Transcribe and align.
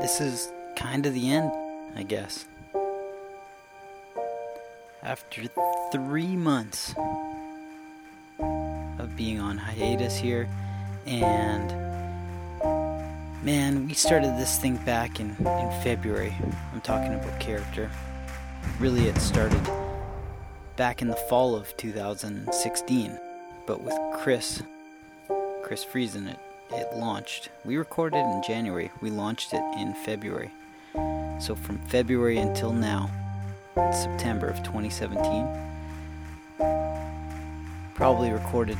this 0.00 0.20
is 0.20 0.50
kind 0.76 1.06
of 1.06 1.14
the 1.14 1.30
end, 1.30 1.50
I 1.96 2.02
guess. 2.02 2.46
After 5.02 5.42
three 5.92 6.36
months 6.36 6.94
of 8.38 9.16
being 9.16 9.40
on 9.40 9.58
hiatus 9.58 10.16
here, 10.16 10.48
and 11.06 11.68
man, 13.42 13.86
we 13.86 13.94
started 13.94 14.36
this 14.38 14.58
thing 14.58 14.76
back 14.78 15.20
in, 15.20 15.30
in 15.30 15.82
February. 15.82 16.34
I'm 16.72 16.80
talking 16.80 17.14
about 17.14 17.40
character. 17.40 17.90
Really, 18.78 19.08
it 19.08 19.16
started 19.18 19.60
back 20.76 21.02
in 21.02 21.08
the 21.08 21.16
fall 21.16 21.56
of 21.56 21.76
2016, 21.76 23.18
but 23.66 23.82
with 23.82 23.98
Chris, 24.14 24.62
Chris 25.62 25.84
Friesen, 25.84 26.28
it, 26.28 26.38
it 26.70 26.96
launched. 26.96 27.50
We 27.64 27.76
recorded 27.76 28.18
in 28.18 28.42
January, 28.46 28.90
we 29.00 29.10
launched 29.10 29.52
it 29.52 29.62
in 29.78 29.94
February. 29.94 30.50
So 31.40 31.54
from 31.54 31.78
February 31.86 32.38
until 32.38 32.72
now, 32.72 33.10
September 33.92 34.48
of 34.48 34.62
2017, 34.62 35.46
probably 37.94 38.30
recorded 38.30 38.78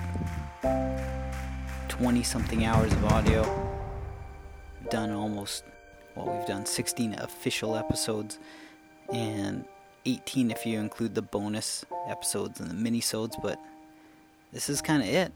20 1.88 2.22
something 2.22 2.64
hours 2.64 2.92
of 2.92 3.04
audio. 3.06 3.42
Done 4.90 5.12
almost, 5.12 5.64
well, 6.14 6.36
we've 6.36 6.46
done 6.46 6.66
16 6.66 7.14
official 7.14 7.76
episodes 7.76 8.38
and 9.12 9.64
18 10.06 10.50
if 10.50 10.64
you 10.64 10.78
include 10.78 11.14
the 11.14 11.22
bonus 11.22 11.84
episodes 12.08 12.60
and 12.60 12.70
the 12.70 12.74
mini-sodes, 12.74 13.36
but 13.42 13.60
this 14.52 14.68
is 14.68 14.80
kind 14.80 15.02
of 15.02 15.08
it. 15.08 15.32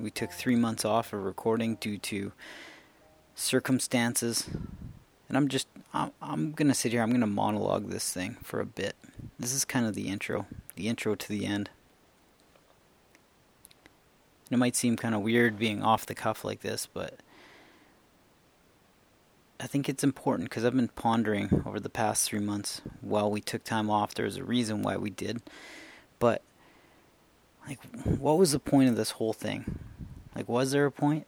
We 0.00 0.10
took 0.10 0.32
three 0.32 0.56
months 0.56 0.84
off 0.84 1.12
of 1.12 1.24
recording 1.24 1.74
due 1.76 1.98
to 1.98 2.32
circumstances. 3.34 4.48
And 5.28 5.36
I'm 5.36 5.48
just, 5.48 5.68
I'm, 5.92 6.12
I'm 6.22 6.52
going 6.52 6.68
to 6.68 6.74
sit 6.74 6.92
here, 6.92 7.02
I'm 7.02 7.10
going 7.10 7.20
to 7.20 7.26
monologue 7.26 7.90
this 7.90 8.12
thing 8.12 8.36
for 8.42 8.60
a 8.60 8.66
bit. 8.66 8.96
This 9.38 9.52
is 9.52 9.64
kind 9.64 9.86
of 9.86 9.94
the 9.94 10.08
intro, 10.08 10.46
the 10.74 10.88
intro 10.88 11.14
to 11.14 11.28
the 11.28 11.44
end. 11.44 11.70
And 14.46 14.56
it 14.56 14.58
might 14.58 14.74
seem 14.74 14.96
kind 14.96 15.14
of 15.14 15.20
weird 15.20 15.58
being 15.58 15.82
off 15.82 16.06
the 16.06 16.14
cuff 16.14 16.44
like 16.44 16.60
this, 16.60 16.88
but 16.92 17.20
I 19.60 19.66
think 19.66 19.88
it's 19.88 20.02
important 20.02 20.48
because 20.48 20.64
I've 20.64 20.74
been 20.74 20.88
pondering 20.88 21.62
over 21.66 21.78
the 21.78 21.90
past 21.90 22.26
three 22.26 22.40
months 22.40 22.80
while 23.02 23.30
we 23.30 23.42
took 23.42 23.62
time 23.62 23.90
off. 23.90 24.14
There's 24.14 24.38
a 24.38 24.44
reason 24.44 24.82
why 24.82 24.96
we 24.96 25.10
did. 25.10 25.42
But, 26.18 26.42
like, 27.68 27.78
what 28.04 28.38
was 28.38 28.52
the 28.52 28.58
point 28.58 28.88
of 28.88 28.96
this 28.96 29.12
whole 29.12 29.34
thing? 29.34 29.78
Like, 30.34 30.48
was 30.48 30.70
there 30.70 30.86
a 30.86 30.92
point? 30.92 31.26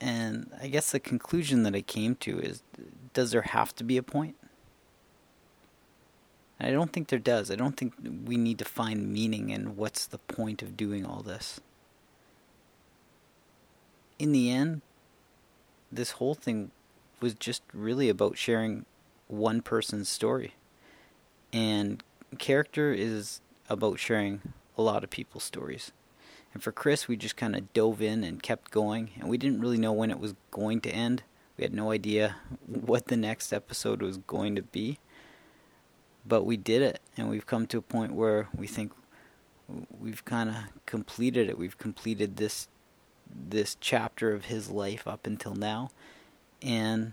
And 0.00 0.50
I 0.60 0.68
guess 0.68 0.92
the 0.92 1.00
conclusion 1.00 1.62
that 1.64 1.74
I 1.74 1.82
came 1.82 2.14
to 2.16 2.38
is 2.38 2.62
does 3.12 3.32
there 3.32 3.42
have 3.42 3.74
to 3.76 3.84
be 3.84 3.96
a 3.96 4.02
point? 4.02 4.36
I 6.60 6.70
don't 6.70 6.92
think 6.92 7.08
there 7.08 7.18
does. 7.18 7.50
I 7.50 7.56
don't 7.56 7.76
think 7.76 7.94
we 8.24 8.36
need 8.36 8.58
to 8.58 8.64
find 8.64 9.12
meaning 9.12 9.48
in 9.48 9.76
what's 9.76 10.06
the 10.06 10.18
point 10.18 10.62
of 10.62 10.76
doing 10.76 11.06
all 11.06 11.22
this. 11.22 11.60
In 14.18 14.32
the 14.32 14.50
end, 14.50 14.82
this 15.90 16.12
whole 16.12 16.34
thing 16.34 16.70
was 17.20 17.34
just 17.34 17.62
really 17.72 18.10
about 18.10 18.36
sharing 18.36 18.84
one 19.26 19.62
person's 19.62 20.08
story. 20.08 20.54
And 21.52 22.02
character 22.38 22.92
is 22.92 23.40
about 23.68 23.98
sharing 23.98 24.52
a 24.76 24.82
lot 24.82 25.02
of 25.02 25.10
people's 25.10 25.44
stories. 25.44 25.92
And 26.52 26.62
for 26.62 26.72
Chris, 26.72 27.06
we 27.06 27.16
just 27.16 27.36
kind 27.36 27.54
of 27.54 27.72
dove 27.72 28.02
in 28.02 28.24
and 28.24 28.42
kept 28.42 28.70
going, 28.70 29.10
and 29.18 29.28
we 29.28 29.38
didn't 29.38 29.60
really 29.60 29.78
know 29.78 29.92
when 29.92 30.10
it 30.10 30.18
was 30.18 30.34
going 30.50 30.80
to 30.82 30.90
end. 30.90 31.22
We 31.56 31.62
had 31.62 31.74
no 31.74 31.90
idea 31.90 32.36
what 32.66 33.06
the 33.06 33.16
next 33.16 33.52
episode 33.52 34.02
was 34.02 34.16
going 34.16 34.56
to 34.56 34.62
be. 34.62 34.98
But 36.26 36.44
we 36.44 36.56
did 36.56 36.82
it, 36.82 37.00
and 37.16 37.28
we've 37.30 37.46
come 37.46 37.66
to 37.68 37.78
a 37.78 37.82
point 37.82 38.12
where 38.12 38.48
we 38.56 38.66
think 38.66 38.92
we've 39.98 40.24
kind 40.24 40.50
of 40.50 40.56
completed 40.86 41.48
it. 41.48 41.58
We've 41.58 41.78
completed 41.78 42.36
this 42.36 42.68
this 43.32 43.76
chapter 43.78 44.32
of 44.32 44.46
his 44.46 44.70
life 44.70 45.06
up 45.06 45.24
until 45.24 45.54
now. 45.54 45.90
And 46.60 47.12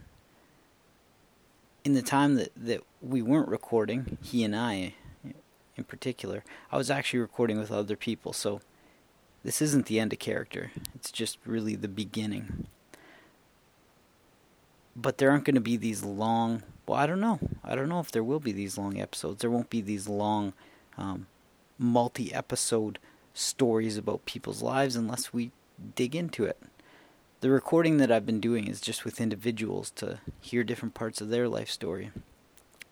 in 1.83 1.93
the 1.93 2.01
time 2.01 2.35
that, 2.35 2.51
that 2.55 2.81
we 3.01 3.21
weren't 3.21 3.47
recording, 3.47 4.17
he 4.23 4.43
and 4.43 4.55
I 4.55 4.95
in 5.77 5.83
particular, 5.83 6.43
I 6.71 6.77
was 6.77 6.89
actually 6.89 7.19
recording 7.19 7.59
with 7.59 7.71
other 7.71 7.95
people. 7.95 8.33
So 8.33 8.61
this 9.47 9.61
isn't 9.61 9.85
the 9.85 9.97
end 9.97 10.11
of 10.11 10.19
character, 10.19 10.71
it's 10.93 11.09
just 11.09 11.37
really 11.45 11.73
the 11.73 11.87
beginning. 11.87 12.67
But 14.93 15.19
there 15.19 15.31
aren't 15.31 15.45
going 15.45 15.55
to 15.55 15.61
be 15.61 15.77
these 15.77 16.03
long, 16.03 16.63
well, 16.85 16.99
I 16.99 17.07
don't 17.07 17.21
know. 17.21 17.39
I 17.63 17.73
don't 17.73 17.87
know 17.87 18.01
if 18.01 18.11
there 18.11 18.25
will 18.25 18.41
be 18.41 18.51
these 18.51 18.77
long 18.77 18.99
episodes. 18.99 19.39
There 19.39 19.49
won't 19.49 19.69
be 19.69 19.79
these 19.79 20.09
long, 20.09 20.51
um, 20.97 21.27
multi 21.79 22.33
episode 22.33 22.99
stories 23.33 23.95
about 23.95 24.25
people's 24.25 24.61
lives 24.61 24.97
unless 24.97 25.31
we 25.31 25.51
dig 25.95 26.13
into 26.13 26.43
it. 26.43 26.61
The 27.39 27.49
recording 27.49 27.99
that 27.99 28.11
I've 28.11 28.25
been 28.25 28.41
doing 28.41 28.67
is 28.67 28.81
just 28.81 29.05
with 29.05 29.21
individuals 29.21 29.91
to 29.91 30.19
hear 30.41 30.65
different 30.65 30.93
parts 30.93 31.21
of 31.21 31.29
their 31.29 31.47
life 31.47 31.69
story. 31.69 32.11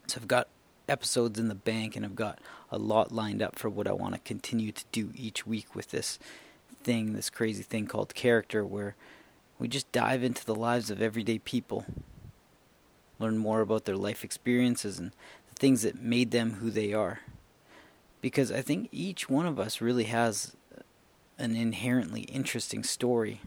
So 0.08 0.22
I've 0.22 0.30
got 0.30 0.48
episodes 0.88 1.38
in 1.38 1.50
the 1.50 1.56
bank 1.56 1.98
and 1.98 2.06
I've 2.06 2.16
got 2.16 2.40
a 2.72 2.78
lot 2.78 3.12
lined 3.12 3.42
up 3.42 3.60
for 3.60 3.68
what 3.70 3.90
I 3.90 3.92
want 3.92 4.14
to 4.14 4.22
continue 4.22 4.72
to 4.72 4.86
do 4.94 5.12
each 5.16 5.46
week 5.46 5.76
with 5.76 5.92
this 5.92 6.18
thing, 6.86 7.14
this 7.14 7.30
crazy 7.30 7.64
thing 7.64 7.88
called 7.88 8.16
character, 8.16 8.64
where 8.64 8.96
we 9.60 9.68
just 9.68 9.92
dive 9.92 10.24
into 10.24 10.46
the 10.46 10.56
lives 10.56 10.90
of 10.90 11.02
everyday 11.02 11.40
people, 11.40 11.86
learn 13.20 13.38
more 13.38 13.62
about 13.62 13.86
their 13.86 13.98
life 13.98 14.24
experiences 14.24 15.00
and 15.00 15.12
the 15.50 15.56
things 15.56 15.82
that 15.82 16.02
made 16.02 16.32
them 16.32 16.54
who 16.54 16.70
they 16.70 16.94
are. 16.94 17.20
Because 18.22 18.52
I 18.52 18.62
think 18.62 18.90
each 18.92 19.30
one 19.30 19.46
of 19.46 19.60
us 19.60 19.82
really 19.82 20.06
has 20.06 20.56
an 21.38 21.56
inherently 21.56 22.22
interesting 22.22 22.84
story. 22.84 23.42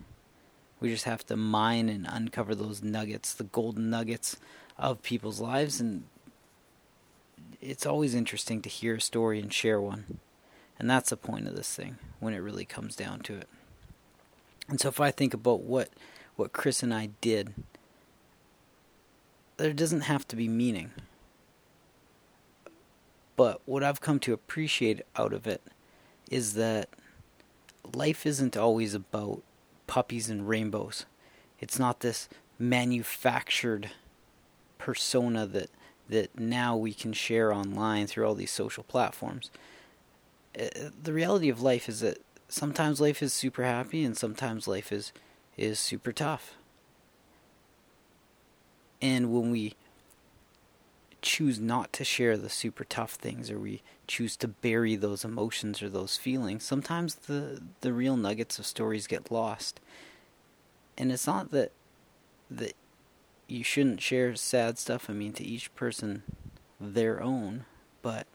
We 0.81 0.91
just 0.91 1.05
have 1.05 1.25
to 1.27 1.37
mine 1.37 1.89
and 1.89 2.07
uncover 2.09 2.55
those 2.55 2.83
nuggets, 2.83 3.33
the 3.35 3.45
golden 3.45 3.89
nuggets 3.91 4.37
of 4.77 5.03
people's 5.03 5.41
lives. 5.41 5.81
And 5.81 6.05
it's 7.61 7.87
always 7.87 8.15
interesting 8.15 8.63
to 8.63 8.69
hear 8.69 8.97
a 8.97 9.01
story 9.01 9.41
and 9.41 9.53
share 9.53 9.81
one. 9.81 10.19
And 10.79 10.89
that's 10.89 11.11
the 11.11 11.17
point 11.17 11.49
of 11.49 11.57
this 11.57 11.75
thing 11.75 11.99
when 12.21 12.35
it 12.35 12.39
really 12.39 12.65
comes 12.65 12.95
down 12.95 13.21
to 13.21 13.35
it. 13.35 13.49
And 14.69 14.81
so 14.81 14.89
if 14.89 15.01
I 15.01 15.11
think 15.11 15.35
about 15.35 15.63
what 15.63 15.91
what 16.37 16.53
Chris 16.53 16.85
and 16.85 16.95
I 16.95 17.11
did, 17.21 17.53
there 19.57 19.73
doesn't 19.73 20.03
have 20.03 20.27
to 20.29 20.37
be 20.37 20.47
meaning. 20.47 20.93
But 23.35 23.61
what 23.65 23.83
I've 23.83 24.01
come 24.01 24.21
to 24.21 24.33
appreciate 24.33 25.03
out 25.17 25.33
of 25.33 25.47
it 25.47 25.63
is 26.31 26.55
that 26.55 26.89
life 27.95 28.25
isn't 28.25 28.57
always 28.57 28.95
about 28.95 29.43
puppies 29.87 30.31
and 30.31 30.49
rainbows. 30.49 31.07
It's 31.61 31.79
not 31.79 32.01
this 32.01 32.29
manufactured 32.59 33.91
persona 34.79 35.47
that 35.47 35.71
that 36.09 36.39
now 36.39 36.77
we 36.77 36.95
can 36.95 37.13
share 37.13 37.53
online 37.53 38.07
through 38.07 38.27
all 38.27 38.35
these 38.35 38.51
social 38.51 38.83
platforms. 38.83 39.51
Uh, 40.59 40.91
the 41.03 41.13
reality 41.13 41.49
of 41.49 41.61
life 41.61 41.89
is 41.89 42.01
that 42.01 42.19
sometimes 42.49 43.01
life 43.01 43.23
is 43.23 43.33
super 43.33 43.65
happy 43.65 44.05
and 44.05 44.17
sometimes 44.17 44.67
life 44.67 44.93
is 44.93 45.13
is 45.57 45.79
super 45.79 46.13
tough. 46.13 46.55
And 49.03 49.33
when 49.33 49.51
we 49.51 49.75
choose 51.21 51.59
not 51.59 51.93
to 51.93 52.05
share 52.05 52.37
the 52.37 52.49
super 52.49 52.85
tough 52.85 53.13
things 53.13 53.51
or 53.51 53.59
we 53.59 53.83
choose 54.07 54.37
to 54.37 54.49
bury 54.49 54.95
those 54.97 55.25
emotions 55.25 55.83
or 55.83 55.89
those 55.89 56.17
feelings, 56.17 56.65
sometimes 56.65 57.15
the 57.15 57.63
the 57.81 57.93
real 57.93 58.17
nuggets 58.17 58.59
of 58.59 58.67
stories 58.67 59.07
get 59.07 59.31
lost. 59.31 59.81
And 60.97 61.13
it's 61.13 61.27
not 61.27 61.51
that 61.51 61.73
that 62.51 62.75
you 63.47 63.65
shouldn't 63.65 64.01
share 64.01 64.35
sad 64.37 64.79
stuff. 64.79 65.09
I 65.09 65.13
mean, 65.13 65.33
to 65.35 65.45
each 65.45 65.75
person 65.75 66.23
their 66.81 67.23
own, 67.23 67.65
but 68.03 68.27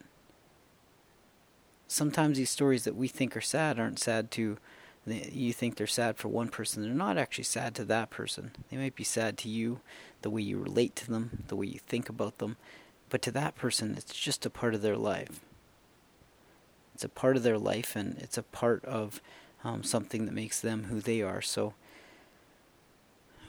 sometimes 1.88 2.38
these 2.38 2.50
stories 2.50 2.84
that 2.84 2.96
we 2.96 3.08
think 3.08 3.36
are 3.36 3.42
sad 3.42 3.80
aren't 3.80 4.00
sad 4.00 4.32
to 4.32 4.58
you 5.06 5.52
think 5.52 5.76
they're 5.76 5.86
sad 5.86 6.16
for 6.16 6.30
one 6.30 6.48
person. 6.48 6.82
They're 6.82 6.94
not 6.94 7.18
actually 7.18 7.44
sad 7.44 7.76
to 7.76 7.84
that 7.86 8.10
person. 8.10 8.52
They 8.72 8.78
might 8.78 8.96
be 8.96 9.04
sad 9.04 9.38
to 9.40 9.50
you 9.50 9.82
the 10.22 10.30
way 10.30 10.42
you 10.42 10.58
relate 10.58 10.96
to 10.96 11.12
them 11.12 11.44
the 11.50 11.58
way 11.58 11.66
you 11.66 11.80
think 11.80 12.08
about 12.08 12.38
them. 12.38 12.56
But 13.10 13.22
to 13.24 13.32
that 13.32 13.56
person 13.56 13.96
it's 13.98 14.14
just 14.14 14.46
a 14.46 14.50
part 14.50 14.74
of 14.74 14.82
their 14.82 14.98
life. 14.98 15.42
It's 16.96 17.04
a 17.04 17.10
part 17.10 17.36
of 17.36 17.44
their 17.44 17.58
life 17.58 17.96
and 17.96 18.18
it's 18.20 18.38
a 18.38 18.44
part 18.44 18.86
of 18.86 19.22
um, 19.64 19.84
something 19.84 20.26
that 20.26 20.34
makes 20.34 20.62
them 20.62 20.86
who 20.86 21.02
they 21.02 21.22
are. 21.22 21.42
So 21.42 21.74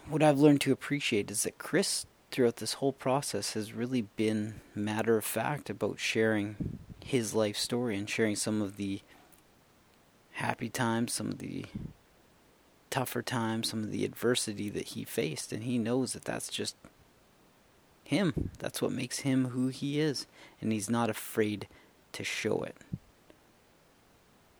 what 0.08 0.22
i've 0.22 0.38
learned 0.38 0.60
to 0.60 0.72
appreciate 0.72 1.30
is 1.30 1.44
that 1.44 1.58
chris 1.58 2.06
throughout 2.30 2.56
this 2.56 2.74
whole 2.74 2.92
process 2.92 3.54
has 3.54 3.72
really 3.72 4.02
been 4.16 4.60
matter 4.74 5.16
of 5.16 5.24
fact 5.24 5.70
about 5.70 5.98
sharing 5.98 6.78
his 7.04 7.34
life 7.34 7.56
story 7.56 7.98
and 7.98 8.08
sharing 8.08 8.34
some 8.34 8.62
of 8.62 8.78
the 8.78 9.02
happy 10.32 10.70
times, 10.70 11.12
some 11.12 11.28
of 11.28 11.38
the 11.38 11.66
tougher 12.88 13.20
times, 13.20 13.68
some 13.68 13.84
of 13.84 13.90
the 13.90 14.06
adversity 14.06 14.70
that 14.70 14.88
he 14.88 15.04
faced, 15.04 15.52
and 15.52 15.64
he 15.64 15.76
knows 15.76 16.14
that 16.14 16.24
that's 16.24 16.48
just 16.48 16.76
him. 18.04 18.50
That's 18.58 18.80
what 18.80 18.90
makes 18.90 19.18
him 19.20 19.48
who 19.48 19.68
he 19.68 20.00
is, 20.00 20.26
and 20.62 20.72
he's 20.72 20.88
not 20.88 21.10
afraid 21.10 21.68
to 22.12 22.24
show 22.24 22.62
it. 22.62 22.76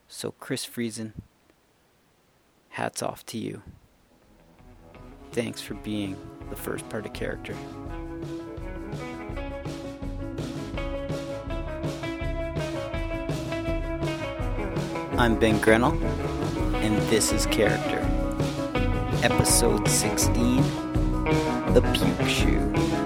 So, 0.07 0.33
Chris 0.33 0.67
Friesen, 0.67 1.13
hats 2.69 3.03
off 3.03 3.25
to 3.27 3.39
you. 3.39 3.63
Thanks 5.33 5.63
for 5.63 5.75
being 5.75 6.15
the 6.51 6.57
first 6.57 6.87
part 6.91 7.07
of 7.07 7.15
character. 7.15 7.57
I'm 15.17 15.39
Ben 15.39 15.61
Grenell, 15.61 15.95
and 16.83 16.97
this 17.09 17.31
is 17.31 17.47
Character. 17.47 18.01
Episode 19.23 19.87
16 19.87 20.57
The 21.73 21.81
Puke 21.95 22.29
Shoe. 22.29 23.04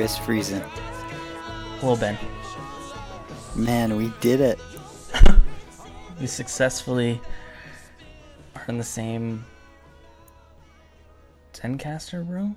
Chris 0.00 0.18
Friesen. 0.18 0.62
Hello, 1.78 1.94
Ben. 1.94 2.16
Man, 3.54 3.96
we 3.96 4.10
did 4.22 4.40
it. 4.40 4.58
We 6.18 6.26
successfully 6.26 7.20
are 8.56 8.64
in 8.68 8.78
the 8.78 8.82
same 8.82 9.44
Zencastr 11.52 12.26
room? 12.26 12.56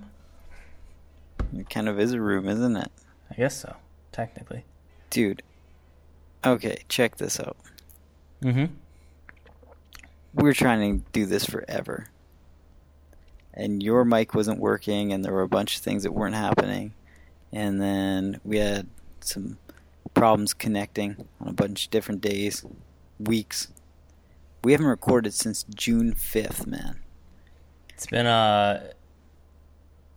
It 1.57 1.69
kind 1.69 1.89
of 1.89 1.99
is 1.99 2.13
a 2.13 2.21
room, 2.21 2.47
isn't 2.47 2.77
it? 2.77 2.91
I 3.29 3.35
guess 3.35 3.59
so, 3.59 3.75
technically. 4.13 4.63
Dude. 5.09 5.43
Okay, 6.45 6.77
check 6.87 7.17
this 7.17 7.41
out. 7.41 7.57
Mm-hmm. 8.41 8.73
We're 10.33 10.53
trying 10.53 11.01
to 11.01 11.05
do 11.11 11.25
this 11.25 11.43
forever. 11.43 12.07
And 13.53 13.83
your 13.83 14.05
mic 14.05 14.33
wasn't 14.33 14.61
working, 14.61 15.11
and 15.11 15.25
there 15.25 15.33
were 15.33 15.41
a 15.41 15.49
bunch 15.49 15.75
of 15.75 15.81
things 15.81 16.03
that 16.03 16.13
weren't 16.13 16.35
happening. 16.35 16.93
And 17.53 17.79
then 17.79 18.41
we 18.43 18.57
had 18.57 18.87
some 19.21 19.59
problems 20.15 20.53
connecting 20.53 21.27
on 21.39 21.49
a 21.49 21.53
bunch 21.53 21.85
of 21.85 21.91
different 21.91 22.21
days, 22.21 22.65
weeks. 23.19 23.67
We 24.63 24.71
haven't 24.71 24.87
recorded 24.87 25.33
since 25.33 25.63
June 25.63 26.13
5th, 26.13 26.65
man. 26.65 26.99
It's 27.89 28.07
been 28.07 28.25
a 28.25 28.93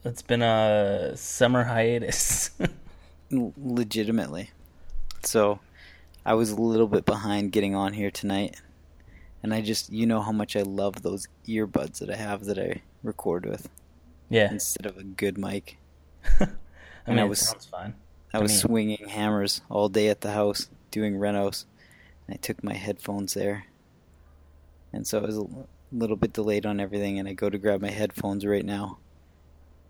it's 0.04 0.22
been 0.22 0.42
a 0.42 1.16
summer 1.16 1.64
hiatus. 1.64 2.50
Legitimately. 3.30 4.50
So 5.22 5.58
I 6.24 6.34
was 6.34 6.50
a 6.50 6.60
little 6.60 6.86
bit 6.86 7.04
behind 7.04 7.52
getting 7.52 7.74
on 7.74 7.92
here 7.92 8.10
tonight. 8.10 8.60
And 9.42 9.52
I 9.52 9.60
just, 9.60 9.92
you 9.92 10.06
know 10.06 10.22
how 10.22 10.32
much 10.32 10.56
I 10.56 10.62
love 10.62 11.02
those 11.02 11.28
earbuds 11.46 11.98
that 11.98 12.10
I 12.10 12.16
have 12.16 12.46
that 12.46 12.58
I 12.58 12.82
record 13.02 13.46
with 13.46 13.68
yeah. 14.30 14.50
instead 14.50 14.86
of 14.86 14.96
a 14.96 15.02
good 15.02 15.36
mic. 15.36 15.76
I 17.06 17.10
mean, 17.10 17.18
I 17.20 17.22
it 17.24 17.28
was- 17.28 17.40
sounds 17.48 17.66
fine. 17.66 17.94
I 18.34 18.38
was 18.40 18.52
me. 18.52 18.58
swinging 18.58 19.08
hammers 19.08 19.62
all 19.70 19.88
day 19.88 20.08
at 20.08 20.20
the 20.20 20.32
house 20.32 20.68
doing 20.90 21.14
renos. 21.14 21.64
And 22.26 22.34
I 22.34 22.36
took 22.38 22.62
my 22.62 22.74
headphones 22.74 23.34
there. 23.34 23.64
And 24.92 25.06
so 25.06 25.18
I 25.20 25.26
was 25.26 25.36
a 25.38 25.46
little 25.92 26.16
bit 26.16 26.32
delayed 26.34 26.66
on 26.66 26.78
everything. 26.80 27.18
And 27.18 27.26
I 27.28 27.32
go 27.32 27.48
to 27.48 27.56
grab 27.56 27.80
my 27.80 27.90
headphones 27.90 28.44
right 28.44 28.64
now. 28.64 28.98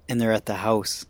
And 0.09 0.21
they're 0.21 0.33
at 0.33 0.47
the 0.47 0.57
house. 0.57 1.07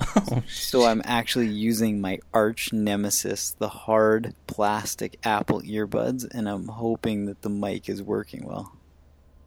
oh, 0.16 0.42
So 0.48 0.84
I'm 0.86 1.02
actually 1.04 1.48
using 1.48 2.00
my 2.00 2.20
arch 2.32 2.72
nemesis, 2.72 3.50
the 3.50 3.68
hard 3.68 4.34
plastic 4.46 5.18
Apple 5.24 5.60
earbuds, 5.62 6.26
and 6.32 6.48
I'm 6.48 6.68
hoping 6.68 7.26
that 7.26 7.42
the 7.42 7.50
mic 7.50 7.88
is 7.88 8.02
working 8.02 8.46
well. 8.46 8.72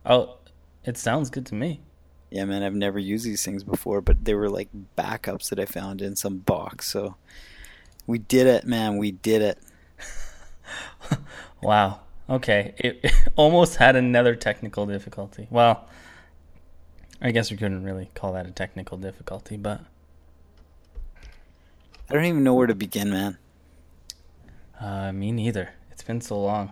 oh, 0.06 0.36
it 0.84 0.98
sounds 0.98 1.30
good 1.30 1.46
to 1.48 1.56
me. 1.56 1.82
Yeah, 2.32 2.46
man, 2.46 2.62
I've 2.64 2.76
never 2.76 3.00
used 3.00 3.26
these 3.26 3.44
things 3.44 3.64
before, 3.64 4.02
but 4.02 4.26
they 4.26 4.36
were 4.36 4.50
like 4.50 4.70
backups 4.98 5.50
that 5.50 5.60
I 5.60 5.66
found 5.66 6.02
in 6.02 6.16
some 6.16 6.38
box. 6.40 6.88
So 6.88 7.16
we 8.06 8.20
did 8.20 8.46
it, 8.48 8.66
man. 8.66 8.98
We 8.98 9.12
did 9.12 9.42
it. 9.42 9.58
Wow. 11.62 12.02
Okay. 12.30 12.74
It, 12.78 13.00
it 13.04 13.14
almost 13.36 13.78
had 13.78 13.96
another 13.96 14.36
technical 14.36 14.86
difficulty. 14.86 15.48
Well, 15.50 15.88
I 17.22 17.32
guess 17.32 17.52
we 17.52 17.58
couldn't 17.58 17.84
really 17.84 18.10
call 18.16 18.34
that 18.34 18.46
a 18.48 18.52
technical 18.52 18.98
difficulty, 18.98 19.58
but 19.58 19.82
I 22.10 22.14
don't 22.14 22.26
even 22.26 22.44
know 22.44 22.54
where 22.54 22.68
to 22.68 22.76
begin, 22.76 23.10
man. 23.10 23.38
uh, 24.80 25.12
me 25.12 25.32
neither. 25.32 25.72
It's 25.92 26.04
been 26.04 26.22
so 26.22 26.40
long. 26.40 26.72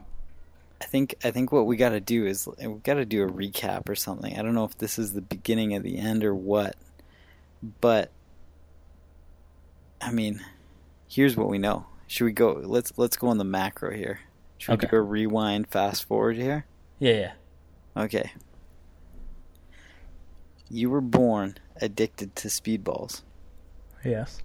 I 0.79 0.85
think 0.85 1.15
I 1.23 1.31
think 1.31 1.51
what 1.51 1.65
we 1.65 1.75
got 1.77 1.89
to 1.89 1.99
do 1.99 2.25
is 2.25 2.47
we 2.59 2.67
got 2.83 2.95
to 2.95 3.05
do 3.05 3.23
a 3.23 3.27
recap 3.31 3.89
or 3.89 3.95
something. 3.95 4.37
I 4.37 4.41
don't 4.43 4.53
know 4.53 4.63
if 4.65 4.77
this 4.77 4.99
is 4.99 5.13
the 5.13 5.21
beginning 5.21 5.73
of 5.75 5.83
the 5.83 5.97
end 5.97 6.23
or 6.23 6.35
what, 6.35 6.75
but 7.81 8.11
I 9.99 10.11
mean, 10.11 10.45
here's 11.07 11.35
what 11.35 11.49
we 11.49 11.57
know. 11.57 11.87
Should 12.05 12.25
we 12.25 12.31
go? 12.31 12.53
Let's 12.63 12.93
let's 12.97 13.17
go 13.17 13.27
on 13.27 13.37
the 13.39 13.43
macro 13.43 13.91
here. 13.91 14.19
Should 14.59 14.69
we 14.69 14.73
Okay. 14.75 14.87
do 14.91 14.97
a 14.97 15.01
rewind, 15.01 15.67
fast 15.67 16.05
forward 16.05 16.37
here? 16.37 16.65
Yeah, 16.99 17.13
yeah. 17.13 17.31
Okay. 18.03 18.31
You 20.69 20.89
were 20.89 21.01
born 21.01 21.57
addicted 21.81 22.35
to 22.37 22.47
speedballs. 22.49 23.21
Yes. 24.03 24.41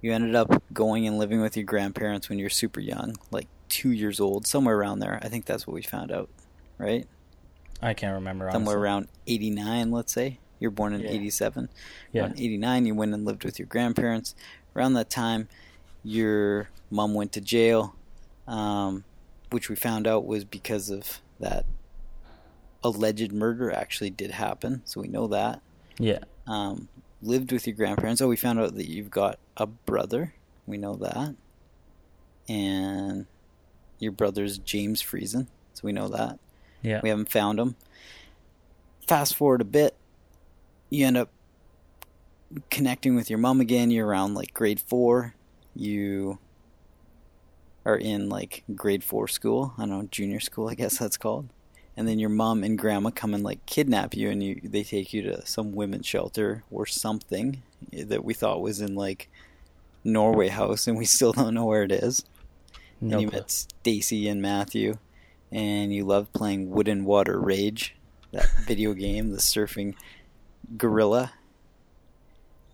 You 0.00 0.12
ended 0.12 0.34
up 0.34 0.62
going 0.72 1.06
and 1.06 1.18
living 1.18 1.40
with 1.42 1.56
your 1.56 1.64
grandparents 1.66 2.28
when 2.28 2.38
you 2.38 2.44
were 2.46 2.50
super 2.50 2.80
young, 2.80 3.16
like 3.30 3.48
two 3.70 3.90
years 3.92 4.20
old, 4.20 4.46
somewhere 4.46 4.76
around 4.76 4.98
there. 4.98 5.18
I 5.22 5.28
think 5.28 5.46
that's 5.46 5.66
what 5.66 5.72
we 5.74 5.82
found 5.82 6.12
out, 6.12 6.28
right? 6.78 7.06
I 7.82 7.94
can't 7.94 8.14
remember. 8.14 8.50
somewhere 8.52 8.76
honestly. 8.76 8.84
around 8.84 9.08
89 9.26 9.90
let's 9.90 10.12
say 10.12 10.38
you're 10.58 10.70
born 10.70 10.92
in 10.92 11.00
Yeah. 11.00 11.08
87 11.12 11.68
Yeah. 12.12 12.22
around 12.24 12.32
89 12.38 12.84
you 12.84 12.94
went 12.94 13.14
and 13.14 13.24
lived 13.24 13.42
with 13.42 13.58
your 13.58 13.64
grandparents 13.64 14.34
around 14.76 14.92
that 14.94 15.08
time 15.08 15.48
your 16.04 16.68
mom 16.90 17.14
went 17.14 17.32
to 17.32 17.40
jail 17.40 17.94
um, 18.46 19.04
which 19.50 19.70
we 19.70 19.76
found 19.76 20.06
out 20.06 20.26
was 20.26 20.44
because 20.44 20.90
of 20.90 21.20
that 21.38 21.64
alleged 22.84 23.32
murder 23.32 23.72
actually 23.72 24.10
did 24.10 24.32
happen 24.32 24.82
so 24.84 25.00
we 25.00 25.08
know 25.08 25.26
that 25.28 25.62
Yeah. 25.98 26.18
um, 26.46 26.88
lived 27.22 27.50
with 27.50 27.66
your 27.66 27.76
grandparents 27.76 28.20
oh 28.20 28.28
we 28.28 28.36
found 28.36 28.60
out 28.60 28.74
that 28.74 28.88
you've 28.90 29.10
got 29.10 29.38
a 29.56 29.64
brother 29.66 30.34
we 30.66 30.76
know 30.76 30.96
that 30.96 31.34
and 32.48 33.24
your 34.00 34.10
brother's 34.12 34.58
james 34.58 35.00
friesen 35.02 35.46
so 35.72 35.80
we 35.84 35.92
know 35.92 36.08
that 36.08 36.38
Yeah. 36.82 37.00
we 37.02 37.08
haven't 37.10 37.30
found 37.30 37.60
him. 37.60 37.76
Fast 39.06 39.36
forward 39.36 39.60
a 39.60 39.64
bit, 39.64 39.94
you 40.88 41.06
end 41.06 41.16
up 41.16 41.30
connecting 42.70 43.14
with 43.14 43.30
your 43.30 43.38
mom 43.38 43.60
again. 43.60 43.90
You're 43.90 44.06
around 44.06 44.34
like 44.34 44.52
grade 44.54 44.80
four. 44.80 45.34
You 45.74 46.38
are 47.84 47.96
in 47.96 48.28
like 48.28 48.64
grade 48.74 49.02
four 49.04 49.28
school. 49.28 49.72
I 49.78 49.82
don't 49.82 49.90
know, 49.90 50.08
junior 50.10 50.40
school, 50.40 50.68
I 50.68 50.74
guess 50.74 50.98
that's 50.98 51.16
called. 51.16 51.48
And 51.96 52.06
then 52.08 52.18
your 52.18 52.28
mom 52.30 52.62
and 52.64 52.78
grandma 52.78 53.10
come 53.10 53.34
and 53.34 53.42
like 53.44 53.64
kidnap 53.66 54.14
you, 54.14 54.30
and 54.30 54.42
you 54.42 54.60
they 54.62 54.82
take 54.84 55.12
you 55.12 55.22
to 55.22 55.44
some 55.46 55.72
women's 55.72 56.06
shelter 56.06 56.64
or 56.70 56.86
something 56.86 57.62
that 57.92 58.24
we 58.24 58.32
thought 58.34 58.60
was 58.62 58.80
in 58.80 58.94
like 58.94 59.28
Norway 60.04 60.48
House, 60.48 60.86
and 60.86 60.96
we 60.96 61.04
still 61.04 61.32
don't 61.32 61.54
know 61.54 61.64
where 61.66 61.82
it 61.82 61.92
is 61.92 62.24
No 63.00 63.14
and 63.14 63.22
you 63.22 63.28
clue. 63.28 63.38
met 63.38 63.50
Stacy 63.50 64.28
and 64.28 64.42
Matthew, 64.42 64.98
and 65.50 65.92
you 65.92 66.04
loved 66.04 66.32
playing 66.32 66.70
Wood 66.70 66.88
and 66.88 67.06
Water 67.06 67.38
Rage, 67.38 67.96
that 68.32 68.48
video 68.66 68.92
game, 68.94 69.30
the 69.30 69.38
surfing 69.38 69.94
gorilla. 70.76 71.32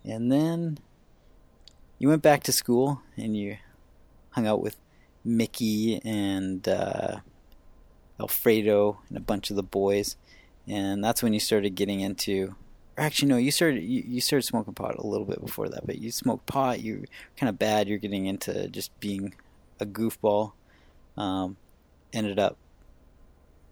And 0.03 0.31
then 0.31 0.79
you 1.99 2.07
went 2.07 2.21
back 2.21 2.43
to 2.43 2.51
school 2.51 3.01
and 3.15 3.35
you 3.35 3.57
hung 4.31 4.47
out 4.47 4.61
with 4.61 4.77
Mickey 5.23 6.01
and 6.05 6.67
uh, 6.67 7.17
Alfredo 8.19 8.99
and 9.09 9.17
a 9.17 9.21
bunch 9.21 9.49
of 9.49 9.55
the 9.55 9.63
boys, 9.63 10.15
and 10.67 11.03
that's 11.03 11.21
when 11.21 11.33
you 11.33 11.39
started 11.39 11.75
getting 11.75 11.99
into. 11.99 12.55
Actually, 12.97 13.27
no, 13.27 13.37
you 13.37 13.51
started 13.51 13.83
you, 13.83 14.03
you 14.07 14.21
started 14.21 14.43
smoking 14.43 14.73
pot 14.73 14.95
a 14.95 15.05
little 15.05 15.25
bit 15.25 15.39
before 15.39 15.69
that, 15.69 15.85
but 15.85 15.99
you 15.99 16.11
smoked 16.11 16.45
pot. 16.45 16.81
You 16.81 16.99
were 17.01 17.05
kind 17.37 17.49
of 17.49 17.59
bad. 17.59 17.87
You're 17.87 17.99
getting 17.99 18.25
into 18.25 18.67
just 18.69 18.97
being 18.99 19.35
a 19.81 19.85
goofball. 19.85 20.53
Um, 21.15 21.57
ended 22.13 22.39
up 22.39 22.57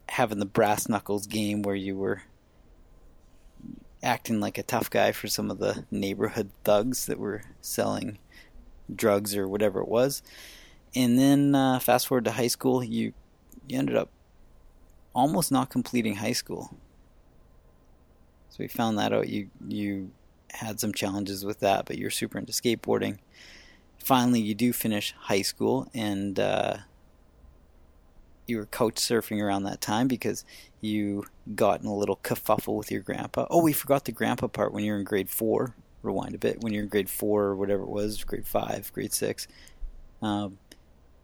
having 0.09 0.39
the 0.39 0.45
brass 0.45 0.87
knuckles 0.87 1.27
game 1.27 1.61
where 1.61 1.75
you 1.75 1.95
were 1.95 2.23
acting 4.03 4.39
like 4.39 4.57
a 4.57 4.63
tough 4.63 4.89
guy 4.89 5.11
for 5.11 5.27
some 5.27 5.49
of 5.49 5.57
the 5.57 5.85
neighborhood 5.89 6.51
thugs 6.63 7.07
that 7.07 7.17
were 7.17 7.41
selling 7.61 8.19
drugs 8.93 9.35
or 9.35 9.47
whatever 9.47 9.81
it 9.81 9.87
was. 9.87 10.21
And 10.95 11.19
then 11.19 11.55
uh, 11.55 11.79
fast 11.79 12.07
forward 12.07 12.25
to 12.25 12.31
high 12.31 12.47
school, 12.47 12.83
you 12.83 13.13
you 13.67 13.79
ended 13.79 13.95
up 13.95 14.09
almost 15.13 15.51
not 15.51 15.69
completing 15.69 16.15
high 16.15 16.33
school. 16.33 16.77
So 18.49 18.57
we 18.59 18.67
found 18.67 18.97
that 18.99 19.11
out. 19.11 19.27
You 19.27 19.49
you 19.67 20.11
had 20.51 20.79
some 20.79 20.93
challenges 20.93 21.43
with 21.43 21.59
that, 21.59 21.85
but 21.85 21.97
you're 21.97 22.11
super 22.11 22.37
into 22.37 22.53
skateboarding. 22.53 23.17
Finally, 24.05 24.39
you 24.39 24.53
do 24.53 24.71
finish 24.71 25.15
high 25.17 25.41
school, 25.41 25.89
and 25.91 26.39
uh, 26.39 26.77
you 28.45 28.55
were 28.57 28.67
couch 28.67 28.97
surfing 28.97 29.41
around 29.41 29.63
that 29.63 29.81
time 29.81 30.07
because 30.07 30.45
you 30.79 31.25
got 31.55 31.81
in 31.81 31.87
a 31.87 31.95
little 31.95 32.17
kerfuffle 32.17 32.77
with 32.77 32.91
your 32.91 33.01
grandpa. 33.01 33.47
Oh, 33.49 33.63
we 33.63 33.73
forgot 33.73 34.05
the 34.05 34.11
grandpa 34.11 34.45
part 34.45 34.71
when 34.71 34.83
you 34.83 34.91
were 34.91 34.99
in 34.99 35.05
grade 35.05 35.27
four. 35.27 35.73
Rewind 36.03 36.35
a 36.35 36.37
bit. 36.37 36.61
When 36.61 36.71
you're 36.71 36.83
in 36.83 36.89
grade 36.89 37.09
four 37.09 37.45
or 37.45 37.55
whatever 37.55 37.81
it 37.81 37.89
was, 37.89 38.23
grade 38.23 38.45
five, 38.45 38.93
grade 38.93 39.11
six, 39.11 39.47
um, 40.21 40.59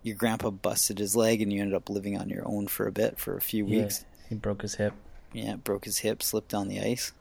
your 0.01 0.15
grandpa 0.15 0.49
busted 0.49 0.97
his 0.97 1.15
leg 1.15 1.39
and 1.39 1.53
you 1.53 1.61
ended 1.61 1.75
up 1.75 1.87
living 1.87 2.17
on 2.17 2.29
your 2.29 2.47
own 2.47 2.65
for 2.65 2.87
a 2.87 2.91
bit, 2.91 3.19
for 3.19 3.37
a 3.37 3.41
few 3.41 3.63
Yeah, 3.67 3.83
weeks. 3.83 4.05
he 4.27 4.33
broke 4.33 4.63
his 4.63 4.73
hip. 4.73 4.93
Yeah, 5.33 5.57
broke 5.57 5.85
his 5.85 5.99
hip, 5.99 6.23
slipped 6.23 6.55
on 6.55 6.67
the 6.67 6.79
ice. 6.81 7.13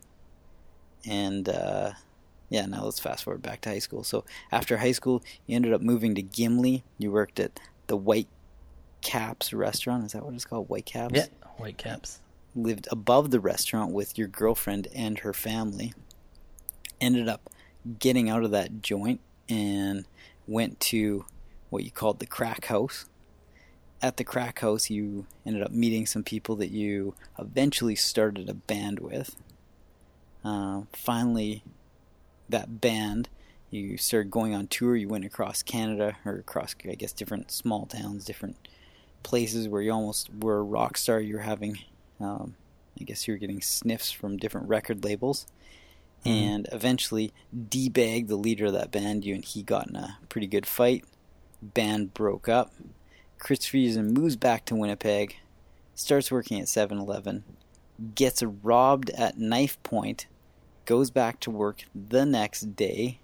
And 1.07 1.51
uh, 1.51 1.91
yeah, 2.51 2.67
now 2.67 2.85
let's 2.85 2.99
fast 2.99 3.25
forward 3.25 3.43
back 3.43 3.61
to 3.63 3.71
high 3.71 3.79
school. 3.79 4.03
So 4.03 4.25
after 4.51 4.77
high 4.77 4.93
school, 4.93 5.23
you 5.47 5.57
ended 5.57 5.73
up 5.73 5.81
moving 5.81 6.17
to 6.17 6.23
Gimli. 6.23 6.83
You 6.99 7.13
worked 7.13 7.39
at 7.39 7.61
the 7.87 7.97
White 7.97 8.29
Caps 9.03 9.53
restaurant. 9.53 10.05
Is 10.05 10.13
that 10.13 10.25
what 10.25 10.35
it's 10.35 10.45
called? 10.45 10.69
White 10.69 10.85
Caps? 10.85 11.15
Yeah, 11.15 11.27
white 11.57 11.79
caps. 11.79 12.21
Lived 12.57 12.89
above 12.91 13.31
the 13.31 13.41
restaurant 13.41 13.93
with 13.93 14.19
your 14.19 14.27
girlfriend 14.27 14.89
and 14.95 15.21
her 15.21 15.33
family. 15.33 15.95
Ended 17.01 17.29
up 17.29 17.49
getting 17.99 18.29
out 18.29 18.43
of 18.43 18.51
that 18.51 18.83
joint 18.83 19.21
and 19.49 20.05
went 20.47 20.81
to 20.81 21.25
what 21.71 21.85
you 21.85 21.91
called 21.93 22.19
the 22.19 22.27
crack 22.27 22.67
house. 22.67 23.07
At 24.03 24.17
the 24.17 24.25
crack 24.25 24.59
house, 24.59 24.91
you 24.91 25.27
ended 25.47 25.63
up 25.63 25.71
meeting 25.71 26.05
some 26.05 26.25
people 26.25 26.57
that 26.57 26.71
you 26.71 27.15
eventually 27.39 27.95
started 27.95 28.49
a 28.49 28.55
band 28.55 28.99
with. 28.99 29.37
Uh, 30.43 30.83
finally, 30.93 31.63
that 32.51 32.81
band, 32.81 33.29
you 33.71 33.97
started 33.97 34.31
going 34.31 34.55
on 34.55 34.67
tour. 34.67 34.97
You 34.97 35.09
went 35.09 35.25
across 35.25 35.63
Canada 35.63 36.17
or 36.25 36.35
across, 36.35 36.75
I 36.89 36.95
guess, 36.95 37.13
different 37.13 37.51
small 37.51 37.87
towns, 37.87 38.25
different 38.25 38.69
places 39.23 39.69
where 39.69 39.83
you 39.83 39.93
almost 39.93 40.31
were 40.35 40.59
a 40.59 40.63
rock 40.63 40.97
star. 40.97 41.21
You 41.21 41.37
were 41.37 41.43
having, 41.43 41.79
um, 42.19 42.57
I 43.01 43.05
guess, 43.05 43.27
you 43.29 43.35
were 43.35 43.39
getting 43.39 43.63
sniffs 43.63 44.11
from 44.11 44.37
different 44.37 44.69
record 44.69 45.05
labels. 45.05 45.47
Mhm. 46.25 46.31
And 46.31 46.69
eventually, 46.73 47.33
D-Bag, 47.69 48.29
the 48.29 48.37
leader 48.37 48.67
of 48.67 48.73
that 48.75 48.91
band, 48.91 49.25
you 49.25 49.35
and 49.35 49.45
he 49.45 49.63
got 49.63 49.89
in 49.89 49.97
a 49.97 50.19
pretty 50.29 50.47
good 50.47 50.67
fight. 50.67 51.05
Band 51.63 52.13
broke 52.15 52.49
up. 52.49 52.73
Chris 53.39 53.61
Friesen 53.61 54.11
moves 54.11 54.37
back 54.37 54.67
to 54.67 54.77
Winnipeg, 54.77 55.37
starts 55.95 56.31
working 56.31 56.61
at 56.61 56.69
7-Eleven, 56.69 57.45
gets 58.15 58.43
robbed 58.43 59.11
at 59.11 59.39
knife 59.39 59.83
point, 59.83 60.27
goes 60.91 61.09
back 61.13 61.39
to 61.39 61.53
work 61.53 61.85
the 61.95 62.27
next 62.27 62.75
day. 62.75 63.21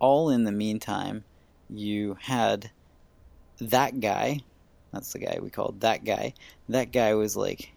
All 0.00 0.30
in 0.30 0.42
the 0.42 0.50
meantime, 0.50 1.22
you 1.70 2.18
had 2.20 2.72
that 3.60 4.00
guy. 4.00 4.40
That's 4.92 5.12
the 5.12 5.20
guy 5.20 5.38
we 5.40 5.48
called 5.48 5.82
that 5.82 6.04
guy. 6.04 6.34
That 6.68 6.90
guy 6.90 7.14
was 7.14 7.36
like, 7.36 7.72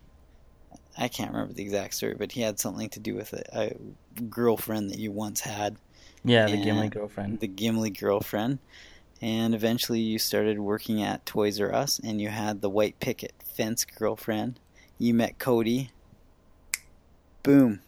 I 0.97 1.07
can't 1.07 1.31
remember 1.31 1.53
the 1.53 1.61
exact 1.61 1.93
story, 1.93 2.15
but 2.17 2.31
he 2.31 2.41
had 2.41 2.59
something 2.59 2.89
to 2.89 2.99
do 2.99 3.13
with 3.13 3.31
a, 3.33 3.43
a 3.53 4.21
girlfriend 4.23 4.89
that 4.89 4.97
you 4.97 5.11
once 5.11 5.41
had, 5.41 5.75
Yeah, 6.23 6.47
the 6.47 6.57
Gimli 6.57 6.89
girlfriend. 6.89 7.41
the 7.41 7.47
Gimli 7.47 7.91
girlfriend. 7.91 8.57
And 9.21 9.53
eventually 9.53 9.99
you 9.99 10.17
started 10.17 10.57
working 10.57 11.03
at 11.03 11.27
Toys 11.27 11.61
R 11.61 11.71
Us 11.71 11.99
and 11.99 12.19
you 12.19 12.29
had 12.29 12.61
the 12.61 12.71
white 12.71 12.99
picket 12.99 13.33
fence 13.45 13.85
girlfriend. 13.85 14.59
You 14.97 15.13
met 15.13 15.37
Cody. 15.37 15.91
Boom. 17.43 17.81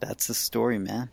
That's 0.00 0.26
the 0.26 0.34
story, 0.34 0.78
man. 0.78 1.10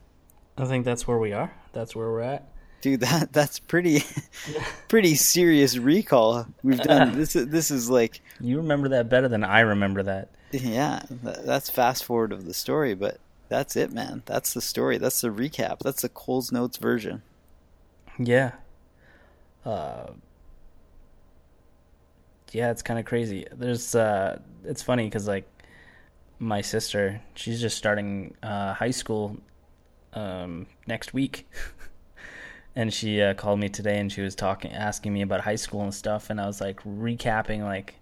I 0.58 0.66
think 0.66 0.86
that's 0.86 1.08
where 1.08 1.18
we 1.20 1.34
are. 1.34 1.54
That's 1.74 1.96
where 1.96 2.10
we're 2.10 2.22
at. 2.22 2.50
Dude, 2.82 3.02
that 3.02 3.32
that's 3.34 3.60
pretty 3.60 4.04
pretty 4.88 5.16
serious 5.16 5.78
recall 5.78 6.48
we've 6.64 6.80
done. 6.80 7.16
This 7.18 7.36
is 7.36 7.48
this 7.48 7.72
is 7.72 7.90
like 7.90 8.22
You 8.40 8.58
remember 8.58 8.90
that 8.90 9.10
better 9.10 9.28
than 9.28 9.44
I 9.44 9.62
remember 9.62 10.04
that. 10.04 10.30
yeah, 10.52 11.02
tha- 11.10 11.42
that's 11.46 11.70
fast 11.70 12.04
forward 12.06 12.32
of 12.32 12.46
the 12.46 12.54
story, 12.54 12.94
but 12.96 13.20
that's 13.50 13.76
it, 13.76 13.92
man. 13.92 14.24
That's 14.26 14.54
the 14.54 14.62
story. 14.62 14.98
That's 14.98 15.22
the 15.22 15.30
recap. 15.30 15.80
That's 15.80 16.02
the 16.02 16.10
Cole's 16.10 16.52
Notes 16.52 16.78
version. 16.78 17.22
Yeah. 18.20 18.52
Uh, 19.66 20.12
yeah, 22.52 22.72
it's 22.72 22.82
kind 22.82 23.00
of 23.00 23.06
crazy. 23.06 23.46
There's, 23.52 23.94
uh, 23.96 24.40
it's 24.64 24.82
funny 24.82 25.06
because 25.06 25.28
like 25.28 25.46
my 26.40 26.62
sister, 26.62 27.22
she's 27.36 27.60
just 27.60 27.78
starting 27.78 28.36
uh, 28.44 28.74
high 28.74 28.92
school 28.92 29.38
um, 30.14 30.68
next 30.86 31.14
week, 31.14 31.48
and 32.76 32.94
she 32.94 33.22
uh, 33.22 33.34
called 33.34 33.60
me 33.60 33.70
today 33.70 34.00
and 34.00 34.12
she 34.12 34.22
was 34.22 34.36
talking, 34.36 34.72
asking 34.72 35.14
me 35.14 35.22
about 35.22 35.42
high 35.42 35.56
school 35.56 35.82
and 35.82 35.94
stuff, 35.94 36.30
and 36.30 36.40
I 36.40 36.48
was 36.48 36.62
like 36.62 36.82
recapping 36.84 37.64
like, 37.64 37.96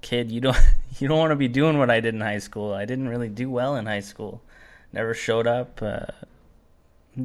kid, 0.00 0.30
you 0.30 0.40
don't, 0.40 0.56
you 0.98 1.08
don't 1.08 1.18
want 1.18 1.30
to 1.30 1.36
be 1.36 1.48
doing 1.48 1.78
what 1.78 1.90
I 1.90 2.00
did 2.00 2.14
in 2.14 2.20
high 2.20 2.38
school. 2.38 2.72
I 2.72 2.84
didn't 2.84 3.08
really 3.08 3.28
do 3.28 3.50
well 3.50 3.76
in 3.76 3.86
high 3.86 4.00
school. 4.00 4.42
Never 4.92 5.14
showed 5.14 5.46
up. 5.46 5.80
Uh, 5.80 6.06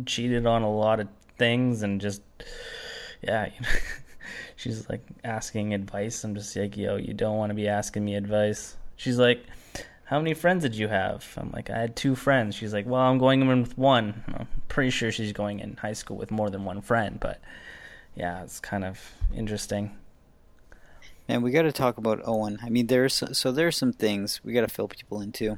cheated 0.06 0.46
on 0.46 0.64
a 0.64 0.72
lot 0.72 1.00
of 1.00 1.08
things 1.38 1.84
and 1.84 2.02
just 2.02 2.22
yeah 3.22 3.50
she's 4.56 4.90
like 4.90 5.02
asking 5.24 5.74
advice 5.74 6.24
i'm 6.24 6.36
just 6.36 6.56
like 6.56 6.76
yo 6.76 6.96
you 6.96 7.14
don't 7.14 7.38
want 7.38 7.50
to 7.50 7.54
be 7.54 7.68
asking 7.68 8.04
me 8.04 8.16
advice 8.16 8.76
she's 8.96 9.18
like 9.18 9.44
how 10.08 10.20
many 10.20 10.34
friends 10.34 10.64
did 10.64 10.76
you 10.76 10.88
have 10.88 11.34
i'm 11.38 11.52
like 11.52 11.70
i 11.70 11.78
had 11.78 11.96
two 11.96 12.16
friends 12.16 12.56
she's 12.56 12.74
like 12.74 12.86
well 12.86 13.02
i'm 13.02 13.18
going 13.18 13.42
in 13.42 13.62
with 13.62 13.78
one 13.78 14.24
i'm 14.36 14.48
pretty 14.68 14.90
sure 14.90 15.12
she's 15.12 15.34
going 15.34 15.60
in 15.60 15.76
high 15.78 15.94
school 15.94 16.18
with 16.18 16.32
more 16.32 16.50
than 16.50 16.66
one 16.66 16.82
friend 16.82 17.20
but 17.20 17.40
yeah 18.16 18.44
it's 18.44 18.60
kind 18.60 18.84
of 18.84 19.00
interesting 19.36 19.96
And 21.28 21.44
we 21.44 21.52
got 21.52 21.64
to 21.64 21.72
talk 21.72 21.98
about 21.98 22.22
Owen. 22.26 22.58
I 22.64 22.70
mean, 22.70 22.88
there's 22.88 23.22
so 23.34 23.52
there 23.52 23.68
are 23.68 23.72
some 23.72 23.92
things 23.92 24.40
we 24.44 24.54
got 24.54 24.62
to 24.62 24.68
fill 24.68 24.88
people 24.88 25.20
in 25.20 25.26
into. 25.28 25.58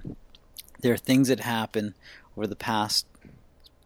There 0.82 0.94
are 0.94 0.98
things 0.98 1.27
that 1.27 1.41
happen 1.41 1.94
over 2.36 2.48
the 2.48 2.56
past 2.56 3.06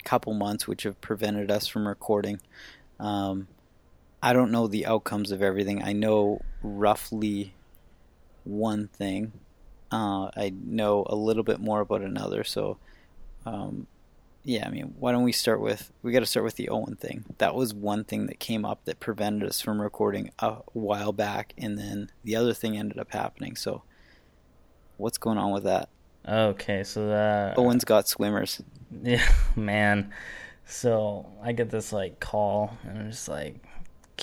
couple 0.06 0.34
months 0.34 0.68
which 0.68 0.84
have 0.84 1.00
prevented 1.02 1.52
us 1.52 1.68
from 1.68 1.88
recording. 1.88 2.40
Um, 3.00 3.48
I 4.22 4.32
don't 4.32 4.52
know 4.52 4.68
the 4.68 4.86
outcomes 4.86 5.32
of 5.32 5.42
everything. 5.42 5.84
I 5.84 5.92
know 5.92 6.42
roughly 6.62 7.54
one 8.46 8.88
thing. 8.88 9.34
Uh, 9.94 10.32
I 10.36 10.52
know 10.56 11.06
a 11.08 11.16
little 11.16 11.44
bit 11.44 11.60
more 11.60 11.82
about 11.82 12.02
another. 12.02 12.44
So, 12.44 12.78
um, 13.46 13.86
yeah, 14.44 14.66
I 14.68 14.72
mean, 14.72 14.96
why 14.98 15.12
don't 15.12 15.22
we 15.22 15.32
start 15.32 15.62
with? 15.62 15.92
We 16.02 16.12
got 16.12 16.22
to 16.22 16.26
start 16.26 16.44
with 16.44 16.56
the 16.56 16.70
Owen 16.70 16.96
thing. 16.96 17.26
That 17.38 17.54
was 17.54 17.76
one 17.76 18.04
thing 18.04 18.26
that 18.26 18.40
came 18.40 18.66
up 18.66 18.86
that 18.86 19.00
prevented 19.00 19.48
us 19.48 19.62
from 19.62 19.80
recording 19.80 20.32
a 20.40 20.56
while 20.74 21.14
back, 21.14 21.54
and 21.60 21.78
then 21.78 22.10
the 22.24 22.36
other 22.36 22.56
thing 22.56 22.76
ended 22.76 22.98
up 22.98 23.12
happening. 23.12 23.56
So, 23.56 23.84
what's 24.98 25.20
going 25.20 25.38
on 25.38 25.52
with 25.52 25.64
that? 25.64 25.90
okay 26.26 26.86
so 26.86 27.10
that 27.10 27.58
Owen's 27.58 27.86
got 27.86 28.08
swimmers. 28.08 28.62
Yeah, 29.04 29.28
man. 29.56 30.14
So 30.66 31.26
I 31.42 31.52
get 31.52 31.72
this 31.72 31.92
like 31.92 32.20
call, 32.20 32.78
and 32.84 32.98
I'm 32.98 33.10
just 33.12 33.28
like, 33.28 33.56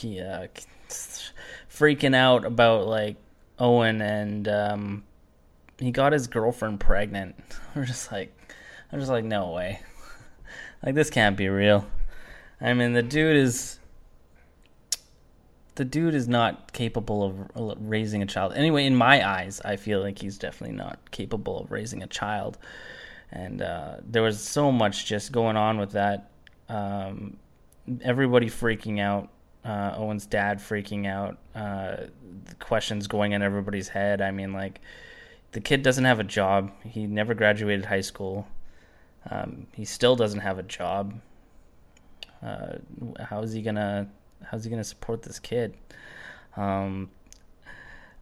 yeah, 0.00 0.46
freaking 1.68 2.14
out 2.14 2.44
about 2.44 2.86
like 2.86 3.16
Owen, 3.58 4.00
and 4.00 4.46
um, 4.46 5.04
he 5.80 5.90
got 5.90 6.12
his 6.12 6.26
girlfriend 6.26 6.80
pregnant. 6.80 7.36
We're 7.74 7.84
just 7.84 8.12
like, 8.12 8.36
I'm 8.92 8.98
just 8.98 9.10
like, 9.10 9.24
no 9.24 9.50
way, 9.50 9.80
like 10.84 10.94
this 10.94 11.10
can't 11.10 11.36
be 11.36 11.48
real. 11.48 11.86
I 12.60 12.74
mean, 12.74 12.92
the 12.92 13.02
dude 13.02 13.36
is. 13.36 13.78
The 15.76 15.84
dude 15.86 16.14
is 16.14 16.28
not 16.28 16.74
capable 16.74 17.24
of 17.24 17.78
raising 17.80 18.22
a 18.22 18.26
child. 18.26 18.52
Anyway, 18.54 18.84
in 18.84 18.94
my 18.94 19.26
eyes, 19.26 19.62
I 19.64 19.76
feel 19.76 20.02
like 20.02 20.18
he's 20.18 20.36
definitely 20.36 20.76
not 20.76 21.10
capable 21.10 21.60
of 21.60 21.70
raising 21.70 22.02
a 22.02 22.06
child 22.06 22.58
and 23.32 23.62
uh, 23.62 23.96
there 24.04 24.22
was 24.22 24.40
so 24.40 24.72
much 24.72 25.06
just 25.06 25.32
going 25.32 25.56
on 25.56 25.78
with 25.78 25.92
that. 25.92 26.30
Um, 26.68 27.36
everybody 28.02 28.46
freaking 28.46 29.00
out. 29.00 29.30
Uh, 29.64 29.94
Owen's 29.96 30.26
dad 30.26 30.58
freaking 30.58 31.06
out. 31.06 31.38
Uh, 31.54 32.06
questions 32.58 33.06
going 33.06 33.32
in 33.32 33.42
everybody's 33.42 33.88
head. 33.88 34.20
I 34.20 34.30
mean, 34.30 34.52
like 34.52 34.80
the 35.52 35.60
kid 35.60 35.82
doesn't 35.82 36.04
have 36.04 36.20
a 36.20 36.24
job. 36.24 36.70
He 36.84 37.06
never 37.06 37.34
graduated 37.34 37.86
high 37.86 38.00
school. 38.00 38.46
Um, 39.28 39.66
he 39.74 39.84
still 39.84 40.16
doesn't 40.16 40.40
have 40.40 40.58
a 40.58 40.62
job. 40.62 41.20
Uh, 42.42 42.74
how 43.18 43.42
is 43.42 43.52
he 43.52 43.62
gonna? 43.62 44.08
How's 44.44 44.64
he 44.64 44.70
gonna 44.70 44.84
support 44.84 45.22
this 45.22 45.38
kid? 45.38 45.74
Um, 46.56 47.10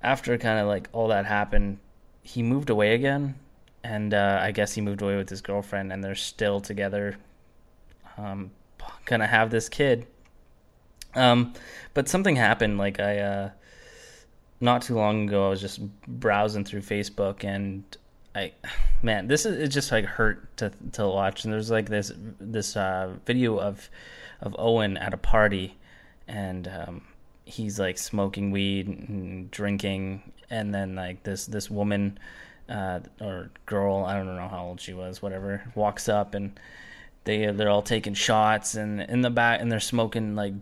after 0.03 0.37
kind 0.39 0.59
of 0.59 0.67
like 0.67 0.89
all 0.93 1.09
that 1.09 1.27
happened, 1.27 1.79
he 2.23 2.43
moved 2.43 2.71
away 2.71 2.95
again, 2.95 3.37
and 3.85 4.13
uh, 4.13 4.39
I 4.43 4.51
guess 4.51 4.75
he 4.75 4.81
moved 4.81 5.03
away 5.03 5.17
with 5.17 5.29
his 5.29 5.41
girlfriend, 5.41 5.93
and 5.93 6.03
they're 6.03 6.15
still 6.15 6.61
together. 6.61 7.17
Um, 8.17 8.51
gonna 9.05 9.27
have 9.27 9.51
this 9.51 9.69
kid. 9.69 10.07
Um, 11.15 11.55
but 11.95 12.09
something 12.09 12.37
happened. 12.37 12.79
Like 12.79 13.01
I, 13.01 13.19
uh, 13.19 13.51
not 14.61 14.83
too 14.83 14.95
long 14.95 15.29
ago, 15.29 15.47
I 15.47 15.51
was 15.51 15.61
just 15.61 15.81
browsing 16.07 16.65
through 16.65 16.83
Facebook, 16.83 17.45
and 17.45 17.85
I, 18.35 18.53
man, 19.03 19.29
this 19.29 19.47
is 19.47 19.59
it 19.59 19.69
just 19.69 19.93
like 19.93 20.05
hurt 20.05 20.57
to 20.59 20.73
to 20.93 21.09
watch. 21.09 21.45
And 21.45 21.53
there's 21.53 21.71
like 21.71 21.89
this 21.89 22.13
this 22.41 22.77
uh, 22.77 23.15
video 23.27 23.59
of 23.59 23.89
of 24.41 24.55
Owen 24.59 24.97
at 24.97 25.15
a 25.15 25.19
party, 25.19 25.77
and 26.27 26.69
um, 26.69 27.03
he's 27.45 27.79
like 27.79 27.99
smoking 27.99 28.51
weed 28.51 28.87
and 28.89 29.51
drinking, 29.51 30.33
and 30.51 30.75
then 30.75 30.95
like 30.95 31.23
this 31.23 31.47
this 31.47 31.71
woman 31.71 32.19
uh, 32.69 33.01
or 33.21 33.51
girl, 33.67 34.05
I 34.05 34.15
don't 34.15 34.27
know 34.27 34.49
how 34.49 34.65
old 34.65 34.81
she 34.81 34.93
was, 34.93 35.23
whatever, 35.23 35.63
walks 35.75 36.09
up 36.09 36.35
and 36.35 36.59
they 37.29 37.47
they're 37.53 37.69
all 37.69 37.83
taking 37.83 38.15
shots 38.15 38.75
and 38.75 39.01
in 39.03 39.21
the 39.21 39.31
back 39.31 39.61
and 39.61 39.71
they're 39.71 39.81
smoking 39.81 40.35
like 40.35 40.55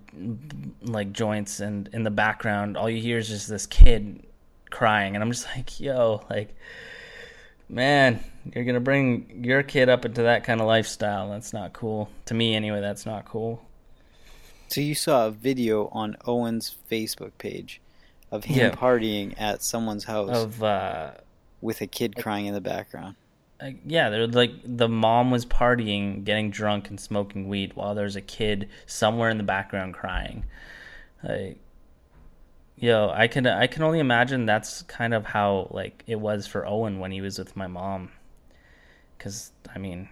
like 0.82 1.12
joints 1.12 1.60
and 1.60 1.88
in 1.92 2.02
the 2.02 2.10
background 2.10 2.76
all 2.76 2.90
you 2.90 3.00
hear 3.00 3.18
is 3.18 3.28
just 3.28 3.48
this 3.48 3.66
kid 3.66 4.22
crying 4.70 5.14
and 5.14 5.22
I'm 5.22 5.30
just 5.30 5.46
like 5.56 5.78
yo 5.80 6.22
like 6.28 6.54
man 7.68 8.22
you're 8.52 8.64
gonna 8.64 8.80
bring 8.80 9.44
your 9.44 9.62
kid 9.62 9.88
up 9.88 10.04
into 10.04 10.22
that 10.22 10.44
kind 10.44 10.60
of 10.60 10.66
lifestyle 10.66 11.30
that's 11.30 11.52
not 11.52 11.72
cool 11.72 12.10
to 12.26 12.34
me 12.34 12.54
anyway 12.54 12.80
that's 12.80 13.06
not 13.06 13.24
cool 13.24 13.62
so 14.68 14.80
you 14.80 14.94
saw 14.94 15.28
a 15.28 15.30
video 15.30 15.88
on 15.92 16.16
Owen's 16.26 16.76
Facebook 16.90 17.32
page 17.38 17.80
of 18.30 18.44
him 18.44 18.56
yeah. 18.56 18.70
partying 18.70 19.34
at 19.38 19.62
someone's 19.62 20.04
house 20.04 20.30
of 20.30 20.62
uh, 20.62 21.12
with 21.60 21.80
a 21.80 21.86
kid 21.86 22.16
crying 22.16 22.46
in 22.46 22.54
the 22.54 22.60
background. 22.60 23.14
Uh, 23.58 23.70
yeah, 23.86 24.10
they're 24.10 24.26
like 24.26 24.52
the 24.64 24.88
mom 24.88 25.30
was 25.30 25.46
partying, 25.46 26.24
getting 26.24 26.50
drunk 26.50 26.90
and 26.90 27.00
smoking 27.00 27.48
weed 27.48 27.72
while 27.74 27.94
there's 27.94 28.16
a 28.16 28.20
kid 28.20 28.68
somewhere 28.84 29.30
in 29.30 29.38
the 29.38 29.44
background 29.44 29.94
crying. 29.94 30.44
Like, 31.22 31.58
yo, 32.76 33.10
I 33.14 33.28
can 33.28 33.46
I 33.46 33.66
can 33.66 33.82
only 33.82 33.98
imagine 33.98 34.44
that's 34.44 34.82
kind 34.82 35.14
of 35.14 35.24
how 35.26 35.68
like 35.70 36.04
it 36.06 36.20
was 36.20 36.46
for 36.46 36.66
Owen 36.66 36.98
when 36.98 37.12
he 37.12 37.20
was 37.20 37.38
with 37.38 37.56
my 37.56 37.66
mom. 37.66 38.10
Cuz 39.18 39.52
I 39.74 39.78
mean, 39.78 40.10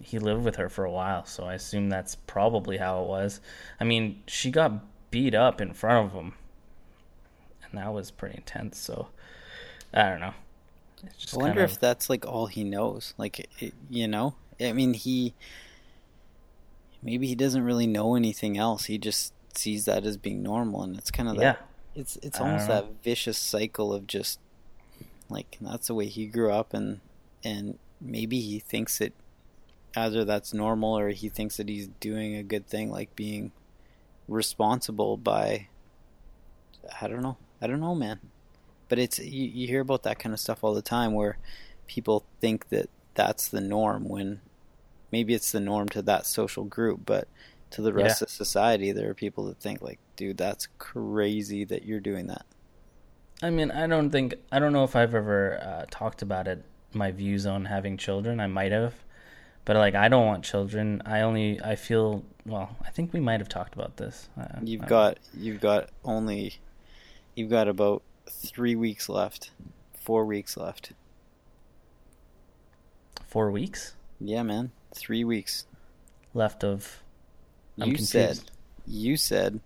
he 0.00 0.18
lived 0.18 0.44
with 0.44 0.56
her 0.56 0.68
for 0.68 0.84
a 0.84 0.90
while, 0.90 1.24
so 1.24 1.44
I 1.44 1.54
assume 1.54 1.88
that's 1.88 2.16
probably 2.16 2.78
how 2.78 3.02
it 3.02 3.08
was. 3.08 3.40
I 3.80 3.84
mean, 3.84 4.22
she 4.26 4.50
got 4.50 4.84
beat 5.10 5.34
up 5.34 5.60
in 5.60 5.72
front 5.72 6.06
of 6.06 6.12
him, 6.12 6.34
and 7.62 7.78
that 7.78 7.92
was 7.92 8.10
pretty 8.10 8.36
intense. 8.36 8.78
So 8.78 9.08
I 9.92 10.10
don't 10.10 10.20
know. 10.20 10.34
I 11.32 11.36
wonder 11.36 11.62
of... 11.62 11.70
if 11.70 11.80
that's 11.80 12.08
like 12.10 12.26
all 12.26 12.46
he 12.46 12.64
knows. 12.64 13.14
Like, 13.16 13.48
it, 13.60 13.74
you 13.90 14.08
know, 14.08 14.34
I 14.60 14.72
mean, 14.72 14.94
he 14.94 15.34
maybe 17.02 17.26
he 17.26 17.34
doesn't 17.34 17.62
really 17.62 17.86
know 17.86 18.16
anything 18.16 18.56
else. 18.56 18.86
He 18.86 18.98
just 18.98 19.32
sees 19.54 19.84
that 19.84 20.04
as 20.04 20.16
being 20.16 20.42
normal, 20.42 20.82
and 20.82 20.96
it's 20.96 21.10
kind 21.10 21.28
of 21.28 21.36
that. 21.36 21.42
Yeah. 21.42 21.56
It's 21.94 22.16
it's 22.22 22.40
almost 22.40 22.66
that 22.68 22.86
vicious 23.04 23.38
cycle 23.38 23.92
of 23.94 24.06
just 24.08 24.40
like 25.28 25.58
that's 25.60 25.86
the 25.86 25.94
way 25.94 26.06
he 26.06 26.26
grew 26.26 26.50
up, 26.50 26.74
and 26.74 27.00
and 27.44 27.78
maybe 28.00 28.40
he 28.40 28.58
thinks 28.58 28.98
that 28.98 29.12
either 29.96 30.24
that's 30.24 30.52
normal 30.52 30.98
or 30.98 31.10
he 31.10 31.28
thinks 31.28 31.56
that 31.56 31.68
he's 31.68 31.88
doing 32.00 32.34
a 32.34 32.42
good 32.42 32.66
thing, 32.66 32.90
like 32.90 33.14
being 33.14 33.52
responsible 34.26 35.16
by. 35.16 35.68
I 37.00 37.08
don't 37.08 37.22
know. 37.22 37.36
I 37.62 37.66
don't 37.66 37.80
know, 37.80 37.94
man. 37.94 38.20
But 38.88 38.98
it's 38.98 39.18
you, 39.18 39.46
you 39.46 39.66
hear 39.66 39.80
about 39.80 40.02
that 40.04 40.18
kind 40.18 40.32
of 40.32 40.40
stuff 40.40 40.62
all 40.62 40.74
the 40.74 40.82
time 40.82 41.14
where 41.14 41.38
people 41.86 42.24
think 42.40 42.68
that 42.68 42.90
that's 43.14 43.48
the 43.48 43.60
norm 43.60 44.08
when 44.08 44.40
maybe 45.10 45.34
it's 45.34 45.52
the 45.52 45.60
norm 45.60 45.88
to 45.90 46.02
that 46.02 46.26
social 46.26 46.64
group, 46.64 47.00
but 47.06 47.28
to 47.70 47.82
the 47.82 47.92
rest 47.92 48.20
yeah. 48.20 48.24
of 48.26 48.30
society, 48.30 48.92
there 48.92 49.10
are 49.10 49.14
people 49.14 49.46
that 49.46 49.58
think 49.58 49.82
like, 49.82 49.98
dude, 50.16 50.36
that's 50.36 50.68
crazy 50.78 51.64
that 51.64 51.84
you're 51.84 52.00
doing 52.00 52.26
that. 52.28 52.46
I 53.42 53.50
mean, 53.50 53.70
I 53.70 53.86
don't 53.86 54.10
think 54.10 54.34
I 54.52 54.58
don't 54.58 54.72
know 54.72 54.84
if 54.84 54.94
I've 54.96 55.14
ever 55.14 55.60
uh, 55.60 55.84
talked 55.90 56.22
about 56.22 56.46
it. 56.48 56.64
My 56.92 57.10
views 57.10 57.46
on 57.46 57.64
having 57.64 57.96
children, 57.96 58.38
I 58.38 58.46
might 58.46 58.70
have, 58.70 58.94
but 59.64 59.76
like 59.76 59.94
I 59.94 60.08
don't 60.08 60.26
want 60.26 60.44
children. 60.44 61.02
I 61.04 61.22
only 61.22 61.60
I 61.60 61.74
feel 61.74 62.24
well. 62.46 62.76
I 62.84 62.90
think 62.90 63.12
we 63.12 63.20
might 63.20 63.40
have 63.40 63.48
talked 63.48 63.74
about 63.74 63.96
this. 63.96 64.28
Uh, 64.40 64.60
you've 64.62 64.86
got 64.86 65.18
you've 65.36 65.60
got 65.60 65.90
only 66.04 66.58
you've 67.34 67.50
got 67.50 67.66
about 67.66 68.02
three 68.28 68.74
weeks 68.74 69.08
left, 69.08 69.50
four 69.98 70.24
weeks 70.24 70.56
left. 70.56 70.92
Four 73.26 73.50
weeks? 73.50 73.94
Yeah, 74.20 74.42
man, 74.42 74.70
three 74.94 75.24
weeks 75.24 75.66
left 76.32 76.64
of. 76.64 77.02
I'm 77.80 77.88
you 77.88 77.94
confused. 77.94 78.10
said, 78.10 78.40
you 78.86 79.16
said, 79.16 79.60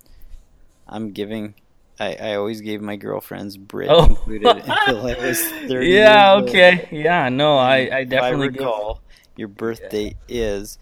I'm 0.86 1.12
giving. 1.12 1.54
I, 2.00 2.14
I 2.14 2.34
always 2.36 2.60
gave 2.60 2.80
my 2.80 2.96
girlfriends 2.96 3.56
Brit 3.56 3.88
oh. 3.90 4.04
included 4.04 4.46
until 4.66 5.06
I 5.06 5.14
was 5.14 5.40
thirty. 5.68 5.88
Yeah. 5.88 6.34
okay. 6.34 6.88
Yeah. 6.92 7.28
No. 7.28 7.58
I 7.58 7.90
I 7.92 8.04
definitely 8.04 8.46
I 8.46 8.50
recall. 8.50 8.94
Give 8.94 9.02
your 9.38 9.48
birthday 9.48 10.14
is 10.28 10.78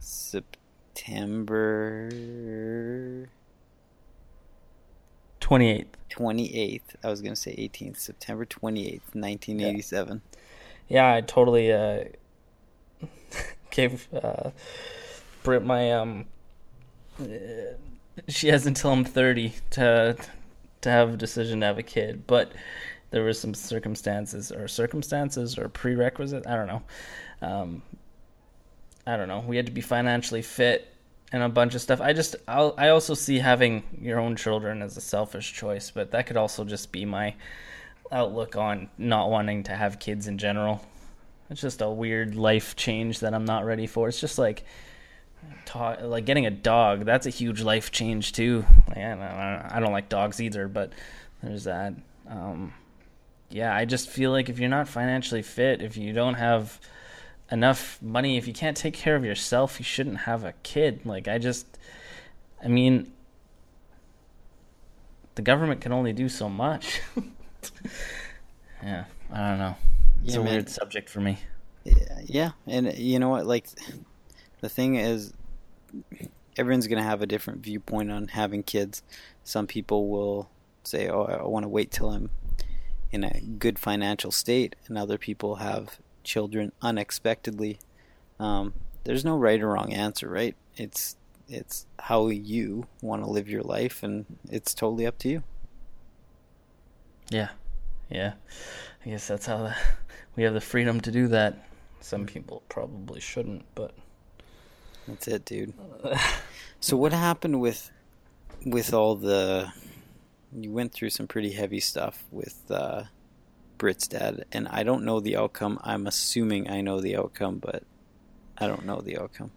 September 0.00 2.10
28th. 5.40 5.86
28th. 6.16 6.80
I 7.02 7.10
was 7.10 7.20
going 7.20 7.34
to 7.34 7.40
say 7.40 7.54
18th. 7.56 7.98
September 7.98 8.44
28th, 8.44 9.14
1987. 9.14 10.22
Yeah, 10.88 11.12
I 11.12 11.20
totally 11.20 11.72
uh, 11.72 12.04
gave 13.70 14.08
uh, 14.14 14.50
Britt 15.42 15.64
my 15.64 15.92
um 15.92 16.26
uh, 17.20 17.26
she 18.28 18.48
has 18.48 18.66
until 18.66 18.92
I'm 18.92 19.04
30 19.04 19.54
to 19.70 20.16
to 20.82 20.90
have 20.90 21.14
a 21.14 21.16
decision 21.16 21.60
to 21.60 21.66
have 21.66 21.78
a 21.78 21.82
kid, 21.82 22.26
but 22.26 22.52
there 23.10 23.22
were 23.22 23.32
some 23.32 23.54
circumstances 23.54 24.52
or 24.52 24.68
circumstances 24.68 25.58
or 25.58 25.68
prerequisite. 25.68 26.46
I 26.46 26.56
don't 26.56 26.66
know 26.66 26.82
um, 27.42 27.82
I 29.06 29.16
don't 29.16 29.28
know. 29.28 29.44
We 29.46 29.56
had 29.56 29.66
to 29.66 29.72
be 29.72 29.80
financially 29.80 30.42
fit 30.42 30.92
and 31.32 31.42
a 31.42 31.48
bunch 31.48 31.74
of 31.74 31.80
stuff. 31.80 32.00
I 32.00 32.12
just 32.12 32.36
I'll, 32.46 32.74
I 32.76 32.88
also 32.88 33.14
see 33.14 33.38
having 33.38 33.82
your 34.00 34.18
own 34.18 34.36
children 34.36 34.82
as 34.82 34.96
a 34.96 35.00
selfish 35.00 35.52
choice, 35.52 35.90
but 35.90 36.10
that 36.12 36.26
could 36.26 36.36
also 36.36 36.64
just 36.64 36.92
be 36.92 37.04
my 37.04 37.34
outlook 38.12 38.56
on 38.56 38.88
not 38.98 39.30
wanting 39.30 39.64
to 39.64 39.72
have 39.72 39.98
kids 39.98 40.28
in 40.28 40.38
general. 40.38 40.84
It's 41.50 41.60
just 41.60 41.80
a 41.80 41.90
weird 41.90 42.34
life 42.34 42.76
change 42.76 43.20
that 43.20 43.34
I'm 43.34 43.44
not 43.44 43.64
ready 43.64 43.86
for. 43.86 44.08
It's 44.08 44.20
just 44.20 44.38
like 44.38 44.64
like 45.74 46.24
getting 46.24 46.46
a 46.46 46.50
dog. 46.50 47.04
That's 47.04 47.26
a 47.26 47.30
huge 47.30 47.60
life 47.60 47.90
change 47.90 48.32
too. 48.32 48.64
Like, 48.88 48.98
I, 48.98 49.10
don't, 49.10 49.72
I 49.72 49.80
don't 49.80 49.92
like 49.92 50.08
dogs 50.08 50.40
either, 50.40 50.68
but 50.68 50.92
there's 51.42 51.64
that. 51.64 51.94
Um, 52.28 52.72
yeah, 53.50 53.74
I 53.74 53.84
just 53.84 54.08
feel 54.08 54.30
like 54.30 54.48
if 54.48 54.58
you're 54.58 54.68
not 54.68 54.88
financially 54.88 55.42
fit, 55.42 55.82
if 55.82 55.96
you 55.96 56.12
don't 56.12 56.34
have 56.34 56.80
enough 57.50 58.00
money. 58.02 58.36
If 58.36 58.46
you 58.46 58.52
can't 58.52 58.76
take 58.76 58.94
care 58.94 59.16
of 59.16 59.24
yourself 59.24 59.78
you 59.78 59.84
shouldn't 59.84 60.18
have 60.18 60.44
a 60.44 60.52
kid. 60.62 61.00
Like 61.04 61.28
i 61.28 61.38
just 61.38 61.78
i 62.62 62.68
mean 62.68 63.12
the 65.34 65.42
government 65.42 65.80
can 65.80 65.92
only 65.92 66.12
do 66.12 66.28
so 66.28 66.48
much. 66.48 67.00
Yeah 68.82 69.04
i 69.32 69.48
don't 69.48 69.58
know. 69.58 69.74
It's 70.22 70.34
yeah, 70.34 70.40
a 70.40 70.44
man. 70.44 70.52
weird 70.52 70.68
subject 70.68 71.08
for 71.08 71.20
me. 71.20 71.38
Yeah 72.24 72.52
and 72.66 72.96
you 72.96 73.18
know 73.18 73.30
what? 73.30 73.46
Like 73.46 73.66
the 74.60 74.68
thing 74.68 74.96
is 74.96 75.32
everyone's 76.56 76.86
going 76.86 77.02
to 77.02 77.08
have 77.08 77.22
a 77.22 77.26
different 77.26 77.60
viewpoint 77.62 78.12
on 78.12 78.28
having 78.28 78.62
kids. 78.62 79.02
Some 79.42 79.66
people 79.66 80.08
will 80.08 80.50
say 80.86 81.08
oh 81.08 81.24
i 81.24 81.42
want 81.42 81.64
to 81.64 81.68
wait 81.68 81.90
till 81.90 82.10
i'm 82.10 82.30
in 83.10 83.24
a 83.24 83.40
good 83.58 83.78
financial 83.78 84.30
state 84.30 84.76
and 84.86 84.96
other 84.96 85.18
people 85.18 85.56
have 85.56 85.98
children 86.26 86.72
unexpectedly. 86.82 87.78
Um, 88.38 88.74
there's 89.04 89.24
no 89.24 89.36
right 89.36 89.60
or 89.60 89.68
wrong 89.68 89.92
answer, 89.92 90.28
right? 90.28 90.54
It's 90.76 91.16
it's 91.48 91.86
how 92.00 92.28
you 92.28 92.86
want 93.00 93.22
to 93.22 93.30
live 93.30 93.48
your 93.48 93.62
life, 93.62 94.02
and 94.02 94.26
it's 94.50 94.74
totally 94.74 95.06
up 95.06 95.18
to 95.18 95.28
you. 95.28 95.42
Yeah, 97.30 97.50
yeah. 98.10 98.34
I 99.04 99.10
guess 99.10 99.28
that's 99.28 99.46
how 99.46 99.58
the, 99.58 99.76
we 100.36 100.42
have 100.42 100.54
the 100.54 100.60
freedom 100.60 101.00
to 101.02 101.10
do 101.10 101.28
that. 101.28 101.68
Some 102.00 102.26
people 102.26 102.62
probably 102.68 103.20
shouldn't, 103.20 103.64
but 103.74 103.94
that's 105.08 105.28
it, 105.28 105.44
dude. 105.44 105.72
so 106.80 106.96
what 106.96 107.12
happened 107.12 107.60
with 107.60 107.90
with 108.64 108.92
all 108.92 109.14
the? 109.14 109.72
You 110.52 110.72
went 110.72 110.92
through 110.92 111.10
some 111.10 111.26
pretty 111.26 111.52
heavy 111.52 111.80
stuff 111.80 112.24
with 112.30 112.62
uh, 112.70 113.04
Brit's 113.78 114.08
dad, 114.08 114.44
and 114.52 114.68
I 114.68 114.82
don't 114.82 115.04
know 115.04 115.20
the 115.20 115.36
outcome. 115.36 115.78
I'm 115.82 116.06
assuming 116.06 116.70
I 116.70 116.80
know 116.80 117.00
the 117.00 117.16
outcome, 117.16 117.58
but 117.58 117.82
I 118.58 118.66
don't 118.66 118.84
know 118.86 119.00
the 119.00 119.18
outcome. 119.18 119.50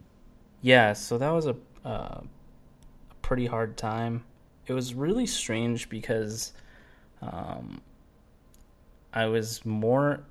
Yeah, 0.61 0.93
so 0.93 1.17
that 1.17 1.29
was 1.29 1.47
a, 1.47 1.55
uh, 1.85 2.21
pretty 3.21 3.45
hard 3.45 3.77
time. 3.77 4.23
It 4.67 4.73
was 4.73 4.93
really 4.93 5.25
strange 5.25 5.89
because 5.89 6.53
Um, 7.21 7.81
I 9.13 9.25
was 9.25 9.65
more 9.65 10.21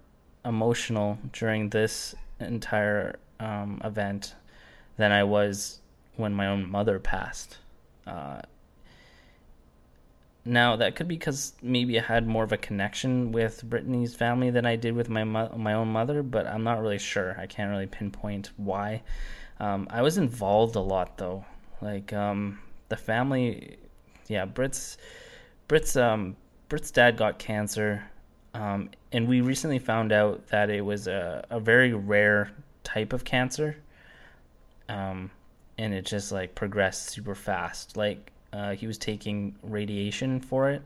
emotional 0.45 1.19
during 1.33 1.69
this 1.71 2.15
entire 2.41 3.19
um, 3.39 3.81
event 3.85 4.35
than 4.97 5.13
I 5.13 5.25
was 5.25 5.81
when 6.17 6.33
my 6.33 6.47
own 6.47 6.71
mother 6.71 6.99
passed. 6.99 7.59
Uh, 8.07 8.41
now 10.49 10.77
that 10.77 10.97
could 10.97 11.09
be 11.09 11.17
because 11.17 11.53
maybe 11.63 11.99
I 11.99 12.03
had 12.03 12.27
more 12.27 12.43
of 12.43 12.53
a 12.53 12.57
connection 12.57 13.33
with 13.33 13.63
Brittany's 13.63 14.15
family 14.15 14.51
than 14.51 14.65
I 14.65 14.77
did 14.77 14.95
with 14.95 15.09
my 15.09 15.23
mo- 15.25 15.55
my 15.57 15.75
own 15.75 15.89
mother, 15.89 16.23
but 16.23 16.47
I'm 16.47 16.65
not 16.65 16.81
really 16.81 16.99
sure. 16.99 17.37
I 17.39 17.47
can't 17.47 17.71
really 17.71 17.87
pinpoint 17.87 18.51
why. 18.57 19.03
Um, 19.61 19.87
I 19.91 20.03
was 20.03 20.19
involved 20.19 20.75
a 20.77 20.81
lot 20.81 21.19
though, 21.19 21.45
like 21.83 22.13
um, 22.13 22.59
the 22.89 22.97
family. 22.97 23.77
Yeah, 24.29 24.47
Britt's 24.47 24.97
Britt's 25.69 25.97
um, 25.97 26.37
Britt's 26.69 26.91
dad 26.91 27.17
got 27.17 27.39
cancer, 27.39 28.03
um, 28.55 28.91
and 29.13 29.29
we 29.29 29.43
recently 29.43 29.79
found 29.79 30.13
out 30.13 30.49
that 30.49 30.71
it 30.71 30.81
was 30.81 31.07
a, 31.07 31.45
a 31.51 31.61
very 31.61 31.93
rare 31.93 32.51
type 32.85 33.13
of 33.13 33.25
cancer. 33.25 33.77
Um, 34.89 35.31
and 35.77 35.95
it 35.95 36.07
just 36.07 36.33
like 36.33 36.55
progressed 36.55 37.11
super 37.11 37.35
fast. 37.35 37.97
Like 37.97 38.33
uh, 38.53 38.73
he 38.73 38.87
was 38.87 38.99
taking 38.99 39.57
radiation 39.63 40.41
for 40.41 40.71
it, 40.71 40.83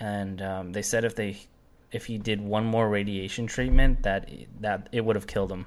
and 0.00 0.40
um, 0.42 0.72
they 0.72 0.82
said 0.82 1.04
if 1.04 1.14
they 1.14 1.38
if 1.92 2.06
he 2.06 2.18
did 2.18 2.40
one 2.40 2.64
more 2.64 2.88
radiation 2.88 3.46
treatment, 3.46 4.02
that 4.02 4.28
that 4.60 4.88
it 4.92 5.04
would 5.04 5.16
have 5.16 5.26
killed 5.26 5.52
him. 5.52 5.66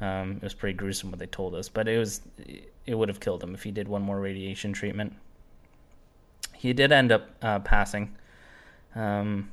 Um, 0.00 0.36
it 0.36 0.42
was 0.42 0.54
pretty 0.54 0.74
gruesome 0.74 1.10
what 1.10 1.18
they 1.18 1.26
told 1.26 1.54
us, 1.54 1.68
but 1.68 1.88
it 1.88 1.98
was 1.98 2.20
it 2.86 2.94
would 2.94 3.08
have 3.08 3.20
killed 3.20 3.42
him 3.42 3.54
if 3.54 3.62
he 3.62 3.70
did 3.70 3.88
one 3.88 4.02
more 4.02 4.20
radiation 4.20 4.72
treatment. 4.72 5.14
He 6.54 6.72
did 6.72 6.92
end 6.92 7.12
up 7.12 7.28
uh, 7.42 7.58
passing, 7.60 8.14
um, 8.94 9.50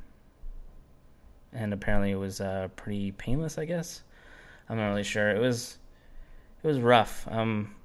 and 1.54 1.73
apparently 1.73 2.12
it 2.12 2.15
was 2.15 2.41
uh, 2.41 2.69
pretty 2.75 3.12
painless. 3.12 3.58
I 3.58 3.65
guess 3.65 4.04
I'm 4.69 4.77
not 4.77 4.89
really 4.89 5.04
sure. 5.04 5.30
It 5.30 5.39
was 5.39 5.77
it 6.63 6.67
was 6.67 6.80
rough. 6.80 7.27
Um, 7.30 7.75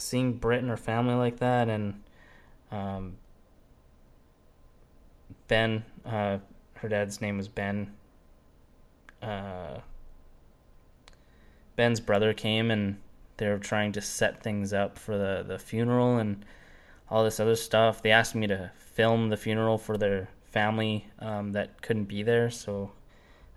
seeing 0.00 0.34
Britt 0.34 0.60
and 0.60 0.68
her 0.68 0.76
family 0.76 1.14
like 1.14 1.38
that, 1.38 1.68
and 1.68 2.02
um, 2.70 3.16
Ben, 5.48 5.84
uh, 6.06 6.38
her 6.74 6.88
dad's 6.88 7.20
name 7.20 7.36
was 7.36 7.48
Ben. 7.48 7.92
Uh, 9.22 9.80
Ben's 11.76 12.00
brother 12.00 12.32
came 12.32 12.70
and 12.70 12.96
they 13.36 13.48
were 13.48 13.58
trying 13.58 13.92
to 13.92 14.00
set 14.00 14.42
things 14.42 14.72
up 14.72 14.98
for 14.98 15.16
the, 15.16 15.44
the 15.46 15.58
funeral 15.58 16.18
and 16.18 16.44
all 17.08 17.24
this 17.24 17.40
other 17.40 17.56
stuff. 17.56 18.02
They 18.02 18.10
asked 18.10 18.34
me 18.34 18.46
to 18.46 18.70
film 18.76 19.28
the 19.28 19.36
funeral 19.36 19.78
for 19.78 19.96
their 19.96 20.28
family 20.44 21.06
um, 21.18 21.52
that 21.52 21.80
couldn't 21.82 22.04
be 22.04 22.22
there, 22.22 22.50
so 22.50 22.92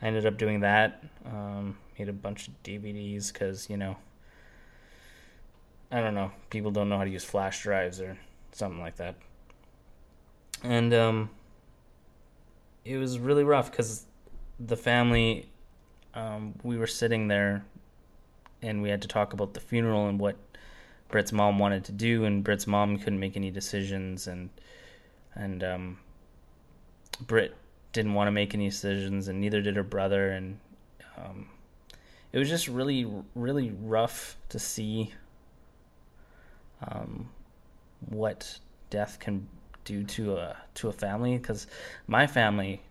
I 0.02 0.08
ended 0.08 0.26
up 0.26 0.38
doing 0.38 0.62
that. 0.62 1.04
Um, 1.26 1.78
made 1.98 2.10
a 2.10 2.14
bunch 2.14 2.48
of 2.48 2.62
DVDs 2.64 3.32
because, 3.32 3.70
you 3.70 3.78
know, 3.78 3.98
I 5.94 6.02
don't 6.02 6.16
know. 6.16 6.32
People 6.50 6.72
don't 6.72 6.90
know 6.90 6.98
how 6.98 7.04
to 7.04 7.10
use 7.10 7.24
flash 7.24 7.62
drives 7.62 8.02
or 8.02 8.18
something 8.52 8.82
like 8.82 8.96
that. 8.96 9.16
And 10.64 10.92
um, 10.92 11.30
it 12.84 12.98
was 12.98 13.20
really 13.20 13.44
rough 13.44 13.70
because 13.70 14.06
the 14.60 14.76
family, 14.76 15.52
um, 16.16 16.56
we 16.64 16.78
were 16.78 16.88
sitting 16.88 17.28
there 17.28 17.64
and 18.64 18.82
we 18.82 18.90
had 18.90 19.04
to 19.04 19.08
talk 19.08 19.34
about 19.34 19.54
the 19.54 19.60
funeral 19.60 20.08
and 20.08 20.20
what 20.20 20.36
Britt's 21.10 21.32
mom 21.32 21.60
wanted 21.60 21.84
to 21.86 21.92
do, 21.92 22.26
and 22.26 22.44
Britt's 22.44 22.66
mom 22.66 22.98
couldn't 22.98 23.20
make 23.20 23.38
any 23.38 23.52
decisions, 23.52 24.26
and 24.26 24.50
and 25.36 25.64
um, 25.64 26.00
Britt 27.22 27.56
didn't 27.92 28.16
want 28.16 28.28
to 28.28 28.32
make 28.32 28.56
any 28.56 28.70
decisions, 28.70 29.28
and 29.28 29.40
neither 29.40 29.62
did 29.62 29.76
her 29.76 29.84
brother, 29.84 30.32
and 30.32 30.60
um, 31.18 31.50
it 32.32 32.40
was 32.40 32.50
just 32.50 32.68
really, 32.68 33.06
really 33.36 33.72
rough 33.80 34.38
to 34.50 34.58
see 34.58 35.14
um, 36.88 37.30
what 38.10 38.60
death 38.90 39.20
can 39.20 39.48
do 39.86 40.04
to 40.04 40.38
a 40.38 40.58
to 40.76 40.90
a 40.90 40.94
family. 40.94 41.38
Because 41.38 41.68
my 42.08 42.28
family, 42.28 42.82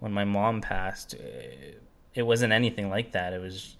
when 0.00 0.12
my 0.12 0.24
mom 0.24 0.60
passed, 0.60 1.14
it, 1.14 1.82
it 2.14 2.22
wasn't 2.22 2.52
anything 2.52 2.90
like 2.90 3.12
that. 3.12 3.32
It 3.32 3.40
was 3.40 3.76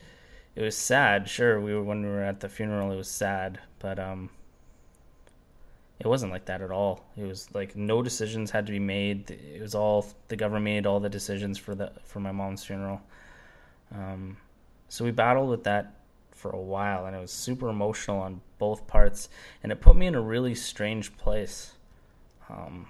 it 0.55 0.63
was 0.63 0.77
sad. 0.77 1.29
Sure, 1.29 1.61
we 1.61 1.75
were 1.75 1.83
when 1.83 2.03
we 2.03 2.09
were 2.09 2.25
at 2.25 2.41
the 2.41 2.49
funeral, 2.49 2.93
it 2.93 2.97
was 2.97 3.11
sad, 3.11 3.61
but 3.79 3.99
um, 3.99 4.31
it 6.01 6.07
wasn't 6.07 6.33
like 6.33 6.47
that 6.47 6.63
at 6.63 6.71
all. 6.71 7.05
It 7.17 7.25
was 7.25 7.53
like 7.55 7.77
no 7.77 8.03
decisions 8.03 8.51
had 8.51 8.67
to 8.67 8.73
be 8.73 8.79
made. 8.79 9.31
It 9.31 9.61
was 9.61 9.75
all 9.75 10.07
the 10.29 10.37
government 10.37 10.65
made 10.65 10.87
all 10.87 11.01
the 11.01 11.09
decisions 11.09 11.59
for 11.59 11.75
the 11.75 11.93
for 12.05 12.21
my 12.21 12.33
mom's 12.33 12.65
funeral. 12.65 13.01
Um, 13.95 14.37
so 14.89 15.05
we 15.05 15.11
battled 15.11 15.49
with 15.49 15.65
that 15.65 15.95
for 16.39 16.51
a 16.51 16.61
while, 16.61 17.05
and 17.05 17.17
it 17.17 17.19
was 17.19 17.33
super 17.33 17.69
emotional 17.69 18.21
on 18.21 18.41
both 18.59 18.87
parts, 18.87 19.29
and 19.63 19.73
it 19.73 19.81
put 19.81 19.97
me 19.97 20.07
in 20.07 20.15
a 20.15 20.21
really 20.21 20.55
strange 20.55 21.17
place 21.17 21.73
um, 22.49 22.87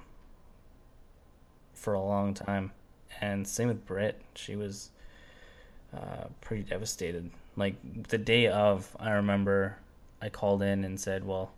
for 1.74 1.94
a 1.94 2.00
long 2.00 2.34
time. 2.34 2.72
And 3.20 3.48
same 3.48 3.68
with 3.68 3.86
Britt, 3.86 4.20
she 4.34 4.54
was 4.54 4.90
uh, 5.96 6.26
pretty 6.42 6.62
devastated. 6.62 7.30
Like 7.56 7.74
the 8.08 8.18
day 8.18 8.48
of, 8.48 8.94
I 9.00 9.12
remember 9.12 9.78
I 10.20 10.28
called 10.28 10.62
in 10.62 10.84
and 10.84 11.00
said, 11.00 11.26
"Well, 11.26 11.50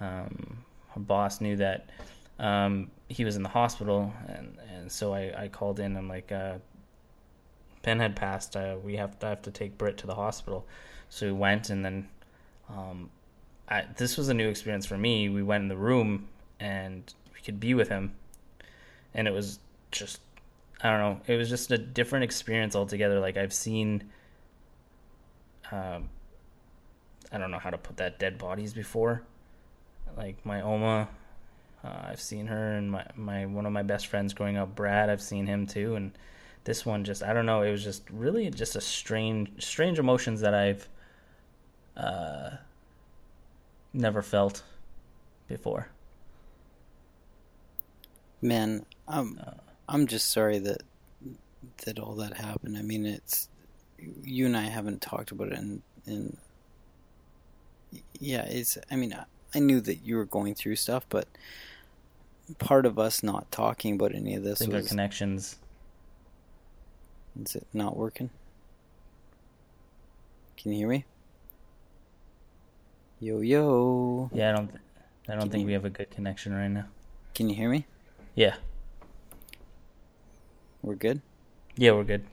um, 0.00 0.64
her 0.94 1.00
boss 1.00 1.40
knew 1.40 1.56
that 1.56 1.90
um, 2.38 2.90
he 3.08 3.24
was 3.24 3.36
in 3.36 3.42
the 3.42 3.48
hospital, 3.50 4.12
and 4.26 4.56
and 4.74 4.90
so 4.90 5.12
I, 5.12 5.44
I 5.44 5.48
called 5.48 5.78
in. 5.78 5.96
I'm 5.96 6.08
like, 6.08 6.32
uh, 6.32 6.54
Ben 7.88 8.00
had 8.00 8.16
passed. 8.16 8.54
Uh, 8.54 8.76
we 8.84 8.96
have 8.96 9.18
to 9.20 9.26
I 9.26 9.30
have 9.30 9.40
to 9.42 9.50
take 9.50 9.78
Britt 9.78 9.96
to 9.98 10.06
the 10.06 10.14
hospital." 10.14 10.66
So 11.08 11.24
we 11.24 11.32
went, 11.32 11.70
and 11.70 11.82
then 11.82 12.06
um, 12.68 13.08
I, 13.66 13.86
this 13.96 14.18
was 14.18 14.28
a 14.28 14.34
new 14.34 14.46
experience 14.46 14.84
for 14.84 14.98
me. 14.98 15.30
We 15.30 15.42
went 15.42 15.62
in 15.62 15.68
the 15.68 15.76
room, 15.78 16.28
and 16.60 17.10
we 17.32 17.40
could 17.40 17.58
be 17.58 17.72
with 17.72 17.88
him, 17.88 18.12
and 19.14 19.26
it 19.26 19.30
was 19.30 19.58
just 19.90 20.20
I 20.82 20.90
don't 20.90 21.00
know. 21.00 21.20
It 21.26 21.38
was 21.38 21.48
just 21.48 21.70
a 21.70 21.78
different 21.78 22.24
experience 22.24 22.76
altogether. 22.76 23.20
Like 23.20 23.38
I've 23.38 23.54
seen, 23.54 24.04
um, 25.72 26.10
I 27.32 27.38
don't 27.38 27.50
know 27.50 27.58
how 27.58 27.70
to 27.70 27.78
put 27.78 27.96
that 27.96 28.18
dead 28.18 28.36
bodies 28.36 28.74
before. 28.74 29.22
Like 30.14 30.44
my 30.44 30.60
Oma, 30.60 31.08
uh, 31.82 32.02
I've 32.02 32.20
seen 32.20 32.48
her, 32.48 32.74
and 32.74 32.90
my 32.90 33.06
my 33.16 33.46
one 33.46 33.64
of 33.64 33.72
my 33.72 33.82
best 33.82 34.08
friends 34.08 34.34
growing 34.34 34.58
up, 34.58 34.76
Brad. 34.76 35.08
I've 35.08 35.22
seen 35.22 35.46
him 35.46 35.66
too, 35.66 35.94
and 35.94 36.12
this 36.68 36.84
one 36.84 37.02
just 37.02 37.22
I 37.22 37.32
don't 37.32 37.46
know. 37.46 37.62
It 37.62 37.70
was 37.70 37.82
just 37.82 38.02
really 38.10 38.50
just 38.50 38.76
a 38.76 38.80
strange 38.82 39.64
strange 39.64 39.98
emotions 39.98 40.42
that 40.42 40.52
I've 40.52 40.86
uh, 41.96 42.50
never 43.94 44.20
felt 44.20 44.62
before. 45.48 45.88
Man, 48.42 48.84
I'm 49.08 49.40
I'm 49.88 50.06
just 50.06 50.30
sorry 50.30 50.58
that 50.58 50.82
that 51.86 51.98
all 51.98 52.16
that 52.16 52.36
happened. 52.36 52.76
I 52.76 52.82
mean, 52.82 53.06
it's 53.06 53.48
you 54.22 54.44
and 54.44 54.54
I 54.54 54.64
haven't 54.64 55.00
talked 55.00 55.30
about 55.30 55.48
it, 55.48 55.58
and 55.58 55.80
and 56.04 56.36
yeah, 58.20 58.42
it's. 58.42 58.76
I 58.90 58.96
mean, 58.96 59.14
I, 59.14 59.24
I 59.54 59.60
knew 59.60 59.80
that 59.80 60.04
you 60.04 60.16
were 60.16 60.26
going 60.26 60.54
through 60.54 60.76
stuff, 60.76 61.06
but 61.08 61.28
part 62.58 62.84
of 62.84 62.98
us 62.98 63.22
not 63.22 63.50
talking 63.50 63.94
about 63.94 64.14
any 64.14 64.34
of 64.34 64.42
this 64.42 64.60
I 64.60 64.66
think 64.66 64.74
was 64.74 64.84
our 64.84 64.88
connections. 64.90 65.56
Is 67.44 67.54
it 67.56 67.66
not 67.72 67.96
working? 67.96 68.30
Can 70.56 70.72
you 70.72 70.78
hear 70.78 70.88
me? 70.88 71.04
Yo 73.20 73.40
yo. 73.40 74.30
Yeah, 74.32 74.50
I 74.50 74.52
don't. 74.56 74.70
I 75.28 75.32
don't 75.32 75.40
Can 75.42 75.50
think 75.50 75.60
you- 75.62 75.66
we 75.68 75.72
have 75.74 75.84
a 75.84 75.90
good 75.90 76.10
connection 76.10 76.52
right 76.54 76.68
now. 76.68 76.86
Can 77.34 77.48
you 77.48 77.54
hear 77.56 77.68
me? 77.68 77.84
Yeah, 78.34 78.56
We're 80.82 80.94
good. 80.94 81.20
yeah, 81.76 81.92
we're 81.92 82.04
good. 82.04 82.24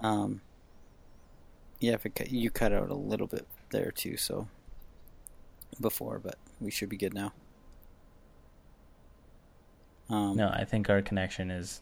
Um. 0.00 0.40
Yeah, 1.80 1.94
if 1.94 2.04
it 2.06 2.14
cut, 2.14 2.30
you 2.30 2.50
cut 2.50 2.72
out 2.72 2.90
a 2.90 2.94
little 2.94 3.26
bit 3.26 3.46
there 3.70 3.90
too, 3.90 4.16
so 4.16 4.48
before, 5.80 6.18
but 6.18 6.36
we 6.60 6.70
should 6.70 6.88
be 6.88 6.96
good 6.96 7.14
now. 7.14 7.32
Um, 10.08 10.36
No, 10.36 10.48
I 10.48 10.64
think 10.64 10.90
our 10.90 11.00
connection 11.02 11.50
is 11.50 11.80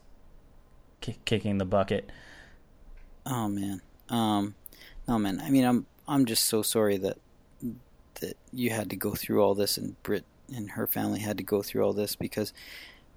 ki- 1.00 1.18
kicking 1.24 1.58
the 1.58 1.64
bucket. 1.64 2.10
Oh 3.26 3.48
man. 3.48 3.82
Um 4.08 4.54
no 5.06 5.18
man. 5.18 5.40
I 5.40 5.50
mean 5.50 5.64
I'm 5.64 5.86
I'm 6.06 6.24
just 6.24 6.46
so 6.46 6.62
sorry 6.62 6.96
that 6.98 7.18
that 8.20 8.36
you 8.52 8.70
had 8.70 8.90
to 8.90 8.96
go 8.96 9.14
through 9.14 9.42
all 9.42 9.54
this 9.54 9.76
and 9.76 10.00
Brit 10.02 10.24
and 10.54 10.70
her 10.72 10.86
family 10.86 11.20
had 11.20 11.36
to 11.38 11.44
go 11.44 11.62
through 11.62 11.84
all 11.84 11.92
this 11.92 12.16
because 12.16 12.52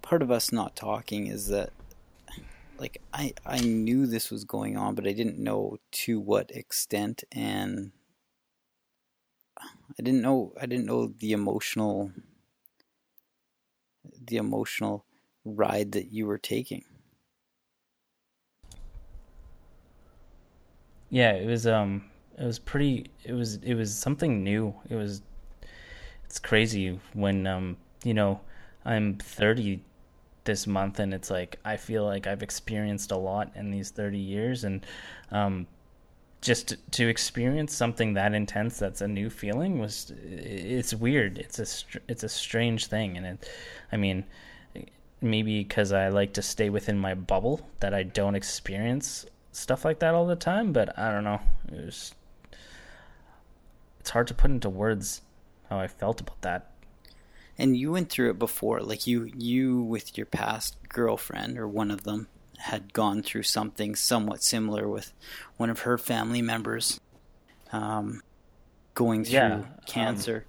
part 0.02 0.22
of 0.22 0.32
us 0.32 0.52
not 0.52 0.76
talking 0.76 1.28
is 1.28 1.48
that 1.48 1.72
like 2.78 3.02
I 3.14 3.34
I 3.46 3.60
knew 3.60 4.06
this 4.06 4.32
was 4.32 4.44
going 4.44 4.78
on 4.78 4.96
but 4.96 5.08
I 5.08 5.14
didn't 5.14 5.40
know 5.40 5.78
to 5.92 6.20
what 6.20 6.52
extent 6.52 7.24
and 7.32 7.92
I 9.60 10.02
didn't 10.04 10.22
know 10.22 10.54
I 10.60 10.66
didn't 10.66 10.86
know 10.86 11.14
the 11.20 11.32
emotional 11.32 12.12
the 14.24 14.38
emotional 14.38 15.06
ride 15.46 15.92
that 15.94 16.12
you 16.12 16.26
were 16.26 16.38
taking. 16.38 16.84
Yeah, 21.12 21.34
it 21.34 21.46
was 21.46 21.68
um 21.68 22.06
it 22.40 22.46
was 22.46 22.58
pretty 22.58 23.12
it 23.24 23.34
was 23.34 23.58
it 23.58 23.76
was 23.76 23.94
something 23.94 24.44
new. 24.44 24.74
It 24.90 24.96
was 24.96 25.22
it's 26.26 26.40
crazy 26.40 27.00
when 27.14 27.46
um 27.46 27.78
you 28.04 28.14
know, 28.16 28.42
I'm 28.86 29.18
30 29.18 29.84
this 30.46 30.66
month 30.66 31.00
and 31.00 31.14
it's 31.14 31.30
like 31.30 31.60
I 31.64 31.78
feel 31.78 32.06
like 32.06 32.26
I've 32.26 32.42
experienced 32.42 33.12
a 33.12 33.18
lot 33.18 33.52
in 33.56 33.70
these 33.72 33.92
30 33.92 34.18
years 34.18 34.64
and 34.64 34.86
um 35.32 35.68
just 36.42 36.76
to 36.92 37.08
experience 37.08 37.76
something 37.76 38.14
that 38.14 38.34
intense 38.34 38.80
that's 38.80 39.02
a 39.02 39.08
new 39.08 39.30
feeling 39.30 39.80
was 39.80 40.12
it's 40.18 40.94
weird 40.94 41.38
it's 41.38 41.60
a 41.60 42.02
it's 42.08 42.24
a 42.24 42.30
strange 42.30 42.88
thing 42.88 43.16
and 43.16 43.28
it 43.28 43.50
i 43.92 43.98
mean 43.98 44.26
maybe 45.22 45.64
because 45.64 45.92
i 45.92 46.08
like 46.10 46.34
to 46.34 46.42
stay 46.42 46.70
within 46.70 46.98
my 46.98 47.14
bubble 47.14 47.62
that 47.80 47.94
i 47.94 48.02
don't 48.02 48.36
experience 48.36 49.26
stuff 49.52 49.84
like 49.84 50.00
that 50.00 50.14
all 50.14 50.26
the 50.26 50.36
time 50.36 50.72
but 50.72 50.98
i 50.98 51.12
don't 51.12 51.24
know 51.24 51.40
it 51.72 51.86
was 51.86 52.14
it's 54.00 54.10
hard 54.12 54.28
to 54.28 54.34
put 54.34 54.52
into 54.52 54.70
words 54.70 55.22
how 55.70 55.80
i 55.80 55.88
felt 55.88 56.22
about 56.22 56.42
that 56.42 56.72
and 57.58 57.78
you 57.78 57.92
went 57.92 58.10
through 58.10 58.30
it 58.30 58.40
before 58.40 58.80
like 58.80 59.06
you 59.06 59.30
you 59.36 59.82
with 59.82 60.18
your 60.18 60.26
past 60.26 60.78
girlfriend 60.90 61.58
or 61.58 61.68
one 61.68 61.92
of 61.92 62.04
them 62.04 62.28
had 62.62 62.94
gone 62.94 63.24
through 63.24 63.44
something 63.44 63.96
somewhat 63.96 64.44
similar 64.44 64.88
with 64.88 65.14
one 65.58 65.70
of 65.70 65.82
her 65.82 65.98
family 65.98 66.42
members 66.42 67.00
um, 67.72 68.22
going 68.94 69.24
through 69.24 69.34
yeah, 69.34 69.54
um, 69.56 69.68
cancer. 69.86 70.46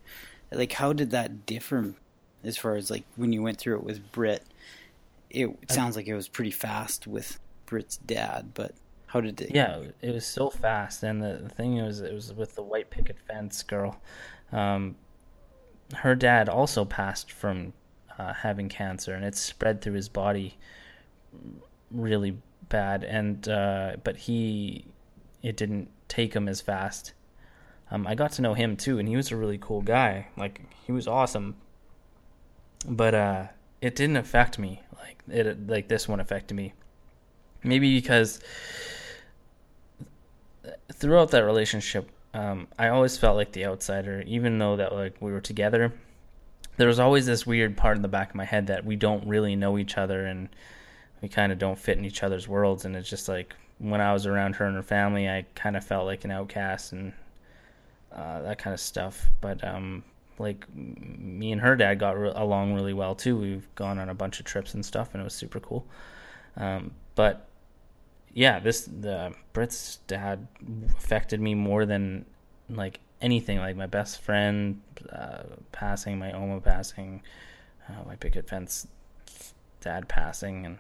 Um, 0.51 0.59
like, 0.59 0.73
how 0.73 0.93
did 0.93 1.11
that 1.11 1.47
differ 1.47 1.95
as 2.45 2.57
far 2.57 2.77
as 2.77 2.91
like 2.91 3.05
when 3.17 3.33
you 3.33 3.43
went 3.43 3.59
through 3.59 3.77
it 3.77 3.85
with 3.85 4.13
Brit? 4.13 4.45
It, 5.31 5.47
it 5.63 5.73
sounds 5.73 5.97
like 5.97 6.07
it 6.07 6.15
was 6.15 6.29
pretty 6.29 6.51
fast 6.51 7.07
with 7.07 7.39
Brit's 7.65 7.97
dad, 7.97 8.51
but 8.53 8.75
how 9.13 9.21
did 9.21 9.43
it? 9.43 9.51
Yeah, 9.55 9.83
it 10.01 10.15
was 10.15 10.25
so 10.25 10.49
fast, 10.49 11.03
and 11.03 11.23
the, 11.23 11.39
the 11.43 11.51
thing 11.51 11.85
was, 11.85 12.01
it 12.01 12.15
was 12.15 12.33
with 12.33 12.55
the 12.55 12.63
white 12.63 12.89
picket 12.89 13.19
fence 13.19 13.63
girl. 13.63 14.01
Um, 14.51 14.97
her 15.97 16.15
dad 16.15 16.49
also 16.49 16.87
passed 16.87 17.31
from 17.31 17.75
uh, 18.19 18.33
having 18.33 18.71
cancer, 18.71 19.13
and 19.13 19.23
it 19.23 19.35
spread 19.35 19.83
through 19.83 19.93
his 19.93 20.09
body 20.09 20.57
really 21.91 22.39
bad, 22.71 23.05
and 23.05 23.47
uh, 23.51 23.97
but 24.03 24.17
he 24.17 24.87
it 25.43 25.59
didn't 25.59 25.91
take 26.09 26.33
him 26.35 26.49
as 26.49 26.63
fast. 26.63 27.13
Um, 27.91 28.07
I 28.07 28.15
got 28.15 28.33
to 28.33 28.43
know 28.43 28.55
him 28.55 28.79
too, 28.79 28.99
and 28.99 29.07
he 29.07 29.15
was 29.15 29.31
a 29.31 29.37
really 29.37 29.59
cool 29.59 29.83
guy. 29.83 30.29
Like 30.39 30.63
he 30.87 30.93
was 30.93 31.07
awesome, 31.07 31.57
but 32.89 33.15
uh, 33.15 33.47
it 33.83 33.95
didn't 33.95 34.17
affect 34.17 34.59
me 34.59 34.81
like 34.99 35.19
it 35.29 35.67
like 35.67 35.89
this 35.89 36.09
one 36.09 36.19
affected 36.19 36.55
me. 36.55 36.73
Maybe 37.63 37.95
because 38.01 38.41
throughout 41.03 41.33
that 41.33 41.45
relationship, 41.45 42.11
um, 42.33 42.67
I 42.79 42.89
always 42.89 43.19
felt 43.19 43.37
like 43.37 43.53
the 43.53 43.67
outsider, 43.67 44.23
even 44.27 44.59
though 44.59 44.77
that 44.77 44.95
like 44.95 45.17
we 45.21 45.33
were 45.33 45.41
together. 45.41 45.93
There 46.79 46.89
was 46.89 46.99
always 46.99 47.27
this 47.27 47.47
weird 47.47 47.77
part 47.77 47.97
in 47.97 48.03
the 48.03 48.09
back 48.09 48.31
of 48.31 48.35
my 48.35 48.47
head 48.47 48.69
that 48.69 48.87
we 48.87 48.97
don't 48.97 49.29
really 49.29 49.55
know 49.55 49.77
each 49.77 49.99
other, 49.99 50.25
and 50.25 50.49
we 51.23 51.29
kind 51.29 51.53
of 51.53 51.59
don't 51.59 51.79
fit 51.79 51.97
in 51.97 52.05
each 52.05 52.23
other's 52.23 52.49
worlds 52.49 52.85
and 52.85 52.95
it's 52.97 53.09
just 53.09 53.29
like 53.29 53.55
when 53.79 54.01
i 54.01 54.13
was 54.13 54.27
around 54.27 54.57
her 54.57 54.67
and 54.67 54.75
her 54.75 54.83
family 54.83 55.29
i 55.29 55.47
kind 55.55 55.77
of 55.77 55.85
felt 55.85 56.05
like 56.05 56.25
an 56.25 56.31
outcast 56.31 56.93
and 56.93 57.13
uh, 58.13 58.43
that 58.43 58.59
kind 58.59 58.75
of 58.75 58.81
stuff 58.81 59.31
but 59.41 59.65
um, 59.65 60.05
like 60.39 60.67
me 60.75 61.51
and 61.51 61.63
her 61.63 61.75
dad 61.75 61.99
got 61.99 62.19
re- 62.19 62.33
along 62.35 62.75
really 62.75 62.93
well 62.93 63.15
too 63.15 63.39
we've 63.39 63.75
gone 63.75 63.99
on 63.99 64.11
a 64.11 64.15
bunch 64.15 64.39
of 64.39 64.45
trips 64.45 64.75
and 64.75 64.85
stuff 64.85 65.11
and 65.15 65.23
it 65.23 65.25
was 65.25 65.33
super 65.33 65.61
cool 65.61 65.87
um, 66.59 66.91
but 67.15 67.49
yeah 68.35 68.59
this 68.59 68.85
the 68.85 69.35
Britt's 69.53 69.99
dad 70.07 70.47
affected 70.89 71.41
me 71.41 71.55
more 71.55 71.87
than 71.87 72.25
like 72.69 73.01
anything 73.21 73.59
like 73.59 73.77
my 73.77 73.87
best 73.87 74.21
friend 74.21 74.81
uh, 75.11 75.43
passing 75.71 76.19
my 76.19 76.33
oma 76.33 76.61
passing 76.61 77.23
uh, 77.89 78.05
my 78.07 78.17
picket 78.17 78.49
fence 78.49 78.87
dad 79.81 80.09
passing 80.09 80.65
and 80.65 80.79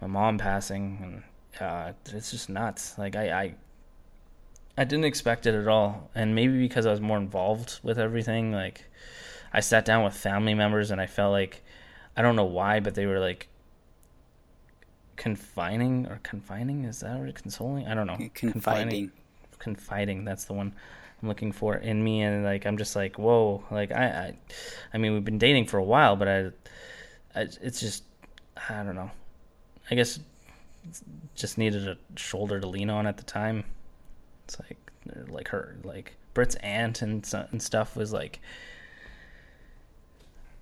my 0.00 0.06
mom 0.06 0.38
passing, 0.38 1.22
and 1.58 1.66
uh, 1.66 1.92
it's 2.12 2.30
just 2.30 2.48
nuts. 2.48 2.98
Like 2.98 3.16
I, 3.16 3.30
I, 3.30 3.54
I 4.76 4.84
didn't 4.84 5.06
expect 5.06 5.46
it 5.46 5.54
at 5.54 5.68
all, 5.68 6.10
and 6.14 6.34
maybe 6.34 6.58
because 6.58 6.86
I 6.86 6.90
was 6.90 7.00
more 7.00 7.18
involved 7.18 7.80
with 7.82 7.98
everything. 7.98 8.52
Like 8.52 8.84
I 9.52 9.60
sat 9.60 9.84
down 9.84 10.04
with 10.04 10.14
family 10.14 10.54
members, 10.54 10.90
and 10.90 11.00
I 11.00 11.06
felt 11.06 11.32
like 11.32 11.62
I 12.16 12.22
don't 12.22 12.36
know 12.36 12.44
why, 12.44 12.80
but 12.80 12.94
they 12.94 13.06
were 13.06 13.20
like 13.20 13.48
confining 15.16 16.06
or 16.06 16.20
confining. 16.22 16.84
Is 16.84 17.00
that 17.00 17.20
or 17.20 17.30
consoling? 17.32 17.86
I 17.86 17.94
don't 17.94 18.06
know. 18.06 18.16
Confiding. 18.34 18.52
Confining. 18.52 19.12
Confiding. 19.58 20.24
That's 20.24 20.44
the 20.44 20.52
one. 20.54 20.74
I'm 21.22 21.28
looking 21.28 21.52
for 21.52 21.74
in 21.76 22.04
me 22.04 22.20
and 22.20 22.44
like 22.44 22.66
I'm 22.66 22.76
just 22.76 22.94
like 22.94 23.18
whoa 23.18 23.64
like 23.70 23.92
I 23.92 24.04
I, 24.04 24.34
I 24.92 24.98
mean 24.98 25.14
we've 25.14 25.24
been 25.24 25.38
dating 25.38 25.64
for 25.66 25.78
a 25.78 25.82
while 25.82 26.16
but 26.16 26.28
I, 26.28 26.38
I 27.34 27.48
it's 27.62 27.80
just 27.80 28.04
I 28.68 28.82
don't 28.82 28.94
know 28.94 29.10
I 29.90 29.94
guess 29.94 30.18
just 31.34 31.58
needed 31.58 31.88
a 31.88 31.96
shoulder 32.16 32.60
to 32.60 32.66
lean 32.66 32.90
on 32.90 33.06
at 33.06 33.16
the 33.16 33.24
time. 33.24 33.64
It's 34.44 34.58
like 34.60 34.78
like 35.28 35.48
her 35.48 35.76
like 35.84 36.16
Britt's 36.32 36.54
aunt 36.56 37.02
and 37.02 37.26
and 37.50 37.62
stuff 37.62 37.96
was 37.96 38.12
like 38.12 38.40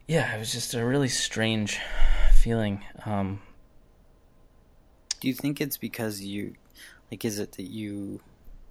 yeah, 0.07 0.35
it 0.35 0.39
was 0.39 0.53
just 0.53 0.75
a 0.75 0.85
really 0.85 1.09
strange 1.09 1.81
feeling. 2.35 2.85
Um, 3.07 3.41
Do 5.23 5.29
you 5.29 5.35
think 5.35 5.61
it's 5.61 5.77
because 5.77 6.21
you 6.21 6.55
like 7.09 7.25
is 7.25 7.39
it 7.39 7.53
that 7.53 7.71
you 7.71 8.21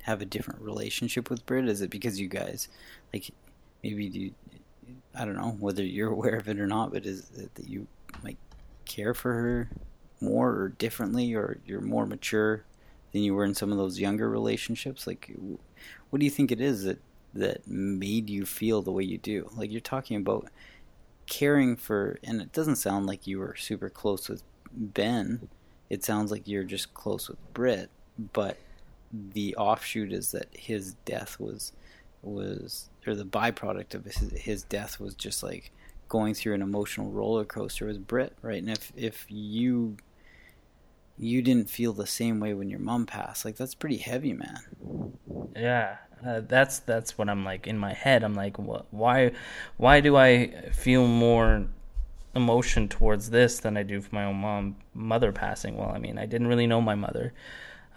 have 0.01 0.21
a 0.21 0.25
different 0.25 0.59
relationship 0.59 1.29
with 1.29 1.45
Brit? 1.45 1.69
Is 1.69 1.81
it 1.81 1.89
because 1.89 2.19
you 2.19 2.27
guys 2.27 2.67
like 3.13 3.31
maybe 3.81 4.03
you 4.05 4.33
I 5.15 5.23
don't 5.23 5.37
know 5.37 5.55
whether 5.61 5.81
you're 5.81 6.11
aware 6.11 6.35
of 6.35 6.49
it 6.49 6.59
or 6.59 6.67
not, 6.67 6.91
but 6.91 7.05
is 7.05 7.31
it 7.37 7.55
that 7.55 7.69
you 7.69 7.87
like 8.21 8.35
care 8.83 9.13
for 9.13 9.31
her 9.31 9.69
more 10.19 10.49
or 10.49 10.69
differently 10.77 11.33
or 11.33 11.61
you're 11.65 11.79
more 11.79 12.05
mature 12.05 12.65
than 13.13 13.21
you 13.21 13.33
were 13.33 13.45
in 13.45 13.55
some 13.55 13.71
of 13.71 13.77
those 13.77 13.97
younger 13.97 14.29
relationships 14.29 15.07
like 15.07 15.33
what 16.09 16.19
do 16.19 16.25
you 16.25 16.31
think 16.31 16.51
it 16.51 16.61
is 16.61 16.83
that 16.83 16.99
that 17.33 17.65
made 17.65 18.29
you 18.29 18.45
feel 18.45 18.81
the 18.81 18.91
way 18.91 19.03
you 19.03 19.17
do 19.17 19.49
like 19.55 19.71
you're 19.71 19.81
talking 19.81 20.17
about 20.17 20.49
caring 21.27 21.75
for 21.75 22.19
and 22.23 22.41
it 22.41 22.51
doesn't 22.51 22.75
sound 22.75 23.05
like 23.05 23.25
you 23.25 23.39
were 23.39 23.55
super 23.55 23.89
close 23.89 24.29
with 24.29 24.43
Ben 24.73 25.49
it 25.91 26.05
sounds 26.05 26.31
like 26.31 26.47
you're 26.47 26.63
just 26.63 26.93
close 26.93 27.27
with 27.27 27.53
Brit, 27.53 27.89
but 28.31 28.55
the 29.11 29.53
offshoot 29.57 30.13
is 30.13 30.31
that 30.31 30.47
his 30.53 30.93
death 31.03 31.37
was 31.37 31.73
was 32.23 32.89
or 33.05 33.13
the 33.13 33.25
byproduct 33.25 33.93
of 33.93 34.05
his, 34.05 34.31
his 34.37 34.63
death 34.63 35.01
was 35.01 35.15
just 35.15 35.43
like 35.43 35.69
going 36.07 36.33
through 36.33 36.53
an 36.53 36.61
emotional 36.61 37.11
roller 37.11 37.43
coaster 37.43 37.87
with 37.87 38.07
Brit, 38.07 38.33
right? 38.41 38.63
And 38.63 38.71
if 38.71 38.93
if 38.95 39.25
you 39.27 39.97
you 41.19 41.41
didn't 41.41 41.69
feel 41.69 41.91
the 41.91 42.07
same 42.07 42.39
way 42.39 42.53
when 42.53 42.69
your 42.69 42.79
mom 42.79 43.05
passed. 43.05 43.43
Like 43.43 43.57
that's 43.57 43.75
pretty 43.75 43.97
heavy, 43.97 44.31
man. 44.31 44.59
Yeah, 45.57 45.97
uh, 46.25 46.39
that's 46.47 46.79
that's 46.79 47.17
what 47.17 47.27
I'm 47.27 47.43
like 47.43 47.67
in 47.67 47.77
my 47.77 47.91
head. 47.91 48.23
I'm 48.23 48.33
like, 48.33 48.57
what, 48.57 48.85
why, 48.91 49.33
why 49.75 49.99
do 49.99 50.15
I 50.15 50.69
feel 50.71 51.05
more 51.05 51.67
emotion 52.35 52.87
towards 52.87 53.29
this 53.29 53.59
than 53.59 53.77
I 53.77 53.83
do 53.83 54.01
for 54.01 54.13
my 54.15 54.25
own 54.25 54.37
mom 54.37 54.75
mother 54.93 55.31
passing? 55.31 55.77
Well, 55.77 55.91
I 55.93 55.99
mean, 55.99 56.17
I 56.17 56.25
didn't 56.25 56.47
really 56.47 56.67
know 56.67 56.81
my 56.81 56.95
mother. 56.95 57.33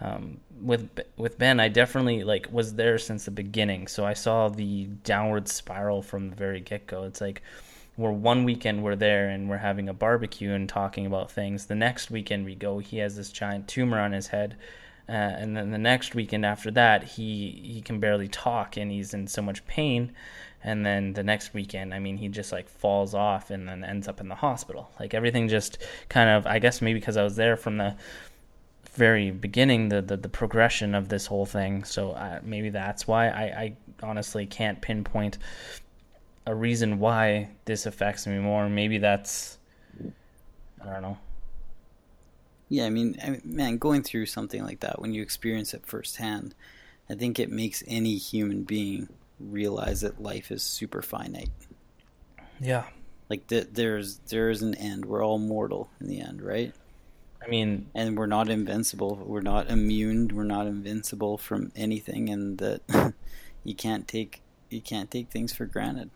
Um, 0.01 0.41
with 0.61 0.89
with 1.15 1.37
Ben, 1.37 1.59
I 1.59 1.69
definitely 1.69 2.23
like 2.23 2.51
was 2.51 2.75
there 2.75 2.97
since 2.97 3.25
the 3.25 3.31
beginning, 3.31 3.87
so 3.87 4.05
I 4.05 4.13
saw 4.13 4.49
the 4.49 4.85
downward 5.03 5.47
spiral 5.47 6.01
from 6.01 6.29
the 6.29 6.35
very 6.35 6.59
get 6.59 6.85
go. 6.87 7.03
It's 7.03 7.21
like 7.21 7.41
we're 7.97 8.11
one 8.11 8.43
weekend 8.43 8.83
we're 8.83 8.95
there 8.95 9.29
and 9.29 9.49
we're 9.49 9.57
having 9.57 9.87
a 9.87 9.93
barbecue 9.93 10.51
and 10.51 10.67
talking 10.67 11.05
about 11.05 11.31
things. 11.31 11.65
The 11.65 11.75
next 11.75 12.11
weekend 12.11 12.43
we 12.43 12.55
go, 12.55 12.79
he 12.79 12.97
has 12.97 13.15
this 13.15 13.31
giant 13.31 13.67
tumor 13.69 13.99
on 13.99 14.11
his 14.11 14.27
head. 14.27 14.57
Uh, 15.07 15.11
and 15.11 15.55
then 15.55 15.71
the 15.71 15.77
next 15.77 16.15
weekend 16.15 16.45
after 16.45 16.71
that, 16.71 17.03
he 17.03 17.61
he 17.63 17.81
can 17.81 17.99
barely 17.99 18.27
talk 18.27 18.75
and 18.75 18.91
he's 18.91 19.13
in 19.13 19.27
so 19.27 19.41
much 19.41 19.65
pain. 19.65 20.11
And 20.63 20.85
then 20.85 21.13
the 21.13 21.23
next 21.23 21.53
weekend, 21.53 21.93
I 21.93 21.99
mean, 21.99 22.17
he 22.17 22.27
just 22.27 22.51
like 22.51 22.67
falls 22.67 23.13
off 23.13 23.51
and 23.51 23.67
then 23.67 23.83
ends 23.83 24.07
up 24.07 24.19
in 24.19 24.29
the 24.29 24.35
hospital. 24.35 24.89
Like 24.99 25.13
everything 25.13 25.47
just 25.47 25.77
kind 26.09 26.29
of, 26.29 26.47
I 26.47 26.59
guess 26.59 26.81
maybe 26.81 26.99
because 26.99 27.17
I 27.17 27.23
was 27.23 27.35
there 27.35 27.55
from 27.55 27.77
the 27.77 27.95
very 28.93 29.29
beginning, 29.31 29.89
the 29.89 30.01
the, 30.01 30.17
the 30.17 30.29
progression 30.29 30.95
of 30.95 31.09
this 31.09 31.27
whole 31.27 31.45
thing. 31.45 31.83
So 31.83 32.11
uh, 32.11 32.39
maybe 32.43 32.69
that's 32.69 33.07
why 33.07 33.27
I, 33.27 33.43
I 33.43 33.77
honestly 34.01 34.45
can't 34.45 34.81
pinpoint 34.81 35.37
a 36.47 36.55
reason 36.55 36.99
why 36.99 37.49
this 37.65 37.85
affects 37.85 38.25
me 38.25 38.39
more. 38.39 38.69
Maybe 38.69 38.97
that's 38.97 39.57
I 40.81 40.93
don't 40.93 41.01
know. 41.01 41.17
Yeah, 42.69 42.85
I 42.85 42.89
mean, 42.89 43.17
I 43.23 43.29
mean, 43.29 43.41
man, 43.45 43.77
going 43.77 44.01
through 44.01 44.25
something 44.25 44.63
like 44.63 44.79
that 44.79 44.99
when 44.99 45.13
you 45.13 45.21
experience 45.21 45.73
it 45.73 45.85
firsthand, 45.85 46.55
I 47.09 47.13
think 47.13 47.39
it 47.39 47.51
makes 47.51 47.83
any 47.85 48.17
human 48.17 48.63
being 48.63 49.09
realize 49.39 50.01
that 50.01 50.21
life 50.21 50.51
is 50.51 50.63
super 50.63 51.01
finite. 51.01 51.49
Yeah, 52.59 52.85
Like 53.29 53.47
th- 53.47 53.69
there's 53.71 54.19
there's 54.29 54.61
an 54.61 54.75
end. 54.75 55.05
We're 55.05 55.23
all 55.23 55.37
mortal 55.39 55.89
in 55.99 56.07
the 56.07 56.21
end, 56.21 56.41
right? 56.41 56.73
I 57.43 57.47
mean, 57.47 57.87
and 57.93 58.17
we're 58.17 58.25
not 58.27 58.49
invincible. 58.49 59.15
We're 59.23 59.41
not 59.41 59.69
immune. 59.69 60.29
We're 60.33 60.43
not 60.43 60.67
invincible 60.67 61.37
from 61.37 61.71
anything, 61.75 62.29
and 62.29 62.57
that 62.59 63.13
you 63.63 63.75
can't 63.75 64.07
take 64.07 64.41
you 64.69 64.81
can't 64.81 65.11
take 65.11 65.29
things 65.29 65.53
for 65.53 65.65
granted. 65.65 66.09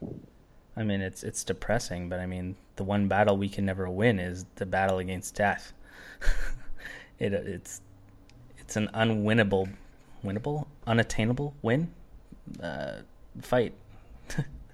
I 0.76 0.84
mean, 0.84 1.02
it's 1.02 1.24
it's 1.24 1.44
depressing, 1.44 2.10
but 2.10 2.20
I 2.20 2.26
mean, 2.26 2.56
the 2.78 2.84
one 2.84 3.08
battle 3.08 3.38
we 3.38 3.50
can 3.50 3.66
never 3.66 3.90
win 3.90 4.20
is 4.20 4.46
the 4.56 4.66
battle 4.66 5.00
against 5.00 5.36
death. 5.36 5.74
it 7.20 7.34
it's 7.34 7.82
it's 8.58 8.76
an 8.76 8.90
unwinnable, 8.94 9.72
winnable, 10.24 10.68
unattainable 10.88 11.54
win 11.62 11.92
uh, 12.62 13.02
fight. 13.42 13.74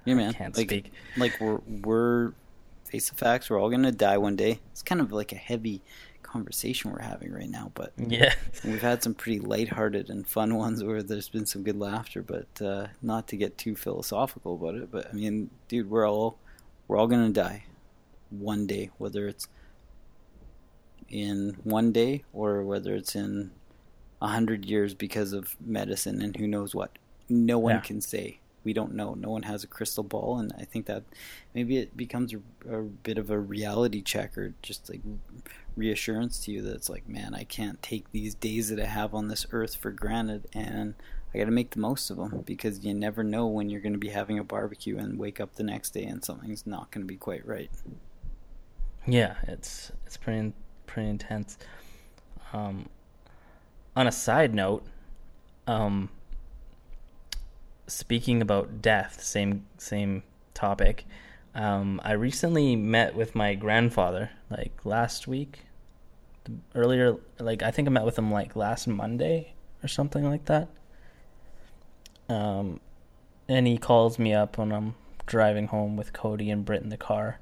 Yeah, 0.05 0.15
man. 0.15 0.33
Can't 0.35 0.55
like, 0.55 0.69
speak. 0.69 0.91
Like 1.17 1.39
we're 1.39 1.59
we're 1.83 2.33
face 2.85 3.09
the 3.09 3.15
facts. 3.15 3.49
We're 3.49 3.59
all 3.59 3.69
gonna 3.69 3.91
die 3.91 4.17
one 4.17 4.35
day. 4.35 4.59
It's 4.71 4.81
kind 4.81 5.01
of 5.01 5.11
like 5.11 5.31
a 5.31 5.37
heavy 5.37 5.81
conversation 6.21 6.91
we're 6.91 6.99
having 6.99 7.31
right 7.31 7.49
now, 7.49 7.71
but 7.75 7.93
yeah, 7.97 8.33
we've 8.65 8.81
had 8.81 9.01
some 9.01 9.13
pretty 9.13 9.39
lighthearted 9.39 10.09
and 10.09 10.27
fun 10.27 10.55
ones 10.63 10.83
where 10.83 11.01
there's 11.01 11.29
been 11.29 11.45
some 11.45 11.63
good 11.63 11.77
laughter. 11.77 12.21
But 12.21 12.61
uh, 12.61 12.87
not 13.01 13.27
to 13.29 13.37
get 13.37 13.57
too 13.57 13.75
philosophical 13.75 14.55
about 14.55 14.75
it. 14.75 14.91
But 14.91 15.07
I 15.09 15.13
mean, 15.13 15.49
dude, 15.67 15.89
we're 15.89 16.07
all 16.07 16.37
we're 16.87 16.97
all 16.97 17.07
gonna 17.07 17.29
die 17.29 17.63
one 18.29 18.67
day, 18.67 18.89
whether 18.97 19.27
it's 19.27 19.47
in 21.09 21.57
one 21.63 21.91
day 21.91 22.23
or 22.33 22.63
whether 22.63 22.95
it's 22.95 23.15
in 23.15 23.51
a 24.21 24.27
hundred 24.27 24.65
years 24.65 24.93
because 24.93 25.33
of 25.33 25.55
medicine 25.59 26.21
and 26.21 26.35
who 26.35 26.47
knows 26.47 26.73
what. 26.73 26.97
No 27.29 27.59
one 27.59 27.75
Yeah. 27.75 27.81
can 27.81 28.01
say. 28.01 28.39
We 28.63 28.73
don't 28.73 28.95
know. 28.95 29.13
No 29.13 29.29
one 29.29 29.43
has 29.43 29.63
a 29.63 29.67
crystal 29.67 30.03
ball, 30.03 30.39
and 30.39 30.51
I 30.59 30.63
think 30.65 30.87
that 30.87 31.03
maybe 31.53 31.77
it 31.77 31.95
becomes 31.95 32.33
a, 32.33 32.39
a 32.77 32.81
bit 32.81 33.19
of 33.19 33.29
a 33.29 33.37
reality 33.37 34.01
check 34.01 34.35
or 34.37 34.55
just 34.63 34.89
like 34.89 35.01
reassurance 35.77 36.43
to 36.45 36.51
you 36.51 36.61
that 36.63 36.73
it's 36.73 36.89
like, 36.89 37.07
man, 37.07 37.35
I 37.35 37.43
can't 37.43 37.79
take 37.83 38.11
these 38.11 38.33
days 38.33 38.69
that 38.69 38.79
I 38.79 38.87
have 38.87 39.13
on 39.13 39.27
this 39.27 39.45
earth 39.51 39.75
for 39.75 39.91
granted, 39.91 40.47
and 40.53 40.95
I 41.31 41.37
got 41.37 41.45
to 41.45 41.51
make 41.51 41.71
the 41.71 41.79
most 41.79 42.09
of 42.09 42.17
them 42.17 42.41
because 42.45 42.83
you 42.83 42.93
never 42.95 43.23
know 43.23 43.45
when 43.45 43.69
you're 43.69 43.81
going 43.81 43.93
to 43.93 43.99
be 43.99 44.09
having 44.09 44.39
a 44.39 44.43
barbecue 44.43 44.97
and 44.97 45.19
wake 45.19 45.39
up 45.39 45.55
the 45.55 45.63
next 45.63 45.91
day 45.91 46.05
and 46.05 46.23
something's 46.25 46.65
not 46.65 46.89
going 46.91 47.03
to 47.03 47.07
be 47.07 47.17
quite 47.17 47.45
right. 47.45 47.69
yeah, 49.05 49.35
it's 49.47 49.91
it's 50.07 50.17
pretty 50.17 50.53
pretty 50.87 51.09
intense. 51.09 51.57
Um, 52.53 52.87
on 53.95 54.07
a 54.07 54.11
side 54.11 54.55
note, 54.55 54.85
um, 55.67 56.09
speaking 57.87 58.41
about 58.41 58.81
death, 58.81 59.21
same 59.21 59.65
same 59.77 60.23
topic. 60.53 61.05
Um, 61.53 62.01
I 62.03 62.13
recently 62.13 62.75
met 62.75 63.15
with 63.15 63.35
my 63.35 63.55
grandfather, 63.55 64.29
like 64.49 64.85
last 64.85 65.27
week. 65.27 65.59
Earlier, 66.75 67.17
like 67.39 67.63
I 67.63 67.71
think 67.71 67.87
I 67.87 67.91
met 67.91 68.05
with 68.05 68.17
him 68.17 68.31
like 68.31 68.55
last 68.55 68.87
Monday 68.87 69.53
or 69.83 69.87
something 69.87 70.29
like 70.29 70.45
that. 70.45 70.67
Um, 72.29 72.79
and 73.47 73.67
he 73.67 73.77
calls 73.77 74.19
me 74.19 74.33
up 74.33 74.57
when 74.57 74.71
I'm 74.71 74.95
driving 75.25 75.67
home 75.67 75.95
with 75.95 76.13
Cody 76.13 76.49
and 76.51 76.65
Britt 76.65 76.83
in 76.83 76.89
the 76.89 76.97
car, 76.97 77.39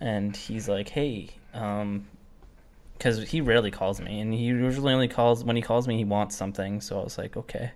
and 0.00 0.36
he's 0.36 0.68
like, 0.68 0.90
"Hey, 0.90 1.30
um, 1.54 2.06
because 2.96 3.28
he 3.28 3.40
rarely 3.40 3.70
calls 3.70 4.00
me, 4.00 4.20
and 4.20 4.32
he 4.32 4.40
usually 4.40 4.92
only 4.92 5.08
calls 5.08 5.44
when 5.44 5.56
he 5.56 5.62
calls 5.62 5.86
me. 5.86 5.96
He 5.96 6.04
wants 6.04 6.36
something, 6.36 6.80
so 6.80 7.00
I 7.00 7.04
was 7.04 7.18
like, 7.18 7.36
okay, 7.36 7.72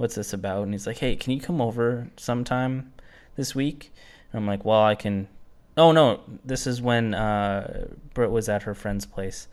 what's 0.00 0.14
this 0.14 0.32
about? 0.32 0.62
And 0.62 0.72
he's 0.72 0.86
like, 0.86 0.96
hey, 0.96 1.14
can 1.14 1.34
you 1.34 1.40
come 1.40 1.60
over 1.60 2.08
sometime 2.16 2.90
this 3.36 3.54
week? 3.54 3.92
And 4.32 4.40
I'm 4.40 4.46
like, 4.46 4.64
well, 4.64 4.82
I 4.82 4.94
can. 4.94 5.28
Oh 5.76 5.92
no, 5.92 6.20
this 6.42 6.66
is 6.66 6.80
when 6.80 7.12
uh, 7.12 7.86
Britt 8.14 8.30
was 8.30 8.48
at 8.48 8.62
her 8.62 8.74
friend's 8.74 9.04
place, 9.04 9.46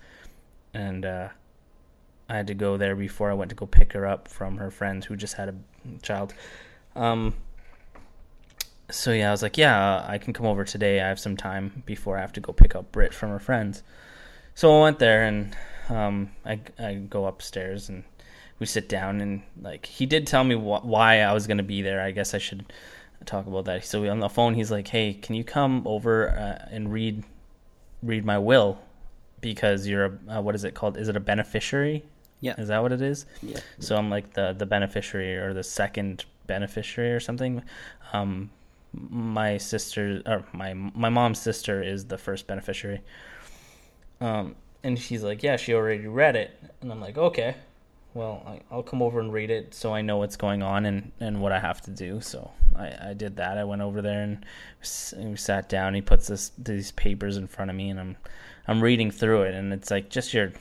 and 0.74 1.06
uh, 1.06 1.28
I 2.30 2.38
had 2.38 2.48
to 2.48 2.54
go 2.54 2.78
there 2.78 2.96
before 2.96 3.30
I 3.30 3.34
went 3.34 3.50
to 3.50 3.56
go 3.56 3.66
pick 3.66 3.92
her 3.92 4.06
up 4.06 4.30
from 4.30 4.58
her 4.58 4.72
friend 4.72 5.04
who 5.04 5.18
just 5.18 5.34
had 5.34 5.50
a 5.50 5.56
child. 6.02 6.34
Um, 6.96 7.36
so 8.90 9.12
yeah, 9.12 9.28
I 9.28 9.32
was 9.32 9.44
like, 9.44 9.58
yeah, 9.58 10.06
I 10.08 10.18
can 10.18 10.32
come 10.32 10.46
over 10.46 10.64
today. 10.64 11.02
I 11.02 11.10
have 11.10 11.20
some 11.20 11.36
time 11.36 11.84
before 11.86 12.18
I 12.18 12.22
have 12.22 12.34
to 12.34 12.40
go 12.40 12.54
pick 12.54 12.74
up 12.74 12.94
Britt 12.94 13.14
from 13.14 13.32
her 13.32 13.40
friends. 13.40 13.84
So 14.56 14.78
I 14.78 14.82
went 14.82 15.00
there 15.00 15.24
and 15.24 15.56
um, 15.90 16.32
I 16.46 16.62
I 16.80 16.94
go 16.96 17.26
upstairs 17.26 17.90
and 17.90 18.06
we 18.60 18.66
sit 18.66 18.90
down 18.90 19.22
and 19.22 19.42
like 19.62 19.86
he 19.86 20.06
did 20.06 20.28
tell 20.28 20.44
me 20.44 20.56
wh- 20.56 20.86
why 20.86 21.22
I 21.22 21.34
was 21.34 21.48
gonna 21.48 21.64
be 21.64 21.82
there. 21.82 22.02
I 22.02 22.12
guess 22.12 22.34
I 22.34 22.38
should 22.38 22.72
talk 23.26 23.48
about 23.48 23.66
that. 23.66 23.86
So 23.86 24.08
on 24.10 24.20
the 24.20 24.30
phone, 24.30 24.54
he's 24.54 24.72
like, 24.72 24.88
"Hey, 24.88 25.14
can 25.14 25.36
you 25.36 25.44
come 25.44 25.84
over 25.86 26.30
uh, 26.30 26.68
and 26.72 26.92
read 26.92 27.24
read 28.04 28.26
my 28.26 28.38
will 28.38 28.80
because 29.42 29.88
you're 29.88 30.06
a 30.06 30.38
uh, 30.38 30.42
what 30.42 30.56
is 30.56 30.64
it 30.64 30.74
called? 30.74 30.98
Is 30.98 31.08
it 31.08 31.16
a 31.16 31.20
beneficiary? 31.20 32.04
Yeah. 32.40 32.56
Is 32.60 32.68
that 32.68 32.82
what 32.82 32.92
it 32.92 33.02
is? 33.02 33.26
Yeah. 33.42 33.60
So 33.80 33.96
I'm 33.96 34.10
like 34.10 34.34
the 34.34 34.54
the 34.54 34.66
beneficiary 34.66 35.36
or 35.36 35.54
the 35.54 35.64
second 35.64 36.26
beneficiary 36.46 37.12
or 37.12 37.20
something. 37.20 37.64
Um, 38.14 38.52
my 38.94 39.58
sister 39.58 40.22
or 40.26 40.46
my 40.54 40.74
my 40.74 41.10
mom's 41.10 41.40
sister 41.40 41.84
is 41.84 42.06
the 42.06 42.18
first 42.18 42.48
beneficiary. 42.48 43.02
Um, 44.20 44.56
and 44.84 44.98
she's 44.98 45.24
like, 45.24 45.44
yeah, 45.44 45.58
she 45.58 45.74
already 45.74 46.08
read 46.08 46.36
it, 46.36 46.58
and 46.82 46.92
I'm 46.92 47.02
like, 47.02 47.18
okay, 47.18 47.56
well, 48.18 48.42
I, 48.48 48.60
I'll 48.72 48.82
come 48.82 49.04
over 49.04 49.20
and 49.20 49.32
read 49.32 49.52
it 49.52 49.76
so 49.76 49.94
I 49.94 50.02
know 50.02 50.18
what's 50.18 50.36
going 50.36 50.64
on 50.64 50.88
and 50.88 51.12
and 51.20 51.40
what 51.40 51.52
I 51.52 51.60
have 51.60 51.82
to 51.82 51.92
do. 51.92 52.20
So 52.20 52.52
I 52.76 53.10
I 53.10 53.14
did 53.14 53.36
that. 53.38 53.60
I 53.60 53.64
went 53.64 53.84
over 53.84 54.02
there 54.02 54.24
and 54.24 54.44
we 55.18 55.36
sat 55.36 55.70
down. 55.70 55.94
He 55.94 56.02
puts 56.02 56.28
this 56.28 56.52
these 56.58 56.92
papers 56.92 57.38
in 57.38 57.46
front 57.46 57.70
of 57.70 57.78
me, 57.78 57.90
and 57.90 58.00
I'm 58.00 58.18
I'm 58.68 58.82
reading 58.82 59.12
through 59.12 59.44
it, 59.44 59.54
and 59.54 59.72
it's 59.72 59.92
like 59.92 60.10
just 60.10 60.34
your 60.34 60.52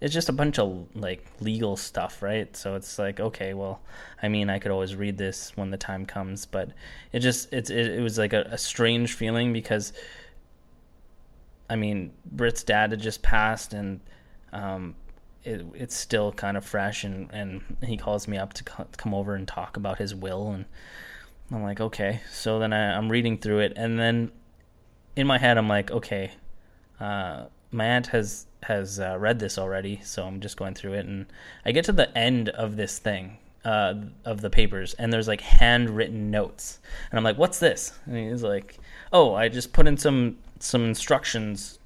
it's 0.00 0.12
just 0.12 0.28
a 0.28 0.32
bunch 0.32 0.58
of 0.58 0.88
like 0.96 1.24
legal 1.40 1.76
stuff, 1.76 2.22
right? 2.22 2.54
So 2.56 2.74
it's 2.74 2.98
like, 2.98 3.20
okay, 3.20 3.54
well, 3.54 3.80
I 4.20 4.28
mean, 4.28 4.50
I 4.50 4.58
could 4.58 4.72
always 4.72 4.96
read 4.96 5.16
this 5.16 5.52
when 5.56 5.70
the 5.70 5.78
time 5.78 6.06
comes, 6.06 6.44
but 6.44 6.70
it 7.12 7.20
just 7.20 7.52
it's 7.52 7.70
it, 7.70 7.86
it 7.86 8.02
was 8.02 8.18
like 8.18 8.32
a, 8.32 8.48
a 8.50 8.58
strange 8.58 9.12
feeling 9.12 9.52
because 9.52 9.92
I 11.70 11.76
mean, 11.76 12.12
Britt's 12.32 12.64
dad 12.64 12.90
had 12.90 13.00
just 13.00 13.22
passed, 13.22 13.74
and 13.74 14.00
um, 14.52 14.96
it, 15.46 15.64
it's 15.74 15.94
still 15.96 16.32
kind 16.32 16.56
of 16.56 16.64
fresh, 16.64 17.04
and, 17.04 17.30
and 17.32 17.62
he 17.82 17.96
calls 17.96 18.26
me 18.26 18.36
up 18.36 18.52
to 18.54 18.64
co- 18.64 18.88
come 18.96 19.14
over 19.14 19.34
and 19.34 19.46
talk 19.46 19.76
about 19.76 19.98
his 19.98 20.14
will, 20.14 20.50
and 20.50 20.64
I'm 21.52 21.62
like, 21.62 21.80
okay. 21.80 22.20
So 22.30 22.58
then 22.58 22.72
I, 22.72 22.96
I'm 22.96 23.08
reading 23.08 23.38
through 23.38 23.60
it, 23.60 23.72
and 23.76 23.98
then 23.98 24.32
in 25.14 25.26
my 25.26 25.38
head, 25.38 25.56
I'm 25.56 25.68
like, 25.68 25.90
okay, 25.90 26.32
uh, 27.00 27.44
my 27.70 27.86
aunt 27.86 28.08
has 28.08 28.46
has 28.64 28.98
uh, 28.98 29.16
read 29.18 29.38
this 29.38 29.56
already, 29.56 30.00
so 30.02 30.26
I'm 30.26 30.40
just 30.40 30.56
going 30.56 30.74
through 30.74 30.94
it, 30.94 31.06
and 31.06 31.26
I 31.64 31.70
get 31.70 31.84
to 31.84 31.92
the 31.92 32.16
end 32.18 32.48
of 32.50 32.76
this 32.76 32.98
thing. 32.98 33.38
Uh, 33.64 33.94
of 34.24 34.42
the 34.42 34.50
papers, 34.50 34.94
and 34.94 35.12
there's 35.12 35.26
like 35.26 35.40
handwritten 35.40 36.30
notes, 36.30 36.78
and 37.10 37.18
I'm 37.18 37.24
like, 37.24 37.36
"What's 37.36 37.58
this?" 37.58 37.92
And 38.04 38.16
he's 38.16 38.44
like, 38.44 38.78
"Oh, 39.12 39.34
I 39.34 39.48
just 39.48 39.72
put 39.72 39.88
in 39.88 39.96
some 39.96 40.38
some 40.60 40.84
instructions 40.84 41.80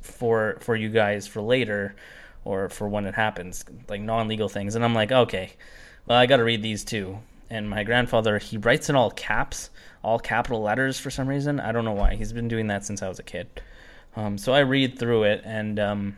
for 0.00 0.56
for 0.60 0.76
you 0.76 0.88
guys 0.88 1.26
for 1.26 1.42
later, 1.42 1.96
or 2.44 2.68
for 2.68 2.88
when 2.88 3.06
it 3.06 3.14
happens, 3.14 3.64
like 3.88 4.00
non-legal 4.00 4.48
things." 4.48 4.74
And 4.74 4.84
I'm 4.84 4.94
like, 4.94 5.12
"Okay, 5.12 5.52
well, 6.06 6.18
I 6.18 6.26
got 6.26 6.38
to 6.38 6.44
read 6.44 6.62
these 6.62 6.84
too." 6.84 7.18
And 7.50 7.68
my 7.68 7.82
grandfather, 7.84 8.38
he 8.38 8.58
writes 8.58 8.90
in 8.90 8.96
all 8.96 9.10
caps, 9.10 9.70
all 10.02 10.18
capital 10.18 10.62
letters 10.62 10.98
for 10.98 11.10
some 11.10 11.28
reason. 11.28 11.60
I 11.60 11.72
don't 11.72 11.84
know 11.84 11.92
why. 11.92 12.14
He's 12.14 12.32
been 12.32 12.48
doing 12.48 12.66
that 12.68 12.84
since 12.84 13.02
I 13.02 13.08
was 13.08 13.18
a 13.18 13.22
kid. 13.22 13.48
Um, 14.16 14.36
so 14.38 14.52
I 14.52 14.60
read 14.60 14.98
through 14.98 15.24
it, 15.24 15.42
and 15.44 15.78
um, 15.78 16.16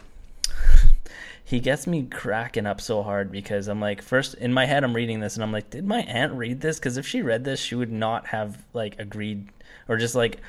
he 1.44 1.60
gets 1.60 1.86
me 1.86 2.04
cracking 2.04 2.66
up 2.66 2.80
so 2.80 3.02
hard 3.02 3.30
because 3.30 3.68
I'm 3.68 3.80
like, 3.80 4.02
first 4.02 4.34
in 4.34 4.52
my 4.52 4.66
head, 4.66 4.84
I'm 4.84 4.94
reading 4.94 5.20
this, 5.20 5.34
and 5.34 5.42
I'm 5.44 5.52
like, 5.52 5.70
did 5.70 5.86
my 5.86 6.00
aunt 6.00 6.32
read 6.32 6.60
this? 6.60 6.78
Because 6.78 6.96
if 6.96 7.06
she 7.06 7.22
read 7.22 7.44
this, 7.44 7.60
she 7.60 7.74
would 7.74 7.92
not 7.92 8.26
have 8.28 8.64
like 8.72 8.98
agreed 8.98 9.48
or 9.88 9.96
just 9.96 10.14
like 10.14 10.40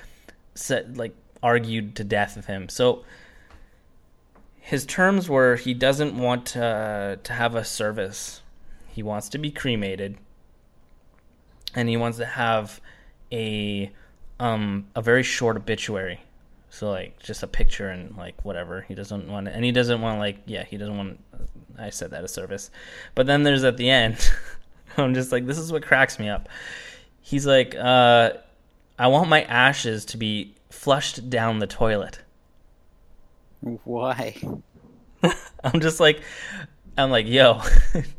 said 0.56 0.98
like 0.98 1.16
argued 1.44 1.96
to 1.96 2.04
death 2.04 2.36
with 2.36 2.46
him. 2.46 2.70
So 2.70 3.04
his 4.62 4.86
terms 4.86 5.28
were 5.28 5.56
he 5.56 5.74
doesn't 5.74 6.16
want 6.18 6.46
to 6.46 7.20
have 7.28 7.56
a 7.56 7.66
service. 7.66 8.42
He 8.88 9.04
wants 9.04 9.28
to 9.30 9.38
be 9.38 9.52
cremated, 9.52 10.18
and 11.76 11.90
he 11.90 11.98
wants 11.98 12.20
to 12.20 12.26
have 12.26 12.80
a 13.32 13.92
um 14.40 14.88
a 14.96 15.02
very 15.02 15.24
short 15.24 15.58
obituary. 15.58 16.22
So 16.70 16.90
like 16.90 17.22
just 17.22 17.44
a 17.44 17.48
picture 17.48 17.90
and 17.90 18.16
like 18.16 18.46
whatever. 18.46 18.82
He 18.82 18.96
doesn't 18.96 19.28
want 19.28 19.48
and 19.48 19.66
he 19.66 19.72
doesn't 19.72 20.00
want 20.00 20.20
like 20.20 20.38
yeah, 20.46 20.64
he 20.64 20.78
doesn't 20.78 20.96
want 20.96 21.20
I 21.78 21.90
said 21.90 22.12
that 22.12 22.24
a 22.24 22.28
service. 22.28 22.70
But 23.16 23.26
then 23.26 23.44
there's 23.44 23.64
at 23.64 23.78
the 23.78 23.90
end 23.90 24.32
I'm 24.98 25.14
just 25.14 25.32
like 25.32 25.48
this 25.48 25.58
is 25.58 25.72
what 25.72 25.84
cracks 25.84 26.20
me 26.20 26.30
up. 26.30 26.48
He's 27.20 27.46
like 27.46 27.76
uh 27.76 28.34
I 28.98 29.08
want 29.08 29.28
my 29.28 29.42
ashes 29.44 30.06
to 30.06 30.18
be 30.18 30.56
flushed 30.70 31.30
down 31.30 31.60
the 31.60 31.68
toilet. 31.68 32.20
Why? 33.62 34.36
I'm 35.64 35.80
just 35.80 36.00
like, 36.00 36.22
I'm 36.98 37.12
like, 37.12 37.28
yo, 37.28 37.62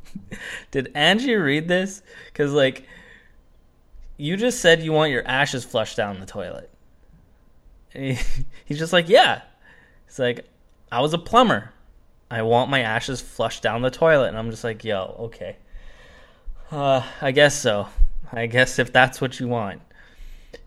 did 0.70 0.92
Angie 0.94 1.34
read 1.34 1.68
this? 1.68 2.02
Because 2.26 2.52
like, 2.52 2.86
you 4.16 4.36
just 4.36 4.60
said 4.60 4.82
you 4.82 4.92
want 4.92 5.10
your 5.10 5.26
ashes 5.26 5.64
flushed 5.64 5.96
down 5.96 6.20
the 6.20 6.26
toilet. 6.26 6.70
he, 7.90 8.18
he's 8.64 8.78
just 8.78 8.92
like, 8.92 9.08
yeah. 9.08 9.42
It's 10.06 10.18
like, 10.18 10.46
I 10.90 11.00
was 11.00 11.14
a 11.14 11.18
plumber. 11.18 11.72
I 12.30 12.42
want 12.42 12.70
my 12.70 12.80
ashes 12.80 13.20
flushed 13.20 13.62
down 13.62 13.82
the 13.82 13.90
toilet. 13.90 14.28
And 14.28 14.38
I'm 14.38 14.50
just 14.50 14.64
like, 14.64 14.84
yo, 14.84 15.16
okay. 15.20 15.56
Uh, 16.70 17.02
I 17.20 17.32
guess 17.32 17.60
so. 17.60 17.88
I 18.30 18.46
guess 18.46 18.78
if 18.78 18.92
that's 18.92 19.20
what 19.20 19.40
you 19.40 19.48
want. 19.48 19.82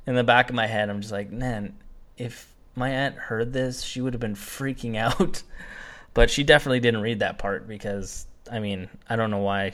In 0.06 0.16
the 0.16 0.24
back 0.24 0.50
of 0.50 0.56
my 0.56 0.68
head, 0.68 0.90
I'm 0.90 1.02
just 1.02 1.12
like, 1.12 1.32
man, 1.32 1.76
if 2.18 2.55
my 2.76 2.90
aunt 2.90 3.16
heard 3.16 3.54
this, 3.54 3.84
she 3.84 4.02
would 4.02 4.14
have 4.14 4.22
been 4.22 4.36
freaking 4.36 4.96
out. 4.98 5.44
but 6.14 6.30
she 6.30 6.44
definitely 6.44 6.80
didn't 6.80 7.02
read 7.02 7.20
that 7.20 7.38
part 7.38 7.68
because, 7.68 8.28
I 8.52 8.60
mean, 8.60 8.90
I 9.10 9.16
don't 9.16 9.32
know 9.32 9.40
why. 9.40 9.74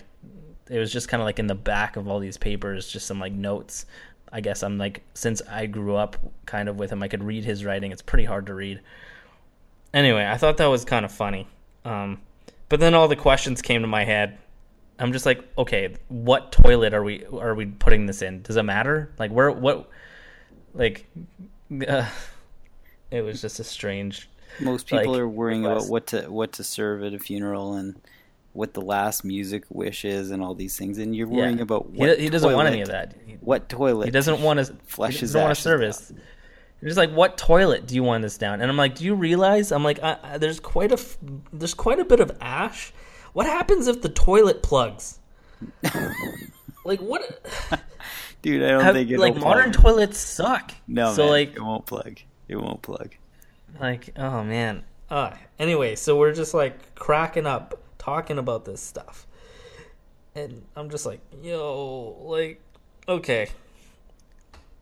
It 0.69 0.79
was 0.79 0.91
just 0.91 1.09
kind 1.09 1.21
of 1.21 1.25
like 1.25 1.39
in 1.39 1.47
the 1.47 1.55
back 1.55 1.97
of 1.97 2.07
all 2.07 2.19
these 2.19 2.37
papers, 2.37 2.87
just 2.87 3.07
some 3.07 3.19
like 3.19 3.33
notes. 3.33 3.85
I 4.31 4.41
guess 4.41 4.63
I'm 4.63 4.77
like, 4.77 5.03
since 5.13 5.41
I 5.49 5.65
grew 5.65 5.95
up 5.95 6.17
kind 6.45 6.69
of 6.69 6.77
with 6.77 6.91
him, 6.91 7.03
I 7.03 7.09
could 7.09 7.23
read 7.23 7.43
his 7.43 7.65
writing. 7.65 7.91
It's 7.91 8.01
pretty 8.01 8.23
hard 8.23 8.45
to 8.45 8.53
read. 8.53 8.79
Anyway, 9.93 10.25
I 10.25 10.37
thought 10.37 10.57
that 10.57 10.67
was 10.67 10.85
kind 10.85 11.03
of 11.03 11.11
funny. 11.11 11.47
Um, 11.83 12.21
but 12.69 12.79
then 12.79 12.93
all 12.93 13.09
the 13.09 13.17
questions 13.17 13.61
came 13.61 13.81
to 13.81 13.87
my 13.87 14.05
head. 14.05 14.37
I'm 14.97 15.11
just 15.11 15.25
like, 15.25 15.43
okay, 15.57 15.95
what 16.07 16.51
toilet 16.51 16.93
are 16.93 17.03
we 17.03 17.25
are 17.25 17.55
we 17.55 17.65
putting 17.65 18.05
this 18.05 18.21
in? 18.21 18.43
Does 18.43 18.55
it 18.55 18.63
matter? 18.63 19.11
Like 19.19 19.31
where 19.31 19.51
what 19.51 19.89
like 20.73 21.05
uh, 21.87 22.07
it 23.11 23.21
was 23.21 23.41
just 23.41 23.59
a 23.59 23.63
strange 23.63 24.29
Most 24.59 24.87
people 24.87 25.11
like, 25.11 25.19
are 25.21 25.27
worrying 25.27 25.63
request. 25.63 25.85
about 25.85 25.91
what 25.91 26.07
to 26.07 26.21
what 26.31 26.51
to 26.53 26.63
serve 26.63 27.03
at 27.03 27.13
a 27.13 27.19
funeral 27.19 27.73
and 27.73 28.01
what 28.53 28.73
the 28.73 28.81
last 28.81 29.23
music 29.23 29.63
wish 29.69 30.03
is 30.03 30.29
and 30.31 30.43
all 30.43 30.53
these 30.55 30.77
things, 30.77 30.97
and 30.97 31.15
you're 31.15 31.27
worrying 31.27 31.57
Yeah. 31.57 31.63
about 31.63 31.87
He, 31.93 31.97
what 31.99 32.19
he 32.19 32.29
doesn't 32.29 32.51
want 32.53 32.67
any 32.67 32.81
of 32.81 32.89
that. 32.89 33.15
He, 33.25 33.33
What 33.41 33.69
toilet? 33.69 34.05
he 34.05 34.11
doesn't 34.11 34.41
want 34.41 34.59
to 34.59 34.73
flush 34.85 35.13
he 35.13 35.19
his 35.19 35.29
doesn't 35.31 35.41
want 35.41 35.51
a 35.57 35.61
service. 35.61 36.11
You're 36.81 36.89
just 36.89 36.97
like, 36.97 37.11
what 37.11 37.37
toilet 37.37 37.85
do 37.87 37.93
you 37.95 38.03
want 38.03 38.23
this 38.23 38.37
down? 38.37 38.59
And 38.59 38.69
I'm 38.69 38.75
like, 38.75 38.95
do 38.95 39.05
you 39.05 39.13
realize? 39.15 39.71
I'm 39.71 39.83
like, 39.83 40.01
I, 40.03 40.17
I, 40.23 40.37
there's 40.39 40.59
quite 40.59 40.89
a 40.91 40.95
f- 40.95 41.17
there's 41.53 41.75
quite 41.75 41.99
a 41.99 42.05
bit 42.05 42.19
of 42.19 42.35
ash. 42.41 42.91
What 43.33 43.45
happens 43.45 43.87
if 43.87 44.01
the 44.01 44.09
toilet 44.09 44.63
plugs? 44.63 45.19
like 46.83 46.99
what? 46.99 47.21
Dude, 48.41 48.63
I 48.63 48.69
don't 48.69 48.83
Have, 48.83 48.95
think 48.95 49.11
it 49.11 49.19
like 49.19 49.35
modern 49.35 49.71
toilets 49.71 50.17
suck. 50.17 50.71
No, 50.87 51.13
so 51.13 51.23
man, 51.23 51.31
like 51.31 51.55
it 51.55 51.61
won't 51.63 51.85
plug. 51.85 52.17
It 52.51 52.61
won't 52.61 52.81
plug. 52.81 53.15
like 53.79 54.13
oh 54.17 54.43
man. 54.43 54.83
Uh, 55.09 55.35
anyway, 55.57 55.95
so 55.95 56.17
we're 56.17 56.33
just 56.33 56.53
like 56.53 56.95
cracking 56.95 57.45
up 57.45 57.81
talking 57.97 58.37
about 58.37 58.65
this 58.65 58.81
stuff, 58.81 59.25
and 60.35 60.61
I'm 60.75 60.89
just 60.89 61.05
like, 61.05 61.21
yo, 61.41 62.17
like, 62.21 62.61
okay. 63.07 63.47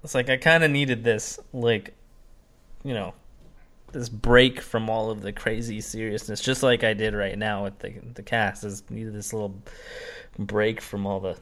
It's 0.04 0.16
like 0.16 0.30
I 0.30 0.38
kind 0.38 0.64
of 0.64 0.72
needed 0.72 1.04
this, 1.04 1.40
like, 1.52 1.94
you 2.84 2.94
know, 2.94 3.14
this 3.92 4.10
break 4.10 4.62
from 4.62 4.90
all 4.90 5.12
of 5.12 5.22
the 5.22 5.34
crazy 5.34 5.82
seriousness, 5.82 6.42
just 6.42 6.64
like 6.64 6.84
I 6.84 6.94
did 6.94 7.14
right 7.14 7.38
now 7.38 7.64
with 7.66 7.80
the 7.80 7.94
the 8.16 8.24
cast. 8.24 8.64
Is 8.64 8.84
needed 8.90 9.14
this 9.14 9.32
little 9.34 9.56
break 10.38 10.82
from 10.82 11.06
all 11.06 11.20
the 11.20 11.38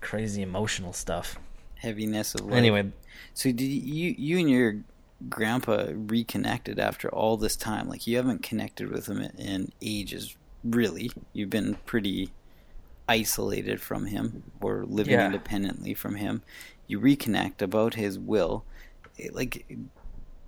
crazy 0.00 0.42
emotional 0.42 0.92
stuff. 0.92 1.38
Heaviness 1.76 2.34
of 2.34 2.42
life. 2.42 2.54
Anyway, 2.54 2.92
So 3.34 3.50
did 3.50 3.62
you 3.64 4.14
you 4.16 4.38
and 4.38 4.50
your 4.50 4.76
grandpa 5.28 5.86
reconnected 5.92 6.78
after 6.78 7.08
all 7.08 7.36
this 7.36 7.56
time? 7.56 7.88
Like 7.88 8.06
you 8.06 8.16
haven't 8.16 8.42
connected 8.42 8.90
with 8.90 9.06
him 9.08 9.20
in 9.38 9.72
ages, 9.80 10.36
really. 10.64 11.10
You've 11.32 11.50
been 11.50 11.74
pretty 11.86 12.30
isolated 13.08 13.80
from 13.80 14.06
him 14.06 14.44
or 14.60 14.84
living 14.86 15.14
Yeah. 15.14 15.26
independently 15.26 15.94
from 15.94 16.16
him. 16.16 16.42
You 16.86 17.00
reconnect 17.00 17.60
about 17.62 17.94
his 17.94 18.18
will. 18.18 18.64
It- 19.18 19.34
Like 19.34 19.66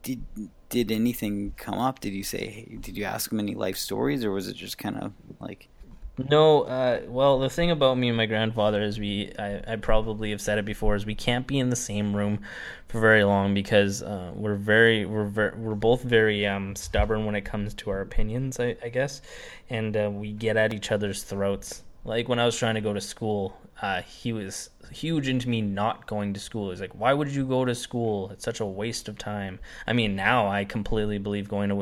did 0.02 0.22
did 0.68 0.90
anything 0.90 1.52
come 1.56 1.78
up? 1.78 2.00
Did 2.00 2.14
you 2.14 2.24
say 2.24 2.46
hey, 2.48 2.76
did 2.80 2.96
you 2.96 3.04
ask 3.04 3.30
him 3.30 3.38
any 3.40 3.54
life 3.54 3.76
stories 3.76 4.24
or 4.24 4.32
was 4.32 4.48
it 4.48 4.56
just 4.56 4.76
kind 4.78 4.96
of 4.96 5.12
like 5.40 5.68
No, 6.16 6.62
uh, 6.62 7.00
well, 7.08 7.40
the 7.40 7.50
thing 7.50 7.72
about 7.72 7.98
me 7.98 8.06
and 8.08 8.16
my 8.16 8.26
grandfather 8.26 8.80
is 8.80 9.00
we, 9.00 9.32
I, 9.36 9.72
I 9.72 9.76
probably 9.76 10.30
have 10.30 10.40
said 10.40 10.58
it 10.58 10.64
before, 10.64 10.94
is 10.94 11.04
we 11.04 11.16
can't 11.16 11.44
be 11.44 11.58
in 11.58 11.70
the 11.70 11.76
same 11.76 12.14
room 12.14 12.38
for 12.86 13.00
very 13.00 13.24
long 13.24 13.52
because 13.52 14.00
uh, 14.00 14.30
we're 14.32 14.54
very, 14.54 15.06
we're 15.06 15.24
ver- 15.24 15.54
we're 15.56 15.74
both 15.74 16.02
very 16.02 16.46
um, 16.46 16.76
stubborn 16.76 17.24
when 17.26 17.34
it 17.34 17.40
comes 17.44 17.74
to 17.74 17.90
our 17.90 18.00
opinions, 18.00 18.60
I, 18.60 18.76
I 18.80 18.90
guess, 18.90 19.22
and 19.68 19.96
uh, 19.96 20.08
we 20.12 20.30
get 20.32 20.56
at 20.56 20.72
each 20.72 20.92
other's 20.92 21.24
throats. 21.24 21.82
Like 22.04 22.28
when 22.28 22.38
I 22.38 22.46
was 22.46 22.56
trying 22.56 22.76
to 22.76 22.80
go 22.80 22.92
to 22.92 23.00
school, 23.00 23.56
uh, 23.82 24.02
he 24.02 24.32
was 24.32 24.70
huge 24.92 25.28
into 25.28 25.48
me 25.48 25.60
not 25.60 26.06
going 26.06 26.32
to 26.34 26.40
school. 26.40 26.70
He's 26.70 26.80
like, 26.80 26.94
"Why 26.94 27.12
would 27.12 27.30
you 27.30 27.44
go 27.44 27.64
to 27.64 27.74
school? 27.74 28.30
It's 28.30 28.44
such 28.44 28.60
a 28.60 28.66
waste 28.66 29.08
of 29.08 29.18
time." 29.18 29.58
I 29.86 29.92
mean, 29.92 30.14
now 30.14 30.48
I 30.48 30.64
completely 30.64 31.18
believe 31.18 31.48
going 31.48 31.68
to 31.70 31.74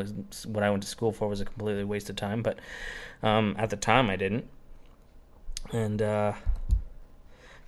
what 0.49 0.63
I 0.63 0.71
went 0.71 0.83
to 0.85 0.89
school 0.89 1.13
for 1.13 1.29
was 1.29 1.41
a 1.41 1.45
completely 1.45 1.85
waste 1.85 2.09
of 2.09 2.17
time, 2.17 2.43
but 2.43 2.59
um, 3.23 3.55
at 3.59 3.71
the 3.71 3.77
time 3.77 4.09
I 4.09 4.17
didn't. 4.17 4.47
And 5.71 6.01
uh, 6.01 6.33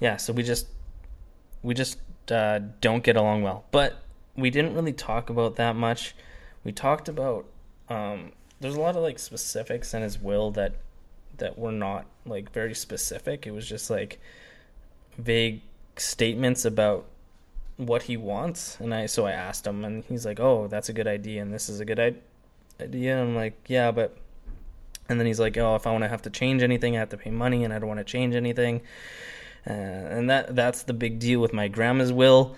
yeah, 0.00 0.16
so 0.16 0.32
we 0.32 0.42
just 0.42 0.68
we 1.62 1.74
just 1.74 1.98
uh, 2.30 2.60
don't 2.80 3.04
get 3.04 3.16
along 3.16 3.42
well. 3.42 3.64
But 3.70 4.02
we 4.36 4.50
didn't 4.50 4.74
really 4.74 4.92
talk 4.92 5.30
about 5.30 5.56
that 5.56 5.76
much. 5.76 6.14
We 6.64 6.72
talked 6.72 7.08
about 7.08 7.46
um, 7.88 8.32
there's 8.60 8.74
a 8.74 8.80
lot 8.80 8.96
of 8.96 9.02
like 9.02 9.18
specifics 9.18 9.92
in 9.92 10.02
his 10.02 10.18
will 10.18 10.50
that 10.52 10.76
that 11.38 11.58
were 11.58 11.72
not 11.72 12.06
like 12.26 12.52
very 12.52 12.74
specific. 12.74 13.46
It 13.46 13.52
was 13.52 13.68
just 13.68 13.90
like 13.90 14.18
vague 15.18 15.62
statements 15.96 16.64
about 16.64 17.06
what 17.76 18.02
he 18.04 18.16
wants 18.16 18.78
and 18.78 18.94
I 18.94 19.06
so 19.06 19.26
I 19.26 19.32
asked 19.32 19.66
him 19.66 19.84
and 19.84 20.04
he's 20.04 20.24
like, 20.24 20.40
"Oh, 20.40 20.68
that's 20.68 20.88
a 20.88 20.92
good 20.92 21.06
idea 21.06 21.42
and 21.42 21.52
this 21.52 21.68
is 21.68 21.80
a 21.80 21.84
good 21.84 21.98
idea." 22.80 23.18
And 23.18 23.30
I'm 23.30 23.36
like, 23.36 23.58
"Yeah, 23.66 23.90
but 23.90 24.16
and 25.08 25.18
then 25.18 25.26
he's 25.26 25.40
like, 25.40 25.56
"Oh, 25.56 25.74
if 25.74 25.86
I 25.86 25.92
want 25.92 26.04
to 26.04 26.08
have 26.08 26.22
to 26.22 26.30
change 26.30 26.62
anything, 26.62 26.96
I 26.96 27.00
have 27.00 27.10
to 27.10 27.16
pay 27.16 27.30
money 27.30 27.64
and 27.64 27.72
I 27.72 27.78
don't 27.78 27.88
want 27.88 28.00
to 28.00 28.04
change 28.04 28.34
anything." 28.34 28.82
Uh, 29.66 29.72
and 29.72 30.30
that 30.30 30.54
that's 30.54 30.82
the 30.84 30.92
big 30.92 31.18
deal 31.18 31.40
with 31.40 31.52
my 31.52 31.68
grandma's 31.68 32.12
will 32.12 32.56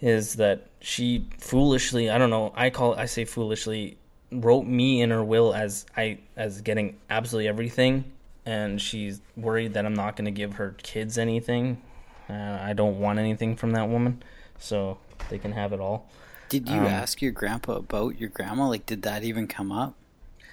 is 0.00 0.34
that 0.34 0.66
she 0.80 1.26
foolishly, 1.38 2.10
I 2.10 2.18
don't 2.18 2.30
know, 2.30 2.52
I 2.56 2.70
call 2.70 2.94
I 2.94 3.06
say 3.06 3.24
foolishly 3.24 3.96
wrote 4.32 4.66
me 4.66 5.00
in 5.02 5.10
her 5.10 5.22
will 5.22 5.54
as 5.54 5.86
I 5.96 6.18
as 6.36 6.60
getting 6.62 6.98
absolutely 7.10 7.48
everything 7.48 8.04
and 8.44 8.80
she's 8.80 9.20
worried 9.36 9.74
that 9.74 9.86
I'm 9.86 9.94
not 9.94 10.16
going 10.16 10.24
to 10.24 10.30
give 10.32 10.54
her 10.54 10.74
kids 10.82 11.16
anything. 11.16 11.80
Uh, 12.28 12.58
I 12.60 12.72
don't 12.72 12.98
want 12.98 13.18
anything 13.18 13.54
from 13.56 13.70
that 13.72 13.88
woman, 13.88 14.22
so 14.58 14.98
they 15.28 15.38
can 15.38 15.52
have 15.52 15.72
it 15.72 15.80
all. 15.80 16.08
did 16.48 16.68
you 16.68 16.80
Um, 16.80 16.86
ask 16.86 17.22
your 17.22 17.32
grandpa 17.32 17.74
about 17.76 18.18
your 18.18 18.28
grandma? 18.30 18.68
Like 18.68 18.84
did 18.86 19.02
that 19.02 19.22
even 19.22 19.46
come 19.46 19.70
up? 19.70 19.94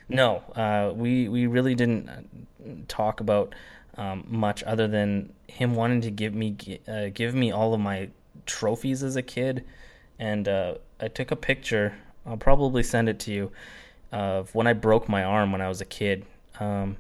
No, 0.07 0.43
uh, 0.55 0.91
we 0.95 1.27
we 1.30 1.47
really 1.47 1.75
didn't 1.75 2.09
uh, 2.09 2.21
talk 2.88 3.19
about 3.19 3.53
um, 3.97 4.25
much 4.27 4.63
other 4.63 4.88
than 4.88 5.34
him 5.47 5.75
wanting 5.75 6.01
to 6.01 6.11
give 6.11 6.34
me 6.34 6.55
uh, 6.88 7.09
give 7.13 7.34
me 7.36 7.51
all 7.51 7.73
of 7.73 7.80
my 7.80 8.09
trophies 8.45 9.03
as 9.03 9.15
a 9.15 9.21
kid, 9.21 9.63
and 10.17 10.47
uh, 10.47 10.75
I 10.99 11.07
took 11.07 11.32
a 11.32 11.36
picture. 11.36 11.93
I'll 12.26 12.38
probably 12.38 12.84
send 12.84 13.09
it 13.09 13.20
to 13.22 13.32
you 13.32 13.51
of 14.11 14.53
when 14.55 14.67
I 14.67 14.74
broke 14.74 15.07
my 15.07 15.24
arm 15.24 15.51
when 15.51 15.61
I 15.61 15.67
was 15.67 15.82
a 15.82 15.86
kid. 15.86 16.26
Um, 16.59 16.97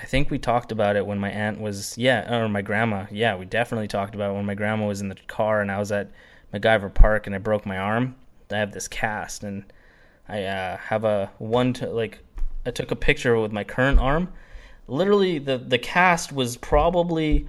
I 0.00 0.06
think 0.06 0.30
we 0.30 0.38
talked 0.38 0.72
about 0.72 0.96
it 0.96 1.06
when 1.06 1.18
my 1.18 1.30
aunt 1.30 1.60
was 1.60 1.96
yeah, 1.98 2.34
or 2.34 2.48
my 2.48 2.62
grandma. 2.62 3.06
Yeah, 3.10 3.36
we 3.36 3.44
definitely 3.44 3.88
talked 3.88 4.14
about 4.14 4.34
when 4.34 4.46
my 4.46 4.54
grandma 4.54 4.86
was 4.86 5.00
in 5.00 5.08
the 5.08 5.16
car 5.26 5.60
and 5.60 5.70
I 5.70 5.78
was 5.78 5.92
at 5.92 6.10
MacGyver 6.54 6.92
Park 6.92 7.26
and 7.26 7.34
I 7.34 7.38
broke 7.38 7.66
my 7.66 7.76
arm. 7.76 8.16
I 8.50 8.56
have 8.56 8.72
this 8.72 8.88
cast 8.88 9.44
and 9.44 9.64
I 10.28 10.44
uh, 10.44 10.76
have 10.78 11.04
a 11.04 11.30
one 11.38 11.72
to 11.74 11.90
like 11.90 12.18
I 12.64 12.70
took 12.70 12.90
a 12.90 12.96
picture 12.96 13.38
with 13.38 13.52
my 13.52 13.64
current 13.64 13.98
arm. 13.98 14.32
Literally 14.88 15.38
the 15.38 15.58
the 15.58 15.78
cast 15.78 16.32
was 16.32 16.56
probably 16.56 17.46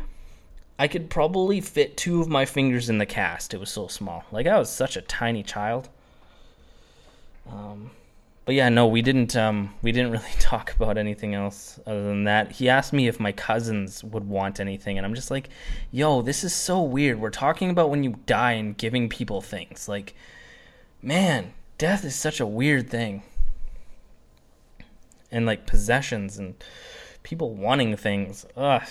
I 0.77 0.87
could 0.87 1.09
probably 1.09 1.61
fit 1.61 1.95
two 1.95 2.21
of 2.21 2.27
my 2.27 2.45
fingers 2.45 2.89
in 2.89 2.97
the 2.97 3.05
cast. 3.05 3.53
It 3.53 3.59
was 3.59 3.69
so 3.69 3.87
small. 3.87 4.25
Like 4.31 4.47
I 4.47 4.59
was 4.59 4.69
such 4.69 4.97
a 4.97 5.01
tiny 5.01 5.43
child. 5.43 5.89
Um 7.51 7.91
but 8.43 8.55
yeah, 8.55 8.69
no, 8.69 8.87
we 8.87 9.01
didn't 9.01 9.35
um 9.35 9.73
we 9.81 9.91
didn't 9.91 10.11
really 10.17 10.25
talk 10.39 10.73
about 10.73 10.97
anything 10.97 11.35
else 11.35 11.79
other 11.85 12.03
than 12.03 12.23
that. 12.25 12.53
He 12.53 12.69
asked 12.69 12.93
me 12.93 13.07
if 13.07 13.19
my 13.19 13.31
cousins 13.31 14.03
would 14.03 14.27
want 14.27 14.59
anything 14.59 14.97
and 14.97 15.05
I'm 15.05 15.15
just 15.15 15.31
like, 15.31 15.49
"Yo, 15.91 16.21
this 16.21 16.43
is 16.43 16.53
so 16.53 16.81
weird. 16.81 17.19
We're 17.19 17.29
talking 17.29 17.69
about 17.69 17.89
when 17.89 18.03
you 18.03 18.15
die 18.25 18.53
and 18.53 18.77
giving 18.77 19.09
people 19.09 19.41
things. 19.41 19.87
Like 19.87 20.15
man, 21.01 21.53
death 21.77 22.05
is 22.05 22.15
such 22.15 22.39
a 22.39 22.45
weird 22.45 22.89
thing. 22.89 23.23
And 25.31 25.45
like 25.45 25.65
possessions 25.65 26.37
and 26.37 26.61
people 27.23 27.55
wanting 27.55 27.95
things. 27.95 28.45
Ugh, 28.57 28.83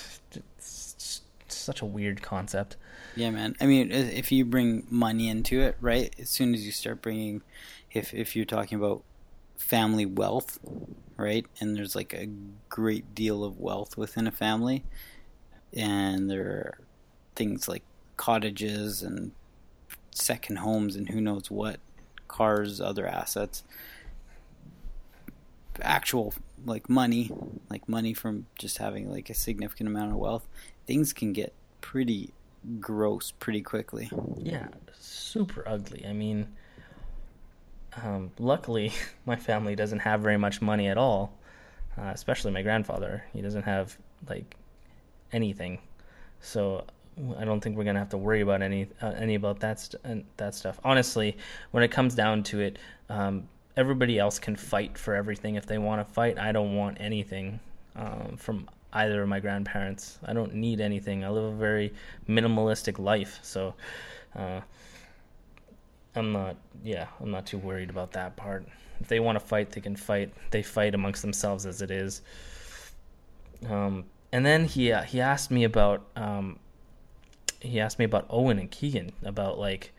it's 0.57 1.23
such 1.49 1.83
a 1.83 1.87
weird 1.87 2.23
concept. 2.23 2.77
Yeah, 3.17 3.31
man. 3.31 3.57
I 3.61 3.67
mean, 3.67 3.91
if 3.91 4.33
you 4.33 4.45
bring 4.45 4.87
money 4.89 5.29
into 5.29 5.61
it, 5.61 5.77
right? 5.81 6.15
As 6.19 6.31
soon 6.31 6.55
as 6.55 6.65
you 6.65 6.73
start 6.73 7.03
bringing, 7.03 7.43
if 7.93 8.15
if 8.15 8.37
you're 8.37 8.45
talking 8.45 8.79
about 8.79 9.03
family 9.57 10.07
wealth, 10.07 10.59
right? 11.17 11.47
And 11.61 11.77
there's 11.77 11.95
like 11.95 12.13
a 12.13 12.29
great 12.69 13.15
deal 13.15 13.45
of 13.45 13.59
wealth 13.59 13.97
within 13.97 14.27
a 14.27 14.33
family, 14.33 14.85
and 15.73 16.31
there 16.31 16.43
are 16.43 16.79
things 17.35 17.69
like 17.69 17.83
cottages 18.17 19.03
and 19.03 19.33
second 20.11 20.57
homes 20.57 20.97
and 20.97 21.09
who 21.09 21.21
knows 21.21 21.51
what, 21.51 21.79
cars, 22.29 22.81
other 22.81 23.07
assets, 23.07 23.63
actual 25.83 26.35
like 26.65 26.89
money, 26.89 27.31
like 27.71 27.89
money 27.89 28.13
from 28.13 28.47
just 28.59 28.79
having 28.79 29.11
like 29.11 29.31
a 29.31 29.35
significant 29.35 29.89
amount 29.89 30.13
of 30.13 30.19
wealth, 30.19 30.47
things 30.87 31.13
can 31.13 31.33
get 31.33 31.53
pretty 31.81 32.33
gross 32.79 33.33
pretty 33.39 33.63
quickly. 33.63 34.11
Yeah, 34.37 34.69
super 34.93 35.67
ugly. 35.67 36.05
I 36.07 36.13
mean, 36.13 36.49
um, 38.03 38.31
luckily, 38.39 38.93
my 39.27 39.37
family 39.37 39.75
doesn't 39.75 40.01
have 40.01 40.21
very 40.21 40.37
much 40.37 40.63
money 40.63 40.89
at 40.89 40.99
all, 40.99 41.33
uh, 41.99 42.11
especially 42.15 42.53
my 42.53 42.63
grandfather. 42.63 43.25
He 43.33 43.43
doesn't 43.43 43.63
have 43.63 43.97
like 44.29 44.57
anything, 45.33 45.79
so 46.41 46.85
I 47.39 47.45
don't 47.45 47.61
think 47.61 47.77
we're 47.77 47.85
gonna 47.85 47.99
have 47.99 48.11
to 48.11 48.19
worry 48.19 48.41
about 48.41 48.63
any 48.63 48.89
uh, 49.03 49.13
any 49.17 49.35
about 49.35 49.61
that 49.61 49.81
st- 49.81 50.37
that 50.37 50.55
stuff. 50.55 50.81
Honestly, 50.85 51.37
when 51.73 51.83
it 51.83 51.91
comes 51.91 52.15
down 52.15 52.43
to 52.45 52.61
it, 52.61 52.79
um, 53.09 53.49
everybody 53.77 54.19
else 54.19 54.39
can 54.39 54.57
fight 54.57 54.97
for 54.97 55.15
everything 55.15 55.57
if 55.57 55.67
they 55.67 55.79
want 55.79 56.07
to 56.07 56.15
fight. 56.15 56.39
I 56.39 56.53
don't 56.53 56.77
want 56.77 56.99
anything 57.01 57.61
um, 57.97 58.37
from 58.37 58.69
either 58.93 59.23
of 59.23 59.29
my 59.29 59.41
grandparents. 59.41 60.19
I 60.25 60.33
don't 60.33 60.55
need 60.55 60.81
anything. 60.81 61.25
I 61.25 61.29
live 61.29 61.45
a 61.45 61.57
very 61.57 61.93
minimalistic 62.29 62.99
life, 62.99 63.39
so 63.43 63.75
uh, 64.37 64.61
I'm 66.15 66.33
not. 66.33 66.57
Yeah, 66.83 67.07
I'm 67.21 67.31
not 67.31 67.47
too 67.47 67.59
worried 67.59 67.91
about 67.91 68.13
that 68.13 68.37
part. 68.37 68.67
If 69.01 69.09
they 69.09 69.21
want 69.21 69.39
to 69.39 69.45
fight, 69.45 69.71
they 69.71 69.81
can 69.81 69.97
fight. 69.97 70.33
They 70.51 70.63
fight 70.63 70.95
amongst 70.95 71.23
themselves 71.23 71.67
as 71.67 71.83
it 71.83 71.91
is. 71.91 72.23
Um, 73.69 74.05
and 74.33 74.45
then 74.45 74.65
he 74.65 74.93
uh, 74.93 75.03
he 75.03 75.21
asked 75.21 75.51
me 75.51 75.65
about 75.65 76.03
um, 76.17 76.59
he 77.61 77.81
asked 77.81 77.99
me 77.99 78.05
about 78.05 78.27
Owen 78.31 78.59
and 78.59 78.71
Keegan 78.71 79.13
about 79.25 79.59
like 79.59 79.93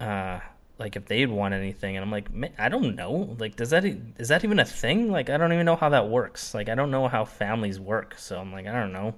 uh 0.00 0.40
like 0.78 0.96
if 0.96 1.06
they'd 1.06 1.30
want 1.30 1.54
anything 1.54 1.96
and 1.96 2.04
i'm 2.04 2.10
like 2.10 2.28
i 2.58 2.68
don't 2.68 2.96
know 2.96 3.34
like 3.38 3.54
does 3.56 3.70
that 3.70 3.84
is 3.84 4.28
that 4.28 4.44
even 4.44 4.58
a 4.58 4.64
thing 4.64 5.10
like 5.10 5.30
i 5.30 5.36
don't 5.36 5.52
even 5.52 5.64
know 5.64 5.76
how 5.76 5.88
that 5.88 6.08
works 6.08 6.52
like 6.52 6.68
i 6.68 6.74
don't 6.74 6.90
know 6.90 7.06
how 7.06 7.24
families 7.24 7.78
work 7.78 8.14
so 8.18 8.38
i'm 8.38 8.52
like 8.52 8.66
i 8.66 8.72
don't 8.72 8.92
know 8.92 9.14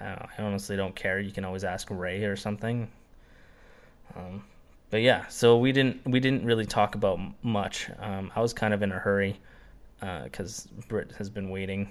i, 0.00 0.26
honestly 0.38 0.74
don't 0.74 0.96
care 0.96 1.20
you 1.20 1.30
can 1.30 1.44
always 1.44 1.64
ask 1.64 1.88
ray 1.90 2.24
or 2.24 2.34
something 2.34 2.88
um, 4.16 4.42
but 4.90 5.00
yeah 5.00 5.26
so 5.28 5.56
we 5.56 5.72
didn't 5.72 6.00
we 6.06 6.20
didn't 6.20 6.44
really 6.44 6.66
talk 6.66 6.94
about 6.94 7.18
much 7.42 7.90
um, 7.98 8.30
i 8.34 8.40
was 8.40 8.52
kind 8.52 8.72
of 8.72 8.82
in 8.82 8.92
a 8.92 8.98
hurry 8.98 9.38
because 10.24 10.66
uh, 10.66 10.82
Britt 10.88 11.12
has 11.18 11.30
been 11.30 11.48
waiting 11.48 11.88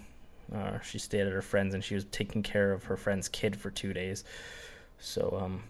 uh, 0.53 0.79
she 0.79 0.99
stayed 0.99 1.25
at 1.25 1.33
her 1.33 1.41
friend's 1.41 1.73
and 1.73 1.83
she 1.83 1.95
was 1.95 2.05
taking 2.05 2.43
care 2.43 2.71
of 2.71 2.83
her 2.83 2.95
friend's 2.95 3.27
kid 3.27 3.55
for 3.55 3.71
two 3.71 3.93
days 3.93 4.23
so 4.99 5.37
um, 5.41 5.63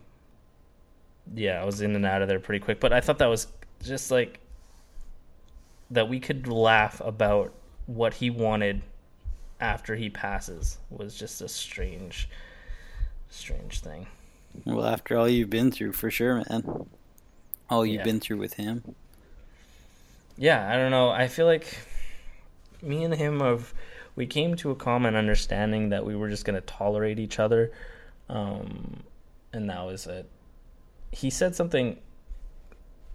yeah, 1.34 1.62
I 1.62 1.66
was 1.66 1.82
in 1.82 1.96
and 1.96 2.06
out 2.06 2.22
of 2.22 2.28
there 2.28 2.40
pretty 2.40 2.64
quick. 2.64 2.80
But 2.80 2.94
I 2.94 3.02
thought 3.02 3.18
that 3.20 3.28
was 3.28 3.48
just 3.84 4.12
like 4.12 4.40
that 5.92 6.10
we 6.10 6.20
could 6.20 6.48
laugh 6.48 7.02
about 7.04 7.54
what 7.86 8.14
he 8.14 8.30
wanted 8.30 8.82
after 9.60 9.96
he 9.96 10.10
passes 10.10 10.78
was 10.90 11.16
just 11.16 11.42
a 11.42 11.48
strange, 11.48 12.30
strange 13.30 13.80
thing. 13.80 14.08
Well, 14.66 14.86
after 14.86 15.18
all 15.18 15.28
you've 15.28 15.50
been 15.50 15.72
through, 15.72 15.94
for 15.94 16.10
sure, 16.10 16.44
man. 16.50 16.88
All 17.70 17.86
you've 17.86 17.98
yeah. 17.98 18.04
been 18.04 18.20
through 18.20 18.38
with 18.38 18.54
him. 18.54 18.84
Yeah, 20.38 20.70
I 20.72 20.78
don't 20.78 20.92
know. 20.92 21.10
I 21.10 21.28
feel 21.28 21.46
like 21.46 21.78
me 22.82 23.04
and 23.04 23.14
him 23.14 23.40
have 23.40 23.74
we 24.16 24.26
came 24.26 24.56
to 24.58 24.72
a 24.72 24.76
common 24.76 25.16
understanding 25.16 25.90
that 25.90 26.06
we 26.06 26.16
were 26.16 26.30
just 26.30 26.46
going 26.46 26.56
to 26.56 26.62
tolerate 26.62 27.20
each 27.20 27.40
other, 27.40 27.72
um, 28.30 29.04
and 29.54 29.70
that 29.70 29.86
was 29.86 30.08
it 30.08 30.30
he 31.16 31.30
said 31.30 31.56
something 31.56 31.98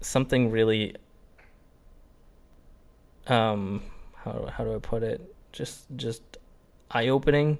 something 0.00 0.50
really 0.50 0.96
um 3.26 3.82
how 4.24 4.48
how 4.52 4.64
do 4.64 4.74
I 4.74 4.78
put 4.78 5.02
it? 5.02 5.20
Just 5.52 5.84
just 5.96 6.22
eye 6.90 7.08
opening 7.08 7.58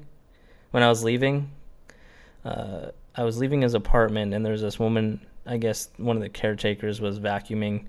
when 0.71 0.83
I 0.83 0.89
was 0.89 1.05
leaving. 1.05 1.51
Uh, 2.45 2.91
I 3.15 3.25
was 3.25 3.39
leaving 3.39 3.63
his 3.63 3.75
apartment, 3.75 4.33
and 4.35 4.45
there's 4.45 4.63
this 4.63 4.79
woman. 4.79 5.27
I 5.51 5.59
guess 5.59 5.91
one 5.99 6.17
of 6.17 6.23
the 6.23 6.31
caretakers 6.31 7.01
was 7.01 7.21
vacuuming, 7.21 7.85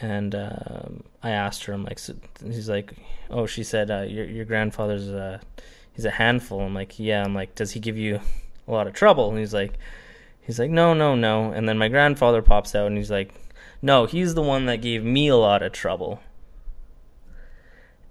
and 0.00 0.34
um, 0.34 1.04
I 1.22 1.30
asked 1.30 1.64
her. 1.64 1.72
I'm 1.72 1.84
like, 1.84 2.00
so, 2.00 2.14
he's 2.44 2.68
like, 2.68 2.94
oh, 3.30 3.46
she 3.46 3.62
said 3.62 3.90
uh, 3.90 4.02
your 4.02 4.24
your 4.24 4.44
grandfather's 4.44 5.08
a 5.08 5.40
he's 5.92 6.06
a 6.06 6.10
handful. 6.10 6.60
I'm 6.60 6.74
like, 6.74 6.98
yeah. 6.98 7.22
I'm 7.22 7.34
like, 7.34 7.54
does 7.54 7.70
he 7.70 7.80
give 7.80 7.96
you 7.96 8.18
a 8.66 8.72
lot 8.72 8.88
of 8.88 8.94
trouble? 8.94 9.30
And 9.30 9.38
he's 9.38 9.54
like, 9.54 9.74
He's 10.50 10.58
like, 10.58 10.70
no, 10.72 10.94
no, 10.94 11.14
no. 11.14 11.52
And 11.52 11.68
then 11.68 11.78
my 11.78 11.86
grandfather 11.86 12.42
pops 12.42 12.74
out 12.74 12.88
and 12.88 12.96
he's 12.96 13.08
like, 13.08 13.32
no, 13.82 14.06
he's 14.06 14.34
the 14.34 14.42
one 14.42 14.66
that 14.66 14.82
gave 14.82 15.04
me 15.04 15.28
a 15.28 15.36
lot 15.36 15.62
of 15.62 15.70
trouble. 15.70 16.20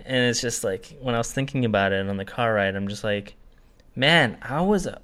And 0.06 0.30
it's 0.30 0.40
just 0.40 0.64
like 0.64 0.98
when 1.02 1.16
I 1.16 1.18
was 1.18 1.34
thinking 1.34 1.66
about 1.66 1.92
it 1.92 2.08
on 2.08 2.16
the 2.16 2.24
car 2.24 2.54
ride, 2.54 2.78
I'm 2.78 2.88
just 2.88 3.04
like, 3.04 3.36
man, 3.94 4.38
I 4.42 4.62
was 4.62 4.86
a, 4.86 5.02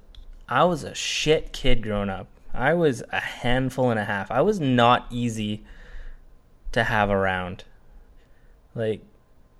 I 0.48 0.64
was 0.64 0.82
a 0.82 0.94
shit 0.94 1.52
kid 1.52 1.82
growing 1.82 2.08
up. 2.08 2.26
I 2.56 2.74
was 2.74 3.02
a 3.12 3.20
handful 3.20 3.90
and 3.90 4.00
a 4.00 4.04
half. 4.04 4.30
I 4.30 4.40
was 4.40 4.58
not 4.58 5.06
easy 5.10 5.62
to 6.72 6.84
have 6.84 7.10
around. 7.10 7.64
Like 8.74 9.02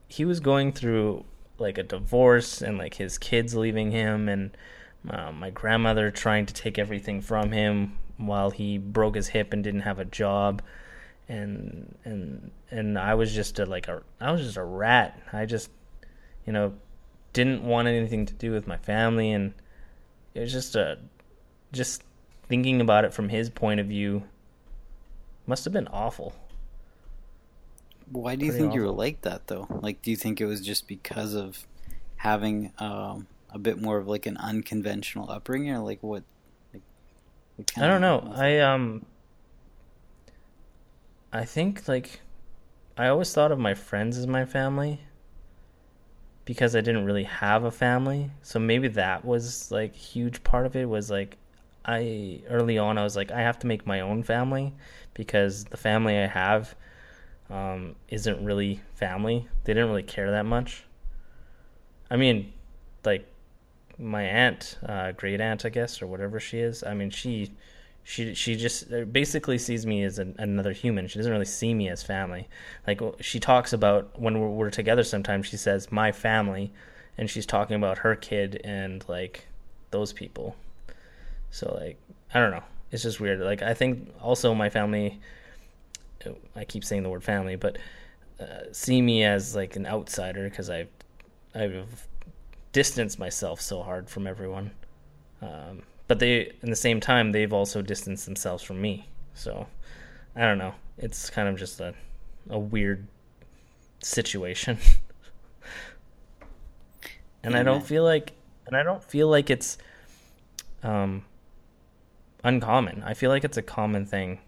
he 0.08 0.24
was 0.24 0.40
going 0.40 0.72
through 0.72 1.24
like 1.58 1.78
a 1.78 1.82
divorce 1.82 2.62
and 2.62 2.78
like 2.78 2.94
his 2.94 3.18
kids 3.18 3.54
leaving 3.54 3.90
him 3.90 4.28
and 4.28 4.56
uh, 5.08 5.32
my 5.32 5.50
grandmother 5.50 6.10
trying 6.10 6.46
to 6.46 6.54
take 6.54 6.78
everything 6.78 7.20
from 7.20 7.52
him 7.52 7.98
while 8.16 8.50
he 8.50 8.78
broke 8.78 9.14
his 9.14 9.28
hip 9.28 9.52
and 9.52 9.62
didn't 9.62 9.80
have 9.80 9.98
a 9.98 10.04
job 10.04 10.62
and 11.28 11.96
and 12.04 12.50
and 12.70 12.98
I 12.98 13.14
was 13.14 13.34
just 13.34 13.58
a 13.58 13.66
like 13.66 13.88
a 13.88 14.02
I 14.20 14.32
was 14.32 14.42
just 14.42 14.56
a 14.56 14.64
rat. 14.64 15.20
I 15.32 15.44
just 15.44 15.70
you 16.46 16.52
know 16.52 16.74
didn't 17.32 17.62
want 17.62 17.88
anything 17.88 18.26
to 18.26 18.34
do 18.34 18.52
with 18.52 18.66
my 18.66 18.76
family 18.78 19.32
and 19.32 19.52
it 20.34 20.40
was 20.40 20.52
just 20.52 20.76
a 20.76 20.98
just 21.72 22.02
thinking 22.48 22.80
about 22.80 23.04
it 23.04 23.12
from 23.14 23.28
his 23.28 23.50
point 23.50 23.80
of 23.80 23.86
view 23.86 24.24
must 25.46 25.64
have 25.64 25.72
been 25.72 25.88
awful. 25.88 26.34
Why 28.10 28.36
do 28.36 28.46
you 28.46 28.52
Pretty 28.52 28.62
think 28.62 28.70
awful. 28.70 28.80
you 28.82 28.86
were 28.86 28.92
like 28.92 29.22
that 29.22 29.46
though? 29.48 29.66
Like 29.70 30.02
do 30.02 30.10
you 30.10 30.16
think 30.16 30.40
it 30.40 30.46
was 30.46 30.60
just 30.60 30.86
because 30.86 31.34
of 31.34 31.66
having 32.16 32.72
um 32.78 33.26
a 33.50 33.58
bit 33.58 33.80
more 33.80 33.98
of 33.98 34.06
like 34.06 34.26
an 34.26 34.36
unconventional 34.36 35.30
upbringing, 35.30 35.70
or 35.72 35.78
like 35.80 36.02
what? 36.02 36.24
Like, 36.72 36.82
what 37.56 37.72
I 37.76 37.86
don't 37.86 38.00
know. 38.00 38.32
I 38.34 38.58
um, 38.58 39.06
I 41.32 41.44
think 41.44 41.88
like 41.88 42.20
I 42.96 43.08
always 43.08 43.32
thought 43.32 43.52
of 43.52 43.58
my 43.58 43.74
friends 43.74 44.18
as 44.18 44.26
my 44.26 44.44
family 44.44 45.00
because 46.44 46.76
I 46.76 46.80
didn't 46.80 47.04
really 47.06 47.24
have 47.24 47.64
a 47.64 47.70
family. 47.70 48.30
So 48.42 48.58
maybe 48.58 48.88
that 48.88 49.24
was 49.24 49.70
like 49.70 49.94
huge 49.94 50.42
part 50.44 50.66
of 50.66 50.76
it 50.76 50.88
was 50.88 51.10
like 51.10 51.36
I 51.86 52.40
early 52.48 52.78
on 52.78 52.98
I 52.98 53.04
was 53.04 53.16
like 53.16 53.30
I 53.30 53.40
have 53.40 53.58
to 53.60 53.66
make 53.66 53.86
my 53.86 54.00
own 54.00 54.22
family 54.24 54.74
because 55.14 55.64
the 55.64 55.76
family 55.76 56.18
I 56.18 56.26
have 56.26 56.74
um, 57.48 57.94
isn't 58.08 58.44
really 58.44 58.80
family. 58.94 59.46
They 59.64 59.72
didn't 59.72 59.88
really 59.88 60.02
care 60.02 60.30
that 60.32 60.46
much. 60.46 60.84
I 62.10 62.16
mean, 62.16 62.52
like 63.04 63.26
my 63.98 64.22
aunt, 64.24 64.78
uh, 64.86 65.12
great 65.12 65.40
aunt, 65.40 65.64
I 65.64 65.68
guess, 65.68 66.02
or 66.02 66.06
whatever 66.06 66.40
she 66.40 66.58
is. 66.58 66.82
I 66.82 66.94
mean, 66.94 67.10
she, 67.10 67.52
she, 68.04 68.34
she 68.34 68.56
just 68.56 68.92
uh, 68.92 69.04
basically 69.04 69.58
sees 69.58 69.86
me 69.86 70.02
as 70.02 70.18
an, 70.18 70.34
another 70.38 70.72
human. 70.72 71.06
She 71.08 71.18
doesn't 71.18 71.32
really 71.32 71.44
see 71.44 71.72
me 71.74 71.88
as 71.88 72.02
family. 72.02 72.48
Like 72.86 73.00
she 73.20 73.40
talks 73.40 73.72
about 73.72 74.20
when 74.20 74.40
we're, 74.40 74.48
we're 74.48 74.70
together. 74.70 75.02
Sometimes 75.02 75.46
she 75.46 75.56
says 75.56 75.90
my 75.90 76.12
family, 76.12 76.72
and 77.18 77.30
she's 77.30 77.46
talking 77.46 77.76
about 77.76 77.98
her 77.98 78.14
kid 78.14 78.60
and 78.64 79.04
like 79.08 79.46
those 79.90 80.12
people. 80.12 80.56
So 81.50 81.78
like 81.80 81.98
I 82.32 82.40
don't 82.40 82.50
know. 82.50 82.64
It's 82.90 83.02
just 83.02 83.20
weird. 83.20 83.40
Like 83.40 83.62
I 83.62 83.74
think 83.74 84.12
also 84.20 84.54
my 84.54 84.70
family. 84.70 85.20
I 86.56 86.64
keep 86.64 86.82
saying 86.82 87.04
the 87.04 87.08
word 87.08 87.22
family, 87.22 87.54
but 87.54 87.78
uh, 88.40 88.72
see 88.72 89.00
me 89.00 89.22
as 89.22 89.54
like 89.54 89.76
an 89.76 89.86
outsider 89.86 90.48
because 90.48 90.70
I've 90.70 90.88
I've 91.54 92.08
distance 92.72 93.18
myself 93.18 93.60
so 93.60 93.82
hard 93.82 94.10
from 94.10 94.26
everyone. 94.26 94.72
Um, 95.40 95.82
but 96.08 96.18
they, 96.18 96.52
in 96.62 96.70
the 96.70 96.76
same 96.76 97.00
time, 97.00 97.32
they've 97.32 97.52
also 97.52 97.80
distanced 97.80 98.26
themselves 98.26 98.62
from 98.62 98.80
me. 98.80 99.08
So 99.34 99.66
I 100.34 100.42
don't 100.42 100.58
know. 100.58 100.74
It's 100.98 101.30
kind 101.30 101.48
of 101.48 101.56
just 101.56 101.80
a 101.80 101.94
a 102.50 102.58
weird 102.58 103.06
situation. 104.00 104.78
and 107.42 107.54
yeah. 107.54 107.60
I 107.60 107.62
don't 107.62 107.84
feel 107.84 108.04
like 108.04 108.32
and 108.66 108.76
I 108.76 108.82
don't 108.82 109.02
feel 109.02 109.28
like 109.28 109.50
it's 109.50 109.78
um 110.82 111.24
uncommon. 112.44 113.02
I 113.04 113.14
feel 113.14 113.30
like 113.30 113.44
it's 113.44 113.56
a 113.56 113.62
common 113.62 114.06
thing. 114.06 114.40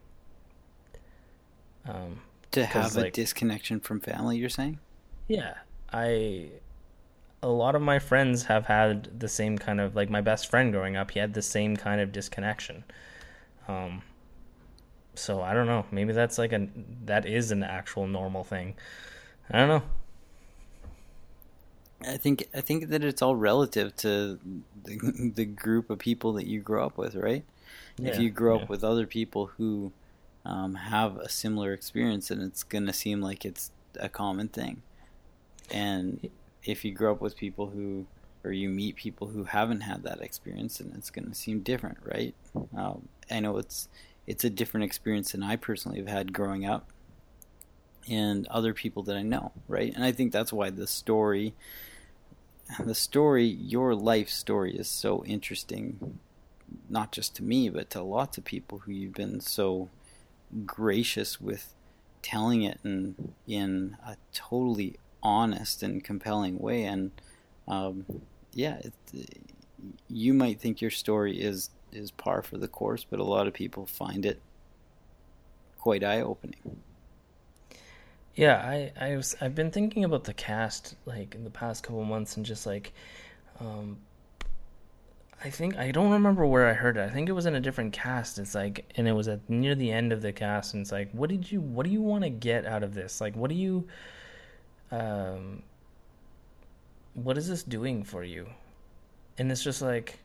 Um 1.87 2.21
to 2.53 2.65
have 2.65 2.97
a 2.97 3.03
like, 3.03 3.13
disconnection 3.13 3.81
from 3.81 4.01
family, 4.01 4.39
you're 4.39 4.49
saying? 4.49 4.79
Yeah. 5.27 5.55
I 5.93 6.51
a 7.43 7.49
lot 7.49 7.75
of 7.75 7.83
my 7.83 7.99
friends 7.99 8.45
have 8.45 8.67
had 8.67 9.21
the 9.21 9.29
same 9.29 9.59
kind 9.59 9.81
of 9.81 9.95
like 9.95 10.11
my 10.11 10.21
best 10.21 10.51
friend 10.51 10.73
growing 10.73 10.97
up. 10.97 11.11
He 11.11 11.21
had 11.21 11.35
the 11.35 11.43
same 11.43 11.77
kind 11.77 12.01
of 12.01 12.13
disconnection. 12.13 12.85
Um, 13.69 14.03
so 15.15 15.43
I 15.43 15.55
don't 15.55 15.67
know. 15.67 15.87
Maybe 15.91 16.13
that's 16.13 16.39
like 16.39 16.53
a 16.53 16.69
that 17.05 17.27
is 17.27 17.51
an 17.51 17.63
actual 17.63 18.07
normal 18.07 18.45
thing. 18.45 18.75
I 19.51 19.59
don't 19.59 19.69
know. 19.69 19.83
I 22.07 22.17
think 22.17 22.49
I 22.55 22.61
think 22.61 22.89
that 22.89 23.05
it's 23.05 23.23
all 23.23 23.37
relative 23.37 23.95
to 23.97 24.39
the, 24.85 25.31
the 25.35 25.45
group 25.45 25.91
of 25.91 25.99
people 25.99 26.33
that 26.35 26.47
you 26.47 26.61
grow 26.61 26.87
up 26.87 26.99
with, 26.99 27.15
right? 27.15 27.45
Yeah, 27.99 28.11
if 28.11 28.19
you 28.19 28.31
grow 28.31 28.57
yeah. 28.57 28.63
up 28.63 28.69
with 28.69 28.85
other 28.85 29.07
people 29.07 29.47
who 29.59 29.93
um, 30.45 30.75
have 30.75 31.17
a 31.17 31.29
similar 31.29 31.73
experience, 31.73 32.29
then 32.29 32.41
it's 32.41 32.63
gonna 32.63 32.93
seem 32.93 33.21
like 33.21 33.45
it's 33.45 33.71
a 33.99 34.09
common 34.09 34.49
thing. 34.49 34.83
And 35.71 36.29
if 36.65 36.85
you 36.85 36.93
grow 36.93 37.13
up 37.13 37.21
with 37.21 37.37
people 37.37 37.69
who, 37.69 38.07
or 38.45 38.53
you 38.53 38.69
meet 38.69 38.97
people 38.97 39.29
who 39.29 39.45
haven't 39.45 39.83
had 39.83 40.03
that 40.05 40.21
experience, 40.21 40.79
then 40.79 40.93
it's 40.97 41.11
gonna 41.11 41.35
seem 41.35 41.61
different, 41.61 41.99
right? 42.05 42.35
Um, 42.77 43.09
I 43.31 43.41
know 43.41 43.59
it's 43.59 43.89
it's 44.27 44.45
a 44.45 44.51
different 44.51 44.85
experience 44.85 45.33
than 45.33 45.43
I 45.43 45.57
personally 45.57 45.99
have 45.99 46.09
had 46.09 46.33
growing 46.33 46.65
up, 46.67 46.91
and 48.09 48.47
other 48.49 48.75
people 48.75 49.03
that 49.05 49.17
I 49.17 49.23
know, 49.23 49.53
right? 49.67 49.93
And 49.95 50.05
I 50.05 50.13
think 50.13 50.33
that's 50.33 50.53
why 50.53 50.71
the 50.71 50.87
story 50.87 51.55
the 52.79 52.95
story, 52.95 53.47
your 53.47 53.95
life 53.95 54.29
story, 54.29 54.77
is 54.77 54.89
so 54.89 55.25
interesting, 55.25 56.19
not 56.89 57.13
just 57.13 57.37
to 57.37 57.43
me, 57.43 57.69
but 57.69 57.91
to 57.91 58.03
lots 58.03 58.39
of 58.39 58.45
people 58.45 58.81
who 58.81 58.93
you've 58.93 59.15
been 59.15 59.41
so 59.41 59.89
gracious 60.65 61.41
with 61.41 61.75
telling 62.23 62.63
it 62.63 62.79
in 62.85 63.35
in 63.47 63.97
a 64.07 64.17
totally 64.33 64.97
honest 65.23 65.83
and 65.83 66.05
compelling 66.05 66.59
way. 66.59 66.85
And 66.85 67.11
um, 67.67 68.07
yeah, 68.53 68.81
it, 69.13 69.45
you 70.09 70.35
might 70.35 70.61
think 70.61 70.81
your 70.81 70.91
story 70.91 71.41
is 71.41 71.71
is 71.93 72.11
par 72.11 72.43
for 72.43 72.59
the 72.59 72.69
course, 72.69 73.05
but 73.09 73.19
a 73.19 73.25
lot 73.25 73.47
of 73.47 73.55
people 73.55 73.87
find 73.87 74.27
it 74.27 74.41
quite 75.79 76.05
eye 76.05 76.21
opening. 76.21 76.81
Yeah, 78.35 78.57
I 78.57 78.93
I 79.01 79.17
was 79.17 79.37
I've 79.41 79.55
been 79.55 79.71
thinking 79.71 80.05
about 80.05 80.25
the 80.25 80.35
cast 80.35 80.97
like 81.07 81.35
in 81.35 81.45
the 81.45 81.51
past 81.51 81.83
couple 81.83 82.05
months 82.05 82.37
and 82.37 82.47
just 82.47 82.67
like 82.67 82.93
um 83.61 83.99
I 85.43 85.51
think 85.51 85.77
I 85.77 85.93
don't 85.93 86.11
remember 86.11 86.45
where 86.45 86.67
I 86.67 86.73
heard 86.73 86.97
it. 86.97 87.01
I 87.01 87.11
think 87.11 87.29
it 87.29 87.33
was 87.33 87.47
in 87.47 87.55
a 87.55 87.61
different 87.61 87.93
cast. 87.93 88.39
It's 88.39 88.55
like 88.55 88.91
and 88.97 89.07
it 89.07 89.13
was 89.13 89.29
at 89.29 89.49
near 89.49 89.75
the 89.75 89.91
end 89.91 90.13
of 90.13 90.21
the 90.21 90.33
cast 90.33 90.75
and 90.75 90.81
it's 90.81 90.91
like 90.91 91.11
what 91.13 91.31
did 91.31 91.51
you 91.51 91.61
what 91.61 91.87
do 91.87 91.93
you 91.93 92.03
want 92.03 92.25
to 92.25 92.31
get 92.31 92.67
out 92.67 92.83
of 92.83 92.95
this? 92.95 93.21
Like 93.21 93.37
what 93.37 93.49
do 93.49 93.55
you 93.55 93.87
um 94.91 95.63
what 97.15 97.39
is 97.39 97.49
this 97.49 97.63
doing 97.63 98.03
for 98.03 98.25
you? 98.25 98.49
And 99.39 99.53
it's 99.53 99.63
just 99.63 99.81
like 99.81 100.19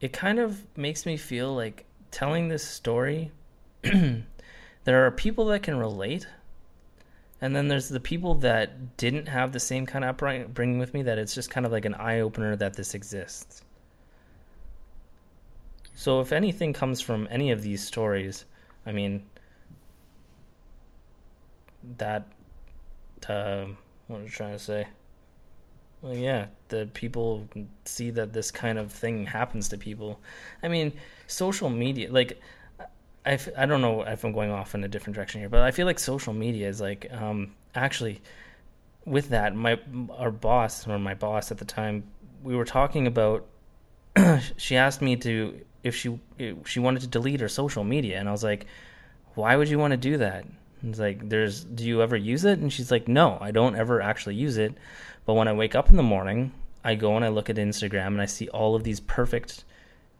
it 0.00 0.12
kind 0.12 0.38
of 0.38 0.62
makes 0.76 1.04
me 1.04 1.18
feel 1.18 1.54
like 1.54 1.84
telling 2.10 2.48
this 2.48 2.66
story 2.66 3.30
there 3.82 5.06
are 5.06 5.10
people 5.10 5.46
that 5.46 5.62
can 5.62 5.76
relate 5.76 6.26
and 7.40 7.54
then 7.54 7.68
there's 7.68 7.88
the 7.88 8.00
people 8.00 8.34
that 8.36 8.96
didn't 8.96 9.28
have 9.28 9.52
the 9.52 9.60
same 9.60 9.86
kind 9.86 10.04
of 10.04 10.10
upbringing 10.10 10.78
with 10.78 10.94
me 10.94 11.02
that 11.02 11.18
it's 11.18 11.34
just 11.34 11.50
kind 11.50 11.66
of 11.66 11.72
like 11.72 11.84
an 11.84 11.94
eye 11.94 12.20
opener 12.20 12.56
that 12.56 12.74
this 12.74 12.94
exists. 12.94 13.62
So 15.94 16.20
if 16.20 16.32
anything 16.32 16.72
comes 16.72 17.00
from 17.00 17.26
any 17.30 17.50
of 17.50 17.62
these 17.62 17.82
stories, 17.82 18.44
I 18.86 18.92
mean 18.92 19.24
that 21.98 22.26
uh, 23.28 23.66
what 24.06 24.22
was 24.22 24.32
I 24.32 24.34
trying 24.34 24.52
to 24.52 24.58
say? 24.58 24.86
Well, 26.02 26.14
yeah, 26.14 26.46
the 26.68 26.88
people 26.92 27.48
see 27.84 28.10
that 28.10 28.32
this 28.32 28.50
kind 28.50 28.78
of 28.78 28.92
thing 28.92 29.26
happens 29.26 29.68
to 29.70 29.78
people. 29.78 30.20
I 30.62 30.68
mean, 30.68 30.92
social 31.26 31.70
media, 31.70 32.12
like 32.12 32.40
I 33.26 33.38
I 33.58 33.66
don't 33.66 33.82
know 33.82 34.02
if 34.02 34.24
I'm 34.24 34.32
going 34.32 34.50
off 34.50 34.74
in 34.74 34.84
a 34.84 34.88
different 34.88 35.16
direction 35.16 35.40
here, 35.40 35.48
but 35.48 35.60
I 35.60 35.72
feel 35.72 35.86
like 35.86 35.98
social 35.98 36.32
media 36.32 36.68
is 36.68 36.80
like 36.80 37.12
um, 37.12 37.54
actually 37.74 38.22
with 39.04 39.28
that 39.30 39.54
my 39.54 39.78
our 40.16 40.30
boss 40.30 40.86
or 40.86 40.98
my 40.98 41.14
boss 41.14 41.50
at 41.50 41.58
the 41.58 41.64
time 41.64 42.04
we 42.42 42.56
were 42.56 42.64
talking 42.64 43.06
about 43.06 43.46
she 44.56 44.76
asked 44.76 45.00
me 45.00 45.16
to 45.16 45.60
if 45.82 45.94
she 45.94 46.18
if 46.38 46.66
she 46.66 46.80
wanted 46.80 47.00
to 47.00 47.06
delete 47.06 47.40
her 47.40 47.48
social 47.48 47.84
media 47.84 48.18
and 48.18 48.28
I 48.28 48.32
was 48.32 48.44
like 48.44 48.66
why 49.34 49.54
would 49.54 49.68
you 49.68 49.78
want 49.78 49.90
to 49.92 49.98
do 49.98 50.16
that? 50.18 50.46
It's 50.82 50.98
like 50.98 51.28
there's 51.28 51.62
do 51.62 51.84
you 51.84 52.02
ever 52.02 52.16
use 52.16 52.44
it? 52.44 52.58
And 52.58 52.72
she's 52.72 52.90
like 52.90 53.06
no 53.06 53.38
I 53.40 53.50
don't 53.52 53.76
ever 53.76 54.02
actually 54.02 54.34
use 54.34 54.56
it 54.56 54.74
but 55.24 55.34
when 55.34 55.48
I 55.48 55.52
wake 55.52 55.74
up 55.74 55.88
in 55.88 55.96
the 55.96 56.02
morning 56.02 56.52
I 56.84 56.94
go 56.96 57.16
and 57.16 57.24
I 57.24 57.28
look 57.28 57.48
at 57.48 57.56
Instagram 57.56 58.08
and 58.08 58.22
I 58.22 58.26
see 58.26 58.48
all 58.48 58.74
of 58.74 58.82
these 58.82 59.00
perfect 59.00 59.64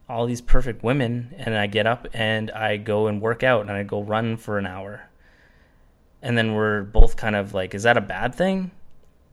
all 0.09 0.27
these 0.27 0.41
perfect 0.41 0.83
women 0.85 1.35
and 1.39 1.57
I 1.57 1.67
get 1.67 1.87
up 1.87 2.07
and 2.13 2.51
I 2.51 2.77
go 2.77 3.09
and 3.09 3.21
work 3.21 3.43
out 3.43 3.63
and 3.63 3.71
I 3.73 3.83
go 3.83 4.03
run 4.03 4.37
for 4.37 4.59
an 4.59 4.67
hour. 4.67 5.09
And 6.23 6.39
then 6.39 6.55
we're 6.55 6.83
both 6.83 7.17
kind 7.17 7.37
of 7.37 7.55
like, 7.55 7.75
is 7.75 7.83
that 7.83 7.97
a 7.97 8.01
bad 8.01 8.35
thing? 8.35 8.71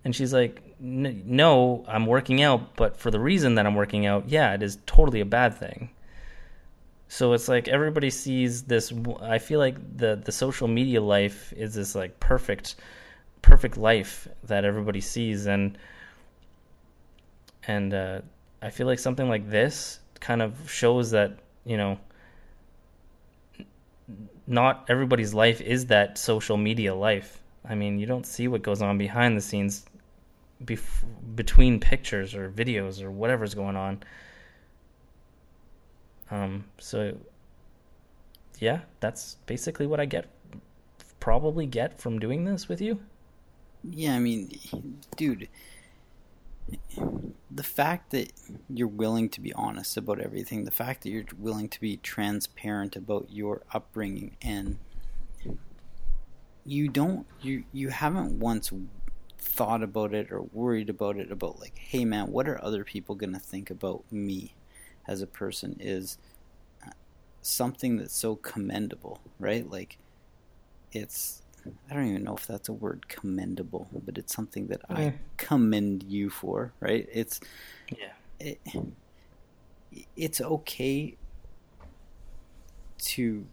And 0.04 0.16
she's 0.16 0.34
like, 0.34 0.62
no, 0.80 1.86
I'm 1.88 2.06
working 2.06 2.42
out, 2.42 2.76
but 2.76 2.98
for 2.98 3.10
the 3.10 3.20
reason 3.20 3.56
that 3.56 3.66
I'm 3.66 3.76
working 3.76 4.06
out, 4.06 4.28
yeah, 4.30 4.54
it 4.54 4.62
is 4.62 4.80
totally 4.86 5.22
a 5.22 5.26
bad 5.26 5.56
thing. 5.56 5.92
So 7.08 7.34
it's 7.34 7.48
like 7.48 7.68
everybody 7.68 8.10
sees 8.10 8.64
this. 8.64 8.92
I 9.22 9.38
feel 9.38 9.60
like 9.60 9.76
the 9.98 10.16
the 10.16 10.32
social 10.32 10.68
media 10.68 11.00
life 11.00 11.54
is 11.56 11.76
this 11.76 11.94
like 11.94 12.20
perfect, 12.20 12.76
perfect 13.44 13.78
life 13.78 14.28
that 14.46 14.66
everybody 14.66 15.00
sees, 15.00 15.46
and 15.46 15.78
and 17.68 17.94
uh, 17.94 18.22
I 18.64 18.72
feel 18.72 18.88
like 18.88 18.98
something 18.98 19.30
like 19.30 19.48
this 19.48 20.00
kind 20.24 20.42
of 20.42 20.72
shows 20.72 21.12
that 21.12 21.38
you 21.66 21.78
know 21.78 22.00
not 24.48 24.86
everybody's 24.90 25.34
life 25.34 25.62
is 25.62 25.88
that 25.88 26.18
social 26.18 26.58
media 26.58 26.96
life. 26.96 27.42
I 27.68 27.76
mean, 27.76 28.00
you 28.00 28.06
don't 28.06 28.26
see 28.26 28.48
what 28.48 28.62
goes 28.62 28.82
on 28.82 28.98
behind 28.98 29.38
the 29.38 29.42
scenes 29.42 29.86
bef- 30.64 31.06
between 31.36 31.80
pictures 31.80 32.34
or 32.36 32.50
videos 32.50 33.02
or 33.02 33.12
whatever's 33.12 33.54
going 33.54 33.76
on. 33.76 34.04
Um, 36.32 36.66
so 36.80 37.16
yeah, 38.60 38.80
that's 39.02 39.36
basically 39.46 39.88
what 39.88 40.00
I 40.00 40.06
get 40.06 40.26
probably 41.20 41.66
get 41.66 42.00
from 42.00 42.20
doing 42.20 42.44
this 42.44 42.68
with 42.68 42.82
you. 42.82 43.00
Yeah, 43.90 44.16
I 44.16 44.20
mean, 44.20 44.52
dude, 45.18 45.48
the 47.50 47.64
fact 47.64 48.12
that 48.12 48.32
you're 48.70 48.88
willing 48.88 49.30
to 49.30 49.42
be 49.42 49.54
honest 49.54 49.98
about 49.98 50.20
everything, 50.20 50.66
the 50.66 50.72
fact 50.72 51.04
that 51.04 51.10
you're 51.10 51.26
willing 51.38 51.70
to 51.70 51.80
be 51.80 51.98
transparent 51.98 52.96
about 52.96 53.28
your 53.30 53.62
upbringing 53.74 54.36
and 54.42 54.78
you 56.66 56.88
don't 56.88 57.26
you 57.42 57.64
you 57.74 57.90
haven't 57.90 58.40
once 58.40 58.72
thought 59.38 59.84
about 59.84 60.14
it 60.14 60.32
or 60.32 60.42
worried 60.42 60.90
about 60.90 61.18
it 61.18 61.30
about 61.30 61.60
like 61.60 61.78
hey 61.78 62.06
man 62.06 62.32
what 62.32 62.48
are 62.48 62.64
other 62.64 62.86
people 62.86 63.16
going 63.16 63.34
to 63.34 63.40
think 63.40 63.70
about 63.70 64.02
me 64.10 64.56
as 65.06 65.22
a 65.22 65.28
person 65.28 65.76
is 65.82 66.18
something 67.42 67.98
that's 67.98 68.16
so 68.16 68.38
commendable 68.38 69.20
right? 69.40 69.70
Like 69.70 69.98
it's 70.92 71.43
I 71.90 71.94
don't 71.94 72.08
even 72.08 72.24
know 72.24 72.36
if 72.36 72.48
that's 72.48 72.70
a 72.70 72.74
word 72.74 73.08
commendable, 73.08 73.88
but 74.06 74.18
it's 74.18 74.36
something 74.36 74.68
that 74.68 74.82
I 74.90 74.96
mm. 74.96 75.14
commend 75.38 76.04
you 76.04 76.30
for, 76.30 76.74
right? 76.80 77.08
It's 77.12 77.40
yeah. 77.90 78.12
It, 78.40 78.60
it's 80.16 80.42
okay 80.42 81.16
to 82.98 83.46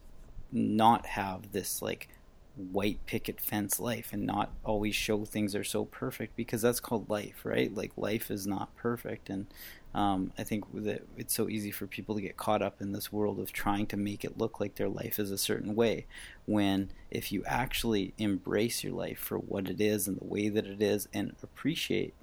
not 0.53 1.07
have 1.07 1.53
this 1.53 1.83
like 1.83 2.09
white 2.57 3.05
picket 3.07 3.41
fence 3.41 3.81
life 3.81 4.13
and 4.13 4.27
not 4.27 4.51
always 4.65 4.95
show 4.95 5.25
things 5.25 5.55
are 5.55 5.65
so 5.65 5.85
perfect 5.85 6.37
because 6.37 6.63
that's 6.63 6.81
called 6.81 7.09
life, 7.09 7.41
right? 7.45 7.75
Like 7.75 7.93
life 7.97 8.31
is 8.31 8.47
not 8.47 8.75
perfect 8.77 9.31
and 9.31 9.47
um, 9.93 10.33
I 10.39 10.45
think 10.45 10.65
that 10.85 11.03
it's 11.17 11.35
so 11.35 11.49
easy 11.49 11.73
for 11.73 11.87
people 11.87 12.15
to 12.15 12.21
get 12.21 12.37
caught 12.37 12.63
up 12.63 12.81
in 12.81 12.93
this 12.93 13.13
world 13.13 13.41
of 13.41 13.53
trying 13.53 13.87
to 13.87 13.97
make 13.97 14.25
it 14.25 14.39
look 14.39 14.61
like 14.61 14.77
their 14.77 14.89
life 14.89 15.19
is 15.19 15.33
a 15.33 15.39
certain 15.39 15.75
way. 15.75 16.07
When 16.47 16.91
if 17.11 17.33
you 17.33 17.43
actually 17.45 18.15
embrace 18.17 18.85
your 18.85 18.93
life 18.93 19.19
for 19.19 19.39
what 19.39 19.69
it 19.69 19.81
is 19.81 20.07
and 20.07 20.19
the 20.19 20.27
way 20.27 20.49
that 20.49 20.67
it 20.67 20.81
is, 20.81 21.09
and 21.13 21.35
appreciate 21.43 22.15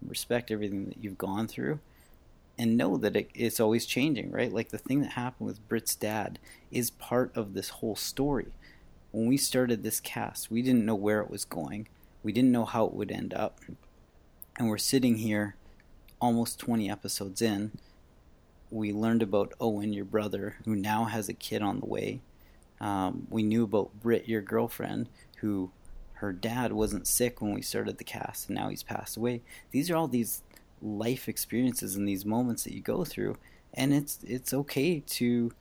and 0.00 0.10
respect 0.10 0.50
everything 0.50 0.86
that 0.86 1.02
you've 1.02 1.18
gone 1.18 1.46
through, 1.46 1.78
and 2.58 2.76
know 2.76 2.96
that 2.96 3.14
it, 3.14 3.30
it's 3.34 3.60
always 3.60 3.86
changing, 3.86 4.32
right? 4.32 4.52
Like 4.52 4.70
the 4.70 4.78
thing 4.78 5.00
that 5.02 5.12
happened 5.12 5.46
with 5.46 5.68
Britt's 5.68 5.94
dad 5.94 6.40
is 6.72 6.90
part 6.90 7.30
of 7.36 7.54
this 7.54 7.68
whole 7.68 7.96
story. 7.96 8.52
When 9.12 9.26
we 9.26 9.36
started 9.36 9.82
this 9.82 10.00
cast, 10.00 10.50
we 10.50 10.60
didn't 10.60 10.86
know 10.86 10.94
where 10.96 11.20
it 11.20 11.30
was 11.30 11.44
going, 11.44 11.86
we 12.24 12.32
didn't 12.32 12.52
know 12.52 12.64
how 12.64 12.86
it 12.86 12.94
would 12.94 13.12
end 13.12 13.32
up. 13.32 13.60
And 14.58 14.68
we're 14.68 14.78
sitting 14.78 15.18
here 15.18 15.54
almost 16.22 16.60
20 16.60 16.88
episodes 16.88 17.42
in, 17.42 17.72
we 18.70 18.92
learned 18.92 19.22
about 19.22 19.52
Owen, 19.60 19.92
your 19.92 20.04
brother, 20.06 20.56
who 20.64 20.74
now 20.74 21.04
has 21.04 21.28
a 21.28 21.34
kid 21.34 21.60
on 21.60 21.80
the 21.80 21.86
way. 21.86 22.22
Um, 22.80 23.26
we 23.28 23.42
knew 23.42 23.64
about 23.64 24.00
Britt, 24.00 24.28
your 24.28 24.40
girlfriend, 24.40 25.08
who 25.38 25.72
her 26.14 26.32
dad 26.32 26.72
wasn't 26.72 27.08
sick 27.08 27.42
when 27.42 27.52
we 27.52 27.60
started 27.60 27.98
the 27.98 28.04
cast, 28.04 28.48
and 28.48 28.56
now 28.56 28.68
he's 28.68 28.84
passed 28.84 29.16
away. 29.16 29.42
These 29.72 29.90
are 29.90 29.96
all 29.96 30.08
these 30.08 30.42
life 30.80 31.28
experiences 31.28 31.96
and 31.96 32.08
these 32.08 32.24
moments 32.24 32.62
that 32.64 32.72
you 32.72 32.80
go 32.80 33.04
through, 33.04 33.36
and 33.74 33.92
it's 33.92 34.20
it's 34.22 34.54
okay 34.54 35.00
to 35.00 35.52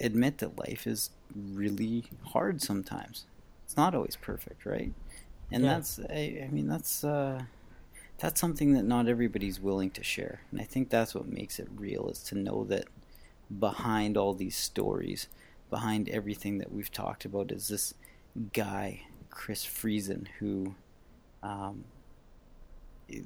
admit 0.00 0.38
that 0.38 0.58
life 0.58 0.86
is 0.86 1.10
really 1.34 2.04
hard 2.26 2.60
sometimes. 2.60 3.26
It's 3.64 3.76
not 3.76 3.94
always 3.94 4.16
perfect, 4.16 4.66
right? 4.66 4.92
And 5.52 5.64
yeah. 5.64 5.74
that's 5.74 6.00
I, 6.10 6.44
I, 6.44 6.48
mean 6.50 6.68
that's 6.68 7.04
uh, 7.04 7.42
that's 8.20 8.40
something 8.40 8.74
that 8.74 8.84
not 8.84 9.08
everybody's 9.08 9.58
willing 9.58 9.90
to 9.92 10.04
share. 10.04 10.42
And 10.50 10.60
I 10.60 10.64
think 10.64 10.90
that's 10.90 11.14
what 11.14 11.26
makes 11.26 11.58
it 11.58 11.68
real 11.74 12.08
is 12.10 12.22
to 12.24 12.34
know 12.36 12.64
that 12.64 12.84
behind 13.58 14.18
all 14.18 14.34
these 14.34 14.56
stories, 14.56 15.26
behind 15.70 16.08
everything 16.10 16.58
that 16.58 16.70
we've 16.70 16.92
talked 16.92 17.24
about 17.24 17.50
is 17.50 17.68
this 17.68 17.94
guy, 18.52 19.02
Chris 19.30 19.64
Friesen, 19.64 20.26
who 20.38 20.74
um, 21.42 21.84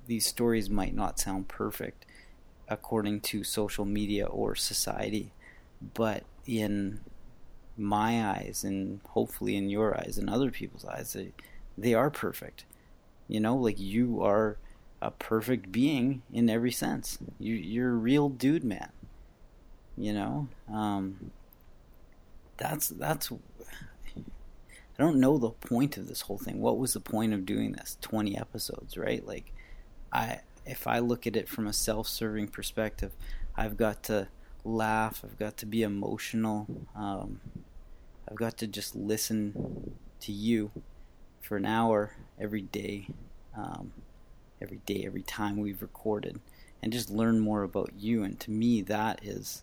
these 0.07 0.27
stories 0.27 0.71
might 0.71 0.95
not 0.95 1.19
sound 1.19 1.49
perfect 1.49 2.07
according 2.69 3.21
to 3.21 3.43
social 3.43 3.85
media 3.85 4.25
or 4.27 4.55
society, 4.55 5.33
but 5.93 6.23
in 6.47 7.01
my 7.77 8.25
eyes 8.25 8.63
and 8.63 9.01
hopefully 9.09 9.57
in 9.57 9.69
your 9.69 9.99
eyes 9.99 10.17
and 10.19 10.31
other 10.31 10.53
people's 10.53 10.85
eyes, 10.85 11.13
they, 11.15 11.33
they 11.77 11.95
are 11.95 12.11
perfect. 12.11 12.65
You 13.27 13.41
know, 13.41 13.57
like 13.57 13.81
you 13.81 14.23
are 14.23 14.57
a 15.05 15.11
perfect 15.11 15.71
being 15.71 16.23
in 16.33 16.49
every 16.49 16.73
sense. 16.73 17.19
You, 17.39 17.55
you're 17.55 17.91
a 17.91 17.95
real 17.95 18.29
dude, 18.29 18.65
man. 18.65 18.91
You 19.97 20.13
know, 20.13 20.49
um, 20.73 21.31
that's 22.57 22.89
that's. 22.89 23.31
I 23.31 25.03
don't 25.03 25.21
know 25.21 25.39
the 25.39 25.51
point 25.51 25.97
of 25.97 26.09
this 26.09 26.23
whole 26.23 26.39
thing. 26.39 26.61
What 26.61 26.79
was 26.79 26.93
the 26.95 27.01
point 27.01 27.35
of 27.35 27.45
doing 27.45 27.73
this? 27.73 27.99
Twenty 28.01 28.37
episodes, 28.37 28.97
right? 28.97 29.25
Like, 29.27 29.53
I 30.13 30.41
if 30.65 30.87
I 30.87 30.99
look 31.01 31.27
at 31.27 31.37
it 31.37 31.49
from 31.49 31.67
a 31.67 31.73
self-serving 31.73 32.49
perspective, 32.49 33.13
I've 33.57 33.77
got 33.77 34.03
to 34.05 34.29
laugh. 34.65 35.23
I've 35.25 35.39
got 35.39 35.57
to 35.59 35.67
be 35.67 35.83
emotional. 35.83 36.67
Um, 36.97 37.41
I've 38.29 38.37
got 38.37 38.57
to 38.59 38.67
just 38.67 38.97
listen 38.97 39.97
to 40.21 40.33
you 40.33 40.71
for 41.43 41.57
an 41.59 41.67
hour 41.67 42.13
every 42.41 42.63
day, 42.63 43.07
um, 43.57 43.93
every 44.65 44.81
day, 44.87 45.05
every 45.07 45.23
time 45.23 45.59
we've 45.59 45.83
recorded, 45.83 46.41
and 46.83 46.93
just 46.93 47.11
learn 47.11 47.39
more 47.39 47.63
about 47.63 47.93
you. 47.97 48.25
And 48.25 48.41
to 48.41 48.51
me, 48.51 48.83
that 48.83 49.25
is 49.25 49.63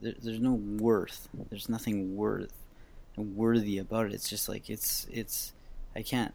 there, 0.00 0.14
there's 0.20 0.40
no 0.40 0.54
worth. 0.54 1.28
There's 1.50 1.68
nothing 1.68 2.16
worth 2.16 2.52
worthy 3.16 3.78
about 3.78 4.06
it. 4.06 4.12
It's 4.12 4.28
just 4.28 4.48
like 4.48 4.70
it's 4.70 5.06
it's 5.10 5.52
I 5.94 6.02
can't 6.02 6.34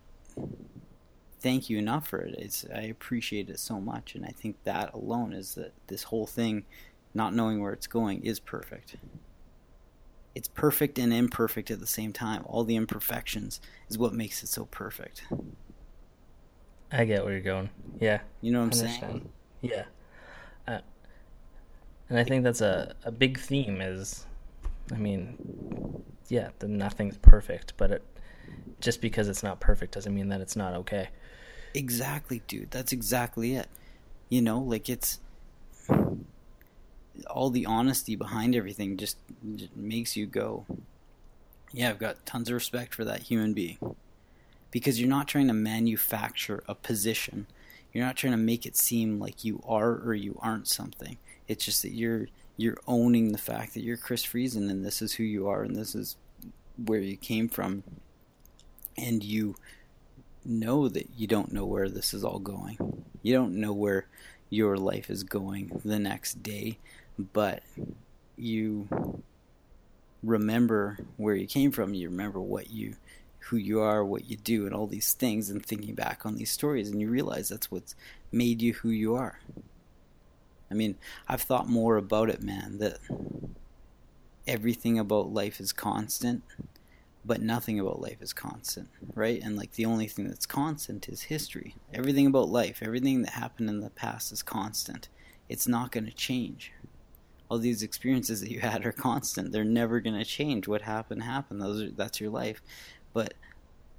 thank 1.40 1.70
you 1.70 1.78
enough 1.78 2.08
for 2.08 2.20
it. 2.20 2.36
It's 2.38 2.66
I 2.74 2.82
appreciate 2.82 3.50
it 3.50 3.60
so 3.60 3.80
much, 3.80 4.16
and 4.16 4.26
I 4.26 4.30
think 4.30 4.64
that 4.64 4.94
alone 4.94 5.34
is 5.34 5.56
that 5.56 5.74
this 5.88 6.04
whole 6.04 6.28
thing, 6.28 6.66
not 7.14 7.34
knowing 7.34 7.62
where 7.62 7.74
it's 7.74 7.88
going, 7.88 8.24
is 8.24 8.40
perfect. 8.40 8.96
It's 10.36 10.48
perfect 10.48 11.00
and 11.00 11.12
imperfect 11.12 11.72
at 11.72 11.80
the 11.80 11.88
same 11.88 12.14
time. 12.14 12.44
All 12.46 12.64
the 12.64 12.76
imperfections 12.76 13.60
is 13.90 13.98
what 13.98 14.14
makes 14.14 14.44
it 14.44 14.48
so 14.48 14.66
perfect. 14.66 15.24
I 16.92 17.06
get 17.06 17.24
where 17.24 17.34
you're 17.34 17.42
going. 17.42 17.70
Yeah, 18.00 18.22
you 18.42 18.52
know 18.52 18.60
what 18.60 18.66
I'm 18.66 18.72
saying. 18.74 19.30
Yeah, 19.62 19.86
uh, 20.68 20.80
and 22.10 22.20
I 22.20 22.24
think 22.24 22.44
that's 22.44 22.62
a 22.62 22.96
a 23.04 23.12
big 23.12 23.40
theme. 23.40 23.82
Is, 23.82 24.26
I 24.92 24.98
mean, 24.98 26.04
yeah, 26.30 26.50
the 26.60 26.68
nothing's 26.68 27.18
perfect, 27.18 27.74
but 27.78 27.92
it 27.92 28.04
just 28.80 29.02
because 29.02 29.28
it's 29.28 29.44
not 29.44 29.60
perfect 29.60 29.94
doesn't 29.94 30.14
mean 30.14 30.30
that 30.30 30.42
it's 30.42 30.56
not 30.56 30.74
okay. 30.74 31.10
Exactly, 31.74 32.42
dude. 32.48 32.72
That's 32.72 32.92
exactly 32.92 33.56
it. 33.56 33.68
You 34.30 34.42
know, 34.42 34.60
like 34.60 34.90
it's 34.90 35.20
all 37.30 37.50
the 37.50 37.66
honesty 37.66 38.16
behind 38.16 38.56
everything 38.56 38.98
just, 38.98 39.18
just 39.56 39.76
makes 39.76 40.16
you 40.16 40.26
go, 40.26 40.66
yeah, 41.72 41.90
I've 41.90 42.00
got 42.00 42.26
tons 42.26 42.50
of 42.50 42.54
respect 42.54 42.94
for 42.94 43.06
that 43.06 43.24
human 43.24 43.54
being. 43.54 43.78
Because 44.72 45.00
you're 45.00 45.10
not 45.10 45.28
trying 45.28 45.48
to 45.48 45.54
manufacture 45.54 46.64
a 46.68 46.76
position. 46.76 47.48
You're 47.94 48.06
not 48.06 48.18
trying 48.18 48.34
to 48.34 48.38
make 48.38 48.66
it 48.66 48.76
seem 48.76 49.20
like 49.20 49.44
you 49.44 49.62
are 49.66 49.92
or 49.92 50.14
you 50.14 50.38
aren't 50.42 50.68
something. 50.68 51.18
It's 51.48 51.66
just 51.66 51.82
that 51.84 51.94
you're 51.94 52.28
you're 52.58 52.78
owning 52.88 53.32
the 53.32 53.38
fact 53.38 53.76
that 53.76 53.84
you're 53.84 53.98
Chris 53.98 54.26
Friesen 54.26 54.70
and 54.70 54.84
this 54.84 55.02
is 55.02 55.14
who 55.14 55.24
you 55.24 55.48
are 55.48 55.62
and 55.62 55.76
this 55.76 55.94
is 55.94 56.18
where 56.84 57.00
you 57.00 57.16
came 57.16 57.48
from. 57.48 57.84
And 58.98 59.24
you 59.24 59.56
know 60.44 60.88
that 60.90 61.10
you 61.16 61.28
don't 61.28 61.52
know 61.52 61.66
where 61.66 61.88
this 61.88 62.14
is 62.14 62.24
all 62.24 62.40
going. 62.40 63.04
You 63.22 63.34
don't 63.34 63.56
know 63.56 63.74
where 63.74 64.08
your 64.50 64.78
life 64.78 65.10
is 65.10 65.24
going 65.24 65.82
the 65.84 66.00
next 66.00 66.42
day, 66.42 66.80
but 67.18 67.62
you 68.38 69.24
remember 70.24 71.00
where 71.18 71.36
you 71.36 71.48
came 71.48 71.72
from. 71.72 71.94
You 71.94 72.10
remember 72.10 72.40
what 72.40 72.70
you, 72.70 72.96
who 73.48 73.58
you 73.58 73.80
are, 73.80 74.04
what 74.04 74.30
you 74.30 74.38
do, 74.38 74.66
and 74.66 74.74
all 74.74 74.88
these 74.88 75.14
things, 75.14 75.50
and 75.50 75.66
thinking 75.66 75.96
back 75.96 76.26
on 76.26 76.36
these 76.36 76.52
stories, 76.52 76.90
and 76.90 77.02
you 77.02 77.10
realize 77.10 77.50
that's 77.50 77.72
what's 77.72 77.96
made 78.32 78.62
you 78.62 78.74
who 78.74 78.90
you 78.90 79.16
are. 79.16 79.40
I 80.70 80.74
mean, 80.74 80.96
I've 81.28 81.42
thought 81.42 81.70
more 81.70 81.98
about 81.98 82.30
it, 82.30 82.42
man. 82.42 82.78
That 82.80 83.00
everything 84.46 85.00
about 85.00 85.34
life 85.34 85.60
is 85.60 85.74
constant 85.74 86.44
but 87.28 87.42
nothing 87.42 87.78
about 87.78 88.02
life 88.02 88.22
is 88.22 88.32
constant, 88.32 88.88
right? 89.14 89.42
And 89.44 89.58
like 89.58 89.74
the 89.74 89.86
only 89.86 90.08
thing 90.08 90.30
that's 90.30 90.46
constant 90.46 91.10
is 91.10 91.24
history. 91.24 91.76
Everything 91.94 92.26
about 92.26 92.48
life, 92.48 92.80
everything 92.82 93.22
that 93.24 93.32
happened 93.32 93.70
in 93.70 93.82
the 93.82 93.90
past 93.90 94.32
is 94.32 94.42
constant. 94.42 95.10
It's 95.50 95.68
not 95.68 95.92
going 95.92 96.06
to 96.06 96.14
change. 96.14 96.72
All 97.50 97.58
these 97.58 97.84
experiences 97.84 98.40
that 98.42 98.52
you 98.52 98.62
had 98.62 98.86
are 98.86 98.94
constant. 98.94 99.52
They're 99.52 99.66
never 99.66 100.00
going 100.00 100.18
to 100.18 100.26
change. 100.26 100.68
What 100.68 100.84
happened 100.84 101.24
happened. 101.24 101.62
Those 101.62 101.82
are, 101.84 101.92
that's 101.92 102.22
your 102.22 102.30
life. 102.30 102.62
But 103.14 103.34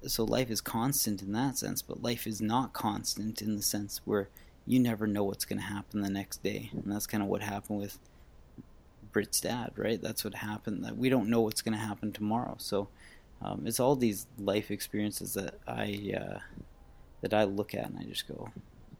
so 0.07 0.23
life 0.23 0.49
is 0.49 0.61
constant 0.61 1.21
in 1.21 1.31
that 1.33 1.57
sense, 1.57 1.81
but 1.81 2.01
life 2.01 2.25
is 2.25 2.41
not 2.41 2.73
constant 2.73 3.41
in 3.41 3.55
the 3.55 3.61
sense 3.61 4.01
where 4.05 4.29
you 4.65 4.79
never 4.79 5.07
know 5.07 5.23
what's 5.23 5.45
going 5.45 5.59
to 5.59 5.65
happen 5.65 6.01
the 6.01 6.09
next 6.09 6.43
day. 6.43 6.69
And 6.73 6.83
that's 6.85 7.07
kind 7.07 7.23
of 7.23 7.29
what 7.29 7.41
happened 7.41 7.79
with 7.79 7.99
Britt's 9.11 9.41
dad, 9.41 9.71
right? 9.75 10.01
That's 10.01 10.23
what 10.23 10.35
happened. 10.35 10.85
That 10.85 10.97
we 10.97 11.09
don't 11.09 11.29
know 11.29 11.41
what's 11.41 11.61
going 11.61 11.77
to 11.77 11.83
happen 11.83 12.11
tomorrow. 12.11 12.55
So 12.59 12.87
um, 13.41 13.63
it's 13.65 13.79
all 13.79 13.95
these 13.95 14.27
life 14.37 14.71
experiences 14.71 15.33
that 15.33 15.55
I 15.67 16.13
uh, 16.15 16.39
that 17.21 17.33
I 17.33 17.45
look 17.45 17.73
at 17.73 17.85
and 17.85 17.97
I 17.99 18.03
just 18.03 18.27
go, 18.27 18.49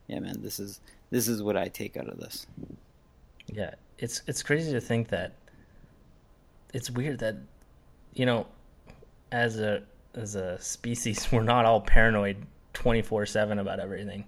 yeah, 0.08 0.20
man, 0.20 0.42
this 0.42 0.60
is 0.60 0.82
this 1.12 1.28
is 1.28 1.44
what 1.44 1.56
I 1.56 1.68
take 1.68 1.98
out 1.98 2.08
of 2.08 2.20
this. 2.20 2.48
Yeah, 3.48 3.76
it's 3.98 4.22
it's 4.28 4.44
crazy 4.44 4.72
to 4.72 4.82
think 4.82 5.10
that 5.10 5.34
it's 6.74 6.90
weird 6.90 7.20
that 7.20 7.36
you 8.14 8.26
know, 8.26 8.48
as 9.32 9.60
a 9.60 9.84
as 10.16 10.36
a 10.36 10.60
species, 10.60 11.28
we're 11.32 11.44
not 11.44 11.66
all 11.66 11.82
paranoid 11.82 12.38
twenty 12.74 13.02
four 13.02 13.26
seven 13.26 13.60
about 13.60 13.80
everything. 13.80 14.26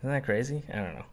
Isn't 0.00 0.10
that 0.10 0.24
crazy? 0.24 0.62
I 0.72 0.76
don't 0.76 0.94
know. 0.94 1.04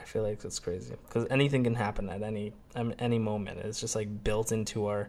I 0.00 0.04
feel 0.04 0.22
like 0.22 0.44
it's 0.44 0.58
crazy 0.58 0.94
because 1.06 1.26
anything 1.30 1.64
can 1.64 1.74
happen 1.74 2.08
at 2.08 2.22
any 2.22 2.52
any 2.98 3.18
moment. 3.18 3.58
It's 3.60 3.80
just 3.80 3.94
like 3.94 4.24
built 4.24 4.52
into 4.52 4.86
our 4.86 5.08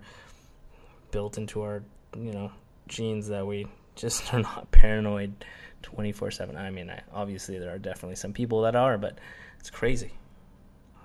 built 1.12 1.38
into 1.38 1.62
our 1.62 1.82
you 2.18 2.34
know 2.34 2.52
genes 2.88 3.28
that 3.28 3.46
we 3.46 3.68
just 3.96 4.34
are 4.34 4.42
not 4.42 4.70
paranoid 4.72 5.46
24 5.82 6.32
7 6.32 6.58
i 6.58 6.70
mean 6.70 6.90
I, 6.90 7.02
obviously 7.14 7.60
there 7.60 7.74
are 7.74 7.78
definitely 7.78 8.16
some 8.16 8.34
people 8.34 8.64
that 8.64 8.76
are 8.76 8.98
but 8.98 9.18
it's 9.60 9.70
crazy 9.70 10.12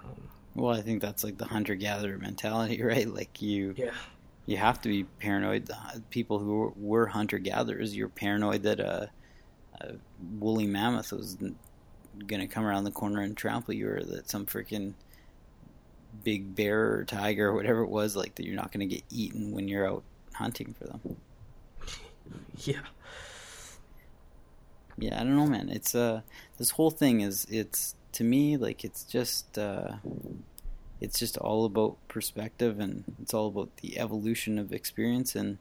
um, 0.02 0.28
well 0.54 0.74
i 0.74 0.80
think 0.80 1.02
that's 1.02 1.22
like 1.22 1.38
the 1.38 1.44
hunter 1.44 1.74
gatherer 1.74 2.18
mentality 2.18 2.82
right 2.82 3.06
like 3.08 3.40
you 3.40 3.74
yeah 3.76 3.90
you 4.50 4.56
have 4.56 4.80
to 4.80 4.88
be 4.88 5.04
paranoid 5.04 5.70
people 6.10 6.38
who 6.38 6.72
were 6.76 7.06
hunter 7.06 7.38
gatherers 7.38 7.96
you're 7.96 8.08
paranoid 8.08 8.62
that 8.62 8.80
a, 8.80 9.10
a 9.80 9.92
woolly 10.38 10.66
mammoth 10.66 11.12
was 11.12 11.36
going 12.26 12.40
to 12.40 12.46
come 12.46 12.64
around 12.64 12.84
the 12.84 12.90
corner 12.90 13.20
and 13.20 13.36
trample 13.36 13.74
you 13.74 13.88
or 13.88 14.02
that 14.02 14.28
some 14.28 14.46
freaking 14.46 14.94
big 16.24 16.54
bear 16.54 16.92
or 16.92 17.04
tiger 17.04 17.48
or 17.48 17.54
whatever 17.54 17.82
it 17.82 17.88
was, 17.88 18.16
like 18.16 18.34
that 18.36 18.46
you're 18.46 18.56
not 18.56 18.72
going 18.72 18.86
to 18.86 18.94
get 18.94 19.04
eaten 19.10 19.52
when 19.52 19.68
you're 19.68 19.88
out 19.88 20.02
hunting 20.34 20.74
for 20.78 20.84
them. 20.84 21.16
Yeah. 22.62 22.80
Yeah, 24.98 25.18
I 25.18 25.24
don't 25.24 25.34
know, 25.34 25.46
man. 25.46 25.70
It's 25.70 25.94
uh, 25.94 26.20
this 26.58 26.70
whole 26.70 26.90
thing 26.90 27.22
is 27.22 27.46
it's 27.48 27.94
to 28.12 28.22
me 28.22 28.58
like 28.58 28.84
it's 28.84 29.04
just 29.04 29.58
uh, 29.58 29.92
it's 31.00 31.18
just 31.18 31.36
all 31.38 31.64
about 31.64 31.96
perspective 32.08 32.78
and 32.78 33.04
it's 33.20 33.32
all 33.32 33.48
about 33.48 33.74
the 33.78 33.98
evolution 33.98 34.58
of 34.58 34.72
experience 34.72 35.34
and 35.34 35.58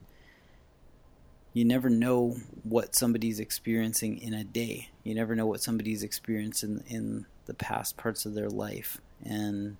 you 1.52 1.64
never 1.64 1.88
know 1.88 2.36
what 2.62 2.94
somebody's 2.94 3.40
experiencing 3.40 4.18
in 4.18 4.34
a 4.34 4.44
day. 4.44 4.90
You 5.02 5.14
never 5.14 5.34
know 5.34 5.46
what 5.46 5.62
somebody's 5.62 6.02
experiencing 6.04 6.84
in 6.86 7.26
the 7.46 7.54
past 7.54 7.96
parts 7.96 8.24
of 8.24 8.34
their 8.34 8.48
life 8.50 9.00
and 9.24 9.76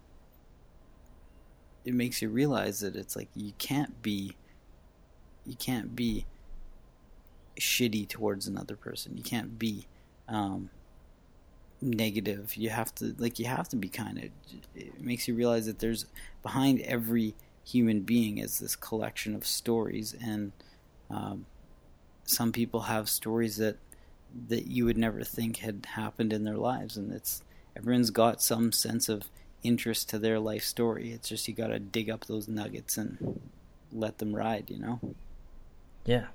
it 1.85 1.95
makes 1.95 2.21
you 2.21 2.29
realize 2.29 2.81
that 2.81 2.97
it's 2.97 3.17
like 3.17 3.29
you 3.35 3.53
can't 3.59 4.03
be 4.03 4.37
you 5.47 5.57
can't 5.57 5.97
be 5.97 6.27
shitty 7.59 8.09
towards 8.09 8.47
another 8.47 8.77
person. 8.77 9.17
You 9.17 9.23
can't 9.23 9.59
be 9.59 9.87
um, 10.29 10.71
negative. 11.81 12.57
You 12.57 12.71
have 12.71 12.95
to 12.97 13.15
like 13.19 13.39
you 13.39 13.47
have 13.47 13.69
to 13.71 13.77
be 13.77 13.89
kind 13.89 14.19
of. 14.19 14.25
It 14.75 15.01
makes 15.01 15.29
you 15.29 15.35
realize 15.35 15.67
that 15.67 15.79
there's 15.79 16.07
behind 16.43 16.81
every 16.81 17.35
human 17.65 18.01
being 18.01 18.39
is 18.39 18.59
this 18.59 18.77
collection 18.77 19.35
of 19.35 19.47
stories, 19.47 20.15
and 20.23 20.53
um, 21.11 21.47
some 22.25 22.53
people 22.53 22.83
have 22.83 23.09
stories 23.09 23.57
that 23.57 23.77
that 24.49 24.67
you 24.67 24.85
would 24.85 24.99
never 24.99 25.25
think 25.25 25.59
had 25.59 25.87
happened 25.95 26.33
in 26.33 26.45
their 26.45 26.57
lives, 26.57 26.97
and 26.97 27.13
it's 27.13 27.43
everyone's 27.77 28.11
got 28.11 28.43
some 28.43 28.73
sense 28.73 29.09
of 29.09 29.29
interest 29.63 30.09
to 30.09 30.19
their 30.19 30.39
life 30.39 30.65
story. 30.65 31.13
It's 31.13 31.29
just 31.29 31.49
you 31.49 31.55
got 31.55 31.69
to 31.69 31.79
dig 31.79 32.09
up 32.09 32.27
those 32.27 32.49
nuggets 32.49 32.97
and 32.97 33.41
let 33.93 34.19
them 34.19 34.35
ride, 34.35 34.71
you 34.71 34.79
know. 34.79 35.01
Yeah. 36.05 36.27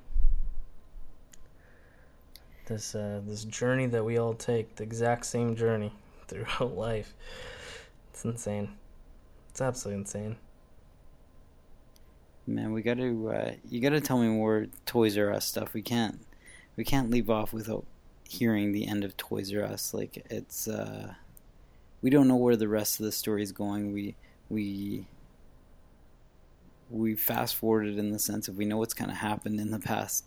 This 2.66 2.96
uh, 2.96 3.22
this 3.26 3.46
journey 3.46 3.86
that 3.88 4.04
we 4.04 4.18
all 4.18 4.34
take, 4.34 4.76
the 4.76 4.84
exact 4.84 5.26
same 5.26 5.56
journey 5.56 5.94
throughout 6.28 6.76
life. 6.76 7.14
It's 8.12 8.26
insane. 8.26 8.72
It's 9.50 9.62
absolutely 9.62 10.02
insane. 10.02 10.38
Man, 12.48 12.74
we 12.74 12.82
got 12.82 12.98
to 12.98 13.30
uh, 13.30 13.52
you 13.70 13.82
got 13.82 13.90
to 13.90 14.02
tell 14.02 14.18
me 14.18 14.28
more 14.28 14.68
Toys 14.86 15.18
R 15.18 15.32
Us 15.32 15.46
stuff. 15.46 15.74
We 15.74 15.82
can't 15.82 16.20
we 16.76 16.84
can't 16.84 17.10
leave 17.10 17.30
off 17.30 17.54
without 17.54 17.86
hearing 18.28 18.72
the 18.72 18.88
end 18.88 19.04
of 19.04 19.16
Toys 19.18 19.54
R 19.54 19.64
Us. 19.64 19.94
Like 19.94 20.26
it's 20.30 20.68
uh, 20.68 21.14
we 22.02 22.10
don't 22.10 22.28
know 22.28 22.36
where 22.36 22.56
the 22.56 22.68
rest 22.68 23.00
of 23.00 23.06
the 23.06 23.12
story 23.12 23.44
is 23.44 23.52
going. 23.52 23.94
We 23.94 24.16
we 24.50 25.08
we 26.90 27.16
fast 27.16 27.56
forwarded 27.56 27.98
in 27.98 28.12
the 28.12 28.20
sense 28.20 28.48
of 28.48 28.58
we 28.58 28.66
know 28.66 28.78
what's 28.78 28.94
kind 28.94 29.12
of 29.12 29.18
happened 29.18 29.60
in 29.60 29.72
the 29.72 29.80
past 29.80 30.26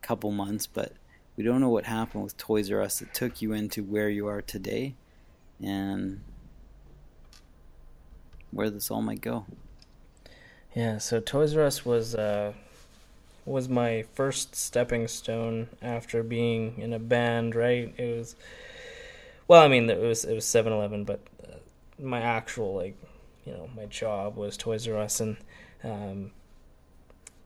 couple 0.00 0.30
months, 0.32 0.66
but 0.66 0.92
we 1.36 1.44
don't 1.44 1.60
know 1.60 1.70
what 1.70 1.84
happened 1.84 2.24
with 2.24 2.36
Toys 2.36 2.70
R 2.70 2.82
Us 2.82 2.98
that 2.98 3.14
took 3.14 3.40
you 3.40 3.52
into 3.52 3.82
where 3.82 4.08
you 4.08 4.26
are 4.26 4.42
today, 4.42 4.94
and 5.62 6.20
where 8.50 8.70
this 8.70 8.90
all 8.90 9.02
might 9.02 9.20
go. 9.20 9.46
Yeah, 10.74 10.98
so 10.98 11.20
Toys 11.20 11.56
R 11.56 11.64
Us 11.64 11.84
was 11.84 12.14
uh, 12.14 12.52
was 13.44 13.68
my 13.68 14.04
first 14.14 14.54
stepping 14.54 15.08
stone 15.08 15.68
after 15.80 16.22
being 16.22 16.78
in 16.78 16.92
a 16.92 16.98
band. 16.98 17.54
Right? 17.54 17.94
It 17.96 18.18
was. 18.18 18.36
Well, 19.48 19.62
I 19.62 19.68
mean, 19.68 19.88
it 19.90 20.00
was 20.00 20.24
it 20.24 20.34
was 20.34 20.44
Seven 20.44 20.72
Eleven, 20.72 21.04
but 21.04 21.20
uh, 21.42 21.56
my 21.98 22.20
actual 22.20 22.74
like, 22.74 22.96
you 23.44 23.52
know, 23.52 23.68
my 23.74 23.86
job 23.86 24.36
was 24.36 24.56
Toys 24.56 24.86
R 24.86 24.98
Us, 24.98 25.20
and 25.20 25.36
um, 25.82 26.30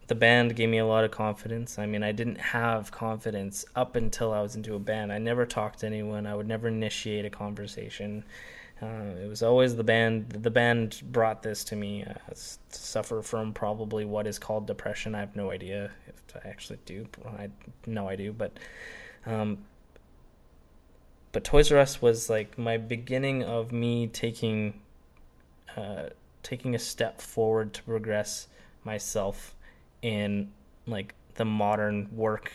the 0.09 0.15
band 0.15 0.55
gave 0.55 0.69
me 0.69 0.79
a 0.79 0.87
lot 0.87 1.05
of 1.05 1.11
confidence. 1.11 1.79
I 1.79 1.87
mean, 1.87 2.03
I 2.03 2.13
didn't 2.13 2.41
have 2.41 2.91
confidence 2.93 3.65
up 3.75 3.97
until 3.97 4.33
I 4.33 4.41
was 4.41 4.55
into 4.55 4.75
a 4.75 4.79
band. 4.79 5.13
I 5.13 5.19
never 5.19 5.45
talked 5.45 5.81
to 5.81 5.87
anyone. 5.87 6.27
I 6.27 6.35
would 6.35 6.47
never 6.47 6.69
initiate 6.69 7.25
a 7.25 7.31
conversation. 7.31 8.25
Uh, 8.81 9.15
it 9.23 9.29
was 9.29 9.43
always 9.43 9.75
the 9.75 9.85
band. 9.85 10.31
The 10.31 10.51
band 10.51 11.03
brought 11.11 11.43
this 11.43 11.65
to 11.65 11.77
me. 11.77 12.05
Uh, 12.05 12.15
to 12.29 12.37
suffer 12.71 13.23
from 13.23 13.53
probably 13.53 14.05
what 14.05 14.27
is 14.27 14.39
called 14.39 14.67
depression. 14.67 15.15
I 15.15 15.21
have 15.21 15.35
no 15.35 15.51
idea 15.51 15.91
if 16.07 16.37
I 16.37 16.49
actually 16.49 16.79
do. 16.85 17.07
I 17.39 17.49
know 17.87 18.09
I 18.09 18.17
do, 18.17 18.33
but 18.33 18.59
um, 19.25 19.59
but 21.33 21.43
Toys 21.43 21.73
R 21.73 21.79
Us 21.79 22.01
was 22.01 22.31
like 22.31 22.59
my 22.59 22.77
beginning 22.77 23.43
of 23.43 23.73
me 23.73 24.07
taking 24.07 24.81
uh, 25.77 26.11
taking 26.43 26.75
a 26.75 26.79
step 26.79 27.21
forward 27.21 27.73
to 27.75 27.83
progress 27.83 28.47
myself 28.85 29.56
in 30.03 30.51
like 30.87 31.15
the 31.35 31.45
modern 31.45 32.09
work 32.15 32.53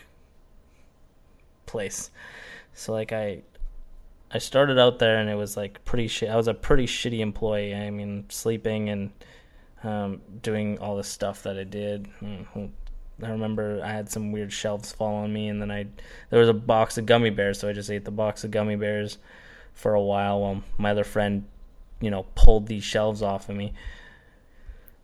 place. 1.65 2.11
So 2.73 2.93
like 2.93 3.11
I 3.11 3.41
I 4.33 4.37
started 4.37 4.79
out 4.79 4.99
there 4.99 5.17
and 5.17 5.29
it 5.29 5.35
was 5.35 5.57
like 5.57 5.83
pretty 5.83 6.07
shit. 6.07 6.29
I 6.29 6.35
was 6.35 6.47
a 6.47 6.53
pretty 6.53 6.85
shitty 6.85 7.19
employee. 7.19 7.75
I 7.75 7.89
mean, 7.89 8.25
sleeping 8.29 8.89
and 8.89 9.11
um, 9.83 10.21
doing 10.41 10.79
all 10.79 10.95
the 10.95 11.03
stuff 11.03 11.43
that 11.43 11.57
I 11.57 11.63
did. 11.63 12.07
Mm, 12.21 12.69
I 13.23 13.29
remember 13.29 13.81
I 13.83 13.91
had 13.91 14.09
some 14.09 14.31
weird 14.31 14.51
shelves 14.51 14.91
fall 14.91 15.15
on 15.15 15.33
me, 15.33 15.47
and 15.47 15.61
then 15.61 15.71
I 15.71 15.87
there 16.29 16.39
was 16.39 16.49
a 16.49 16.53
box 16.53 16.97
of 16.97 17.05
gummy 17.05 17.29
bears, 17.29 17.59
so 17.59 17.67
I 17.67 17.73
just 17.73 17.89
ate 17.89 18.05
the 18.05 18.11
box 18.11 18.43
of 18.43 18.51
gummy 18.51 18.75
bears 18.75 19.17
for 19.73 19.93
a 19.93 20.01
while 20.01 20.41
while 20.41 20.63
my 20.77 20.91
other 20.91 21.03
friend, 21.03 21.45
you 21.99 22.09
know, 22.09 22.25
pulled 22.35 22.67
these 22.67 22.83
shelves 22.83 23.21
off 23.21 23.49
of 23.49 23.55
me. 23.55 23.73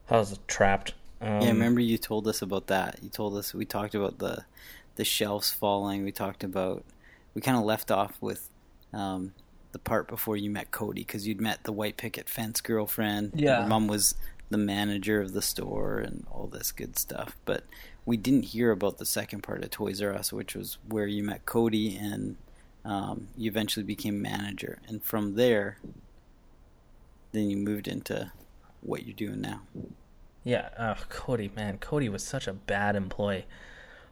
I 0.09 0.17
was 0.17 0.39
trapped. 0.47 0.93
Um, 1.21 1.41
yeah, 1.41 1.49
remember 1.49 1.81
you 1.81 1.97
told 1.97 2.27
us 2.27 2.41
about 2.41 2.67
that. 2.67 2.99
You 3.01 3.09
told 3.09 3.35
us 3.37 3.53
we 3.53 3.65
talked 3.65 3.95
about 3.95 4.19
the 4.19 4.45
the 4.95 5.05
shelves 5.05 5.51
falling. 5.51 6.03
We 6.03 6.11
talked 6.11 6.43
about 6.43 6.83
we 7.33 7.41
kind 7.41 7.57
of 7.57 7.63
left 7.63 7.91
off 7.91 8.17
with 8.21 8.49
um, 8.93 9.33
the 9.71 9.79
part 9.79 10.07
before 10.07 10.37
you 10.37 10.49
met 10.49 10.71
Cody 10.71 11.01
because 11.01 11.27
you'd 11.27 11.41
met 11.41 11.63
the 11.63 11.71
white 11.71 11.97
picket 11.97 12.29
fence 12.29 12.61
girlfriend. 12.61 13.31
Yeah, 13.35 13.59
Your 13.59 13.67
mom 13.67 13.87
was 13.87 14.15
the 14.49 14.57
manager 14.57 15.21
of 15.21 15.33
the 15.33 15.41
store 15.41 15.99
and 15.99 16.25
all 16.31 16.47
this 16.47 16.71
good 16.71 16.97
stuff. 16.97 17.35
But 17.45 17.63
we 18.05 18.15
didn't 18.17 18.43
hear 18.45 18.71
about 18.71 18.97
the 18.97 19.05
second 19.05 19.41
part 19.41 19.63
of 19.63 19.69
Toys 19.69 20.01
R 20.01 20.13
Us, 20.13 20.31
which 20.31 20.55
was 20.55 20.77
where 20.87 21.07
you 21.07 21.23
met 21.23 21.45
Cody 21.45 21.97
and 21.97 22.37
um, 22.85 23.27
you 23.35 23.49
eventually 23.49 23.83
became 23.83 24.21
manager. 24.21 24.79
And 24.87 25.03
from 25.03 25.35
there, 25.35 25.77
then 27.33 27.49
you 27.49 27.57
moved 27.57 27.87
into 27.87 28.31
what 28.81 29.05
you're 29.05 29.15
doing 29.15 29.41
now. 29.41 29.61
Yeah, 30.47 30.69
oh, 30.79 30.95
Cody, 31.09 31.51
man, 31.57 31.77
Cody 31.77 32.07
was 32.07 32.23
such 32.23 32.47
a 32.47 32.53
bad 32.53 32.95
employee. 32.95 33.45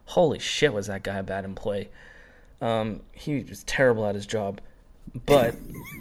Holy 0.04 0.38
shit, 0.38 0.70
was 0.70 0.86
that 0.88 1.02
guy 1.02 1.16
a 1.16 1.22
bad 1.22 1.46
employee? 1.46 1.88
Um, 2.60 3.00
he 3.12 3.42
was 3.42 3.64
terrible 3.64 4.04
at 4.04 4.14
his 4.14 4.26
job, 4.26 4.60
but 5.24 5.54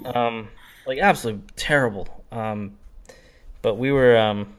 um, 0.04 0.50
like 0.86 1.00
absolutely 1.00 1.44
terrible. 1.56 2.10
Um, 2.34 2.76
but 3.62 3.76
we 3.76 3.94
were 3.94 4.18
um, 4.18 4.54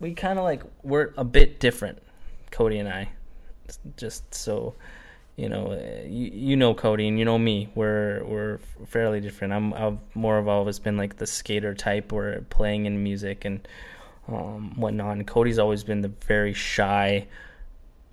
we 0.00 0.14
kind 0.14 0.38
of 0.38 0.46
like 0.46 0.62
we're 0.82 1.12
a 1.18 1.24
bit 1.24 1.60
different, 1.60 1.98
Cody 2.50 2.78
and 2.78 2.88
I. 2.88 3.10
Just 3.98 4.34
so 4.34 4.76
you 5.36 5.50
know, 5.50 5.74
you, 6.06 6.30
you 6.32 6.56
know 6.56 6.72
Cody 6.72 7.06
and 7.06 7.18
you 7.18 7.26
know 7.26 7.38
me. 7.38 7.68
We're 7.74 8.24
we're 8.24 8.60
fairly 8.86 9.20
different. 9.20 9.52
I'm 9.52 9.74
I've 9.74 9.98
more 10.14 10.38
of 10.38 10.48
always 10.48 10.78
been 10.78 10.96
like 10.96 11.18
the 11.18 11.26
skater 11.26 11.74
type. 11.74 12.12
We're 12.12 12.40
playing 12.48 12.86
in 12.86 13.02
music 13.02 13.44
and 13.44 13.68
um, 14.28 14.72
whatnot. 14.76 15.16
And 15.16 15.26
Cody's 15.26 15.58
always 15.58 15.84
been 15.84 16.00
the 16.00 16.12
very 16.26 16.52
shy 16.52 17.26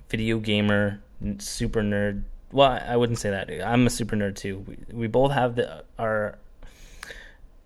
video 0.09 0.39
gamer, 0.39 1.01
super 1.39 1.81
nerd. 1.81 2.23
Well, 2.51 2.79
I 2.85 2.95
wouldn't 2.95 3.19
say 3.19 3.29
that. 3.31 3.49
I'm 3.65 3.85
a 3.85 3.89
super 3.89 4.15
nerd 4.15 4.35
too. 4.35 4.59
We, 4.59 4.77
we 4.91 5.07
both 5.07 5.31
have 5.31 5.55
the 5.55 5.83
our 5.99 6.37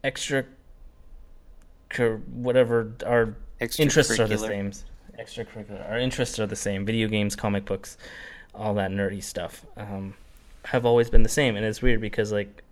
extra, 0.03 0.45
whatever 2.31 2.91
our 3.05 3.35
interests 3.59 4.19
are 4.19 4.27
the 4.27 4.37
same. 4.37 4.71
Extracurricular. 5.19 5.89
Our 5.89 5.99
interests 5.99 6.39
are 6.39 6.47
the 6.47 6.55
same. 6.55 6.85
Video 6.85 7.07
games, 7.07 7.35
comic 7.35 7.65
books, 7.65 7.97
all 8.55 8.73
that 8.75 8.89
nerdy 8.91 9.21
stuff. 9.21 9.65
Um, 9.75 10.13
have 10.65 10.85
always 10.85 11.09
been 11.09 11.23
the 11.23 11.29
same, 11.29 11.55
and 11.55 11.65
it's 11.65 11.81
weird 11.81 12.01
because 12.01 12.31
like 12.31 12.63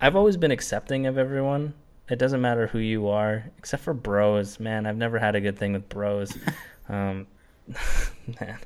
I've 0.00 0.16
always 0.16 0.36
been 0.36 0.50
accepting 0.50 1.06
of 1.06 1.16
everyone 1.16 1.74
it 2.08 2.18
doesn't 2.18 2.40
matter 2.40 2.66
who 2.66 2.78
you 2.78 3.08
are, 3.08 3.50
except 3.58 3.82
for 3.82 3.94
bros. 3.94 4.60
Man, 4.60 4.86
I've 4.86 4.96
never 4.96 5.18
had 5.18 5.34
a 5.34 5.40
good 5.40 5.58
thing 5.58 5.72
with 5.72 5.88
bros. 5.88 6.36
um, 6.88 7.26
man, 8.40 8.58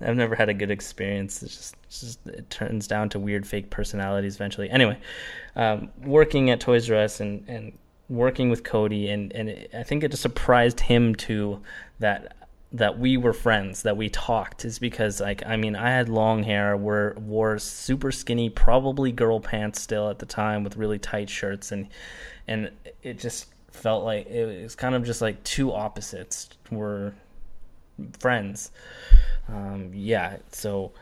I've 0.00 0.16
never 0.16 0.34
had 0.34 0.48
a 0.48 0.54
good 0.54 0.70
experience. 0.70 1.42
It's 1.42 1.56
just, 1.56 1.76
it's 1.84 2.00
just, 2.00 2.26
it 2.26 2.50
turns 2.50 2.86
down 2.86 3.08
to 3.10 3.18
weird 3.18 3.46
fake 3.46 3.70
personalities 3.70 4.34
eventually. 4.34 4.68
Anyway, 4.68 4.98
um, 5.56 5.88
working 6.02 6.50
at 6.50 6.60
Toys 6.60 6.90
R 6.90 6.96
Us 6.96 7.20
and 7.20 7.44
and 7.48 7.72
working 8.08 8.50
with 8.50 8.62
Cody 8.62 9.08
and 9.08 9.32
and 9.32 9.48
it, 9.48 9.70
I 9.74 9.82
think 9.82 10.04
it 10.04 10.10
just 10.10 10.22
surprised 10.22 10.80
him 10.80 11.14
too 11.14 11.62
that 11.98 12.36
that 12.74 12.98
we 12.98 13.18
were 13.18 13.34
friends, 13.34 13.82
that 13.82 13.98
we 13.98 14.08
talked, 14.08 14.64
is 14.64 14.78
because 14.78 15.20
like 15.20 15.42
I 15.46 15.56
mean 15.56 15.76
I 15.76 15.90
had 15.90 16.08
long 16.08 16.42
hair, 16.42 16.76
wore 16.76 17.16
wore 17.18 17.58
super 17.58 18.12
skinny, 18.12 18.50
probably 18.50 19.12
girl 19.12 19.40
pants 19.40 19.80
still 19.80 20.10
at 20.10 20.18
the 20.18 20.26
time 20.26 20.62
with 20.64 20.76
really 20.76 20.98
tight 20.98 21.30
shirts, 21.30 21.72
and 21.72 21.88
and 22.48 22.70
it 23.02 23.18
just 23.18 23.46
felt 23.70 24.04
like 24.04 24.26
it 24.26 24.62
was 24.62 24.74
kind 24.74 24.94
of 24.94 25.04
just 25.04 25.22
like 25.22 25.42
two 25.44 25.72
opposites 25.72 26.50
were 26.70 27.14
friends. 28.18 28.70
Um, 29.48 29.90
yeah, 29.94 30.36
so 30.50 30.92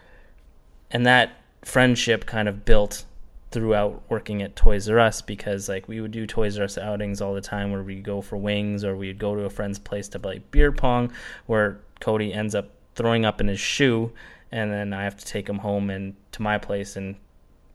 and 0.90 1.06
that 1.06 1.32
friendship 1.62 2.26
kind 2.26 2.48
of 2.48 2.64
built 2.64 3.04
throughout 3.50 4.02
working 4.08 4.42
at 4.42 4.54
Toys 4.54 4.88
R 4.88 4.98
Us 4.98 5.22
because 5.22 5.68
like 5.68 5.88
we 5.88 6.00
would 6.00 6.12
do 6.12 6.26
Toys 6.26 6.58
R 6.58 6.64
Us 6.64 6.78
outings 6.78 7.20
all 7.20 7.34
the 7.34 7.40
time 7.40 7.72
where 7.72 7.82
we'd 7.82 8.04
go 8.04 8.20
for 8.20 8.36
wings 8.36 8.84
or 8.84 8.96
we'd 8.96 9.18
go 9.18 9.34
to 9.34 9.44
a 9.44 9.50
friend's 9.50 9.78
place 9.78 10.08
to 10.08 10.18
play 10.18 10.40
beer 10.50 10.72
pong 10.72 11.12
where 11.46 11.80
Cody 12.00 12.32
ends 12.32 12.54
up 12.54 12.70
throwing 12.94 13.24
up 13.24 13.40
in 13.40 13.48
his 13.48 13.60
shoe 13.60 14.12
and 14.52 14.72
then 14.72 14.92
I 14.92 15.04
have 15.04 15.16
to 15.16 15.24
take 15.24 15.48
him 15.48 15.58
home 15.58 15.90
and 15.90 16.14
to 16.32 16.42
my 16.42 16.58
place 16.58 16.96
and 16.96 17.16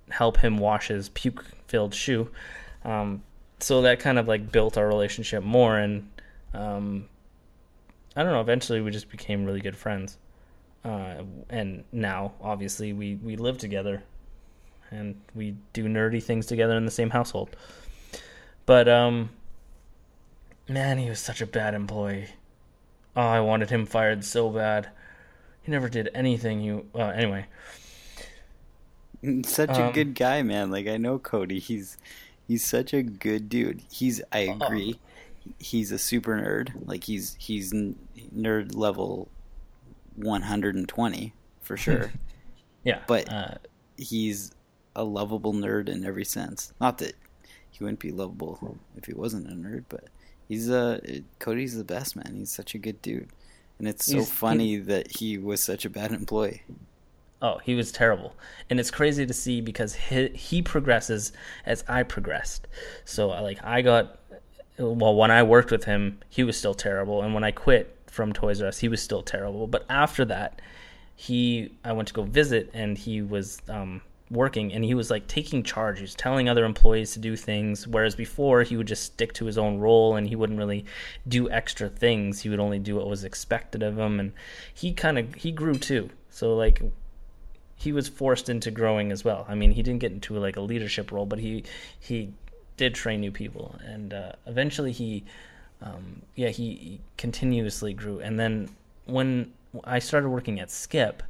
help 0.09 0.37
him 0.37 0.57
wash 0.57 0.87
his 0.87 1.09
puke 1.09 1.45
filled 1.67 1.93
shoe. 1.93 2.29
Um, 2.83 3.23
so 3.65 3.81
that 3.81 3.99
kind 3.99 4.19
of 4.19 4.27
like 4.27 4.51
built 4.51 4.77
our 4.77 4.87
relationship 4.87 5.43
more 5.43 5.79
and 5.79 6.07
um, 6.53 7.09
I 8.15 8.21
don't 8.21 8.31
know, 8.31 8.39
eventually 8.39 8.79
we 8.79 8.91
just 8.91 9.09
became 9.09 9.43
really 9.43 9.59
good 9.59 9.75
friends. 9.75 10.19
Uh, 10.83 11.23
and 11.49 11.83
now 11.91 12.33
obviously 12.39 12.93
we, 12.93 13.15
we 13.15 13.35
live 13.35 13.57
together 13.57 14.03
and 14.91 15.19
we 15.33 15.55
do 15.73 15.85
nerdy 15.85 16.21
things 16.21 16.45
together 16.45 16.77
in 16.77 16.85
the 16.85 16.91
same 16.91 17.09
household. 17.09 17.55
But 18.67 18.87
um, 18.87 19.31
man, 20.69 20.99
he 20.99 21.09
was 21.09 21.19
such 21.19 21.41
a 21.41 21.47
bad 21.47 21.73
employee. 21.73 22.27
Oh, 23.15 23.21
I 23.21 23.39
wanted 23.39 23.71
him 23.71 23.87
fired 23.87 24.23
so 24.23 24.51
bad. 24.51 24.89
He 25.63 25.71
never 25.71 25.89
did 25.89 26.11
anything. 26.13 26.61
You 26.61 26.85
well, 26.93 27.09
anyway. 27.09 27.47
Such 29.43 29.71
um, 29.71 29.89
a 29.89 29.91
good 29.91 30.13
guy, 30.13 30.43
man. 30.43 30.69
Like 30.69 30.87
I 30.87 30.97
know 30.97 31.17
Cody. 31.17 31.57
He's 31.57 31.97
he's 32.47 32.63
such 32.63 32.93
a 32.93 33.03
good 33.03 33.49
dude. 33.49 33.81
He's 33.91 34.21
I 34.31 34.47
uh, 34.47 34.55
agree. 34.55 34.99
He's 35.59 35.91
a 35.91 35.99
super 35.99 36.37
nerd. 36.37 36.71
Like 36.87 37.03
he's 37.03 37.35
he's 37.39 37.73
nerd 37.73 38.75
level 38.75 39.29
120 40.15 41.33
for 41.61 41.77
sure. 41.77 42.11
yeah. 42.83 43.01
But 43.07 43.31
uh, 43.31 43.55
he's 43.97 44.51
a 44.95 45.03
lovable 45.03 45.53
nerd 45.53 45.89
in 45.89 46.05
every 46.05 46.25
sense. 46.25 46.73
Not 46.79 46.97
that 46.99 47.13
he 47.69 47.83
wouldn't 47.83 47.99
be 47.99 48.11
lovable 48.11 48.77
if 48.95 49.05
he 49.05 49.13
wasn't 49.13 49.47
a 49.47 49.53
nerd, 49.53 49.85
but 49.89 50.05
he's 50.47 50.69
a 50.69 51.01
uh, 51.03 51.19
Cody's 51.39 51.77
the 51.77 51.83
best 51.83 52.15
man. 52.15 52.33
He's 52.35 52.51
such 52.51 52.73
a 52.73 52.77
good 52.77 53.01
dude, 53.01 53.29
and 53.77 53.87
it's 53.87 54.05
so 54.05 54.23
funny 54.23 54.69
he, 54.69 54.77
that 54.77 55.17
he 55.17 55.37
was 55.37 55.61
such 55.61 55.85
a 55.85 55.89
bad 55.89 56.11
employee. 56.11 56.63
Oh, 57.41 57.59
he 57.59 57.75
was 57.75 57.91
terrible, 57.91 58.33
and 58.69 58.79
it's 58.79 58.91
crazy 58.91 59.25
to 59.25 59.33
see 59.33 59.61
because 59.61 59.93
he 59.93 60.29
he 60.29 60.61
progresses 60.61 61.33
as 61.65 61.83
I 61.87 62.03
progressed. 62.03 62.67
So 63.03 63.27
like 63.27 63.63
I 63.63 63.81
got 63.81 64.19
well 64.77 65.15
when 65.15 65.31
I 65.31 65.43
worked 65.43 65.71
with 65.71 65.83
him, 65.83 66.19
he 66.29 66.43
was 66.43 66.57
still 66.57 66.73
terrible, 66.73 67.21
and 67.21 67.33
when 67.33 67.43
I 67.43 67.51
quit 67.51 67.97
from 68.07 68.33
Toys 68.33 68.61
R 68.61 68.69
Us, 68.69 68.79
he 68.79 68.87
was 68.87 69.01
still 69.01 69.21
terrible. 69.21 69.67
But 69.67 69.85
after 69.89 70.25
that, 70.25 70.61
he 71.15 71.73
I 71.83 71.91
went 71.91 72.07
to 72.07 72.13
go 72.13 72.23
visit, 72.23 72.71
and 72.73 72.97
he 72.97 73.21
was 73.21 73.61
um, 73.69 74.01
working 74.31 74.73
and 74.73 74.83
he 74.83 74.93
was 74.93 75.11
like 75.11 75.27
taking 75.27 75.63
charge. 75.63 75.97
He 75.97 76.03
was 76.03 76.15
telling 76.15 76.49
other 76.49 76.65
employees 76.65 77.13
to 77.13 77.19
do 77.19 77.35
things, 77.35 77.87
whereas 77.87 78.15
before 78.15 78.63
he 78.63 78.77
would 78.77 78.87
just 78.87 79.03
stick 79.03 79.33
to 79.33 79.45
his 79.45 79.57
own 79.57 79.79
role 79.79 80.15
and 80.15 80.27
he 80.27 80.35
wouldn't 80.35 80.59
really 80.59 80.85
do 81.27 81.49
extra 81.49 81.89
things. 81.89 82.41
He 82.41 82.49
would 82.49 82.59
only 82.59 82.79
do 82.79 82.95
what 82.95 83.07
was 83.07 83.23
expected 83.23 83.83
of 83.83 83.97
him, 83.97 84.19
and 84.19 84.33
he 84.73 84.93
kind 84.93 85.19
of 85.19 85.33
he 85.35 85.51
grew 85.51 85.75
too. 85.75 86.09
So 86.29 86.55
like 86.55 86.81
he 87.75 87.91
was 87.91 88.07
forced 88.07 88.49
into 88.49 88.71
growing 88.71 89.11
as 89.11 89.23
well. 89.23 89.45
I 89.47 89.55
mean, 89.55 89.71
he 89.71 89.83
didn't 89.83 89.99
get 89.99 90.11
into 90.11 90.37
like 90.37 90.55
a 90.55 90.61
leadership 90.61 91.11
role, 91.11 91.25
but 91.25 91.39
he 91.39 91.63
he 91.99 92.33
did 92.77 92.95
train 92.95 93.21
new 93.21 93.31
people, 93.31 93.75
and 93.83 94.13
uh, 94.13 94.31
eventually 94.45 94.91
he 94.91 95.23
um, 95.81 96.21
yeah 96.35 96.49
he, 96.49 97.01
continuously 97.17 97.93
grew. 97.93 98.19
And 98.19 98.39
then 98.39 98.69
when 99.05 99.53
I 99.83 99.99
started 99.99 100.29
working 100.29 100.59
at 100.59 100.71
Skip 100.71 101.21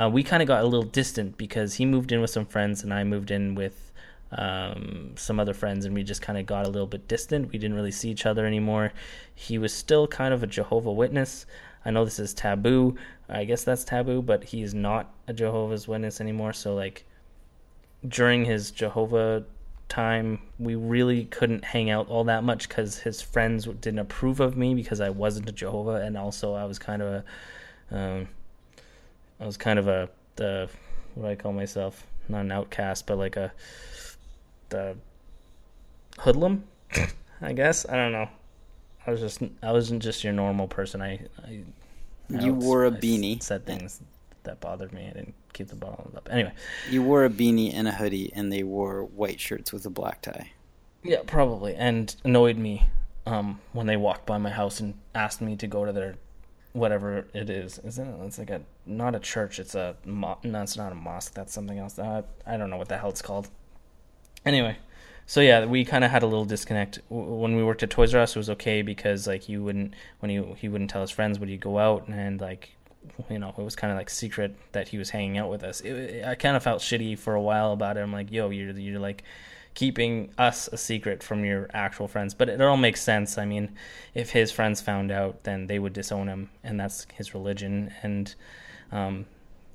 uh, 0.00 0.08
we 0.08 0.22
kind 0.22 0.42
of 0.42 0.48
got 0.48 0.62
a 0.62 0.66
little 0.66 0.84
distant 0.86 1.36
because 1.36 1.74
he 1.74 1.84
moved 1.84 2.12
in 2.12 2.20
with 2.20 2.30
some 2.30 2.46
friends 2.46 2.82
and 2.82 2.94
I 2.94 3.04
moved 3.04 3.30
in 3.30 3.54
with 3.54 3.92
um, 4.32 5.12
some 5.16 5.38
other 5.38 5.52
friends, 5.52 5.84
and 5.84 5.94
we 5.94 6.02
just 6.02 6.22
kind 6.22 6.38
of 6.38 6.46
got 6.46 6.64
a 6.64 6.70
little 6.70 6.86
bit 6.86 7.06
distant. 7.06 7.52
We 7.52 7.58
didn't 7.58 7.76
really 7.76 7.90
see 7.90 8.10
each 8.10 8.24
other 8.24 8.46
anymore. 8.46 8.92
He 9.34 9.58
was 9.58 9.74
still 9.74 10.06
kind 10.06 10.32
of 10.32 10.42
a 10.42 10.46
Jehovah 10.46 10.92
Witness. 10.92 11.44
I 11.84 11.90
know 11.90 12.04
this 12.04 12.18
is 12.18 12.34
taboo. 12.34 12.96
I 13.28 13.44
guess 13.44 13.64
that's 13.64 13.84
taboo, 13.84 14.22
but 14.22 14.44
he's 14.44 14.74
not 14.74 15.12
a 15.26 15.32
Jehovah's 15.32 15.88
Witness 15.88 16.20
anymore. 16.20 16.52
So 16.52 16.74
like 16.74 17.04
during 18.06 18.44
his 18.44 18.70
Jehovah 18.70 19.44
time, 19.88 20.40
we 20.58 20.74
really 20.74 21.24
couldn't 21.26 21.64
hang 21.64 21.90
out 21.90 22.08
all 22.08 22.24
that 22.24 22.44
much 22.44 22.68
because 22.68 22.98
his 22.98 23.20
friends 23.20 23.66
didn't 23.66 23.98
approve 23.98 24.40
of 24.40 24.56
me 24.56 24.74
because 24.74 25.00
I 25.00 25.10
wasn't 25.10 25.48
a 25.48 25.52
Jehovah, 25.52 25.96
and 25.96 26.16
also 26.16 26.54
I 26.54 26.64
was 26.64 26.78
kind 26.78 27.02
of 27.02 27.08
a 27.08 27.96
um, 27.96 28.28
I 29.40 29.46
was 29.46 29.56
kind 29.56 29.78
of 29.78 29.88
a 29.88 30.08
the 30.36 30.68
what 31.14 31.26
do 31.26 31.30
I 31.32 31.34
call 31.34 31.52
myself? 31.52 32.06
Not 32.28 32.40
an 32.40 32.52
outcast, 32.52 33.06
but 33.06 33.18
like 33.18 33.36
a 33.36 33.52
the 34.70 34.96
hoodlum, 36.18 36.64
I 37.40 37.52
guess. 37.52 37.86
I 37.88 37.96
don't 37.96 38.12
know. 38.12 38.28
I 39.06 39.10
was 39.10 39.20
just 39.20 39.42
I 39.62 39.72
wasn't 39.72 40.02
just 40.02 40.24
your 40.24 40.32
normal 40.32 40.68
person. 40.68 41.02
I, 41.02 41.26
I 41.44 41.64
you 42.28 42.54
wore 42.54 42.84
a 42.86 42.90
beanie. 42.90 43.42
Said 43.42 43.66
things 43.66 44.00
that 44.44 44.60
bothered 44.60 44.92
me. 44.92 45.06
I 45.06 45.12
didn't 45.12 45.34
keep 45.52 45.68
the 45.68 45.76
bottle 45.76 46.10
up. 46.16 46.28
Anyway, 46.30 46.52
you 46.90 47.02
wore 47.02 47.24
a 47.24 47.30
beanie 47.30 47.72
and 47.74 47.88
a 47.88 47.92
hoodie, 47.92 48.32
and 48.34 48.52
they 48.52 48.62
wore 48.62 49.04
white 49.04 49.40
shirts 49.40 49.72
with 49.72 49.84
a 49.86 49.90
black 49.90 50.22
tie. 50.22 50.52
Yeah, 51.02 51.22
probably, 51.26 51.74
and 51.74 52.14
annoyed 52.24 52.56
me 52.56 52.88
um, 53.26 53.60
when 53.72 53.86
they 53.86 53.96
walked 53.96 54.26
by 54.26 54.38
my 54.38 54.50
house 54.50 54.80
and 54.80 54.94
asked 55.14 55.40
me 55.40 55.56
to 55.56 55.66
go 55.66 55.84
to 55.84 55.92
their 55.92 56.14
whatever 56.72 57.26
it 57.34 57.50
is. 57.50 57.78
Isn't 57.80 58.06
it? 58.06 58.26
It's 58.26 58.38
like 58.38 58.50
a 58.50 58.62
not 58.86 59.14
a 59.14 59.20
church. 59.20 59.58
It's 59.58 59.74
a 59.74 59.96
mo- 60.04 60.38
no. 60.44 60.62
It's 60.62 60.76
not 60.76 60.92
a 60.92 60.94
mosque. 60.94 61.34
That's 61.34 61.52
something 61.52 61.78
else. 61.78 61.98
Uh, 61.98 62.22
I 62.46 62.56
don't 62.56 62.70
know 62.70 62.76
what 62.76 62.88
the 62.88 62.98
hell 62.98 63.10
it's 63.10 63.22
called. 63.22 63.48
Anyway, 64.44 64.76
so 65.26 65.40
yeah, 65.40 65.64
we 65.64 65.84
kind 65.84 66.04
of 66.04 66.10
had 66.10 66.22
a 66.22 66.26
little 66.26 66.44
disconnect 66.44 67.00
when 67.08 67.56
we 67.56 67.62
worked 67.62 67.82
at 67.82 67.90
Toys 67.90 68.14
R 68.14 68.20
Us. 68.20 68.36
It 68.36 68.38
was 68.38 68.50
okay 68.50 68.82
because 68.82 69.26
like 69.26 69.48
you 69.48 69.62
wouldn't 69.62 69.94
when 70.20 70.30
he 70.30 70.42
he 70.56 70.68
wouldn't 70.68 70.90
tell 70.90 71.00
his 71.00 71.10
friends 71.10 71.38
would 71.38 71.48
he 71.48 71.56
go 71.56 71.78
out 71.78 72.08
and 72.08 72.40
like 72.40 72.70
you 73.28 73.38
know 73.38 73.54
it 73.56 73.62
was 73.62 73.76
kind 73.76 73.90
of 73.90 73.98
like 73.98 74.10
secret 74.10 74.56
that 74.72 74.88
he 74.88 74.98
was 74.98 75.10
hanging 75.10 75.38
out 75.38 75.50
with 75.50 75.62
us. 75.64 75.80
It, 75.80 76.24
I 76.24 76.34
kind 76.34 76.56
of 76.56 76.62
felt 76.62 76.82
shitty 76.82 77.18
for 77.18 77.34
a 77.34 77.42
while 77.42 77.72
about 77.72 77.96
it. 77.96 78.00
I'm 78.00 78.12
like, 78.12 78.30
yo, 78.30 78.50
you're 78.50 78.70
you're 78.72 79.00
like 79.00 79.22
keeping 79.74 80.30
us 80.36 80.68
a 80.72 80.76
secret 80.76 81.22
from 81.22 81.44
your 81.44 81.68
actual 81.72 82.08
friends. 82.08 82.34
But 82.34 82.48
it 82.48 82.60
all 82.60 82.76
makes 82.76 83.00
sense. 83.02 83.38
I 83.38 83.44
mean, 83.44 83.74
if 84.14 84.30
his 84.30 84.52
friends 84.52 84.80
found 84.80 85.10
out, 85.10 85.44
then 85.44 85.66
they 85.66 85.78
would 85.78 85.92
disown 85.92 86.28
him, 86.28 86.50
and 86.62 86.78
that's 86.78 87.06
his 87.14 87.34
religion. 87.34 87.92
And 88.02 88.34
um, 88.90 89.26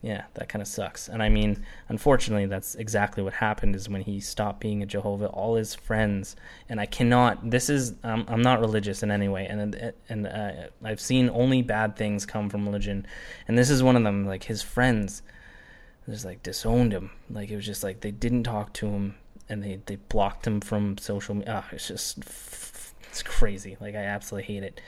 yeah, 0.07 0.23
that 0.35 0.47
kind 0.47 0.61
of 0.61 0.69
sucks. 0.69 1.09
And 1.09 1.21
I 1.21 1.27
mean, 1.27 1.65
unfortunately, 1.89 2.45
that's 2.45 2.75
exactly 2.75 3.21
what 3.21 3.33
happened. 3.33 3.75
Is 3.75 3.89
when 3.89 4.03
he 4.03 4.21
stopped 4.21 4.61
being 4.61 4.81
a 4.81 4.85
Jehovah, 4.85 5.27
all 5.27 5.55
his 5.55 5.75
friends, 5.75 6.37
and 6.69 6.79
I 6.79 6.85
cannot. 6.85 7.49
This 7.49 7.69
is 7.69 7.93
um, 8.03 8.23
I'm 8.29 8.41
not 8.41 8.61
religious 8.61 9.03
in 9.03 9.11
any 9.11 9.27
way, 9.27 9.45
and 9.47 9.93
and 10.07 10.27
uh, 10.27 10.51
I've 10.81 11.01
seen 11.01 11.29
only 11.33 11.61
bad 11.61 11.97
things 11.97 12.25
come 12.25 12.49
from 12.49 12.65
religion, 12.65 13.05
and 13.49 13.57
this 13.57 13.69
is 13.69 13.83
one 13.83 13.97
of 13.97 14.03
them. 14.03 14.25
Like 14.25 14.43
his 14.43 14.61
friends. 14.61 15.21
Just 16.09 16.23
like 16.23 16.41
disowned 16.41 16.93
him. 16.93 17.11
Like 17.29 17.49
it 17.49 17.57
was 17.57 17.65
just 17.65 17.83
like 17.83 17.99
they 17.99 18.11
didn't 18.11 18.43
talk 18.43 18.71
to 18.75 18.87
him 18.87 19.15
and 19.49 19.61
they 19.61 19.81
they 19.87 19.97
blocked 19.97 20.47
him 20.47 20.61
from 20.61 20.97
social 20.97 21.35
media. 21.35 21.65
Oh, 21.65 21.75
it's 21.75 21.89
just 21.89 22.19
it's 23.09 23.23
crazy. 23.23 23.75
Like 23.81 23.93
I 23.93 24.05
absolutely 24.05 24.53
hate 24.53 24.63
it. 24.63 24.79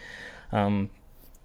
Um, 0.53 0.91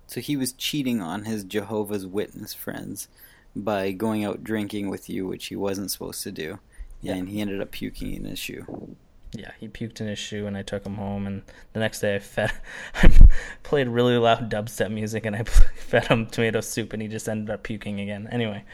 so 0.07 0.21
he 0.21 0.37
was 0.37 0.53
cheating 0.53 1.01
on 1.01 1.25
his 1.25 1.43
Jehovah's 1.43 2.07
Witness 2.07 2.55
friends 2.55 3.09
by 3.57 3.93
going 3.93 4.25
out 4.25 4.45
drinking 4.45 4.89
with 4.89 5.09
you, 5.09 5.27
which 5.27 5.47
he 5.47 5.57
wasn't 5.57 5.91
supposed 5.91 6.23
to 6.25 6.33
do, 6.33 6.59
yeah. 7.01 7.15
and 7.15 7.29
he 7.29 7.41
ended 7.41 7.61
up 7.61 7.71
puking 7.71 8.15
in 8.15 8.25
his 8.25 8.39
shoe. 8.39 8.97
Yeah, 9.37 9.51
he 9.59 9.69
puked 9.69 10.01
in 10.01 10.07
his 10.07 10.19
shoe, 10.19 10.47
and 10.47 10.57
I 10.57 10.63
took 10.63 10.87
him 10.87 10.95
home. 10.95 11.27
And 11.27 11.43
the 11.73 11.81
next 11.81 12.01
day, 12.01 12.15
I 12.15 12.19
fed, 12.21 12.53
I 12.95 13.11
played 13.63 13.89
really 13.89 14.17
loud 14.17 14.51
dubstep 14.51 14.91
music, 14.91 15.27
and 15.27 15.35
I 15.35 15.43
fed 15.77 16.07
him 16.07 16.27
tomato 16.27 16.61
soup, 16.61 16.93
and 16.93 17.03
he 17.03 17.09
just 17.09 17.29
ended 17.29 17.51
up 17.51 17.63
puking 17.63 18.01
again. 18.01 18.29
Anyway, 18.31 18.65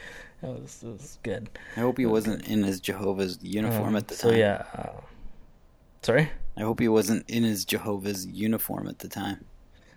it 0.43 0.47
was, 0.47 0.83
it 0.83 0.91
was 0.91 1.19
good. 1.23 1.49
I 1.75 1.81
hope 1.81 1.97
he 1.97 2.05
wasn't 2.05 2.47
in 2.47 2.63
his 2.63 2.79
Jehovah's 2.79 3.39
uniform 3.41 3.89
um, 3.89 3.95
at 3.95 4.07
the 4.07 4.15
time. 4.15 4.31
So 4.31 4.35
yeah, 4.35 4.63
uh, 4.75 5.01
sorry. 6.03 6.29
I 6.57 6.61
hope 6.61 6.79
he 6.79 6.87
wasn't 6.87 7.29
in 7.29 7.43
his 7.43 7.65
Jehovah's 7.65 8.27
uniform 8.27 8.87
at 8.87 8.99
the 8.99 9.07
time. 9.07 9.45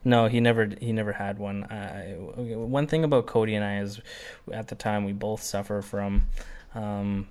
No, 0.05 0.27
he 0.27 0.41
never 0.41 0.69
he 0.81 0.93
never 0.93 1.13
had 1.13 1.39
one. 1.39 1.63
One 2.37 2.87
thing 2.87 3.05
about 3.05 3.27
Cody 3.27 3.55
and 3.55 3.65
I 3.65 3.79
is, 3.79 4.01
at 4.53 4.69
the 4.69 4.75
time 4.75 5.05
we 5.05 5.13
both 5.13 5.43
suffer 5.43 5.81
from 5.81 6.27
um, 6.75 7.29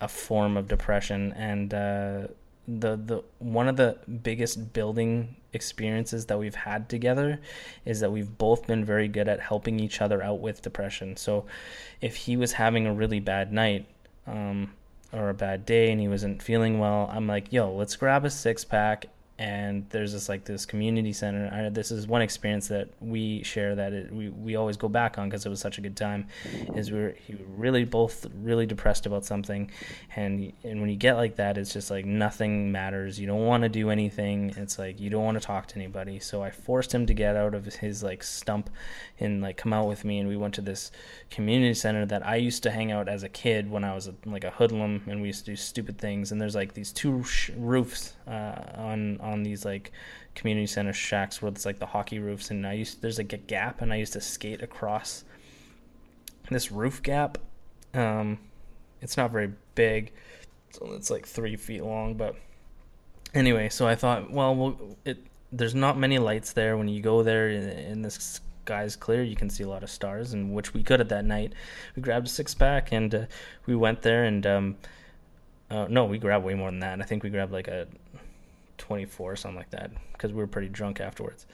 a 0.00 0.08
form 0.08 0.56
of 0.56 0.68
depression, 0.68 1.32
and 1.32 1.72
uh, 1.72 2.26
the 2.68 2.96
the 2.96 3.22
one 3.38 3.68
of 3.68 3.76
the 3.76 3.98
biggest 4.22 4.72
building 4.72 5.36
experiences 5.54 6.26
that 6.26 6.38
we've 6.38 6.54
had 6.54 6.88
together 6.88 7.40
is 7.84 8.00
that 8.00 8.10
we've 8.10 8.38
both 8.38 8.66
been 8.66 8.84
very 8.84 9.08
good 9.08 9.28
at 9.28 9.40
helping 9.40 9.80
each 9.80 10.00
other 10.00 10.22
out 10.22 10.40
with 10.40 10.62
depression. 10.62 11.16
So 11.16 11.46
if 12.00 12.16
he 12.16 12.36
was 12.36 12.52
having 12.52 12.86
a 12.86 12.92
really 12.92 13.20
bad 13.20 13.52
night 13.52 13.86
um, 14.26 14.72
or 15.12 15.28
a 15.28 15.34
bad 15.34 15.66
day 15.66 15.90
and 15.90 16.00
he 16.00 16.08
wasn't 16.08 16.42
feeling 16.42 16.78
well, 16.78 17.10
I'm 17.12 17.26
like, 17.26 17.52
yo, 17.52 17.72
let's 17.72 17.96
grab 17.96 18.24
a 18.24 18.30
six 18.30 18.64
pack 18.64 19.06
and 19.42 19.84
there's 19.90 20.12
this 20.12 20.28
like 20.28 20.44
this 20.44 20.64
community 20.64 21.12
center. 21.12 21.50
I, 21.52 21.68
this 21.68 21.90
is 21.90 22.06
one 22.06 22.22
experience 22.22 22.68
that 22.68 22.90
we 23.00 23.42
share 23.42 23.74
that 23.74 23.92
it, 23.92 24.12
we 24.12 24.28
we 24.28 24.54
always 24.54 24.76
go 24.76 24.88
back 24.88 25.18
on 25.18 25.28
because 25.28 25.44
it 25.44 25.48
was 25.48 25.58
such 25.58 25.78
a 25.78 25.80
good 25.80 25.96
time. 25.96 26.28
Is 26.76 26.92
we 26.92 27.00
were 27.00 27.16
he 27.26 27.34
really 27.56 27.84
both 27.84 28.24
really 28.36 28.66
depressed 28.66 29.04
about 29.04 29.24
something, 29.24 29.68
and 30.14 30.52
and 30.62 30.80
when 30.80 30.90
you 30.90 30.96
get 30.96 31.14
like 31.14 31.34
that, 31.36 31.58
it's 31.58 31.72
just 31.72 31.90
like 31.90 32.04
nothing 32.04 32.70
matters. 32.70 33.18
You 33.18 33.26
don't 33.26 33.44
want 33.44 33.64
to 33.64 33.68
do 33.68 33.90
anything. 33.90 34.54
It's 34.56 34.78
like 34.78 35.00
you 35.00 35.10
don't 35.10 35.24
want 35.24 35.40
to 35.40 35.44
talk 35.44 35.66
to 35.68 35.76
anybody. 35.76 36.20
So 36.20 36.40
I 36.44 36.52
forced 36.52 36.94
him 36.94 37.04
to 37.06 37.14
get 37.14 37.34
out 37.34 37.56
of 37.56 37.64
his 37.66 38.04
like 38.04 38.22
stump 38.22 38.70
and 39.18 39.42
like 39.42 39.56
come 39.56 39.72
out 39.72 39.88
with 39.88 40.04
me, 40.04 40.20
and 40.20 40.28
we 40.28 40.36
went 40.36 40.54
to 40.54 40.60
this 40.60 40.92
community 41.30 41.74
center 41.74 42.06
that 42.06 42.24
I 42.24 42.36
used 42.36 42.62
to 42.62 42.70
hang 42.70 42.92
out 42.92 43.08
as 43.08 43.24
a 43.24 43.28
kid 43.28 43.68
when 43.68 43.82
I 43.82 43.92
was 43.92 44.06
a, 44.06 44.14
like 44.24 44.44
a 44.44 44.50
hoodlum, 44.50 45.02
and 45.08 45.20
we 45.20 45.26
used 45.26 45.44
to 45.46 45.50
do 45.50 45.56
stupid 45.56 45.98
things. 45.98 46.30
And 46.30 46.40
there's 46.40 46.54
like 46.54 46.74
these 46.74 46.92
two 46.92 47.24
sh- 47.24 47.50
roofs 47.56 48.14
uh, 48.28 48.54
on 48.76 49.18
on 49.20 49.31
these 49.42 49.64
like 49.64 49.92
community 50.34 50.66
center 50.66 50.92
shacks 50.92 51.40
where 51.40 51.50
it's 51.50 51.66
like 51.66 51.78
the 51.78 51.86
hockey 51.86 52.18
roofs, 52.18 52.50
and 52.50 52.66
I 52.66 52.74
used 52.74 53.02
there's 53.02 53.18
like 53.18 53.32
a 53.32 53.38
gap, 53.38 53.80
and 53.80 53.92
I 53.92 53.96
used 53.96 54.12
to 54.12 54.20
skate 54.20 54.62
across 54.62 55.24
this 56.50 56.70
roof 56.70 57.02
gap. 57.02 57.38
Um, 57.94 58.38
it's 59.00 59.16
not 59.16 59.30
very 59.30 59.52
big, 59.74 60.12
so 60.70 60.92
it's 60.92 61.10
like 61.10 61.26
three 61.26 61.56
feet 61.56 61.82
long, 61.82 62.14
but 62.14 62.36
anyway, 63.34 63.68
so 63.68 63.86
I 63.86 63.94
thought, 63.94 64.30
well, 64.30 64.54
well 64.54 64.96
it 65.04 65.18
there's 65.52 65.74
not 65.74 65.98
many 65.98 66.18
lights 66.18 66.52
there. 66.52 66.76
When 66.76 66.88
you 66.88 67.02
go 67.02 67.22
there 67.22 67.50
in, 67.50 68.00
the 68.02 68.10
sky's 68.10 68.96
clear, 68.96 69.22
you 69.22 69.36
can 69.36 69.50
see 69.50 69.64
a 69.64 69.68
lot 69.68 69.82
of 69.82 69.90
stars, 69.90 70.32
and 70.32 70.54
which 70.54 70.72
we 70.72 70.82
could 70.82 71.00
at 71.00 71.10
that 71.10 71.24
night. 71.24 71.52
We 71.94 72.02
grabbed 72.02 72.26
a 72.26 72.30
six 72.30 72.54
pack 72.54 72.92
and 72.92 73.14
uh, 73.14 73.24
we 73.66 73.76
went 73.76 74.02
there, 74.02 74.24
and 74.24 74.46
um, 74.46 74.76
uh, 75.70 75.86
no, 75.88 76.06
we 76.06 76.18
grabbed 76.18 76.44
way 76.44 76.54
more 76.54 76.70
than 76.70 76.80
that. 76.80 77.00
I 77.00 77.04
think 77.04 77.22
we 77.22 77.30
grabbed 77.30 77.52
like 77.52 77.68
a 77.68 77.86
24 78.78 79.32
or 79.32 79.36
something 79.36 79.56
like 79.56 79.70
that 79.70 79.90
because 80.12 80.32
we 80.32 80.38
were 80.38 80.46
pretty 80.46 80.68
drunk 80.68 81.00
afterwards. 81.00 81.46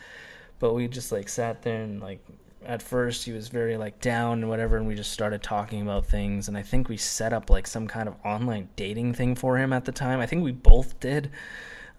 But 0.59 0.75
we 0.75 0.89
just 0.89 1.13
like 1.13 1.29
sat 1.29 1.63
there 1.63 1.83
and 1.83 2.01
like 2.01 2.25
at 2.65 2.83
first 2.83 3.25
he 3.25 3.33
was 3.33 3.49
very 3.49 3.77
like 3.77 4.01
down 4.01 4.41
and 4.41 4.49
whatever 4.49 4.77
and 4.77 4.87
we 4.87 4.95
just 4.95 5.13
started 5.13 5.43
talking 5.43 5.83
about 5.83 6.07
things. 6.07 6.49
And 6.49 6.57
i 6.57 6.63
think 6.63 6.89
we 6.89 6.97
set 6.97 7.33
up 7.33 7.51
like 7.51 7.67
some 7.67 7.87
kind 7.87 8.09
of 8.09 8.15
online 8.25 8.69
dating 8.77 9.15
thing 9.15 9.35
for 9.35 9.57
him 9.57 9.73
at 9.73 9.85
the 9.85 9.93
time. 9.93 10.21
I 10.21 10.27
think 10.27 10.43
we 10.43 10.53
both 10.53 10.99
did. 11.01 11.31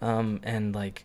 Um, 0.02 0.40
and 0.42 0.74
like 0.74 1.04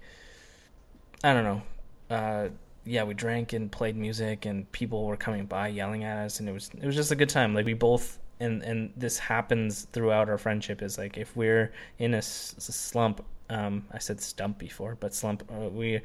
i 1.23 1.33
don't 1.33 1.43
know. 1.43 1.61
Uh, 2.09 2.49
yeah 2.85 3.03
we 3.03 3.15
drank 3.15 3.53
and 3.53 3.71
played 3.71 3.95
music 3.95 4.45
and 4.45 4.71
people 4.71 5.05
were 5.05 5.17
coming 5.17 5.45
by 5.45 5.67
yelling 5.67 6.03
at 6.03 6.17
us 6.17 6.39
and 6.39 6.47
it 6.47 6.51
was 6.51 6.69
it 6.79 6.85
was 6.85 6.95
just 6.95 7.11
a 7.11 7.15
good 7.15 7.29
time. 7.29 7.53
Like 7.53 7.65
we 7.65 7.73
both 7.73 8.19
and 8.39 8.61
and 8.63 8.91
this 8.97 9.17
happens 9.17 9.87
throughout 9.93 10.29
our 10.29 10.37
friendship 10.37 10.81
is 10.81 10.97
like 10.97 11.17
if 11.17 11.35
we're 11.35 11.71
in 11.99 12.13
a, 12.13 12.19
a 12.19 12.21
slump 12.21 13.25
um, 13.49 13.85
i 13.91 13.97
said 13.97 14.19
stump 14.19 14.57
before 14.57 14.97
but 14.99 15.13
slump 15.13 15.43
uh, 15.51 15.69
we 15.69 15.99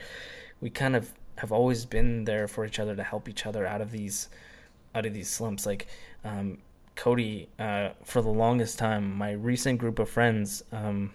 we 0.60 0.70
kind 0.70 0.94
of 0.94 1.12
have 1.36 1.52
always 1.52 1.86
been 1.86 2.24
there 2.24 2.46
for 2.46 2.66
each 2.66 2.78
other 2.78 2.94
to 2.94 3.02
help 3.02 3.28
each 3.28 3.46
other 3.46 3.66
out 3.66 3.80
of 3.80 3.90
these 3.90 4.28
out 4.94 5.06
of 5.06 5.14
these 5.14 5.28
slumps. 5.28 5.66
Like 5.66 5.86
um, 6.24 6.58
Cody, 6.96 7.48
uh, 7.58 7.90
for 8.04 8.22
the 8.22 8.30
longest 8.30 8.78
time, 8.78 9.16
my 9.16 9.32
recent 9.32 9.78
group 9.78 9.98
of 9.98 10.08
friends, 10.08 10.62
um, 10.72 11.12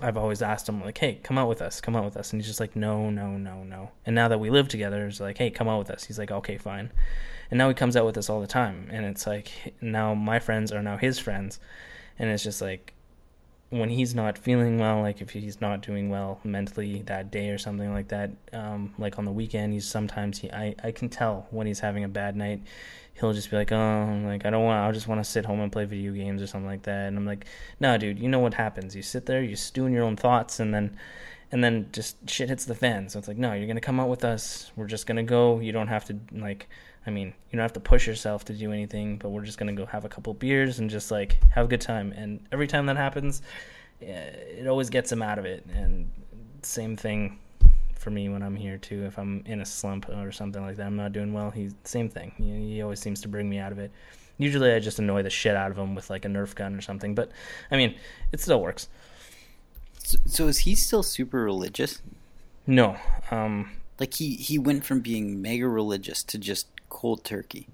I've 0.00 0.16
always 0.16 0.42
asked 0.42 0.68
him 0.68 0.82
like, 0.82 0.98
"Hey, 0.98 1.18
come 1.22 1.38
out 1.38 1.48
with 1.48 1.62
us, 1.62 1.80
come 1.80 1.96
out 1.96 2.04
with 2.04 2.16
us," 2.16 2.32
and 2.32 2.40
he's 2.40 2.46
just 2.46 2.60
like, 2.60 2.76
"No, 2.76 3.10
no, 3.10 3.36
no, 3.36 3.64
no." 3.64 3.90
And 4.06 4.14
now 4.14 4.28
that 4.28 4.38
we 4.38 4.50
live 4.50 4.68
together, 4.68 5.06
it's 5.06 5.20
like, 5.20 5.38
"Hey, 5.38 5.50
come 5.50 5.68
out 5.68 5.78
with 5.78 5.90
us." 5.90 6.04
He's 6.04 6.18
like, 6.18 6.30
"Okay, 6.30 6.58
fine." 6.58 6.92
And 7.50 7.58
now 7.58 7.68
he 7.68 7.74
comes 7.74 7.96
out 7.96 8.04
with 8.04 8.18
us 8.18 8.28
all 8.28 8.40
the 8.40 8.46
time, 8.46 8.88
and 8.92 9.06
it's 9.06 9.26
like 9.26 9.50
now 9.80 10.14
my 10.14 10.38
friends 10.38 10.70
are 10.70 10.82
now 10.82 10.98
his 10.98 11.18
friends, 11.18 11.58
and 12.18 12.30
it's 12.30 12.44
just 12.44 12.60
like 12.60 12.92
when 13.70 13.90
he's 13.90 14.14
not 14.14 14.38
feeling 14.38 14.78
well, 14.78 15.02
like 15.02 15.20
if 15.20 15.30
he's 15.30 15.60
not 15.60 15.82
doing 15.82 16.08
well 16.08 16.40
mentally 16.42 17.02
that 17.02 17.30
day 17.30 17.50
or 17.50 17.58
something 17.58 17.92
like 17.92 18.08
that, 18.08 18.30
um, 18.52 18.94
like 18.98 19.18
on 19.18 19.26
the 19.26 19.32
weekend, 19.32 19.74
he's 19.74 19.86
sometimes 19.86 20.38
he 20.38 20.50
I, 20.50 20.74
I 20.82 20.90
can 20.90 21.08
tell 21.10 21.46
when 21.50 21.66
he's 21.66 21.80
having 21.80 22.04
a 22.04 22.08
bad 22.08 22.34
night. 22.34 22.62
He'll 23.14 23.32
just 23.32 23.50
be 23.50 23.56
like, 23.56 23.72
oh, 23.72 24.20
like 24.24 24.46
I 24.46 24.50
don't 24.50 24.64
want, 24.64 24.88
I 24.88 24.92
just 24.92 25.08
want 25.08 25.22
to 25.22 25.28
sit 25.28 25.44
home 25.44 25.60
and 25.60 25.72
play 25.72 25.84
video 25.84 26.12
games 26.12 26.40
or 26.40 26.46
something 26.46 26.68
like 26.68 26.84
that. 26.84 27.08
And 27.08 27.16
I'm 27.18 27.26
like, 27.26 27.46
no, 27.80 27.90
nah, 27.90 27.96
dude, 27.98 28.18
you 28.18 28.28
know 28.28 28.38
what 28.38 28.54
happens? 28.54 28.94
You 28.94 29.02
sit 29.02 29.26
there, 29.26 29.42
you 29.42 29.56
stew 29.56 29.86
in 29.86 29.92
your 29.92 30.04
own 30.04 30.16
thoughts, 30.16 30.60
and 30.60 30.72
then, 30.72 30.96
and 31.50 31.62
then 31.62 31.88
just 31.92 32.30
shit 32.30 32.48
hits 32.48 32.64
the 32.64 32.76
fan. 32.76 33.08
So 33.08 33.18
it's 33.18 33.28
like, 33.28 33.36
no, 33.36 33.52
you're 33.52 33.66
gonna 33.66 33.80
come 33.80 34.00
out 34.00 34.08
with 34.08 34.24
us. 34.24 34.70
We're 34.76 34.86
just 34.86 35.06
gonna 35.06 35.24
go. 35.24 35.58
You 35.58 35.72
don't 35.72 35.88
have 35.88 36.04
to 36.06 36.16
like 36.32 36.68
I 37.08 37.10
mean, 37.10 37.28
you 37.50 37.56
don't 37.56 37.62
have 37.62 37.72
to 37.72 37.80
push 37.80 38.06
yourself 38.06 38.44
to 38.44 38.52
do 38.52 38.70
anything, 38.70 39.16
but 39.16 39.30
we're 39.30 39.46
just 39.46 39.56
gonna 39.56 39.72
go 39.72 39.86
have 39.86 40.04
a 40.04 40.10
couple 40.10 40.34
beers 40.34 40.78
and 40.78 40.90
just 40.90 41.10
like 41.10 41.42
have 41.52 41.64
a 41.64 41.68
good 41.68 41.80
time. 41.80 42.12
And 42.12 42.46
every 42.52 42.66
time 42.66 42.84
that 42.84 42.98
happens, 42.98 43.40
eh, 44.02 44.28
it 44.60 44.66
always 44.66 44.90
gets 44.90 45.10
him 45.10 45.22
out 45.22 45.38
of 45.38 45.46
it. 45.46 45.64
And 45.72 46.10
same 46.60 46.98
thing 46.98 47.38
for 47.94 48.10
me 48.10 48.28
when 48.28 48.42
I'm 48.42 48.54
here 48.54 48.76
too. 48.76 49.06
If 49.06 49.18
I'm 49.18 49.42
in 49.46 49.62
a 49.62 49.64
slump 49.64 50.06
or 50.10 50.30
something 50.32 50.60
like 50.60 50.76
that, 50.76 50.86
I'm 50.86 50.96
not 50.96 51.12
doing 51.12 51.32
well. 51.32 51.50
He's 51.50 51.72
same 51.84 52.10
thing. 52.10 52.32
He, 52.36 52.74
he 52.74 52.82
always 52.82 53.00
seems 53.00 53.22
to 53.22 53.28
bring 53.28 53.48
me 53.48 53.56
out 53.56 53.72
of 53.72 53.78
it. 53.78 53.90
Usually, 54.36 54.70
I 54.74 54.78
just 54.78 54.98
annoy 54.98 55.22
the 55.22 55.30
shit 55.30 55.56
out 55.56 55.70
of 55.70 55.78
him 55.78 55.94
with 55.94 56.10
like 56.10 56.26
a 56.26 56.28
Nerf 56.28 56.54
gun 56.54 56.74
or 56.74 56.82
something. 56.82 57.14
But 57.14 57.32
I 57.70 57.78
mean, 57.78 57.94
it 58.32 58.40
still 58.40 58.60
works. 58.60 58.86
So, 60.04 60.18
so 60.26 60.46
is 60.46 60.58
he 60.58 60.74
still 60.74 61.02
super 61.02 61.42
religious? 61.42 62.02
No. 62.66 62.98
Um, 63.30 63.70
like 63.98 64.12
he 64.12 64.34
he 64.34 64.58
went 64.58 64.84
from 64.84 65.00
being 65.00 65.40
mega 65.40 65.66
religious 65.66 66.22
to 66.24 66.36
just 66.36 66.66
cold 66.88 67.24
turkey. 67.24 67.68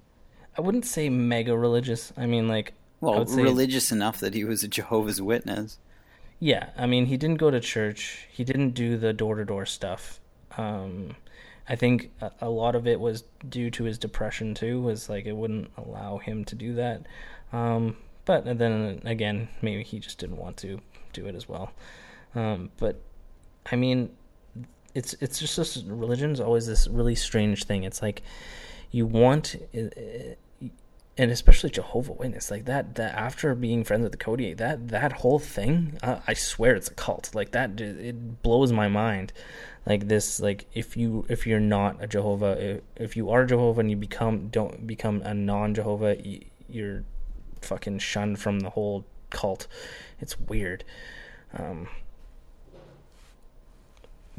I 0.57 0.61
wouldn't 0.61 0.85
say 0.85 1.09
mega 1.09 1.57
religious. 1.57 2.13
I 2.17 2.25
mean, 2.25 2.47
like, 2.47 2.73
well, 3.01 3.25
religious 3.25 3.91
enough 3.91 4.19
that 4.19 4.33
he 4.33 4.43
was 4.43 4.63
a 4.63 4.67
Jehovah's 4.67 5.21
Witness. 5.21 5.79
Yeah, 6.39 6.69
I 6.77 6.85
mean, 6.85 7.05
he 7.05 7.17
didn't 7.17 7.37
go 7.37 7.51
to 7.51 7.59
church. 7.59 8.27
He 8.31 8.43
didn't 8.43 8.71
do 8.71 8.97
the 8.97 9.13
door 9.13 9.35
to 9.35 9.45
door 9.45 9.65
stuff. 9.65 10.19
Um, 10.57 11.15
I 11.67 11.75
think 11.75 12.11
a, 12.21 12.31
a, 12.41 12.49
lot 12.49 12.75
of 12.75 12.87
it 12.87 12.99
was 12.99 13.23
due 13.47 13.71
to 13.71 13.83
his 13.83 13.97
depression 13.97 14.53
too. 14.53 14.81
Was 14.81 15.09
like 15.09 15.25
it 15.25 15.35
wouldn't 15.35 15.71
allow 15.77 16.17
him 16.17 16.45
to 16.45 16.55
do 16.55 16.75
that. 16.75 17.05
Um, 17.51 17.97
but 18.25 18.57
then 18.57 19.01
again, 19.05 19.49
maybe 19.61 19.83
he 19.83 19.99
just 19.99 20.17
didn't 20.17 20.37
want 20.37 20.57
to 20.57 20.79
do 21.13 21.25
it 21.25 21.35
as 21.35 21.47
well. 21.47 21.71
Um, 22.33 22.71
but 22.77 23.01
I 23.71 23.75
mean, 23.75 24.09
it's 24.93 25.13
it's 25.19 25.39
just 25.39 25.57
this 25.57 25.77
religion's 25.77 26.39
always 26.39 26.67
this 26.67 26.87
really 26.87 27.15
strange 27.15 27.63
thing. 27.65 27.83
It's 27.83 28.01
like 28.01 28.21
you 28.91 29.05
want 29.05 29.55
and 31.17 31.31
especially 31.31 31.69
Jehovah 31.69 32.11
Witness, 32.11 32.51
like 32.51 32.65
that. 32.65 32.95
That 32.95 33.15
after 33.15 33.55
being 33.55 33.83
friends 33.83 34.03
with 34.03 34.11
the 34.11 34.17
Cody, 34.17 34.53
that 34.53 34.89
that 34.89 35.13
whole 35.13 35.39
thing, 35.39 35.97
uh, 36.03 36.19
I 36.27 36.33
swear 36.33 36.75
it's 36.75 36.89
a 36.89 36.93
cult. 36.93 37.33
Like 37.33 37.51
that, 37.51 37.79
it 37.79 38.41
blows 38.41 38.71
my 38.73 38.87
mind. 38.87 39.31
Like 39.85 40.07
this, 40.07 40.39
like 40.39 40.65
if 40.73 40.97
you 40.97 41.25
if 41.29 41.47
you're 41.47 41.59
not 41.59 42.03
a 42.03 42.07
Jehovah, 42.07 42.57
if, 42.59 42.81
if 42.97 43.17
you 43.17 43.29
are 43.29 43.45
Jehovah 43.45 43.79
and 43.79 43.89
you 43.89 43.95
become 43.95 44.49
don't 44.49 44.85
become 44.85 45.21
a 45.21 45.33
non 45.33 45.73
Jehovah, 45.73 46.17
you're 46.67 47.03
fucking 47.61 47.99
shunned 47.99 48.39
from 48.39 48.59
the 48.59 48.71
whole 48.71 49.05
cult. 49.29 49.67
It's 50.19 50.37
weird. 50.37 50.83
Um, 51.57 51.87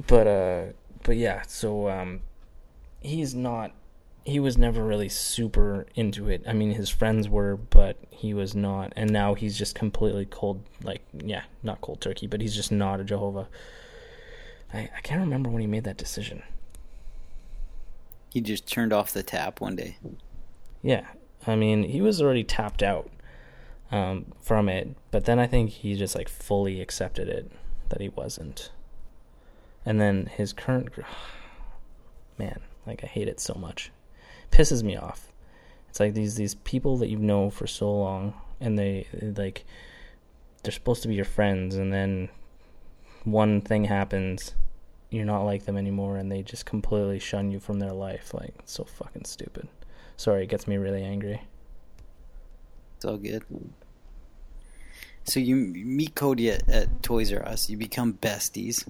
but 0.06 0.26
uh, 0.26 0.64
but 1.04 1.16
yeah. 1.16 1.42
So 1.46 1.88
um, 1.88 2.20
he's 3.00 3.34
not 3.34 3.72
he 4.26 4.40
was 4.40 4.58
never 4.58 4.82
really 4.82 5.08
super 5.08 5.86
into 5.94 6.28
it. 6.28 6.42
I 6.48 6.52
mean, 6.52 6.72
his 6.72 6.90
friends 6.90 7.28
were, 7.28 7.56
but 7.56 7.96
he 8.10 8.34
was 8.34 8.56
not. 8.56 8.92
And 8.96 9.12
now 9.12 9.34
he's 9.34 9.56
just 9.56 9.76
completely 9.76 10.26
cold, 10.26 10.64
like, 10.82 11.02
yeah, 11.14 11.44
not 11.62 11.80
cold 11.80 12.00
turkey, 12.00 12.26
but 12.26 12.40
he's 12.40 12.56
just 12.56 12.72
not 12.72 12.98
a 12.98 13.04
Jehovah. 13.04 13.46
I, 14.74 14.90
I 14.96 15.00
can't 15.04 15.20
remember 15.20 15.48
when 15.48 15.60
he 15.60 15.68
made 15.68 15.84
that 15.84 15.96
decision. 15.96 16.42
He 18.32 18.40
just 18.40 18.66
turned 18.66 18.92
off 18.92 19.12
the 19.12 19.22
tap 19.22 19.60
one 19.60 19.76
day. 19.76 19.96
Yeah. 20.82 21.06
I 21.46 21.54
mean, 21.54 21.84
he 21.84 22.00
was 22.00 22.20
already 22.20 22.42
tapped 22.42 22.82
out 22.82 23.08
um, 23.92 24.32
from 24.42 24.68
it, 24.68 24.96
but 25.12 25.26
then 25.26 25.38
I 25.38 25.46
think 25.46 25.70
he 25.70 25.94
just, 25.94 26.16
like, 26.16 26.28
fully 26.28 26.80
accepted 26.80 27.28
it 27.28 27.52
that 27.90 28.00
he 28.00 28.08
wasn't. 28.08 28.72
And 29.84 30.00
then 30.00 30.26
his 30.26 30.52
current. 30.52 30.88
Man, 32.38 32.58
like, 32.88 33.04
I 33.04 33.06
hate 33.06 33.28
it 33.28 33.38
so 33.38 33.54
much 33.54 33.92
pisses 34.50 34.82
me 34.82 34.96
off. 34.96 35.32
It's 35.88 36.00
like 36.00 36.14
these 36.14 36.34
these 36.34 36.54
people 36.54 36.98
that 36.98 37.08
you 37.08 37.18
know 37.18 37.50
for 37.50 37.66
so 37.66 37.90
long, 37.90 38.34
and 38.60 38.78
they 38.78 39.06
like 39.36 39.64
they're 40.62 40.72
supposed 40.72 41.02
to 41.02 41.08
be 41.08 41.14
your 41.14 41.24
friends, 41.24 41.76
and 41.76 41.92
then 41.92 42.28
one 43.24 43.60
thing 43.60 43.84
happens, 43.84 44.54
you're 45.10 45.24
not 45.24 45.42
like 45.42 45.64
them 45.64 45.76
anymore, 45.76 46.16
and 46.16 46.30
they 46.30 46.42
just 46.42 46.66
completely 46.66 47.18
shun 47.18 47.50
you 47.50 47.60
from 47.60 47.78
their 47.78 47.92
life. 47.92 48.34
Like 48.34 48.54
it's 48.58 48.72
so 48.72 48.84
fucking 48.84 49.24
stupid. 49.24 49.68
Sorry, 50.16 50.44
it 50.44 50.48
gets 50.48 50.66
me 50.66 50.76
really 50.76 51.02
angry. 51.02 51.42
It's 52.96 53.04
all 53.04 53.18
good. 53.18 53.44
So 55.24 55.40
you 55.40 55.56
meet 55.56 56.14
Cody 56.14 56.50
at, 56.50 56.68
at 56.68 57.02
Toys 57.02 57.32
R 57.32 57.46
Us. 57.46 57.68
You 57.68 57.76
become 57.76 58.14
besties. 58.14 58.86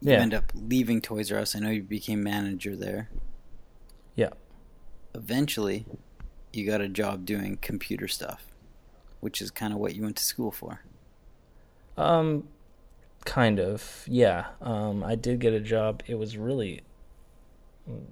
You 0.00 0.12
yeah. 0.12 0.18
end 0.20 0.34
up 0.34 0.52
leaving 0.54 1.00
Toys 1.00 1.32
R 1.32 1.38
Us. 1.38 1.56
I 1.56 1.60
know 1.60 1.70
you 1.70 1.82
became 1.82 2.22
manager 2.22 2.76
there. 2.76 3.08
Eventually, 5.14 5.86
you 6.52 6.66
got 6.66 6.80
a 6.80 6.88
job 6.88 7.24
doing 7.24 7.58
computer 7.60 8.08
stuff, 8.08 8.46
which 9.20 9.40
is 9.40 9.50
kind 9.50 9.72
of 9.72 9.78
what 9.78 9.94
you 9.94 10.02
went 10.02 10.16
to 10.16 10.24
school 10.24 10.50
for. 10.50 10.80
Um, 11.96 12.48
kind 13.24 13.60
of. 13.60 14.04
Yeah. 14.06 14.46
Um, 14.60 15.04
I 15.04 15.14
did 15.14 15.38
get 15.38 15.52
a 15.52 15.60
job. 15.60 16.02
It 16.06 16.16
was 16.16 16.36
really 16.36 16.82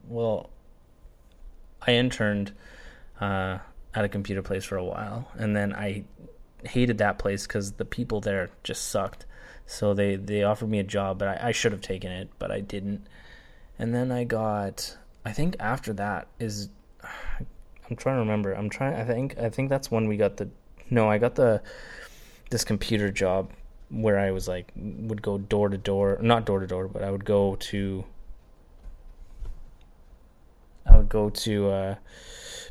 well. 0.09 0.51
I 1.87 1.95
interned 1.95 2.53
uh, 3.21 3.59
at 3.95 4.05
a 4.05 4.09
computer 4.09 4.43
place 4.43 4.65
for 4.65 4.77
a 4.77 4.85
while, 4.85 5.29
and 5.37 5.57
then 5.57 5.73
I 5.73 6.05
hated 6.65 6.99
that 6.99 7.19
place 7.19 7.47
because 7.47 7.73
the 7.73 7.85
people 7.85 8.21
there 8.21 8.51
just 8.63 8.89
sucked. 8.89 9.27
So 9.67 9.95
they 9.95 10.17
they 10.17 10.43
offered 10.43 10.69
me 10.69 10.79
a 10.79 10.85
job, 10.85 11.19
but 11.19 11.29
I, 11.29 11.49
I 11.49 11.53
should 11.53 11.73
have 11.73 11.81
taken 11.81 12.13
it, 12.13 12.31
but 12.39 12.51
I 12.51 12.61
didn't. 12.61 13.07
And 13.79 13.95
then 13.95 14.13
I 14.13 14.25
got 14.25 14.97
I 15.25 15.33
think 15.33 15.57
after 15.59 15.93
that 15.95 16.29
is 16.39 16.69
I'm 17.93 17.97
trying 17.97 18.17
to 18.17 18.21
remember. 18.21 18.55
I'm 18.55 18.71
trying 18.71 18.95
I 18.95 19.05
think 19.05 19.39
I 19.39 19.51
think 19.51 19.69
that's 19.69 19.91
when 19.91 20.09
we 20.09 20.17
got 20.17 20.39
the 20.39 20.49
no, 20.89 21.11
I 21.11 21.19
got 21.19 21.35
the 21.35 21.61
this 22.49 22.65
computer 22.65 23.11
job 23.11 23.51
where 23.91 24.19
I 24.19 24.31
was 24.31 24.49
like 24.49 24.73
would 24.75 25.21
go 25.21 25.37
door 25.37 25.69
to 25.69 25.77
door, 25.77 26.19
not 26.23 26.47
door 26.47 26.61
to 26.61 26.67
door, 26.67 26.89
but 26.89 27.05
I 27.05 27.11
would 27.11 27.27
go 27.27 27.57
to 27.57 28.05
I 30.87 30.97
would 30.97 31.11
go 31.11 31.29
to 31.29 31.71
uh, 31.71 31.95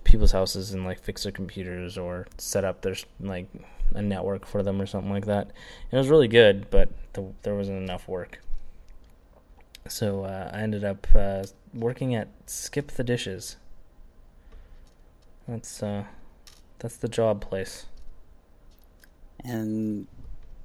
people's 0.03 0.31
houses 0.31 0.73
and 0.73 0.85
like 0.85 0.99
fix 0.99 1.22
their 1.22 1.31
computers 1.31 1.99
or 1.99 2.26
set 2.39 2.65
up 2.65 2.81
their 2.81 2.95
like 3.19 3.45
a 3.93 4.02
network 4.02 4.48
for 4.48 4.64
them 4.64 4.81
or 4.81 4.88
something 4.88 5.11
like 5.11 5.27
that. 5.27 5.45
And 5.91 5.93
it 5.93 5.98
was 5.98 6.10
really 6.10 6.30
good, 6.30 6.72
but 6.72 6.89
the, 7.14 7.31
there 7.43 7.53
wasn't 7.53 7.77
enough 7.77 8.07
work. 8.07 8.41
So 9.88 10.23
uh, 10.23 10.49
I 10.52 10.61
ended 10.61 10.84
up 10.84 11.06
uh, 11.14 11.43
working 11.76 12.15
at 12.15 12.27
Skip 12.48 12.88
the 12.93 13.03
Dishes. 13.03 13.57
That's 15.47 15.81
uh, 15.84 16.05
that's 16.80 16.97
the 16.97 17.07
job 17.07 17.41
place. 17.41 17.85
And 19.43 20.07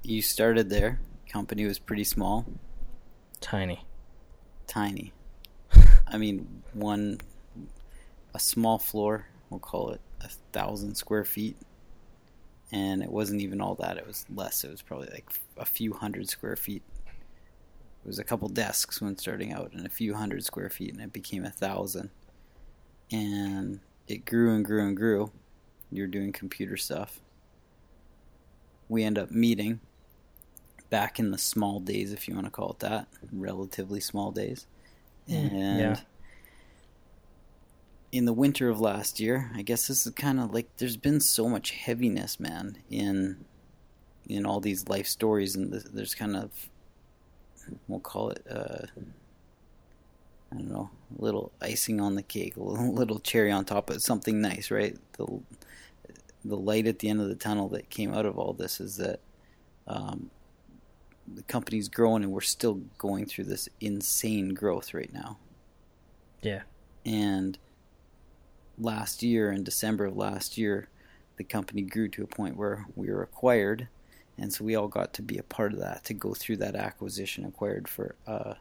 you 0.03 0.21
started 0.21 0.69
there. 0.69 0.99
Company 1.29 1.65
was 1.65 1.79
pretty 1.79 2.03
small, 2.03 2.45
Tiny. 3.41 3.83
tiny. 4.67 5.11
I 6.07 6.17
mean, 6.17 6.63
one 6.73 7.19
a 8.33 8.39
small 8.39 8.77
floor. 8.77 9.27
We'll 9.49 9.59
call 9.59 9.89
it 9.91 10.01
a 10.21 10.29
thousand 10.53 10.95
square 10.95 11.25
feet, 11.25 11.57
and 12.71 13.01
it 13.03 13.11
wasn't 13.11 13.41
even 13.41 13.59
all 13.61 13.75
that. 13.75 13.97
It 13.97 14.05
was 14.07 14.25
less. 14.33 14.63
It 14.63 14.71
was 14.71 14.81
probably 14.81 15.09
like 15.11 15.25
a 15.57 15.65
few 15.65 15.93
hundred 15.93 16.29
square 16.29 16.55
feet. 16.55 16.83
It 17.07 18.07
was 18.07 18.19
a 18.19 18.23
couple 18.23 18.47
desks 18.47 19.01
when 19.01 19.17
starting 19.17 19.51
out, 19.51 19.73
and 19.73 19.85
a 19.85 19.89
few 19.89 20.13
hundred 20.13 20.45
square 20.45 20.69
feet, 20.69 20.93
and 20.93 21.01
it 21.01 21.11
became 21.11 21.43
a 21.45 21.49
thousand. 21.51 22.09
And 23.11 23.79
it 24.07 24.25
grew 24.25 24.53
and 24.53 24.63
grew 24.63 24.85
and 24.85 24.95
grew. 24.95 25.31
You're 25.91 26.07
doing 26.07 26.31
computer 26.31 26.77
stuff. 26.77 27.19
We 28.89 29.03
end 29.03 29.17
up 29.17 29.31
meeting 29.31 29.79
back 30.89 31.19
in 31.19 31.31
the 31.31 31.37
small 31.37 31.79
days, 31.79 32.13
if 32.13 32.27
you 32.27 32.33
want 32.33 32.47
to 32.47 32.51
call 32.51 32.71
it 32.71 32.79
that, 32.79 33.07
relatively 33.31 33.99
small 33.99 34.31
days. 34.31 34.65
And 35.27 35.79
yeah. 35.79 35.99
in 38.11 38.25
the 38.25 38.33
winter 38.33 38.69
of 38.69 38.79
last 38.79 39.19
year, 39.19 39.51
I 39.53 39.61
guess 39.61 39.87
this 39.87 40.05
is 40.05 40.13
kind 40.13 40.39
of 40.39 40.53
like 40.53 40.67
there's 40.77 40.97
been 40.97 41.19
so 41.19 41.49
much 41.49 41.71
heaviness, 41.71 42.39
man, 42.39 42.77
in 42.89 43.45
in 44.29 44.45
all 44.45 44.59
these 44.59 44.87
life 44.87 45.07
stories, 45.07 45.55
and 45.55 45.73
there's 45.73 46.15
kind 46.15 46.35
of 46.35 46.51
we'll 47.87 47.99
call 47.99 48.29
it 48.29 48.45
uh, 48.49 48.85
I 50.51 50.55
don't 50.55 50.71
know, 50.71 50.89
little 51.15 51.51
icing 51.61 52.01
on 52.01 52.15
the 52.15 52.23
cake, 52.23 52.55
a 52.57 52.63
little, 52.63 52.93
little 52.93 53.19
cherry 53.19 53.51
on 53.51 53.65
top, 53.65 53.87
but 53.87 54.01
something 54.01 54.41
nice, 54.41 54.71
right? 54.71 54.97
The 55.13 55.39
the 56.45 56.57
light 56.57 56.87
at 56.87 56.99
the 56.99 57.09
end 57.09 57.19
of 57.19 57.27
the 57.27 57.35
tunnel 57.35 57.67
that 57.69 57.89
came 57.89 58.13
out 58.13 58.25
of 58.25 58.37
all 58.37 58.53
this 58.53 58.79
is 58.79 58.95
that 58.97 59.19
um, 59.85 60.29
the 61.33 61.43
company's 61.43 61.89
growing, 61.89 62.23
and 62.23 62.31
we're 62.31 62.41
still 62.41 62.81
going 62.97 63.25
through 63.25 63.45
this 63.45 63.67
insane 63.81 64.53
growth 64.53 64.93
right 64.93 65.11
now. 65.11 65.37
Yeah. 66.41 66.61
And 67.05 67.57
last 68.77 69.23
year, 69.23 69.51
in 69.51 69.63
December 69.63 70.05
of 70.05 70.15
last 70.15 70.57
year, 70.57 70.87
the 71.37 71.43
company 71.43 71.81
grew 71.81 72.07
to 72.09 72.23
a 72.23 72.27
point 72.27 72.55
where 72.55 72.85
we 72.95 73.09
were 73.09 73.23
acquired, 73.23 73.87
and 74.37 74.53
so 74.53 74.63
we 74.63 74.75
all 74.75 74.87
got 74.87 75.13
to 75.13 75.21
be 75.21 75.37
a 75.37 75.43
part 75.43 75.73
of 75.73 75.79
that 75.79 76.03
to 76.05 76.13
go 76.13 76.33
through 76.33 76.57
that 76.57 76.75
acquisition, 76.75 77.45
acquired 77.45 77.87
for 77.87 78.15
uh, 78.25 78.53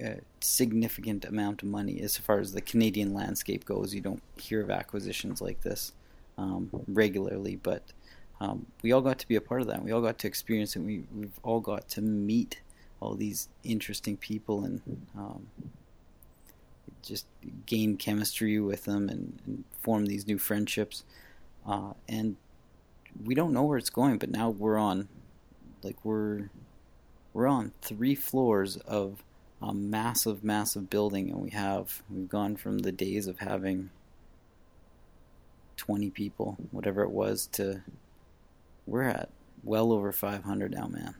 a 0.00 0.20
significant 0.40 1.24
amount 1.24 1.62
of 1.62 1.68
money. 1.68 2.00
As 2.00 2.16
far 2.16 2.38
as 2.38 2.52
the 2.52 2.60
Canadian 2.60 3.14
landscape 3.14 3.64
goes, 3.64 3.94
you 3.94 4.00
don't 4.00 4.22
hear 4.36 4.60
of 4.60 4.70
acquisitions 4.70 5.40
like 5.40 5.60
this 5.62 5.92
um, 6.36 6.70
regularly, 6.86 7.56
but 7.56 7.82
um, 8.40 8.66
we 8.82 8.92
all 8.92 9.00
got 9.00 9.18
to 9.18 9.28
be 9.28 9.36
a 9.36 9.40
part 9.40 9.60
of 9.60 9.66
that. 9.66 9.82
We 9.82 9.90
all 9.90 10.00
got 10.00 10.18
to 10.18 10.28
experience 10.28 10.76
it. 10.76 10.80
We, 10.80 11.04
we've 11.14 11.40
all 11.42 11.60
got 11.60 11.88
to 11.90 12.00
meet 12.00 12.60
all 13.00 13.14
these 13.14 13.48
interesting 13.64 14.16
people 14.16 14.64
and 14.64 14.80
um, 15.16 15.48
just 17.02 17.26
gain 17.66 17.96
chemistry 17.96 18.60
with 18.60 18.84
them 18.84 19.08
and, 19.08 19.38
and 19.46 19.64
form 19.80 20.06
these 20.06 20.26
new 20.26 20.38
friendships. 20.38 21.04
Uh, 21.66 21.92
and 22.08 22.36
we 23.24 23.34
don't 23.34 23.52
know 23.52 23.64
where 23.64 23.78
it's 23.78 23.90
going, 23.90 24.18
but 24.18 24.30
now 24.30 24.50
we're 24.50 24.78
on, 24.78 25.08
like 25.82 26.04
we're 26.04 26.50
we're 27.34 27.46
on 27.46 27.72
three 27.82 28.14
floors 28.14 28.78
of 28.78 29.22
a 29.60 29.74
massive, 29.74 30.44
massive 30.44 30.88
building, 30.90 31.30
and 31.30 31.40
we 31.40 31.50
have 31.50 32.02
we've 32.10 32.28
gone 32.28 32.56
from 32.56 32.78
the 32.78 32.92
days 32.92 33.26
of 33.26 33.38
having 33.40 33.90
twenty 35.76 36.10
people, 36.10 36.56
whatever 36.70 37.02
it 37.02 37.10
was, 37.10 37.46
to 37.52 37.82
we're 38.86 39.02
at 39.02 39.28
well 39.64 39.92
over 39.92 40.12
five 40.12 40.44
hundred 40.44 40.72
now, 40.72 40.86
man. 40.86 41.14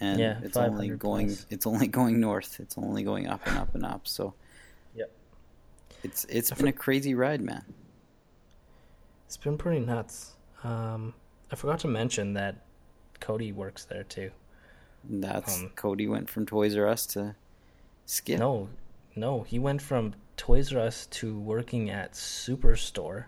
And 0.00 0.20
Yeah, 0.20 0.38
it's 0.42 0.56
only 0.56 0.90
500 0.90 0.98
going 1.00 1.26
plus. 1.26 1.46
it's 1.50 1.66
only 1.66 1.86
going 1.98 2.20
north. 2.20 2.60
It's 2.60 2.78
only 2.78 3.02
going 3.02 3.26
up 3.26 3.44
and 3.46 3.58
up 3.58 3.74
and 3.74 3.84
up. 3.84 4.06
So 4.06 4.34
Yep. 4.94 5.10
it's 6.04 6.24
it's 6.28 6.50
been 6.52 6.68
a 6.68 6.72
crazy 6.72 7.14
ride, 7.14 7.40
man. 7.40 7.64
It's 9.26 9.36
been 9.36 9.58
pretty 9.58 9.80
nuts. 9.84 10.36
Um, 10.64 11.14
I 11.50 11.56
forgot 11.56 11.80
to 11.80 11.88
mention 11.88 12.34
that 12.34 12.64
Cody 13.20 13.52
works 13.52 13.84
there 13.84 14.04
too. 14.04 14.30
And 15.08 15.22
that's 15.22 15.58
Um, 15.58 15.70
Cody 15.76 16.06
went 16.06 16.30
from 16.30 16.46
Toys 16.46 16.76
R 16.76 16.86
Us 16.86 17.04
to 17.06 17.34
Skip. 18.10 18.38
No, 18.38 18.70
no, 19.14 19.42
he 19.42 19.58
went 19.58 19.82
from 19.82 20.14
Toys 20.38 20.72
R 20.72 20.80
Us 20.80 21.04
to 21.08 21.38
working 21.38 21.90
at 21.90 22.14
Superstore, 22.14 23.26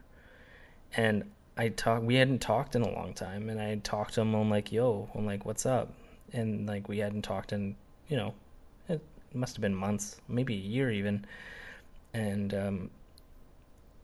and 0.96 1.30
I 1.54 1.68
talked. 1.68 2.02
We 2.02 2.14
hadn't 2.14 2.38
talked 2.38 2.74
in 2.74 2.80
a 2.80 2.90
long 2.90 3.12
time, 3.12 3.50
and 3.50 3.60
I 3.60 3.74
talked 3.84 4.14
to 4.14 4.22
him. 4.22 4.32
I'm 4.32 4.48
like, 4.48 4.72
"Yo," 4.72 5.10
I'm 5.14 5.26
like, 5.26 5.44
"What's 5.44 5.66
up?" 5.66 5.92
And 6.32 6.66
like 6.66 6.88
we 6.88 6.96
hadn't 6.96 7.20
talked 7.22 7.52
in, 7.52 7.76
you 8.08 8.16
know, 8.16 8.32
it 8.88 9.02
must 9.34 9.54
have 9.54 9.60
been 9.60 9.74
months, 9.74 10.18
maybe 10.28 10.54
a 10.54 10.56
year 10.56 10.90
even. 10.90 11.26
And 12.14 12.54
um, 12.54 12.90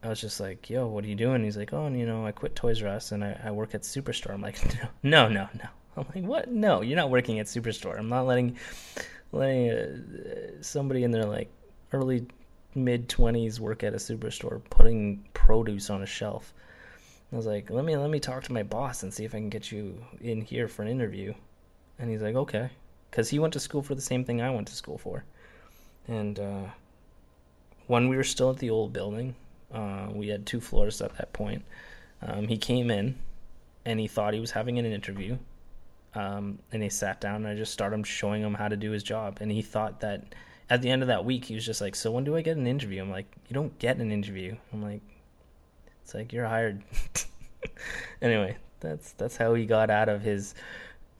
I 0.02 0.10
was 0.10 0.20
just 0.20 0.40
like, 0.40 0.68
"Yo, 0.68 0.88
what 0.88 1.04
are 1.04 1.08
you 1.08 1.14
doing?" 1.14 1.42
He's 1.42 1.56
like, 1.56 1.72
"Oh, 1.72 1.86
and, 1.86 1.98
you 1.98 2.04
know, 2.04 2.26
I 2.26 2.32
quit 2.32 2.54
Toys 2.54 2.82
R 2.82 2.88
Us 2.88 3.12
and 3.12 3.24
I, 3.24 3.40
I 3.44 3.50
work 3.50 3.74
at 3.74 3.80
Superstore." 3.80 4.34
I'm 4.34 4.42
like, 4.42 4.62
"No, 4.74 4.88
no, 5.02 5.28
no, 5.30 5.48
no." 5.54 5.68
I'm 5.96 6.06
like, 6.14 6.24
"What? 6.24 6.50
No, 6.50 6.82
you're 6.82 6.96
not 6.96 7.08
working 7.08 7.38
at 7.38 7.46
Superstore. 7.46 7.98
I'm 7.98 8.10
not 8.10 8.26
letting." 8.26 8.58
Letting 9.36 9.70
uh, 9.70 10.62
somebody 10.62 11.04
in 11.04 11.10
their 11.10 11.24
like 11.24 11.50
early 11.92 12.26
mid 12.74 13.08
20s 13.08 13.58
work 13.58 13.82
at 13.82 13.94
a 13.94 13.96
superstore 13.96 14.60
putting 14.70 15.24
produce 15.34 15.90
on 15.90 16.02
a 16.02 16.06
shelf. 16.06 16.52
I 17.32 17.36
was 17.36 17.46
like 17.46 17.70
let 17.70 17.84
me 17.84 17.96
let 17.96 18.10
me 18.10 18.20
talk 18.20 18.44
to 18.44 18.52
my 18.52 18.62
boss 18.62 19.02
and 19.02 19.12
see 19.12 19.24
if 19.24 19.34
i 19.34 19.38
can 19.38 19.48
get 19.48 19.72
you 19.72 20.04
in 20.20 20.40
here 20.40 20.68
for 20.68 20.82
an 20.82 20.88
interview. 20.88 21.34
And 21.98 22.10
he's 22.10 22.22
like 22.22 22.34
okay. 22.34 22.70
Because 23.10 23.30
he 23.30 23.38
went 23.38 23.52
to 23.54 23.60
school 23.60 23.82
for 23.82 23.94
the 23.94 24.00
same 24.00 24.24
thing 24.24 24.40
i 24.40 24.50
went 24.50 24.68
to 24.68 24.74
school 24.74 24.98
for. 24.98 25.24
And 26.08 26.38
uh, 26.38 26.64
when 27.86 28.08
we 28.08 28.16
were 28.16 28.24
still 28.24 28.50
at 28.50 28.58
the 28.58 28.70
old 28.70 28.92
building 28.92 29.34
uh, 29.72 30.08
we 30.12 30.28
had 30.28 30.46
two 30.46 30.60
floors 30.60 31.00
at 31.00 31.16
that 31.18 31.32
point. 31.32 31.64
Um, 32.22 32.48
he 32.48 32.56
came 32.56 32.90
in 32.90 33.18
and 33.84 34.00
he 34.00 34.08
thought 34.08 34.34
he 34.34 34.40
was 34.40 34.52
having 34.52 34.78
an 34.78 34.86
interview 34.86 35.38
um, 36.16 36.58
and 36.72 36.82
he 36.82 36.88
sat 36.88 37.20
down 37.20 37.36
and 37.36 37.48
I 37.48 37.54
just 37.54 37.74
started 37.74 38.06
showing 38.06 38.42
him 38.42 38.54
how 38.54 38.68
to 38.68 38.76
do 38.76 38.90
his 38.90 39.02
job. 39.02 39.38
And 39.42 39.52
he 39.52 39.60
thought 39.60 40.00
that 40.00 40.34
at 40.70 40.80
the 40.80 40.88
end 40.90 41.02
of 41.02 41.08
that 41.08 41.26
week, 41.26 41.44
he 41.44 41.54
was 41.54 41.66
just 41.66 41.82
like, 41.82 41.94
"So 41.94 42.10
when 42.10 42.24
do 42.24 42.34
I 42.34 42.40
get 42.40 42.56
an 42.56 42.66
interview?" 42.66 43.02
I'm 43.02 43.10
like, 43.10 43.26
"You 43.48 43.54
don't 43.54 43.78
get 43.78 43.98
an 43.98 44.10
interview." 44.10 44.56
I'm 44.72 44.82
like, 44.82 45.02
"It's 46.02 46.14
like 46.14 46.32
you're 46.32 46.46
hired." 46.46 46.82
anyway, 48.22 48.56
that's 48.80 49.12
that's 49.12 49.36
how 49.36 49.52
he 49.54 49.66
got 49.66 49.90
out 49.90 50.08
of 50.08 50.22
his 50.22 50.54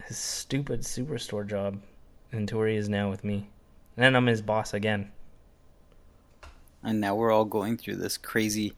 his 0.06 0.16
stupid 0.16 0.80
superstore 0.80 1.46
job 1.46 1.78
into 2.32 2.56
where 2.56 2.68
he 2.68 2.76
is 2.76 2.88
now 2.88 3.10
with 3.10 3.22
me. 3.22 3.50
And 3.98 4.16
I'm 4.16 4.26
his 4.26 4.42
boss 4.42 4.72
again. 4.74 5.12
and 6.82 7.00
now 7.00 7.14
we're 7.14 7.32
all 7.32 7.44
going 7.44 7.76
through 7.76 7.96
this 7.96 8.16
crazy 8.16 8.72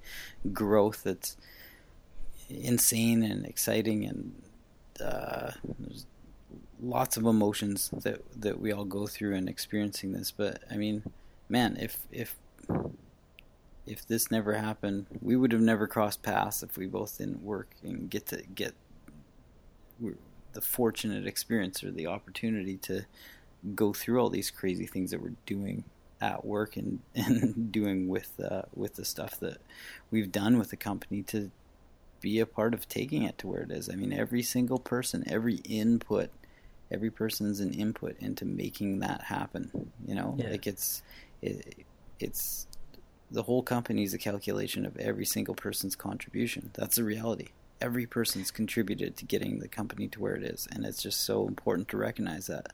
growth 0.53 1.05
that's 1.05 1.37
insane 2.49 3.23
and 3.23 3.45
exciting 3.47 4.05
and 4.05 4.43
uh, 5.01 5.53
there's 5.79 6.07
lots 6.81 7.17
of 7.17 7.25
emotions 7.25 7.91
that 7.93 8.21
that 8.41 8.61
we 8.61 8.73
all 8.73 8.85
go 8.85 9.07
through 9.07 9.35
in 9.35 9.49
experiencing 9.49 10.13
this 10.13 10.31
but 10.31 10.63
i 10.71 10.77
mean 10.77 11.03
man 11.49 11.77
if 11.81 11.99
if 12.13 12.37
if 13.85 14.07
this 14.07 14.31
never 14.31 14.55
happened 14.55 15.07
we 15.21 15.35
would 15.35 15.51
have 15.51 15.61
never 15.61 15.89
crossed 15.89 16.23
paths 16.23 16.63
if 16.63 16.77
we 16.77 16.87
both 16.87 17.19
didn't 17.19 17.43
work 17.43 17.75
and 17.83 18.09
get 18.11 18.27
to 18.27 18.43
get 18.55 18.75
the 20.53 20.61
fortunate 20.61 21.27
experience 21.27 21.83
or 21.83 21.91
the 21.91 22.07
opportunity 22.07 22.77
to 22.77 23.05
go 23.75 23.93
through 23.93 24.21
all 24.21 24.31
these 24.31 24.51
crazy 24.51 24.87
things 24.87 25.11
that 25.11 25.21
we're 25.21 25.35
doing 25.47 25.85
at 26.21 26.45
work 26.45 26.77
and, 26.77 27.01
and 27.15 27.73
doing 27.73 28.09
with 28.09 28.33
uh, 28.41 28.63
with 28.75 28.95
the 28.95 29.05
stuff 29.05 29.39
that 29.41 29.59
we've 30.11 30.33
done 30.33 30.59
with 30.59 30.71
the 30.71 30.77
company 30.77 31.23
to 31.23 31.51
be 32.21 32.41
a 32.41 32.47
part 32.47 32.75
of 32.75 32.89
taking 32.89 33.23
it 33.23 33.39
to 33.39 33.47
where 33.47 33.63
it 33.63 33.71
is. 33.71 33.89
I 33.89 33.95
mean, 33.95 34.13
every 34.13 34.43
single 34.43 34.79
person, 34.79 35.25
every 35.27 35.57
input, 35.65 36.31
every 36.91 37.11
person's 37.11 37.61
an 37.61 37.73
input 37.73 38.17
into 38.19 38.45
making 38.45 39.01
that 39.01 39.23
happen. 39.25 39.93
You 40.07 40.15
know, 40.15 40.35
Yeah. 40.39 40.51
like 40.51 40.67
it's 40.67 41.03
it, 41.43 41.85
it's 42.19 42.67
the 43.31 43.43
whole 43.45 43.63
company 43.63 44.03
is 44.05 44.15
a 44.15 44.19
calculation 44.19 44.87
of 44.87 44.97
every 44.97 45.25
single 45.27 45.55
person's 45.55 45.95
contribution. 45.95 46.71
That's 46.75 46.97
the 46.97 47.05
reality. 47.05 47.49
Every 47.81 48.07
person's 48.07 48.51
contributed 48.51 49.17
to 49.19 49.25
getting 49.25 49.59
the 49.61 49.69
company 49.69 50.09
to 50.09 50.21
where 50.21 50.35
it 50.35 50.43
is, 50.43 50.67
and 50.73 50.85
it's 50.85 51.03
just 51.03 51.21
so 51.21 51.47
important 51.47 51.89
to 51.89 51.97
recognize 51.97 52.47
that. 52.49 52.73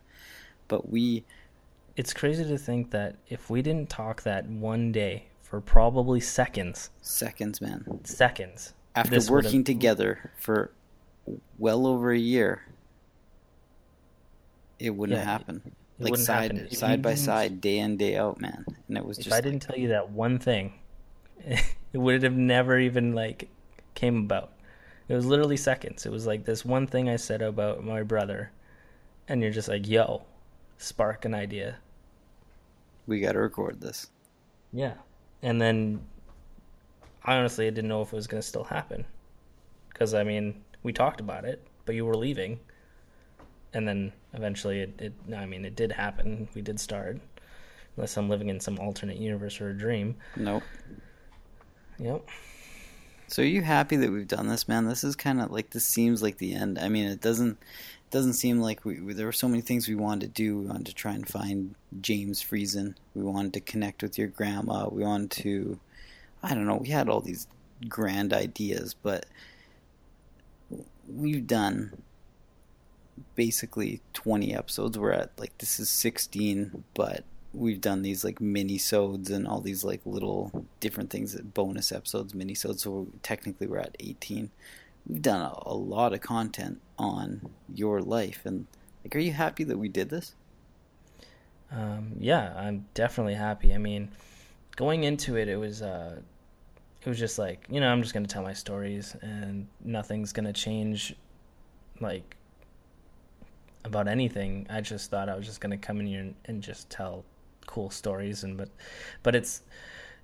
But 0.68 0.88
we 0.90 1.24
It's 1.96 2.12
crazy 2.12 2.44
to 2.44 2.58
think 2.58 2.90
that 2.90 3.16
if 3.28 3.48
we 3.50 3.62
didn't 3.62 3.88
talk 3.90 4.22
that 4.22 4.46
one 4.48 4.90
day 4.92 5.26
for 5.42 5.60
probably 5.60 6.18
seconds, 6.20 6.90
seconds, 7.02 7.60
man. 7.60 8.00
seconds, 8.04 8.72
after 8.94 9.20
working 9.30 9.64
together 9.64 10.30
for 10.36 10.70
well 11.58 11.86
over 11.86 12.12
a 12.12 12.18
year, 12.18 12.62
it 14.78 14.90
wouldn't 14.90 15.18
Yeah. 15.18 15.24
happen. 15.24 15.62
It 15.98 16.04
like 16.04 16.10
wouldn't 16.12 16.26
side 16.26 16.52
happen. 16.52 16.70
Side 16.74 17.02
by 17.02 17.14
side, 17.14 17.60
day 17.60 17.78
in 17.78 17.96
day 17.96 18.16
out, 18.16 18.40
man. 18.40 18.64
And 18.88 18.96
it 18.98 19.04
was 19.04 19.18
If 19.18 19.24
just 19.24 19.32
I 19.34 19.36
like- 19.38 19.44
didn't 19.44 19.62
tell 19.62 19.78
you 19.78 19.88
that 19.88 20.10
one 20.10 20.38
thing, 20.38 20.74
it 21.46 21.64
would 21.98 22.22
have 22.22 22.32
never 22.36 22.78
even 22.78 23.14
like 23.14 23.48
came 23.94 24.18
about. 24.18 24.52
It 25.08 25.14
was 25.14 25.26
literally 25.26 25.56
seconds. 25.56 26.06
It 26.06 26.12
was 26.12 26.26
like 26.26 26.44
this 26.44 26.64
one 26.64 26.86
thing 26.86 27.08
I 27.08 27.16
said 27.16 27.42
about 27.42 27.84
my 27.84 28.02
brother, 28.02 28.50
and 29.28 29.42
you're 29.42 29.50
just 29.52 29.68
like, 29.68 29.86
"Yo, 29.86 30.24
spark 30.78 31.24
an 31.24 31.34
idea." 31.34 31.76
we 33.06 33.20
got 33.20 33.32
to 33.32 33.38
record 33.38 33.82
this. 33.82 34.08
Yeah, 34.72 34.94
and 35.42 35.60
then 35.60 36.00
I 37.24 37.36
honestly 37.36 37.70
didn't 37.70 37.88
know 37.88 38.02
if 38.02 38.12
it 38.12 38.16
was 38.16 38.26
going 38.26 38.40
to 38.42 38.46
still 38.46 38.64
happen, 38.64 39.04
because 39.88 40.12
I 40.14 40.24
mean, 40.24 40.62
we 40.82 40.92
talked 40.92 41.20
about 41.20 41.44
it, 41.44 41.66
but 41.86 41.94
you 41.94 42.04
were 42.04 42.16
leaving, 42.16 42.60
and 43.72 43.88
then 43.88 44.12
eventually 44.34 44.80
it, 44.80 45.00
it. 45.00 45.12
I 45.34 45.46
mean, 45.46 45.64
it 45.64 45.74
did 45.74 45.92
happen. 45.92 46.48
We 46.54 46.60
did 46.62 46.78
start, 46.78 47.18
unless 47.96 48.16
I'm 48.16 48.28
living 48.28 48.50
in 48.50 48.60
some 48.60 48.78
alternate 48.78 49.16
universe 49.16 49.60
or 49.60 49.70
a 49.70 49.74
dream. 49.74 50.16
Nope. 50.36 50.62
Yep. 51.98 52.28
So 53.28 53.42
are 53.42 53.46
you 53.46 53.62
happy 53.62 53.96
that 53.96 54.12
we've 54.12 54.28
done 54.28 54.48
this, 54.48 54.68
man? 54.68 54.86
This 54.86 55.02
is 55.02 55.16
kind 55.16 55.40
of 55.40 55.50
like 55.50 55.70
this 55.70 55.86
seems 55.86 56.22
like 56.22 56.36
the 56.38 56.54
end. 56.54 56.78
I 56.78 56.88
mean, 56.88 57.06
it 57.06 57.22
doesn't 57.22 57.52
it 57.52 58.10
doesn't 58.10 58.34
seem 58.34 58.60
like 58.60 58.84
we, 58.84 59.00
we- 59.00 59.14
there 59.14 59.26
were 59.26 59.32
so 59.32 59.48
many 59.48 59.62
things 59.62 59.88
we 59.88 59.94
wanted 59.94 60.26
to 60.26 60.42
do. 60.42 60.58
We 60.58 60.66
wanted 60.66 60.86
to 60.86 60.94
try 60.94 61.14
and 61.14 61.26
find 61.26 61.74
James 62.02 62.42
Friesen. 62.42 62.96
We 63.14 63.22
wanted 63.22 63.54
to 63.54 63.60
connect 63.60 64.02
with 64.02 64.18
your 64.18 64.28
grandma. 64.28 64.88
We 64.90 65.02
wanted 65.02 65.30
to 65.42 65.80
I 66.44 66.54
don't 66.54 66.66
know, 66.66 66.76
we 66.76 66.88
had 66.88 67.08
all 67.08 67.20
these 67.20 67.46
grand 67.88 68.32
ideas, 68.32 68.94
but 68.94 69.26
we've 71.08 71.46
done 71.46 72.02
basically 73.34 74.00
20 74.12 74.54
episodes. 74.54 74.98
We're 74.98 75.12
at 75.12 75.30
like 75.38 75.56
this 75.58 75.80
is 75.80 75.88
16, 75.88 76.84
but 76.94 77.24
we've 77.52 77.80
done 77.80 78.02
these 78.02 78.24
like 78.24 78.40
mini 78.40 78.78
sodes 78.78 79.30
and 79.30 79.46
all 79.46 79.60
these 79.60 79.84
like 79.84 80.00
little 80.04 80.66
different 80.80 81.10
things 81.10 81.36
bonus 81.40 81.92
episodes 81.92 82.34
mini 82.34 82.52
sodes 82.52 82.82
so 82.82 83.06
technically 83.22 83.68
we're 83.68 83.78
at 83.78 83.96
18 84.00 84.50
we've 85.06 85.22
done 85.22 85.40
a, 85.40 85.54
a 85.64 85.72
lot 85.72 86.12
of 86.12 86.20
content 86.20 86.80
on 86.98 87.48
your 87.72 88.00
life 88.02 88.40
and 88.44 88.66
like 89.04 89.14
are 89.14 89.20
you 89.20 89.30
happy 89.32 89.62
that 89.62 89.78
we 89.78 89.88
did 89.88 90.10
this 90.10 90.34
Um, 91.70 92.12
yeah, 92.20 92.54
I'm 92.56 92.86
definitely 92.94 93.34
happy. 93.34 93.74
I 93.74 93.78
mean, 93.78 94.10
going 94.76 95.04
into 95.04 95.36
it, 95.36 95.48
it 95.48 95.56
was 95.56 95.82
uh, 95.82 96.20
it 97.04 97.08
was 97.08 97.18
just 97.18 97.38
like 97.38 97.66
you 97.70 97.80
know 97.80 97.88
I'm 97.88 98.02
just 98.02 98.14
gonna 98.14 98.26
tell 98.26 98.42
my 98.42 98.54
stories 98.54 99.14
and 99.20 99.66
nothing's 99.84 100.32
gonna 100.32 100.52
change, 100.52 101.14
like 102.00 102.36
about 103.84 104.08
anything. 104.08 104.66
I 104.70 104.80
just 104.80 105.10
thought 105.10 105.28
I 105.28 105.36
was 105.36 105.46
just 105.46 105.60
gonna 105.60 105.76
come 105.76 106.00
in 106.00 106.06
here 106.06 106.20
and, 106.20 106.34
and 106.46 106.62
just 106.62 106.88
tell 106.88 107.24
cool 107.66 107.90
stories 107.90 108.44
and 108.44 108.56
but 108.56 108.68
but 109.22 109.34
it's 109.34 109.62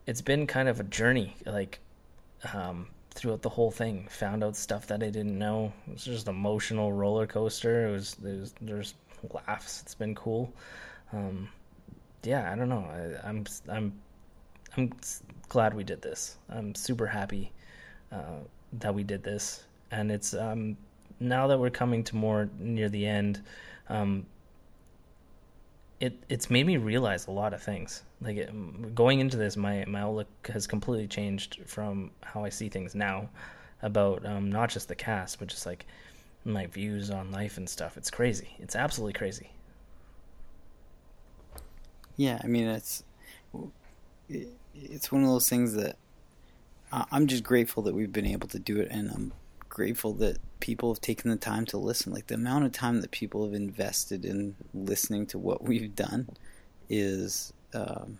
it's 0.07 0.21
been 0.21 0.47
kind 0.47 0.69
of 0.69 0.79
a 0.79 0.85
journey 0.85 1.35
like 1.47 1.81
um 2.53 2.87
throughout 3.11 3.43
the 3.43 3.49
whole 3.49 3.71
thing. 3.71 4.07
Found 4.09 4.43
out 4.43 4.57
stuff 4.57 4.87
that 4.87 5.03
i 5.03 5.11
didn't 5.11 5.39
know. 5.39 5.73
It 5.87 5.93
was 5.95 6.05
just 6.05 6.29
emotional 6.29 6.93
roller 6.93 7.27
coaster. 7.27 7.89
It 7.89 7.93
was 7.93 8.15
there's 8.15 8.55
there's 8.61 8.95
laughs. 9.33 9.83
It's 9.83 9.95
been 9.95 10.15
cool. 10.15 10.53
Um 11.13 11.49
yeah 12.23 12.51
i 12.51 12.57
don't 12.57 12.69
know. 12.69 12.87
I, 12.87 13.29
i'm 13.29 13.45
i'm 13.69 13.93
i'm 14.77 14.93
glad 15.49 15.75
we 15.75 15.85
did 15.85 16.01
this 16.03 16.37
i'm 16.51 16.75
super 16.75 17.07
happy 17.07 17.53
uh 18.13 18.39
that 18.73 18.95
we 18.95 19.03
did 19.03 19.23
this 19.23 19.65
and 19.91 20.11
it's 20.11 20.35
um 20.35 20.77
now 21.19 21.47
that 21.47 21.59
we're 21.59 21.71
coming 21.71 22.03
to 22.05 22.17
more 22.17 22.49
near 22.59 22.89
the 22.89 23.07
end 23.07 23.43
um 23.89 24.25
it 26.01 26.15
it's 26.29 26.49
made 26.51 26.67
me 26.67 26.77
realize 26.79 27.27
a 27.27 27.31
lot 27.31 27.53
of 27.53 27.63
things. 27.63 28.03
Like 28.23 28.37
it, 28.39 28.95
going 28.95 29.21
into 29.21 29.37
this, 29.37 29.57
my 29.57 29.85
my 29.87 30.01
outlook 30.01 30.29
has 30.49 30.67
completely 30.67 31.07
changed 31.07 31.61
from 31.67 32.11
how 32.23 32.43
I 32.45 32.49
see 32.49 32.71
things 32.71 32.95
now 32.95 33.29
about 33.83 34.25
um, 34.25 34.51
not 34.51 34.71
just 34.71 34.89
the 34.89 34.95
cast, 34.95 35.39
but 35.39 35.49
just 35.49 35.67
like 35.67 35.85
my 36.45 36.67
views 36.67 37.11
on 37.11 37.31
life 37.31 37.59
and 37.59 37.69
stuff. 37.69 37.99
It's 37.99 38.11
crazy. 38.11 38.57
It's 38.59 38.75
absolutely 38.77 39.13
crazy. 39.13 39.51
yeah 42.17 42.41
i 42.45 42.47
mean 42.47 42.67
it's 42.67 43.03
it, 43.55 43.71
it's 44.75 45.13
one 45.13 45.23
of 45.23 45.29
those 45.29 45.49
things 45.49 45.75
that 45.75 45.97
I- 46.93 47.07
i'm 47.13 47.27
just 47.27 47.45
grateful 47.45 47.83
that 47.85 47.95
we've 47.95 48.13
been 48.13 48.27
able 48.27 48.49
to 48.49 48.59
do 48.59 48.81
it 48.81 48.89
and 48.91 49.11
i'm 49.11 49.33
grateful 49.69 50.13
that 50.15 50.39
people 50.61 50.93
have 50.93 51.01
taken 51.01 51.31
the 51.31 51.37
time 51.37 51.65
to 51.67 51.79
listen. 51.79 52.13
Like 52.13 52.27
the 52.27 52.35
amount 52.35 52.65
of 52.67 52.73
time 52.73 53.01
that 53.01 53.11
people 53.11 53.45
have 53.45 53.55
invested 53.55 54.25
in 54.25 54.57
listening 54.75 55.27
to 55.27 55.39
what 55.39 55.65
we've 55.65 55.95
done 55.95 56.29
is 56.89 57.53
um, 57.73 58.19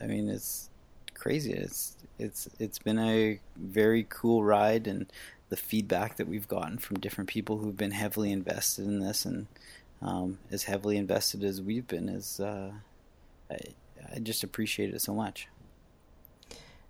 i 0.00 0.06
mean 0.06 0.28
it's 0.28 0.70
crazy. 1.14 1.52
It's 1.52 1.96
it's 2.18 2.48
it's 2.58 2.78
been 2.78 2.98
a 2.98 3.40
very 3.56 4.06
cool 4.08 4.44
ride 4.44 4.86
and 4.86 5.06
the 5.48 5.56
feedback 5.56 6.16
that 6.16 6.28
we've 6.28 6.48
gotten 6.48 6.78
from 6.78 7.00
different 7.00 7.28
people 7.28 7.58
who've 7.58 7.76
been 7.76 7.90
heavily 7.90 8.30
invested 8.30 8.86
in 8.86 9.00
this 9.00 9.24
and 9.24 9.46
um, 10.00 10.38
as 10.50 10.64
heavily 10.64 10.96
invested 10.96 11.42
as 11.44 11.60
we've 11.60 11.88
been 11.88 12.08
is 12.08 12.40
uh, 12.40 12.72
I 14.14 14.18
just 14.18 14.42
appreciate 14.44 14.92
it 14.94 15.00
so 15.00 15.14
much 15.14 15.48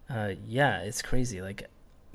Uh, 0.09 0.35
yeah, 0.47 0.81
it's 0.81 1.03
crazy. 1.03 1.41
Like 1.41 1.69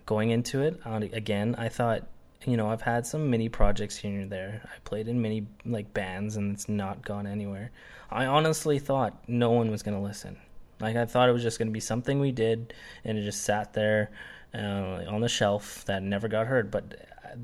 going 0.06 0.32
into 0.32 0.62
it 0.64 0.80
again, 1.14 1.56
I 1.58 1.70
thought, 1.70 2.04
you 2.46 2.58
know, 2.58 2.70
I've 2.70 2.82
had 2.82 3.06
some 3.08 3.30
mini 3.30 3.48
projects 3.50 3.96
here 3.98 4.20
and 4.20 4.30
there. 4.32 4.62
I 4.66 4.78
played 4.84 5.08
in 5.08 5.22
many 5.22 5.48
like 5.66 5.94
bands, 5.94 6.36
and 6.36 6.54
it's 6.54 6.68
not 6.68 7.06
gone 7.06 7.26
anywhere. 7.26 7.72
I 8.12 8.26
honestly 8.26 8.80
thought 8.80 9.18
no 9.28 9.52
one 9.52 9.72
was 9.72 9.82
gonna 9.82 10.02
listen. 10.04 10.38
Like 10.82 10.96
I 10.98 11.06
thought 11.06 11.30
it 11.30 11.32
was 11.32 11.44
just 11.44 11.58
gonna 11.58 11.72
be 11.72 11.80
something 11.80 12.20
we 12.20 12.32
did, 12.32 12.74
and 13.06 13.18
it 13.18 13.24
just 13.24 13.44
sat 13.44 13.74
there 13.74 14.12
uh, 14.54 15.06
on 15.08 15.22
the 15.22 15.30
shelf 15.30 15.86
that 15.86 16.04
never 16.04 16.28
got 16.28 16.48
heard. 16.48 16.70
But 16.72 17.08
uh, 17.24 17.36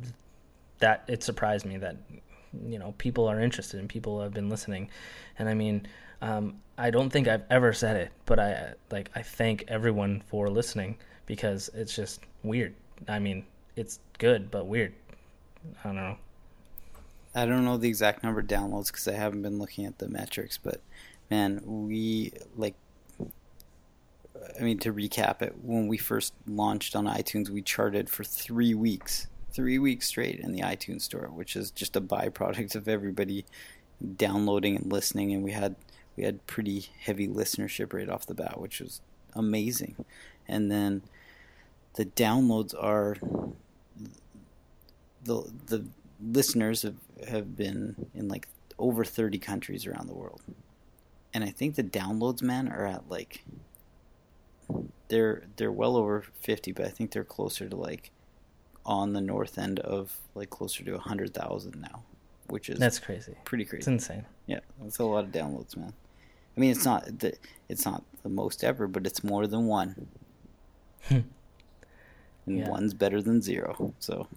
that 0.80 1.06
it 1.08 1.24
surprised 1.24 1.66
me 1.66 1.78
that 1.78 1.96
you 2.68 2.78
know 2.78 2.94
people 2.98 3.28
are 3.28 3.40
interested 3.40 3.80
and 3.80 3.88
people 3.88 4.22
have 4.22 4.34
been 4.34 4.50
listening, 4.50 4.90
and 5.40 5.48
I 5.50 5.54
mean. 5.54 5.88
Um, 6.22 6.56
I 6.78 6.90
don't 6.90 7.10
think 7.10 7.28
I've 7.28 7.44
ever 7.50 7.74
said 7.74 7.96
it, 7.96 8.12
but 8.26 8.40
I 8.40 8.74
like 8.92 9.10
I 9.16 9.22
thank 9.22 9.66
everyone 9.68 10.24
for 10.28 10.50
listening 10.50 10.98
because 11.26 11.70
it's 11.74 11.96
just 11.96 12.22
weird. 12.44 12.76
I 13.08 13.20
mean, 13.20 13.46
it's 13.76 14.00
good 14.20 14.52
but 14.52 14.68
weird. 14.68 14.94
I 15.84 15.88
don't 15.88 15.96
know. 15.96 16.18
I 17.34 17.46
don't 17.46 17.64
know 17.64 17.78
the 17.78 17.88
exact 17.88 18.24
number 18.24 18.42
of 18.42 18.48
downloads 18.48 18.88
because 18.88 19.08
I 19.08 19.14
haven't 19.14 19.42
been 19.42 19.58
looking 19.58 19.86
at 19.86 20.00
the 20.00 20.10
metrics, 20.10 20.58
but 20.58 20.82
man, 21.30 21.62
we 21.66 22.34
like. 22.56 22.76
I 24.60 24.64
mean, 24.64 24.80
to 24.80 24.92
recap 24.92 25.42
it, 25.44 25.56
when 25.62 25.88
we 25.88 25.98
first 25.98 26.34
launched 26.48 26.96
on 26.96 27.06
iTunes, 27.06 27.50
we 27.50 27.62
charted 27.62 28.10
for 28.10 28.24
three 28.24 28.74
weeks, 28.74 29.28
three 29.52 29.78
weeks 29.78 30.08
straight 30.08 30.40
in 30.40 30.52
the 30.52 30.62
iTunes 30.62 31.02
store, 31.02 31.30
which 31.32 31.56
is 31.56 31.70
just 31.72 31.96
a 31.96 32.02
byproduct 32.02 32.76
of 32.76 32.88
everybody 32.88 33.46
downloading 34.18 34.76
and 34.76 34.92
listening, 34.92 35.32
and 35.32 35.44
we 35.44 35.52
had 35.52 35.76
we 36.16 36.24
had 36.24 36.46
pretty 36.48 36.88
heavy 37.00 37.28
listenership 37.28 37.94
right 37.94 38.10
off 38.10 38.26
the 38.26 38.34
bat, 38.34 38.60
which 38.60 38.80
was 38.80 39.02
amazing. 39.34 40.06
And 40.48 40.72
then 40.72 41.04
the 41.96 42.06
downloads 42.06 42.74
are 42.78 43.18
the 45.24 45.52
the 45.68 45.86
listeners 46.22 46.84
have, 46.84 46.96
have 47.28 47.56
been 47.56 48.08
in 48.14 48.28
like 48.28 48.48
over 48.78 49.04
30 49.04 49.40
countries 49.40 49.86
around 49.86 50.08
the 50.08 50.14
world. 50.14 50.42
And 51.34 51.44
I 51.44 51.50
think 51.50 51.76
the 51.76 51.84
downloads 51.84 52.42
man 52.42 52.68
are 52.68 52.86
at 52.86 53.10
like 53.10 53.44
they're 55.08 55.44
they're 55.58 55.72
well 55.72 55.96
over 55.98 56.26
50, 56.40 56.72
but 56.72 56.86
I 56.86 56.90
think 56.90 57.12
they're 57.12 57.24
closer 57.24 57.70
to 57.70 57.76
like 57.76 58.12
on 58.86 59.14
the 59.14 59.22
north 59.22 59.58
end 59.58 59.80
of 59.80 60.18
like 60.34 60.50
closer 60.50 60.84
to 60.84 60.94
100,000 60.94 61.80
now, 61.80 62.04
which 62.48 62.70
is 62.70 62.80
That's 62.80 63.00
crazy. 63.00 63.36
pretty 63.46 63.66
crazy. 63.66 63.80
It's 63.80 63.88
insane. 63.88 64.26
Yeah, 64.48 64.60
that's 64.82 65.00
a 65.00 65.04
lot 65.06 65.24
of 65.26 65.32
downloads, 65.32 65.76
man. 65.78 65.94
I 66.56 66.60
mean, 66.60 66.72
it's 66.72 66.86
not 66.86 67.20
the 67.20 67.34
it's 67.70 67.86
not 67.86 68.04
the 68.24 68.30
most 68.30 68.64
ever, 68.64 68.88
but 68.88 69.06
it's 69.08 69.24
more 69.24 69.48
than 69.48 69.68
one. 69.68 70.08
Hmm. 71.08 71.20
and 72.46 72.58
Yeah. 72.58 72.70
one's 72.70 72.94
better 72.94 73.22
than 73.22 73.42
zero. 73.42 73.94
So, 74.00 74.28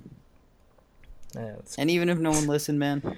Yeah, 1.35 1.57
and 1.79 1.91
even 1.91 2.09
if 2.09 2.19
no 2.19 2.31
one 2.31 2.47
listened, 2.47 2.79
man, 2.79 3.17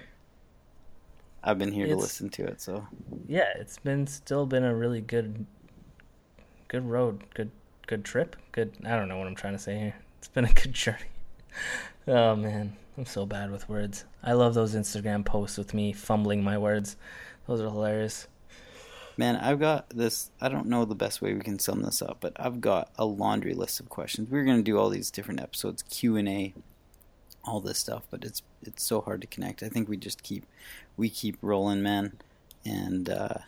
I've 1.45 1.59
been 1.59 1.73
here 1.73 1.87
to 1.87 1.97
listen 1.97 2.29
to 2.31 2.45
it. 2.45 2.61
So, 2.61 2.87
yeah, 3.29 3.53
it's 3.57 3.79
been 3.79 4.07
still 4.07 4.47
been 4.47 4.65
a 4.65 4.75
really 4.75 5.01
good, 5.01 5.47
good 6.69 6.85
road, 6.89 7.25
good 7.35 7.51
good 7.87 8.05
trip, 8.05 8.35
good. 8.53 8.73
I 8.85 8.97
don't 8.97 9.09
know 9.09 9.19
what 9.19 9.27
I'm 9.29 9.37
trying 9.37 9.53
to 9.53 9.59
say 9.61 9.79
here. 9.79 9.95
It's 10.19 10.29
been 10.29 10.45
a 10.45 10.53
good 10.53 10.73
journey. 10.85 11.11
Oh 12.09 12.35
man, 12.35 12.77
I'm 12.98 13.06
so 13.06 13.27
bad 13.27 13.51
with 13.51 13.68
words. 13.68 14.05
I 14.23 14.32
love 14.32 14.55
those 14.55 14.74
Instagram 14.74 15.24
posts 15.24 15.59
with 15.59 15.74
me 15.74 15.93
fumbling 15.93 16.43
my 16.43 16.56
words. 16.56 16.97
Those 17.47 17.60
are 17.60 17.64
hilarious. 17.68 18.27
man, 19.18 19.36
I've 19.36 19.60
got 19.60 19.89
this. 19.90 20.31
I 20.40 20.48
don't 20.48 20.66
know 20.66 20.85
the 20.85 20.94
best 20.94 21.20
way 21.23 21.35
we 21.35 21.40
can 21.40 21.59
sum 21.59 21.82
this 21.82 22.01
up, 22.02 22.18
but 22.20 22.32
I've 22.36 22.60
got 22.60 22.90
a 22.97 23.05
laundry 23.05 23.55
list 23.55 23.81
of 23.81 23.89
questions. 23.89 24.31
We're 24.31 24.44
gonna 24.44 24.62
do 24.62 24.78
all 24.78 24.89
these 24.89 25.10
different 25.10 25.40
episodes, 25.40 25.82
Q 25.82 26.16
and 26.16 26.28
A, 26.28 26.55
all 27.44 27.60
this 27.60 27.78
stuff, 27.78 28.05
but 28.10 28.24
it's 28.24 28.43
it's 28.62 28.82
so 28.82 29.01
hard 29.02 29.20
to 29.20 29.27
connect. 29.27 29.62
I 29.62 29.68
think 29.68 29.89
we 29.89 29.97
just 29.97 30.23
keep 30.23 30.44
we 30.97 31.09
keep 31.10 31.36
rolling, 31.43 31.82
man, 31.82 32.14
and 32.64 33.09
uh, 33.10 33.39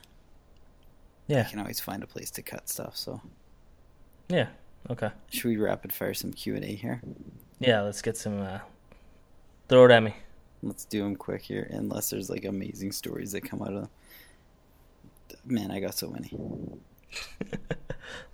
Yeah. 1.26 1.40
I 1.40 1.50
can 1.50 1.58
always 1.58 1.80
find 1.80 2.02
a 2.02 2.06
place 2.06 2.30
to 2.32 2.42
cut 2.42 2.68
stuff. 2.68 2.96
So 2.96 3.20
Yeah. 4.28 4.48
Okay. 4.90 5.10
should 5.30 5.48
we 5.48 5.56
rapid 5.56 5.92
fire 5.92 6.14
some 6.14 6.32
Q 6.32 6.54
and 6.54 6.64
A 6.64 6.68
here? 6.74 7.00
Yeah. 7.58 7.80
Let's 7.80 8.02
get 8.02 8.16
some. 8.18 8.40
Uh, 8.40 8.58
throw 9.68 9.84
it 9.84 9.90
at 9.90 10.02
me. 10.02 10.14
Let's 10.62 10.84
do 10.84 11.02
them 11.02 11.14
quick 11.16 11.42
here, 11.42 11.68
unless 11.70 12.10
there's 12.10 12.28
like 12.30 12.44
amazing 12.44 12.92
stories 12.92 13.32
that 13.32 13.42
come 13.42 13.62
out 13.62 13.68
of 13.74 13.80
them. 13.82 13.90
Man, 15.44 15.70
I 15.70 15.80
got 15.80 15.94
so 15.94 16.08
many. 16.08 16.32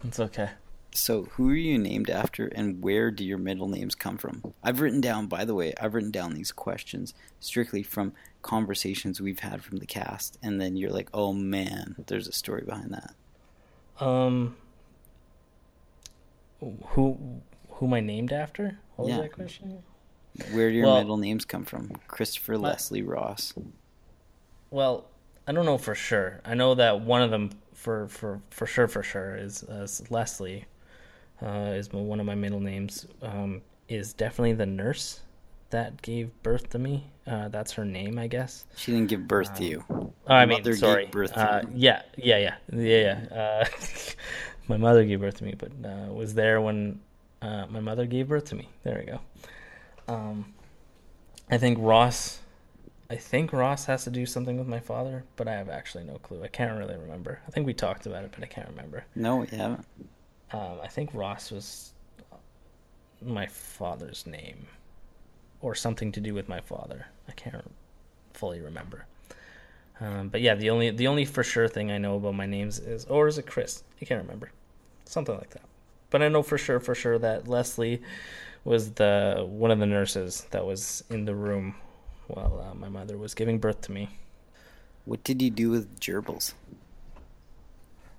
That's 0.02 0.20
okay. 0.20 0.50
So, 0.96 1.24
who 1.24 1.50
are 1.50 1.54
you 1.56 1.76
named 1.76 2.08
after, 2.08 2.46
and 2.46 2.80
where 2.80 3.10
do 3.10 3.24
your 3.24 3.36
middle 3.38 3.68
names 3.68 3.96
come 3.96 4.16
from? 4.16 4.54
I've 4.62 4.80
written 4.80 5.00
down, 5.00 5.26
by 5.26 5.44
the 5.44 5.54
way, 5.54 5.74
I've 5.80 5.92
written 5.92 6.12
down 6.12 6.34
these 6.34 6.52
questions 6.52 7.14
strictly 7.40 7.82
from 7.82 8.12
conversations 8.42 9.20
we've 9.20 9.40
had 9.40 9.62
from 9.64 9.78
the 9.78 9.86
cast, 9.86 10.38
and 10.40 10.60
then 10.60 10.76
you're 10.76 10.92
like, 10.92 11.08
oh 11.12 11.32
man, 11.32 11.96
there's 12.06 12.28
a 12.28 12.32
story 12.32 12.62
behind 12.64 12.92
that. 12.94 14.04
Um. 14.04 14.56
Who 16.60 17.40
who 17.68 17.86
am 17.86 17.94
I 17.94 18.00
named 18.00 18.32
after? 18.32 18.78
What 18.96 19.08
Yeah. 19.08 19.16
was 19.18 19.24
that 19.26 19.32
question? 19.32 19.82
Where 20.52 20.70
do 20.70 20.76
your 20.76 20.86
Well- 20.86 20.98
middle 20.98 21.16
names 21.16 21.44
come 21.44 21.64
from? 21.64 21.90
Christopher 22.08 22.52
My- 22.58 22.70
Leslie 22.70 23.02
Ross. 23.02 23.54
Well, 24.70 25.06
I 25.46 25.52
don't 25.52 25.66
know 25.66 25.78
for 25.78 25.94
sure. 25.94 26.40
I 26.44 26.54
know 26.54 26.74
that 26.74 27.00
one 27.00 27.22
of 27.22 27.30
them 27.30 27.50
for 27.72 28.08
for 28.08 28.40
for 28.50 28.66
sure 28.66 28.88
for 28.88 29.02
sure 29.02 29.36
is, 29.36 29.62
uh, 29.64 29.86
Leslie. 30.10 30.64
Uh, 31.42 31.74
is 31.76 31.92
my, 31.92 32.00
one 32.00 32.20
of 32.20 32.26
my 32.26 32.34
middle 32.34 32.60
names. 32.60 33.06
Um, 33.20 33.60
is 33.88 34.12
definitely 34.14 34.54
the 34.54 34.66
nurse 34.66 35.20
that 35.70 36.00
gave 36.00 36.30
birth 36.42 36.70
to 36.70 36.78
me. 36.78 37.04
Uh, 37.26 37.48
that's 37.48 37.72
her 37.72 37.84
name, 37.84 38.18
I 38.18 38.26
guess. 38.28 38.64
She 38.76 38.92
didn't 38.92 39.08
give 39.08 39.26
birth 39.28 39.54
to 39.56 39.64
you. 39.64 39.84
Oh, 39.90 40.12
I 40.26 40.46
mean, 40.46 40.58
Mother 40.58 40.70
gave 40.70 40.78
sorry. 40.78 41.06
birth 41.06 41.32
to 41.34 41.40
uh, 41.56 41.62
you. 41.62 41.68
yeah, 41.74 42.02
yeah, 42.16 42.38
yeah, 42.38 42.54
yeah, 42.72 43.26
yeah. 43.30 43.36
Uh, 43.36 43.64
my 44.68 44.76
mother 44.76 45.04
gave 45.04 45.20
birth 45.20 45.38
to 45.38 45.44
me, 45.44 45.54
but 45.58 45.70
uh, 45.84 46.12
was 46.12 46.34
there 46.34 46.60
when 46.60 47.00
uh, 47.42 47.66
my 47.68 47.80
mother 47.80 48.06
gave 48.06 48.28
birth 48.28 48.46
to 48.46 48.54
me. 48.54 48.68
There 48.84 48.98
we 48.98 49.04
go. 49.12 49.20
Um, 50.08 50.54
I 51.50 51.58
think 51.58 51.78
Ross. 51.80 52.40
I 53.10 53.16
think 53.16 53.52
Ross 53.52 53.84
has 53.84 54.04
to 54.04 54.10
do 54.10 54.24
something 54.24 54.56
with 54.58 54.66
my 54.66 54.80
father, 54.80 55.24
but 55.36 55.46
I 55.46 55.52
have 55.52 55.68
actually 55.68 56.04
no 56.04 56.14
clue. 56.14 56.42
I 56.42 56.48
can't 56.48 56.76
really 56.78 56.96
remember. 56.96 57.40
I 57.46 57.50
think 57.50 57.66
we 57.66 57.74
talked 57.74 58.06
about 58.06 58.24
it, 58.24 58.32
but 58.34 58.42
I 58.42 58.46
can't 58.46 58.68
remember. 58.68 59.04
No, 59.14 59.36
we 59.36 59.46
haven't. 59.48 59.84
Um, 60.52 60.78
I 60.82 60.88
think 60.88 61.10
Ross 61.12 61.50
was 61.50 61.92
my 63.22 63.46
father's 63.46 64.26
name, 64.26 64.66
or 65.60 65.74
something 65.74 66.12
to 66.12 66.20
do 66.20 66.34
with 66.34 66.48
my 66.48 66.60
father. 66.60 67.06
I 67.28 67.32
can't 67.32 67.70
fully 68.32 68.60
remember. 68.60 69.06
Um, 70.00 70.28
but 70.28 70.40
yeah, 70.40 70.54
the 70.54 70.70
only 70.70 70.90
the 70.90 71.06
only 71.06 71.24
for 71.24 71.44
sure 71.44 71.68
thing 71.68 71.90
I 71.90 71.98
know 71.98 72.16
about 72.16 72.34
my 72.34 72.46
names 72.46 72.78
is, 72.78 73.04
or 73.04 73.28
is 73.28 73.38
it 73.38 73.46
Chris? 73.46 73.84
I 74.00 74.06
can't 74.06 74.22
remember, 74.22 74.50
something 75.04 75.36
like 75.36 75.50
that. 75.50 75.62
But 76.10 76.22
I 76.22 76.28
know 76.28 76.42
for 76.42 76.58
sure, 76.58 76.80
for 76.80 76.94
sure 76.94 77.18
that 77.18 77.48
Leslie 77.48 78.02
was 78.64 78.92
the 78.92 79.44
one 79.46 79.70
of 79.70 79.78
the 79.78 79.86
nurses 79.86 80.46
that 80.50 80.64
was 80.64 81.04
in 81.10 81.24
the 81.24 81.34
room 81.34 81.74
while 82.26 82.66
uh, 82.70 82.74
my 82.74 82.88
mother 82.88 83.18
was 83.18 83.34
giving 83.34 83.58
birth 83.58 83.82
to 83.82 83.92
me. 83.92 84.08
What 85.04 85.22
did 85.22 85.42
you 85.42 85.50
do 85.50 85.70
with 85.70 86.00
gerbils? 86.00 86.54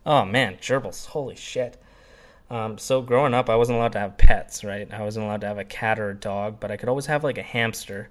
Oh 0.06 0.24
man, 0.24 0.58
gerbils! 0.58 1.08
Holy 1.08 1.36
shit! 1.36 1.82
Um, 2.50 2.78
so 2.78 3.02
growing 3.02 3.34
up, 3.34 3.50
I 3.50 3.56
wasn't 3.56 3.80
allowed 3.80 3.94
to 3.94 4.00
have 4.00 4.18
pets, 4.18 4.64
right? 4.64 4.92
I 4.94 5.02
wasn't 5.02 5.26
allowed 5.26 5.42
to 5.42 5.48
have 5.48 5.58
a 5.58 5.66
cat 5.66 6.00
or 6.00 6.12
a 6.12 6.16
dog, 6.16 6.60
but 6.60 6.72
I 6.72 6.78
could 6.78 6.90
always 6.90 7.08
have 7.08 7.24
like 7.24 7.40
a 7.40 7.44
hamster, 7.44 8.10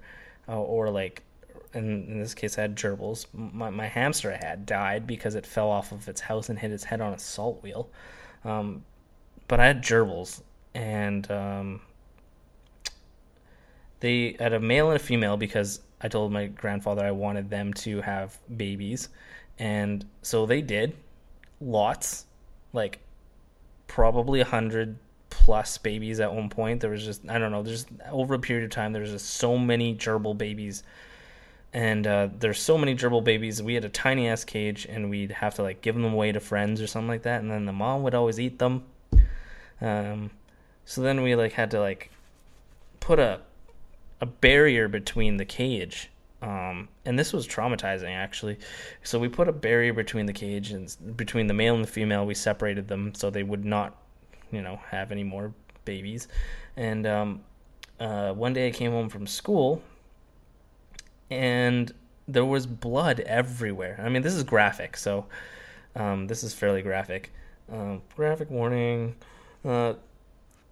uh, 0.49 0.59
or 0.59 0.89
like, 0.89 1.23
in, 1.73 2.05
in 2.07 2.19
this 2.19 2.33
case, 2.33 2.57
I 2.57 2.63
had 2.63 2.75
gerbils. 2.75 3.27
My 3.33 3.69
my 3.69 3.87
hamster 3.87 4.33
I 4.33 4.45
had 4.45 4.65
died 4.65 5.07
because 5.07 5.35
it 5.35 5.45
fell 5.45 5.69
off 5.69 5.93
of 5.93 6.09
its 6.09 6.19
house 6.19 6.49
and 6.49 6.59
hit 6.59 6.71
its 6.71 6.83
head 6.83 6.99
on 6.99 7.13
a 7.13 7.19
salt 7.19 7.63
wheel. 7.63 7.89
Um, 8.43 8.83
but 9.47 9.61
I 9.61 9.67
had 9.67 9.81
gerbils, 9.81 10.41
and 10.73 11.29
um, 11.31 11.81
they 13.99 14.35
had 14.39 14.53
a 14.53 14.59
male 14.59 14.89
and 14.89 14.97
a 14.97 15.03
female 15.03 15.37
because 15.37 15.79
I 16.01 16.07
told 16.07 16.31
my 16.31 16.47
grandfather 16.47 17.05
I 17.05 17.11
wanted 17.11 17.49
them 17.49 17.73
to 17.75 18.01
have 18.01 18.37
babies, 18.55 19.09
and 19.57 20.05
so 20.21 20.45
they 20.45 20.61
did 20.61 20.95
lots, 21.61 22.25
like 22.73 22.99
probably 23.87 24.41
a 24.41 24.45
hundred 24.45 24.97
plus 25.29 25.77
babies 25.77 26.19
at 26.19 26.33
one 26.33 26.49
point. 26.49 26.81
There 26.81 26.91
was 26.91 27.05
just 27.05 27.21
I 27.29 27.37
don't 27.37 27.51
know. 27.51 27.63
There's 27.63 27.85
over 28.11 28.33
a 28.35 28.39
period 28.39 28.65
of 28.65 28.71
time 28.71 28.93
there 28.93 29.01
was 29.01 29.11
just 29.11 29.27
so 29.27 29.57
many 29.57 29.95
gerbil 29.95 30.37
babies, 30.37 30.83
and 31.73 32.05
uh, 32.05 32.29
there's 32.39 32.59
so 32.59 32.77
many 32.77 32.95
gerbil 32.95 33.23
babies. 33.23 33.63
We 33.63 33.73
had 33.73 33.85
a 33.85 33.89
tiny 33.89 34.27
ass 34.27 34.43
cage, 34.43 34.85
and 34.89 35.09
we'd 35.09 35.31
have 35.31 35.55
to 35.55 35.63
like 35.63 35.81
give 35.81 35.95
them 35.95 36.05
away 36.05 36.31
to 36.31 36.39
friends 36.39 36.81
or 36.81 36.87
something 36.87 37.07
like 37.07 37.23
that, 37.23 37.41
and 37.41 37.49
then 37.49 37.65
the 37.65 37.73
mom 37.73 38.03
would 38.03 38.15
always 38.15 38.39
eat 38.39 38.59
them. 38.59 38.83
Um, 39.81 40.31
so 40.85 41.01
then 41.01 41.21
we 41.21 41.35
like 41.35 41.53
had 41.53 41.71
to 41.71 41.79
like 41.79 42.11
put 42.99 43.19
a 43.19 43.41
a 44.21 44.25
barrier 44.25 44.87
between 44.87 45.37
the 45.37 45.45
cage 45.45 46.09
um, 46.45 46.89
and 47.05 47.17
this 47.17 47.33
was 47.33 47.47
traumatizing 47.47 48.13
actually. 48.13 48.57
So 49.03 49.17
we 49.17 49.27
put 49.29 49.47
a 49.47 49.51
barrier 49.51 49.93
between 49.93 50.27
the 50.27 50.33
cage 50.33 50.71
and 50.71 50.95
between 51.17 51.47
the 51.47 51.53
male 51.53 51.73
and 51.73 51.83
the 51.83 51.87
female. 51.87 52.25
We 52.25 52.35
separated 52.35 52.87
them 52.87 53.15
so 53.15 53.29
they 53.29 53.43
would 53.43 53.65
not, 53.65 53.97
you 54.51 54.61
know, 54.61 54.79
have 54.89 55.11
any 55.11 55.23
more 55.23 55.53
babies. 55.85 56.27
And 56.77 57.07
um, 57.07 57.41
uh, 57.99 58.33
one 58.33 58.53
day 58.53 58.67
I 58.67 58.71
came 58.71 58.91
home 58.91 59.09
from 59.09 59.25
school, 59.25 59.81
and 61.31 61.91
there 62.27 62.45
was 62.45 62.67
blood 62.67 63.21
everywhere. 63.21 63.99
I 64.03 64.09
mean, 64.09 64.21
this 64.21 64.35
is 64.35 64.43
graphic, 64.43 64.97
so 64.97 65.25
um, 65.95 66.27
this 66.27 66.43
is 66.43 66.53
fairly 66.53 66.81
graphic. 66.81 67.31
Um, 67.71 68.03
graphic 68.15 68.51
warning. 68.51 69.15
Uh, 69.63 69.93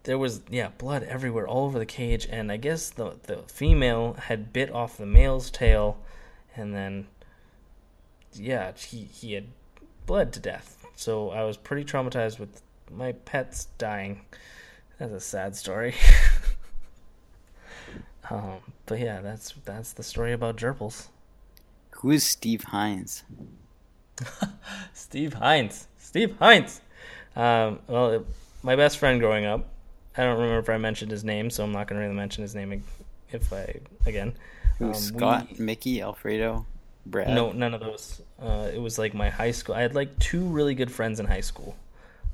there 0.03 0.17
was 0.17 0.41
yeah 0.49 0.69
blood 0.77 1.03
everywhere 1.03 1.47
all 1.47 1.65
over 1.65 1.79
the 1.79 1.85
cage 1.85 2.27
and 2.29 2.51
i 2.51 2.57
guess 2.57 2.89
the 2.89 3.17
the 3.23 3.37
female 3.47 4.13
had 4.13 4.51
bit 4.51 4.71
off 4.71 4.97
the 4.97 5.05
male's 5.05 5.49
tail 5.49 5.97
and 6.55 6.73
then 6.73 7.07
yeah 8.33 8.71
he 8.73 9.03
he 9.03 9.33
had 9.33 9.47
bled 10.05 10.33
to 10.33 10.39
death. 10.39 10.85
So 10.95 11.29
i 11.29 11.43
was 11.43 11.57
pretty 11.57 11.83
traumatized 11.83 12.39
with 12.39 12.61
my 12.91 13.13
pets 13.13 13.67
dying. 13.77 14.21
That's 14.99 15.13
a 15.13 15.19
sad 15.19 15.55
story. 15.55 15.95
Um 18.29 18.59
but 18.85 18.99
yeah 18.99 19.19
that's 19.19 19.53
that's 19.65 19.91
the 19.91 20.01
story 20.01 20.31
about 20.31 20.55
gerbils. 20.55 21.07
Who 21.91 22.11
is 22.11 22.25
Steve 22.25 22.63
Hines? 22.63 23.23
steve 24.93 25.33
hines. 25.33 25.87
Steve 25.97 26.37
hines. 26.37 26.79
Um 27.35 27.79
well 27.87 28.11
it, 28.11 28.25
my 28.61 28.77
best 28.77 28.97
friend 28.97 29.19
growing 29.19 29.43
up 29.43 29.67
I 30.17 30.23
don't 30.23 30.35
remember 30.35 30.59
if 30.59 30.69
I 30.69 30.77
mentioned 30.77 31.11
his 31.11 31.23
name, 31.23 31.49
so 31.49 31.63
I'm 31.63 31.71
not 31.71 31.87
going 31.87 31.99
to 31.99 32.05
really 32.05 32.15
mention 32.15 32.41
his 32.43 32.53
name 32.55 32.83
if 33.31 33.51
I 33.51 33.79
again. 34.05 34.33
Um, 34.79 34.93
Scott, 34.93 35.47
we- 35.57 35.65
Mickey, 35.65 36.01
Alfredo, 36.01 36.65
Brad. 37.05 37.29
No, 37.29 37.51
none 37.51 37.73
of 37.73 37.81
those. 37.81 38.21
Uh, 38.41 38.69
it 38.73 38.79
was 38.81 38.97
like 38.99 39.13
my 39.13 39.29
high 39.29 39.51
school. 39.51 39.75
I 39.75 39.81
had 39.81 39.95
like 39.95 40.17
two 40.19 40.45
really 40.45 40.75
good 40.75 40.91
friends 40.91 41.19
in 41.19 41.25
high 41.25 41.41
school. 41.41 41.75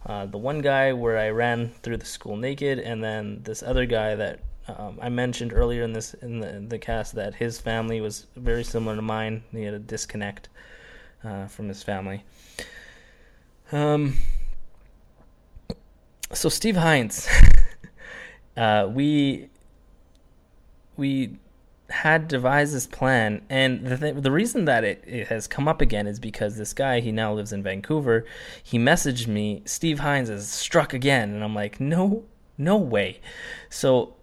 Uh, 0.05 0.25
the 0.25 0.37
one 0.37 0.59
guy 0.61 0.93
where 0.93 1.17
I 1.17 1.29
ran 1.29 1.69
through 1.83 1.97
the 1.97 2.05
school 2.05 2.35
naked, 2.37 2.79
and 2.79 3.03
then 3.03 3.41
this 3.43 3.61
other 3.63 3.85
guy 3.85 4.15
that 4.15 4.39
um, 4.67 4.97
I 5.01 5.09
mentioned 5.09 5.51
earlier 5.53 5.83
in 5.83 5.93
this 5.93 6.13
in 6.15 6.39
the, 6.39 6.63
the 6.67 6.79
cast 6.79 7.15
that 7.15 7.35
his 7.35 7.59
family 7.59 7.99
was 8.01 8.27
very 8.35 8.63
similar 8.63 8.95
to 8.95 9.01
mine. 9.01 9.43
He 9.51 9.63
had 9.63 9.73
a 9.73 9.79
disconnect 9.79 10.47
uh, 11.23 11.47
from 11.47 11.67
his 11.67 11.81
family. 11.83 12.23
Um. 13.71 14.17
So 16.31 16.47
Steve 16.49 16.75
Hines, 16.75 17.27
uh, 18.59 18.87
we 18.87 19.49
we 20.97 21.39
had 21.89 22.27
devised 22.27 22.73
this 22.73 22.85
plan, 22.85 23.41
and 23.49 23.85
the 23.87 23.97
th- 23.97 24.15
the 24.17 24.31
reason 24.31 24.65
that 24.65 24.83
it, 24.83 25.01
it 25.07 25.27
has 25.27 25.47
come 25.47 25.67
up 25.67 25.79
again 25.79 26.07
is 26.07 26.19
because 26.19 26.57
this 26.57 26.73
guy 26.73 26.99
he 26.99 27.11
now 27.11 27.33
lives 27.33 27.53
in 27.53 27.63
Vancouver. 27.63 28.25
He 28.61 28.77
messaged 28.77 29.27
me, 29.27 29.63
Steve 29.65 29.99
Hines 29.99 30.27
has 30.27 30.49
struck 30.49 30.93
again, 30.93 31.33
and 31.33 31.41
I'm 31.41 31.55
like, 31.55 31.79
no, 31.79 32.25
no 32.57 32.75
way. 32.75 33.21
So, 33.69 34.15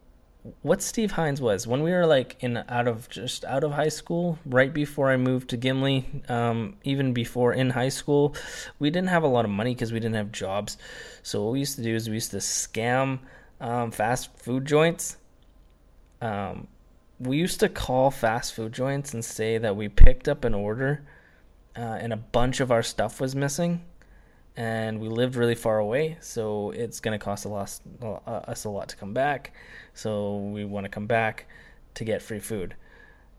what 0.61 0.83
Steve 0.83 1.13
Hines 1.13 1.41
was 1.41 1.67
when 1.67 1.83
we 1.83 1.91
were 1.91 2.07
like 2.07 2.37
in 2.41 2.63
out 2.69 2.87
of 2.87 3.09
just 3.09 3.43
out 3.47 3.65
of 3.65 3.73
high 3.73 3.89
school, 3.89 4.39
right 4.45 4.73
before 4.73 5.11
I 5.11 5.17
moved 5.17 5.49
to 5.49 5.57
Gimli, 5.57 6.05
um, 6.29 6.77
even 6.85 7.15
before 7.15 7.55
in 7.55 7.71
high 7.71 7.89
school, 7.89 8.37
we 8.79 8.91
didn't 8.91 9.09
have 9.09 9.23
a 9.23 9.29
lot 9.29 9.47
of 9.47 9.51
money 9.51 9.75
because 9.75 9.95
we 9.95 9.99
didn't 9.99 10.17
have 10.17 10.31
jobs. 10.31 10.77
So 11.23 11.43
what 11.43 11.53
we 11.55 11.59
used 11.59 11.77
to 11.77 11.83
do 11.83 11.95
is 11.95 12.07
we 12.07 12.17
used 12.17 12.33
to 12.33 12.37
scam 12.37 13.21
um, 13.61 13.91
fast 13.91 14.37
food 14.39 14.65
joints. 14.65 15.17
Um, 16.21 16.69
we 17.19 17.39
used 17.39 17.61
to 17.61 17.69
call 17.69 18.11
fast 18.11 18.55
food 18.55 18.73
joints 18.73 19.15
and 19.15 19.25
say 19.25 19.59
that 19.59 19.77
we 19.77 19.89
picked 19.89 20.29
up 20.29 20.45
an 20.45 20.55
order 20.55 21.03
uh, 21.77 21.81
and 21.81 22.13
a 22.13 22.17
bunch 22.17 22.61
of 22.61 22.71
our 22.71 22.83
stuff 22.83 23.21
was 23.21 23.35
missing 23.35 23.85
and 24.57 24.99
we 25.01 25.09
lived 25.09 25.37
really 25.37 25.55
far 25.55 25.79
away 25.79 26.17
so 26.21 26.71
it's 26.71 27.01
going 27.01 27.19
to 27.19 27.23
cost 27.23 27.45
a 27.45 27.49
lot, 27.49 27.79
uh, 28.03 28.31
us 28.49 28.65
a 28.65 28.71
lot 28.71 28.89
to 28.89 28.97
come 28.97 29.13
back 29.13 29.53
so 29.93 30.39
we 30.39 30.65
want 30.65 30.85
to 30.85 30.91
come 30.91 31.07
back 31.07 31.47
to 31.95 32.05
get 32.05 32.23
free 32.23 32.39
food 32.39 32.75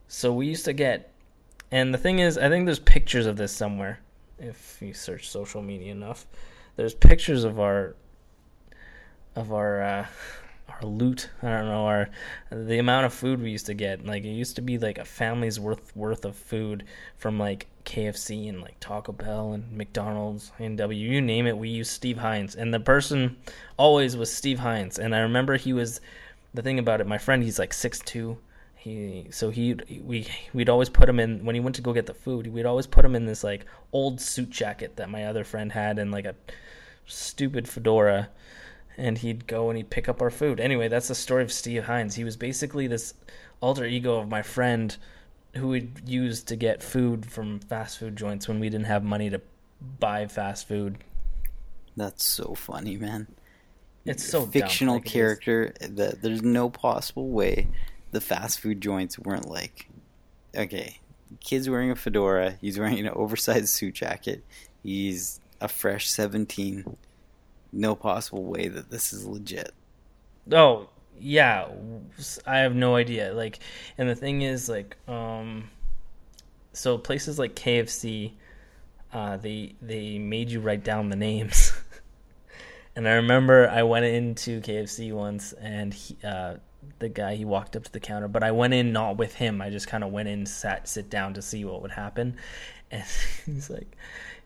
so 0.08 0.32
we 0.32 0.46
used 0.46 0.64
to 0.64 0.72
get 0.72 1.12
And 1.70 1.92
the 1.92 1.98
thing 1.98 2.18
is, 2.18 2.38
I 2.38 2.48
think 2.48 2.64
there's 2.64 2.78
pictures 2.78 3.26
of 3.26 3.36
this 3.36 3.52
somewhere. 3.52 4.00
If 4.38 4.78
you 4.80 4.94
search 4.94 5.28
social 5.28 5.62
media 5.62 5.92
enough, 5.92 6.26
there's 6.76 6.94
pictures 6.94 7.44
of 7.44 7.60
our 7.60 7.94
of 9.38 9.52
our 9.52 9.82
uh, 9.82 10.06
our 10.68 10.88
loot. 10.88 11.30
I 11.42 11.48
don't 11.48 11.68
know 11.68 11.86
our 11.86 12.10
the 12.50 12.78
amount 12.78 13.06
of 13.06 13.14
food 13.14 13.40
we 13.40 13.50
used 13.50 13.66
to 13.66 13.74
get. 13.74 14.04
Like 14.04 14.24
it 14.24 14.30
used 14.30 14.56
to 14.56 14.62
be 14.62 14.78
like 14.78 14.98
a 14.98 15.04
family's 15.04 15.58
worth 15.58 15.94
worth 15.96 16.24
of 16.24 16.36
food 16.36 16.84
from 17.16 17.38
like 17.38 17.66
KFC 17.84 18.48
and 18.48 18.60
like 18.60 18.78
Taco 18.80 19.12
Bell 19.12 19.52
and 19.52 19.72
McDonald's, 19.72 20.52
A&W, 20.60 21.10
you 21.10 21.20
name 21.20 21.46
it. 21.46 21.56
We 21.56 21.70
used 21.70 21.90
Steve 21.90 22.18
Hines, 22.18 22.54
and 22.54 22.72
the 22.72 22.80
person 22.80 23.36
always 23.78 24.16
was 24.16 24.32
Steve 24.32 24.58
Hines. 24.58 24.98
And 24.98 25.14
I 25.14 25.20
remember 25.20 25.56
he 25.56 25.72
was 25.72 26.00
the 26.52 26.62
thing 26.62 26.78
about 26.78 27.00
it. 27.00 27.06
My 27.06 27.18
friend, 27.18 27.42
he's 27.42 27.58
like 27.58 27.72
six 27.72 27.98
two. 28.00 28.38
He 28.76 29.26
so 29.30 29.50
he 29.50 29.74
we 30.04 30.28
we'd 30.52 30.68
always 30.68 30.88
put 30.88 31.08
him 31.08 31.18
in 31.18 31.44
when 31.44 31.54
he 31.54 31.60
went 31.60 31.76
to 31.76 31.82
go 31.82 31.92
get 31.92 32.06
the 32.06 32.14
food. 32.14 32.46
We'd 32.46 32.66
always 32.66 32.86
put 32.86 33.04
him 33.04 33.16
in 33.16 33.26
this 33.26 33.42
like 33.42 33.64
old 33.92 34.20
suit 34.20 34.50
jacket 34.50 34.96
that 34.96 35.10
my 35.10 35.24
other 35.24 35.44
friend 35.44 35.72
had 35.72 35.98
and 35.98 36.12
like 36.12 36.26
a 36.26 36.36
stupid 37.06 37.66
fedora 37.66 38.28
and 38.98 39.16
he'd 39.16 39.46
go 39.46 39.70
and 39.70 39.76
he'd 39.76 39.90
pick 39.90 40.08
up 40.08 40.20
our 40.20 40.30
food. 40.30 40.60
Anyway, 40.60 40.88
that's 40.88 41.08
the 41.08 41.14
story 41.14 41.42
of 41.42 41.52
Steve 41.52 41.84
Hines. 41.84 42.16
He 42.16 42.24
was 42.24 42.36
basically 42.36 42.88
this 42.88 43.14
alter 43.60 43.86
ego 43.86 44.18
of 44.18 44.28
my 44.28 44.42
friend 44.42 44.94
who 45.56 45.68
would 45.68 46.02
use 46.04 46.42
to 46.42 46.56
get 46.56 46.82
food 46.82 47.24
from 47.24 47.60
fast 47.60 47.98
food 47.98 48.16
joints 48.16 48.48
when 48.48 48.60
we 48.60 48.68
didn't 48.68 48.86
have 48.86 49.04
money 49.04 49.30
to 49.30 49.40
buy 50.00 50.26
fast 50.26 50.68
food. 50.68 50.98
That's 51.96 52.24
so 52.24 52.54
funny, 52.54 52.96
man. 52.96 53.28
It's 54.04 54.24
so 54.24 54.46
fictional 54.46 54.94
dumb, 54.94 55.02
like 55.02 55.10
character 55.10 55.74
that 55.80 56.22
there's 56.22 56.42
no 56.42 56.68
possible 56.68 57.28
way 57.28 57.68
the 58.10 58.20
fast 58.20 58.60
food 58.60 58.80
joints 58.80 59.18
weren't 59.18 59.48
like, 59.48 59.88
okay, 60.56 60.98
kid's 61.40 61.68
wearing 61.68 61.90
a 61.90 61.96
fedora, 61.96 62.56
he's 62.60 62.78
wearing 62.78 62.98
an 62.98 63.08
oversized 63.10 63.68
suit 63.68 63.94
jacket, 63.94 64.44
he's 64.82 65.40
a 65.60 65.68
fresh 65.68 66.08
17 66.08 66.96
no 67.72 67.94
possible 67.94 68.44
way 68.44 68.68
that 68.68 68.90
this 68.90 69.12
is 69.12 69.26
legit. 69.26 69.72
Oh 70.50 70.88
yeah, 71.20 71.68
I 72.46 72.58
have 72.58 72.74
no 72.74 72.96
idea. 72.96 73.32
Like, 73.32 73.58
and 73.96 74.08
the 74.08 74.14
thing 74.14 74.42
is, 74.42 74.68
like, 74.68 74.96
um, 75.08 75.70
so 76.72 76.98
places 76.98 77.38
like 77.38 77.54
KFC, 77.54 78.32
uh, 79.12 79.36
they 79.36 79.74
they 79.82 80.18
made 80.18 80.50
you 80.50 80.60
write 80.60 80.84
down 80.84 81.08
the 81.08 81.16
names. 81.16 81.72
and 82.96 83.08
I 83.08 83.12
remember 83.12 83.68
I 83.68 83.82
went 83.82 84.04
into 84.04 84.60
KFC 84.60 85.12
once, 85.12 85.52
and 85.54 85.92
he, 85.92 86.16
uh, 86.24 86.54
the 86.98 87.08
guy 87.08 87.34
he 87.34 87.44
walked 87.44 87.76
up 87.76 87.84
to 87.84 87.92
the 87.92 88.00
counter, 88.00 88.28
but 88.28 88.42
I 88.42 88.50
went 88.52 88.74
in 88.74 88.92
not 88.92 89.16
with 89.16 89.34
him. 89.34 89.60
I 89.60 89.70
just 89.70 89.88
kind 89.88 90.04
of 90.04 90.10
went 90.10 90.28
in, 90.28 90.46
sat, 90.46 90.88
sit 90.88 91.10
down 91.10 91.34
to 91.34 91.42
see 91.42 91.64
what 91.64 91.82
would 91.82 91.92
happen, 91.92 92.36
and 92.90 93.04
he's 93.46 93.70
like, 93.70 93.96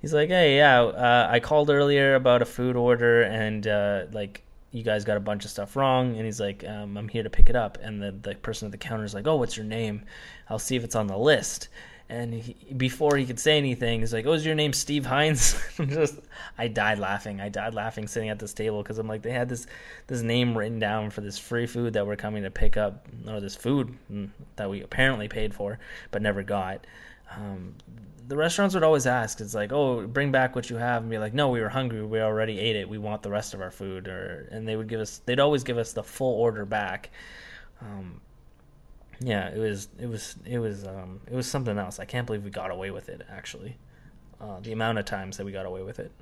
he's 0.03 0.13
like, 0.13 0.29
hey, 0.29 0.57
yeah, 0.57 0.83
uh, 0.83 1.29
I 1.31 1.41
called 1.41 1.71
earlier 1.71 2.17
about 2.17 2.43
a 2.43 2.45
food 2.45 2.77
order 2.77 3.23
and 3.23 3.67
uh, 3.67 4.05
like 4.13 4.43
you 4.73 4.83
guys 4.83 5.05
got 5.05 5.17
a 5.17 5.21
bunch 5.21 5.45
of 5.45 5.51
stuff 5.51 5.77
wrong. 5.77 6.17
And 6.17 6.25
he's 6.25 6.41
like, 6.41 6.65
um, 6.67 6.97
I'm 6.97 7.09
here 7.09 7.23
to 7.23 7.31
pick 7.31 7.49
it 7.49 7.57
up. 7.57 7.79
And 7.81 8.03
the, 8.03 8.11
the 8.11 8.35
person 8.35 8.67
at 8.67 8.73
the 8.73 8.79
counter 8.79 9.05
is 9.05 9.15
like, 9.15 9.27
oh, 9.27 9.37
what's 9.37 9.57
your 9.57 9.67
name? 9.67 10.03
I'll 10.51 10.59
see 10.59 10.77
if 10.77 10.85
it's 10.85 10.97
on 10.97 11.07
the 11.07 11.17
list. 11.17 11.69
And 12.09 12.35
he, 12.35 12.55
before 12.75 13.17
he 13.17 13.25
could 13.25 13.39
say 13.41 13.57
anything, 13.57 14.01
he's 14.01 14.13
like, 14.13 14.27
"Oh, 14.27 14.33
is 14.33 14.45
your 14.45 14.55
name 14.55 14.75
Steve 14.75 15.07
Hines?" 15.07 15.59
just, 15.87 16.19
I 16.59 16.69
died 16.69 16.99
laughing. 16.99 17.41
I 17.41 17.49
died 17.49 17.73
laughing 17.73 18.07
sitting 18.07 18.29
at 18.29 18.39
this 18.39 18.53
table 18.53 18.83
because 18.83 18.99
I'm 18.99 19.09
like, 19.09 19.23
they 19.23 19.31
had 19.31 19.49
this 19.49 19.67
this 20.09 20.21
name 20.21 20.59
written 20.59 20.79
down 20.79 21.09
for 21.09 21.23
this 21.23 21.39
free 21.39 21.67
food 21.67 21.95
that 21.95 22.07
we're 22.07 22.17
coming 22.17 22.43
to 22.43 22.51
pick 22.51 22.77
up, 22.77 23.09
or 23.27 23.41
this 23.41 23.57
food 23.57 23.97
mm, 24.13 24.29
that 24.57 24.69
we 24.69 24.83
apparently 24.83 25.27
paid 25.27 25.55
for 25.55 25.79
but 26.11 26.21
never 26.21 26.43
got. 26.43 26.87
Um, 27.35 27.77
the 28.29 28.37
restaurants 28.37 28.75
would 28.75 28.85
always 28.85 29.07
ask, 29.07 29.41
it's 29.41 29.55
like, 29.55 29.73
oh, 29.73 30.07
bring 30.07 30.31
back 30.33 30.55
what 30.55 30.71
you 30.71 30.77
have, 30.77 31.03
and 31.03 31.11
be 31.11 31.19
like, 31.19 31.35
no, 31.35 31.49
we 31.49 31.61
were 31.61 31.69
hungry, 31.69 32.03
we 32.03 32.21
already 32.21 32.59
ate 32.59 32.77
it, 32.77 32.89
we 32.89 32.99
want 32.99 33.23
the 33.23 33.31
rest 33.31 33.55
of 33.55 33.61
our 33.61 33.71
food, 33.71 34.09
or 34.09 34.49
and 34.51 34.67
they 34.67 34.77
would 34.77 34.89
give 34.89 35.01
us, 35.01 35.21
they'd 35.27 35.41
always 35.41 35.65
give 35.65 35.79
us 35.79 35.93
the 35.93 36.03
full 36.03 36.35
order 36.35 36.65
back. 36.65 37.11
Um, 37.81 38.21
yeah, 39.21 39.49
it 39.49 39.59
was, 39.59 39.89
it 39.99 40.07
was, 40.07 40.37
it 40.45 40.59
was, 40.59 40.87
um, 40.87 41.21
it 41.31 41.35
was 41.35 41.47
something 41.47 41.79
else. 41.79 41.99
I 41.99 42.05
can't 42.05 42.27
believe 42.27 42.45
we 42.45 42.51
got 42.51 42.71
away 42.71 42.91
with 42.91 43.09
it. 43.09 43.23
Actually, 43.31 43.77
uh, 44.41 44.61
the 44.61 44.73
amount 44.73 44.99
of 44.99 45.05
times 45.05 45.37
that 45.37 45.45
we 45.45 45.53
got 45.53 45.67
away 45.67 45.83
with 45.83 45.99
it. 45.99 46.13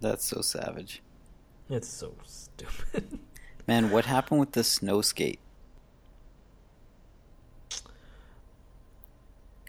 That's 0.00 0.24
so 0.24 0.40
savage. 0.40 1.02
It's 1.68 1.88
so 1.88 2.14
stupid. 2.24 3.20
Man, 3.66 3.90
what 3.90 4.06
happened 4.06 4.40
with 4.40 4.52
the 4.52 4.64
snow 4.64 5.02
skate? 5.02 5.38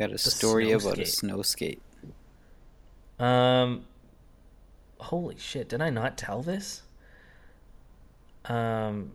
Got 0.01 0.13
a 0.13 0.17
story 0.17 0.71
about 0.71 0.93
skate. 0.93 1.07
a 1.07 1.11
snow 1.11 1.41
skate. 1.43 1.81
Um, 3.19 3.85
holy 4.97 5.37
shit! 5.37 5.69
Did 5.69 5.79
I 5.79 5.91
not 5.91 6.17
tell 6.17 6.41
this? 6.41 6.81
Um, 8.45 9.11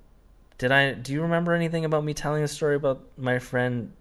did 0.59 0.71
I? 0.71 0.93
Do 0.93 1.13
you 1.13 1.23
remember 1.23 1.55
anything 1.55 1.85
about 1.85 2.05
me 2.05 2.15
telling 2.15 2.45
a 2.45 2.47
story 2.47 2.77
about 2.77 3.03
my 3.17 3.41
friend 3.41 3.95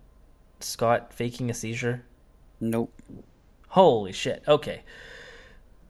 Scott 0.60 1.12
faking 1.12 1.50
a 1.50 1.56
seizure? 1.56 2.06
Nope. 2.60 2.94
Holy 3.70 4.12
shit! 4.12 4.44
Okay. 4.48 4.84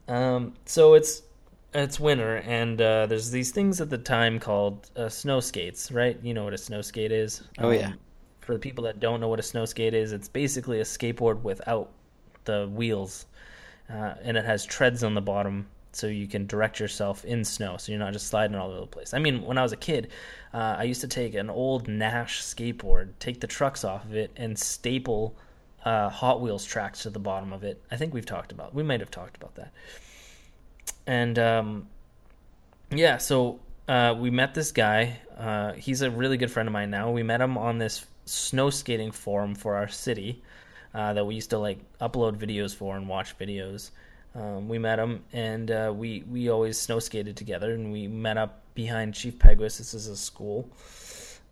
Um, 0.08 0.54
so 0.64 0.94
it's 0.94 1.24
it's 1.74 2.00
winter, 2.00 2.38
and 2.46 2.80
uh, 2.80 3.04
there's 3.04 3.30
these 3.30 3.50
things 3.50 3.82
at 3.82 3.90
the 3.90 3.98
time 3.98 4.38
called 4.38 4.88
uh, 4.96 5.10
snow 5.10 5.40
skates, 5.40 5.92
right? 5.92 6.18
You 6.22 6.32
know 6.32 6.44
what 6.44 6.54
a 6.54 6.58
snow 6.58 6.80
skate 6.80 7.12
is? 7.12 7.42
Oh, 7.58 7.68
yeah. 7.68 7.92
For 8.46 8.52
the 8.52 8.60
people 8.60 8.84
that 8.84 9.00
don't 9.00 9.20
know 9.20 9.26
what 9.26 9.40
a 9.40 9.42
snow 9.42 9.64
skate 9.64 9.92
is, 9.92 10.12
it's 10.12 10.28
basically 10.28 10.78
a 10.78 10.84
skateboard 10.84 11.42
without 11.42 11.90
the 12.44 12.70
wheels, 12.72 13.26
uh, 13.90 14.14
and 14.22 14.36
it 14.36 14.44
has 14.44 14.64
treads 14.64 15.02
on 15.02 15.14
the 15.14 15.20
bottom, 15.20 15.66
so 15.90 16.06
you 16.06 16.28
can 16.28 16.46
direct 16.46 16.78
yourself 16.78 17.24
in 17.24 17.44
snow, 17.44 17.76
so 17.76 17.90
you're 17.90 17.98
not 17.98 18.12
just 18.12 18.28
sliding 18.28 18.54
all 18.54 18.70
over 18.70 18.82
the 18.82 18.86
place. 18.86 19.14
I 19.14 19.18
mean, 19.18 19.42
when 19.42 19.58
I 19.58 19.62
was 19.62 19.72
a 19.72 19.76
kid, 19.76 20.12
uh, 20.54 20.76
I 20.78 20.84
used 20.84 21.00
to 21.00 21.08
take 21.08 21.34
an 21.34 21.50
old 21.50 21.88
Nash 21.88 22.40
skateboard, 22.40 23.08
take 23.18 23.40
the 23.40 23.48
trucks 23.48 23.82
off 23.82 24.04
of 24.04 24.14
it, 24.14 24.30
and 24.36 24.56
staple 24.56 25.34
uh, 25.84 26.08
Hot 26.08 26.40
Wheels 26.40 26.64
tracks 26.64 27.02
to 27.02 27.10
the 27.10 27.18
bottom 27.18 27.52
of 27.52 27.64
it. 27.64 27.82
I 27.90 27.96
think 27.96 28.14
we've 28.14 28.24
talked 28.24 28.52
about. 28.52 28.72
We 28.72 28.84
might 28.84 29.00
have 29.00 29.10
talked 29.10 29.36
about 29.36 29.56
that. 29.56 29.72
And 31.04 31.36
um, 31.36 31.88
yeah, 32.92 33.16
so 33.16 33.58
uh, 33.88 34.14
we 34.16 34.30
met 34.30 34.54
this 34.54 34.70
guy. 34.70 35.18
Uh, 35.36 35.72
he's 35.72 36.02
a 36.02 36.12
really 36.12 36.36
good 36.36 36.52
friend 36.52 36.68
of 36.68 36.72
mine 36.72 36.90
now. 36.90 37.10
We 37.10 37.24
met 37.24 37.40
him 37.40 37.58
on 37.58 37.78
this 37.78 38.06
snow 38.26 38.68
skating 38.70 39.10
forum 39.10 39.54
for 39.54 39.74
our 39.76 39.88
city 39.88 40.42
uh, 40.94 41.12
that 41.14 41.24
we 41.24 41.34
used 41.34 41.50
to 41.50 41.58
like 41.58 41.78
upload 42.00 42.36
videos 42.36 42.74
for 42.74 42.96
and 42.96 43.08
watch 43.08 43.38
videos. 43.38 43.90
Um, 44.34 44.68
we 44.68 44.78
met 44.78 44.98
him 44.98 45.24
and 45.32 45.70
uh, 45.70 45.92
we 45.96 46.22
we 46.30 46.50
always 46.50 46.78
snow 46.78 46.98
skated 46.98 47.36
together 47.36 47.72
and 47.72 47.90
we 47.90 48.06
met 48.06 48.36
up 48.36 48.60
behind 48.74 49.14
Chief 49.14 49.38
Peguis. 49.38 49.78
This 49.78 49.94
is 49.94 50.08
a 50.08 50.16
school, 50.16 50.68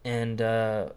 and 0.04 0.42
uh, 0.42 0.90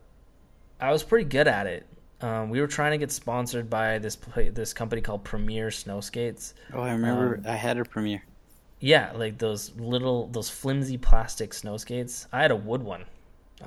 I 0.81 0.91
was 0.91 1.03
pretty 1.03 1.25
good 1.29 1.47
at 1.47 1.65
it. 1.67 1.85
Um, 2.19 2.49
we 2.49 2.59
were 2.59 2.67
trying 2.67 2.91
to 2.91 2.97
get 2.97 3.11
sponsored 3.11 3.69
by 3.69 3.99
this 3.99 4.17
this 4.51 4.73
company 4.73 5.01
called 5.01 5.23
Premier 5.23 5.71
Snow 5.71 6.01
Skates. 6.01 6.55
Oh, 6.73 6.81
I 6.81 6.91
remember 6.91 7.35
Um, 7.35 7.43
I 7.47 7.55
had 7.55 7.77
a 7.77 7.85
Premier. 7.85 8.23
Yeah, 8.79 9.11
like 9.15 9.37
those 9.39 9.71
little, 9.77 10.27
those 10.27 10.49
flimsy 10.51 10.97
plastic 10.97 11.53
snow 11.53 11.77
skates. 11.77 12.27
I 12.31 12.41
had 12.43 12.51
a 12.51 12.55
wood 12.55 12.83
one. 12.83 13.05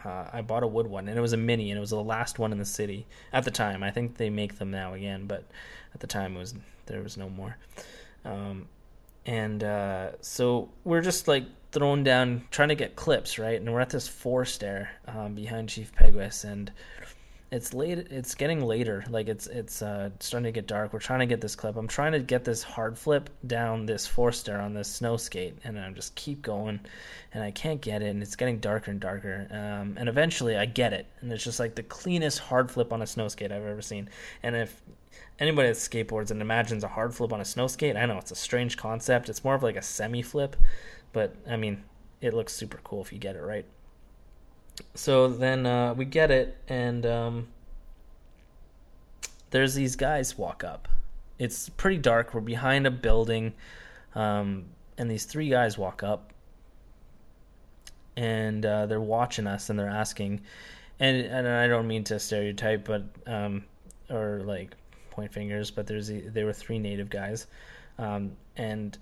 Uh, 0.05 0.27
I 0.33 0.43
bought 0.43 0.62
a 0.62 0.67
wood 0.67 0.87
one, 0.87 1.09
and 1.09 1.19
it 1.19 1.21
was 1.21 1.33
a 1.33 1.37
mini, 1.37 1.71
and 1.71 1.79
it 1.79 1.81
was 1.81 1.91
the 1.91 2.03
last 2.03 2.39
one 2.39 2.53
in 2.53 2.59
the 2.59 2.65
city 2.65 3.07
at 3.33 3.45
the 3.45 3.51
time. 3.51 3.83
I 3.83 3.91
think 3.91 4.17
they 4.17 4.31
make 4.31 4.59
them 4.59 4.71
now 4.71 4.95
again, 4.95 5.27
but 5.27 5.45
at 5.95 6.01
the 6.01 6.07
time 6.07 6.37
it 6.37 6.39
was 6.39 6.55
there 6.87 7.03
was 7.03 7.17
no 7.17 7.29
more. 7.29 7.57
Um, 8.25 8.69
and 9.27 9.62
uh, 9.62 10.11
so 10.21 10.71
we're 10.85 11.01
just 11.01 11.29
like 11.29 11.45
thrown 11.73 12.05
down, 12.05 12.43
trying 12.51 12.69
to 12.69 12.75
get 12.75 12.97
clips, 12.97 13.39
right? 13.39 13.61
And 13.61 13.73
we're 13.73 13.81
at 13.81 13.91
this 13.91 14.09
forest 14.09 14.61
there 14.61 14.91
um, 15.07 15.35
behind 15.35 15.69
Chief 15.69 15.93
Peguis, 15.95 16.45
and 16.45 16.71
it's 17.53 17.75
late. 17.75 17.99
It's 18.11 18.37
getting 18.37 18.65
later. 18.65 19.05
Like 19.11 19.29
it's 19.29 19.49
it's 19.49 19.83
uh, 19.83 20.11
starting 20.21 20.45
to 20.45 20.53
get 20.53 20.69
dark. 20.69 20.93
We're 20.93 21.01
trying 21.01 21.19
to 21.21 21.27
get 21.27 21.41
this 21.41 21.57
clip. 21.57 21.77
I'm 21.77 21.89
trying 21.89 22.13
to 22.13 22.21
get 22.21 22.45
this 22.45 22.63
hard 22.63 22.97
flip 22.97 23.29
down 23.47 23.87
this 23.87 24.07
four 24.07 24.31
stair 24.31 24.61
on 24.61 24.73
this 24.73 24.89
snow 24.89 25.17
skate, 25.17 25.59
and 25.65 25.79
I 25.79 25.91
just 25.91 26.15
keep 26.15 26.43
going, 26.43 26.79
and 27.35 27.43
I 27.43 27.51
can't 27.51 27.81
get 27.81 28.03
it. 28.03 28.11
And 28.11 28.23
it's 28.23 28.37
getting 28.37 28.61
darker 28.61 28.93
and 28.93 29.01
darker. 29.01 29.49
Um, 29.51 29.97
and 29.99 30.09
eventually, 30.09 30.57
I 30.57 30.67
get 30.67 30.93
it, 30.93 31.07
and 31.21 31.33
it's 31.33 31.43
just 31.43 31.59
like 31.59 31.75
the 31.75 31.83
cleanest 31.83 32.39
hard 32.39 32.71
flip 32.71 32.93
on 32.93 33.03
a 33.03 33.07
snow 33.07 33.27
skate 33.27 33.51
I've 33.51 33.67
ever 33.67 33.83
seen. 33.83 34.09
And 34.45 34.55
if 34.55 34.81
anybody 35.41 35.69
that 35.69 35.77
skateboards 35.77 36.31
and 36.31 36.41
imagines 36.41 36.85
a 36.85 36.89
hard 36.89 37.13
flip 37.15 37.33
on 37.33 37.41
a 37.41 37.45
snow 37.45 37.67
skate, 37.67 37.97
I 37.97 38.07
know 38.07 38.19
it's 38.19 38.31
a 38.31 38.37
strange 38.37 38.77
concept. 38.77 39.29
It's 39.29 39.43
more 39.43 39.57
of 39.57 39.65
like 39.65 39.77
a 39.77 39.83
semi 39.83 40.23
flip, 40.23 40.55
but 41.13 41.35
I 41.49 41.57
mean, 41.57 41.83
it 42.21 42.33
looks 42.33 42.53
super 42.53 42.79
cool 42.85 43.03
if 43.03 43.13
you 43.13 43.19
get 43.19 43.35
it 43.35 43.43
right 43.43 43.67
so 44.94 45.28
then 45.28 45.66
uh, 45.66 45.94
we 45.94 46.05
get 46.05 46.31
it, 46.31 46.57
and 46.69 47.05
um, 47.07 47.48
there's 49.51 49.74
these 49.74 49.97
guys 49.97 50.36
walk 50.36 50.65
up. 50.65 50.89
It's 51.39 51.69
pretty 51.70 51.98
dark. 51.98 52.35
We're 52.35 52.40
behind 52.40 52.86
a 52.86 52.90
building, 52.90 53.55
um, 54.15 54.66
and 54.98 55.11
these 55.11 55.24
three 55.24 55.48
guys 55.48 55.78
walk 55.78 56.02
up, 56.02 56.32
and 58.16 58.65
uh, 58.65 58.86
they're 58.86 59.01
watching 59.01 59.47
us, 59.47 59.70
and 59.70 59.78
they're 59.78 59.89
asking, 59.89 60.40
and 60.98 61.16
and 61.16 61.48
I 61.48 61.66
don't 61.66 61.86
mean 61.86 62.05
to 62.05 62.19
stereotype, 62.19 62.85
but 62.85 63.05
um, 63.27 63.65
or 64.11 64.43
like 64.44 64.74
point 65.11 65.32
fingers, 65.32 65.70
but 65.70 65.86
there's 65.86 66.11
there 66.11 66.47
were 66.47 66.52
three 66.52 66.78
native 66.78 67.11
guys, 67.11 67.47
um, 67.98 68.32
and 68.57 68.97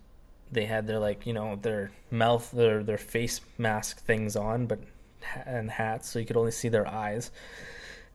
they 0.50 0.64
had 0.64 0.86
their 0.86 0.98
like 0.98 1.26
you 1.26 1.32
know 1.32 1.56
their 1.56 1.90
mouth 2.10 2.50
their 2.52 2.82
their 2.82 2.98
face 2.98 3.40
mask 3.58 4.04
things 4.04 4.36
on, 4.36 4.66
but 4.66 4.78
and 5.46 5.70
hats, 5.70 6.08
so 6.10 6.18
you 6.18 6.26
could 6.26 6.36
only 6.36 6.50
see 6.50 6.68
their 6.68 6.86
eyes, 6.86 7.30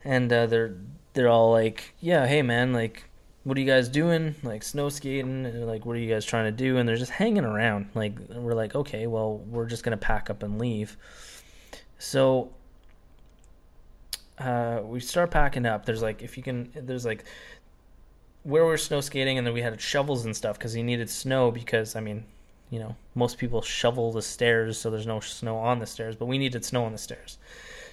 and 0.03 0.31
uh, 0.31 0.45
they're 0.45 0.75
they're 1.13 1.29
all 1.29 1.51
like, 1.51 1.93
yeah, 1.99 2.25
hey 2.25 2.41
man, 2.41 2.73
like 2.73 3.05
what 3.43 3.57
are 3.57 3.61
you 3.61 3.67
guys 3.67 3.89
doing? 3.89 4.35
Like 4.43 4.63
snow 4.63 4.89
skating, 4.89 5.45
and 5.45 5.67
like 5.67 5.85
what 5.85 5.95
are 5.95 5.99
you 5.99 6.09
guys 6.09 6.25
trying 6.25 6.45
to 6.45 6.51
do? 6.51 6.77
And 6.77 6.87
they're 6.87 6.95
just 6.95 7.11
hanging 7.11 7.43
around. 7.43 7.89
Like 7.93 8.17
we're 8.29 8.53
like, 8.53 8.75
okay, 8.75 9.07
well, 9.07 9.37
we're 9.37 9.65
just 9.65 9.83
gonna 9.83 9.97
pack 9.97 10.29
up 10.29 10.43
and 10.43 10.59
leave. 10.59 10.97
So 11.99 12.51
uh, 14.39 14.81
we 14.83 14.99
start 14.99 15.31
packing 15.31 15.65
up. 15.65 15.85
There's 15.85 16.01
like 16.01 16.21
if 16.21 16.37
you 16.37 16.43
can, 16.43 16.71
there's 16.73 17.05
like 17.05 17.25
where 18.43 18.65
we're 18.65 18.77
snow 18.77 19.01
skating, 19.01 19.37
and 19.37 19.45
then 19.45 19.53
we 19.53 19.61
had 19.61 19.79
shovels 19.79 20.25
and 20.25 20.35
stuff 20.35 20.57
because 20.57 20.73
he 20.73 20.83
needed 20.83 21.09
snow 21.09 21.51
because 21.51 21.95
I 21.95 21.99
mean, 21.99 22.25
you 22.73 22.79
know, 22.79 22.95
most 23.13 23.37
people 23.37 23.61
shovel 23.61 24.11
the 24.11 24.21
stairs 24.21 24.79
so 24.79 24.89
there's 24.89 25.05
no 25.05 25.19
snow 25.19 25.57
on 25.57 25.79
the 25.79 25.85
stairs, 25.85 26.15
but 26.15 26.25
we 26.25 26.37
needed 26.37 26.65
snow 26.65 26.85
on 26.85 26.91
the 26.91 26.97
stairs. 26.97 27.37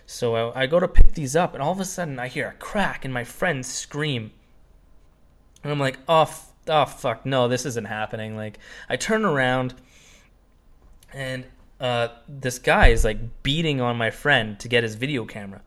So 0.06 0.34
I, 0.34 0.62
I 0.62 0.66
go 0.66 0.80
to 0.80 0.88
pick 0.88 1.12
these 1.12 1.36
up, 1.36 1.54
and 1.54 1.62
all 1.62 1.72
of 1.72 1.80
a 1.80 1.84
sudden 1.84 2.18
I 2.18 2.28
hear 2.28 2.48
a 2.48 2.54
crack, 2.54 3.04
and 3.04 3.12
my 3.12 3.24
friends 3.24 3.68
scream, 3.68 4.32
and 5.62 5.70
I'm 5.70 5.78
like, 5.78 5.98
oh, 6.08 6.22
f- 6.22 6.52
oh 6.68 6.86
fuck, 6.86 7.26
no, 7.26 7.46
this 7.46 7.66
isn't 7.66 7.86
happening. 7.86 8.36
Like 8.36 8.58
I 8.88 8.96
turn 8.96 9.24
around, 9.24 9.74
and 11.12 11.44
uh, 11.78 12.08
this 12.28 12.58
guy 12.58 12.88
is 12.88 13.04
like 13.04 13.42
beating 13.42 13.80
on 13.80 13.96
my 13.96 14.10
friend 14.10 14.58
to 14.60 14.68
get 14.68 14.82
his 14.82 14.94
video 14.94 15.26
camera 15.26 15.60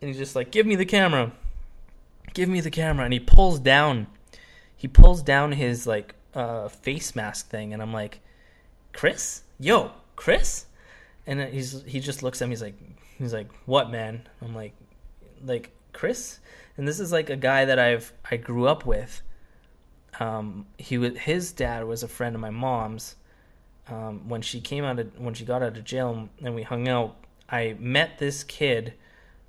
and 0.00 0.08
he's 0.08 0.18
just 0.18 0.36
like, 0.36 0.50
"Give 0.50 0.66
me 0.66 0.76
the 0.76 0.84
camera, 0.84 1.32
give 2.34 2.48
me 2.48 2.60
the 2.60 2.70
camera," 2.70 3.04
and 3.04 3.12
he 3.12 3.20
pulls 3.20 3.58
down, 3.58 4.06
he 4.76 4.88
pulls 4.88 5.22
down 5.22 5.52
his 5.52 5.86
like 5.86 6.14
uh, 6.36 6.68
face 6.68 7.16
mask 7.16 7.48
thing, 7.48 7.72
and 7.72 7.82
I'm 7.82 7.92
like, 7.92 8.20
"Chris, 8.92 9.42
yo, 9.58 9.90
Chris," 10.14 10.66
and 11.26 11.40
he's 11.40 11.82
he 11.84 11.98
just 11.98 12.22
looks 12.22 12.42
at 12.42 12.48
me, 12.48 12.52
he's 12.52 12.62
like, 12.62 12.78
he's 13.18 13.32
like, 13.32 13.50
"What, 13.64 13.90
man?" 13.90 14.28
I'm 14.42 14.54
like, 14.54 14.74
like 15.42 15.70
Chris, 15.92 16.38
and 16.76 16.86
this 16.86 17.00
is 17.00 17.10
like 17.10 17.30
a 17.30 17.36
guy 17.36 17.64
that 17.64 17.78
I've 17.78 18.12
I 18.30 18.36
grew 18.36 18.68
up 18.68 18.84
with. 18.84 19.22
Um, 20.20 20.66
he 20.78 20.98
was 20.98 21.16
his 21.16 21.52
dad 21.52 21.84
was 21.86 22.02
a 22.02 22.08
friend 22.08 22.36
of 22.36 22.40
my 22.40 22.50
mom's. 22.50 23.16
Um, 23.88 24.28
when 24.28 24.42
she 24.42 24.60
came 24.60 24.84
out 24.84 24.98
of 24.98 25.18
when 25.18 25.32
she 25.32 25.44
got 25.44 25.62
out 25.62 25.76
of 25.76 25.84
jail 25.84 26.28
and 26.42 26.54
we 26.54 26.62
hung 26.62 26.86
out, 26.86 27.16
I 27.48 27.76
met 27.78 28.18
this 28.18 28.44
kid 28.44 28.92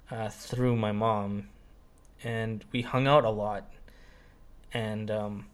uh, 0.09 0.29
through 0.29 0.77
my 0.77 0.93
mom, 0.93 1.49
and 2.23 2.63
we 2.71 2.81
hung 2.81 3.07
out 3.07 3.25
a 3.25 3.29
lot. 3.29 3.69
And 4.73 5.09
um, 5.11 5.45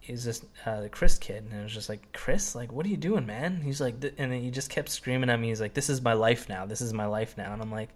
he's 0.00 0.24
this 0.24 0.44
uh, 0.66 0.80
the 0.80 0.88
Chris 0.88 1.18
kid, 1.18 1.44
and 1.44 1.60
I 1.60 1.62
was 1.62 1.72
just 1.72 1.88
like, 1.88 2.12
Chris, 2.12 2.54
like, 2.54 2.72
what 2.72 2.86
are 2.86 2.88
you 2.88 2.96
doing, 2.96 3.26
man? 3.26 3.60
He's 3.62 3.80
like, 3.80 3.94
and 4.18 4.32
he 4.32 4.50
just 4.50 4.70
kept 4.70 4.88
screaming 4.88 5.30
at 5.30 5.38
me. 5.38 5.48
He's 5.48 5.60
like, 5.60 5.74
this 5.74 5.90
is 5.90 6.02
my 6.02 6.14
life 6.14 6.48
now. 6.48 6.66
This 6.66 6.80
is 6.80 6.92
my 6.92 7.06
life 7.06 7.36
now. 7.36 7.52
And 7.52 7.62
I'm 7.62 7.70
like, 7.70 7.90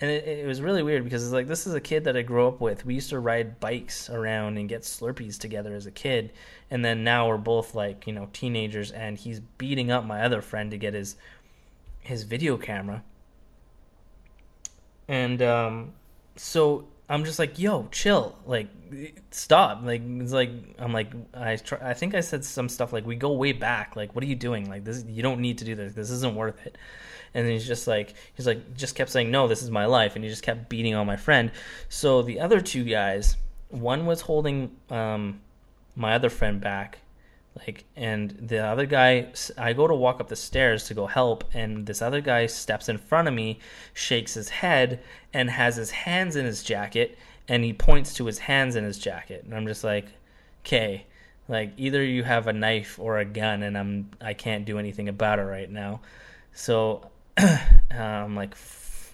and 0.00 0.10
it, 0.10 0.26
it 0.26 0.46
was 0.46 0.60
really 0.60 0.82
weird 0.82 1.04
because 1.04 1.24
it's 1.24 1.32
like 1.32 1.48
this 1.48 1.66
is 1.66 1.74
a 1.74 1.80
kid 1.80 2.04
that 2.04 2.16
I 2.16 2.22
grew 2.22 2.46
up 2.46 2.60
with. 2.60 2.84
We 2.84 2.94
used 2.94 3.10
to 3.10 3.18
ride 3.18 3.60
bikes 3.60 4.10
around 4.10 4.58
and 4.58 4.68
get 4.68 4.82
Slurpees 4.82 5.38
together 5.38 5.74
as 5.74 5.86
a 5.86 5.90
kid, 5.90 6.32
and 6.70 6.84
then 6.84 7.04
now 7.04 7.28
we're 7.28 7.36
both 7.36 7.74
like 7.74 8.06
you 8.06 8.12
know 8.12 8.28
teenagers, 8.32 8.90
and 8.92 9.18
he's 9.18 9.40
beating 9.40 9.90
up 9.90 10.04
my 10.04 10.22
other 10.22 10.40
friend 10.40 10.70
to 10.70 10.78
get 10.78 10.94
his 10.94 11.16
his 12.00 12.22
video 12.22 12.56
camera 12.56 13.02
and 15.08 15.40
um, 15.40 15.92
so 16.36 16.86
I'm 17.10 17.24
just 17.24 17.38
like, 17.38 17.58
yo, 17.58 17.88
chill, 17.90 18.36
like, 18.44 18.68
stop, 19.30 19.82
like, 19.82 20.02
it's 20.04 20.32
like, 20.32 20.50
I'm 20.78 20.92
like, 20.92 21.10
I 21.32 21.56
try, 21.56 21.78
I 21.80 21.94
think 21.94 22.14
I 22.14 22.20
said 22.20 22.44
some 22.44 22.68
stuff 22.68 22.92
like, 22.92 23.06
we 23.06 23.16
go 23.16 23.32
way 23.32 23.52
back, 23.52 23.96
like, 23.96 24.14
what 24.14 24.22
are 24.22 24.26
you 24.26 24.34
doing? 24.34 24.68
Like, 24.68 24.84
this, 24.84 25.04
you 25.08 25.22
don't 25.22 25.40
need 25.40 25.58
to 25.58 25.64
do 25.64 25.74
this. 25.74 25.94
This 25.94 26.10
isn't 26.10 26.34
worth 26.34 26.66
it. 26.66 26.76
And 27.32 27.48
he's 27.48 27.66
just 27.66 27.86
like, 27.86 28.14
he's 28.34 28.46
like, 28.46 28.76
just 28.76 28.94
kept 28.94 29.10
saying, 29.10 29.30
no, 29.30 29.48
this 29.48 29.62
is 29.62 29.70
my 29.70 29.86
life, 29.86 30.16
and 30.16 30.24
he 30.24 30.30
just 30.30 30.42
kept 30.42 30.68
beating 30.68 30.94
on 30.94 31.06
my 31.06 31.16
friend. 31.16 31.50
So 31.88 32.20
the 32.22 32.40
other 32.40 32.60
two 32.60 32.84
guys, 32.84 33.36
one 33.70 34.04
was 34.04 34.20
holding 34.20 34.76
um, 34.90 35.40
my 35.96 36.14
other 36.14 36.30
friend 36.30 36.60
back, 36.60 36.98
like 37.66 37.84
and 37.96 38.30
the 38.40 38.58
other 38.58 38.86
guy 38.86 39.26
i 39.56 39.72
go 39.72 39.86
to 39.86 39.94
walk 39.94 40.20
up 40.20 40.28
the 40.28 40.36
stairs 40.36 40.84
to 40.84 40.94
go 40.94 41.06
help 41.06 41.44
and 41.54 41.86
this 41.86 42.02
other 42.02 42.20
guy 42.20 42.46
steps 42.46 42.88
in 42.88 42.98
front 42.98 43.28
of 43.28 43.34
me 43.34 43.58
shakes 43.94 44.34
his 44.34 44.48
head 44.48 45.00
and 45.32 45.50
has 45.50 45.76
his 45.76 45.90
hands 45.90 46.36
in 46.36 46.44
his 46.44 46.62
jacket 46.62 47.18
and 47.48 47.64
he 47.64 47.72
points 47.72 48.14
to 48.14 48.26
his 48.26 48.38
hands 48.38 48.76
in 48.76 48.84
his 48.84 48.98
jacket. 48.98 49.44
And 49.44 49.54
i'm 49.54 49.66
just 49.66 49.84
like 49.84 50.06
okay 50.64 51.06
like 51.48 51.72
either 51.76 52.04
you 52.04 52.22
have 52.22 52.46
a 52.46 52.52
knife 52.52 52.98
or 52.98 53.18
a 53.18 53.24
gun 53.24 53.62
and 53.62 53.76
i'm 53.76 54.10
i 54.20 54.34
can't 54.34 54.64
do 54.64 54.78
anything 54.78 55.08
about 55.08 55.38
it 55.38 55.44
right 55.44 55.70
now. 55.70 56.00
So 56.52 57.10
i'm 57.90 58.34
like 58.34 58.54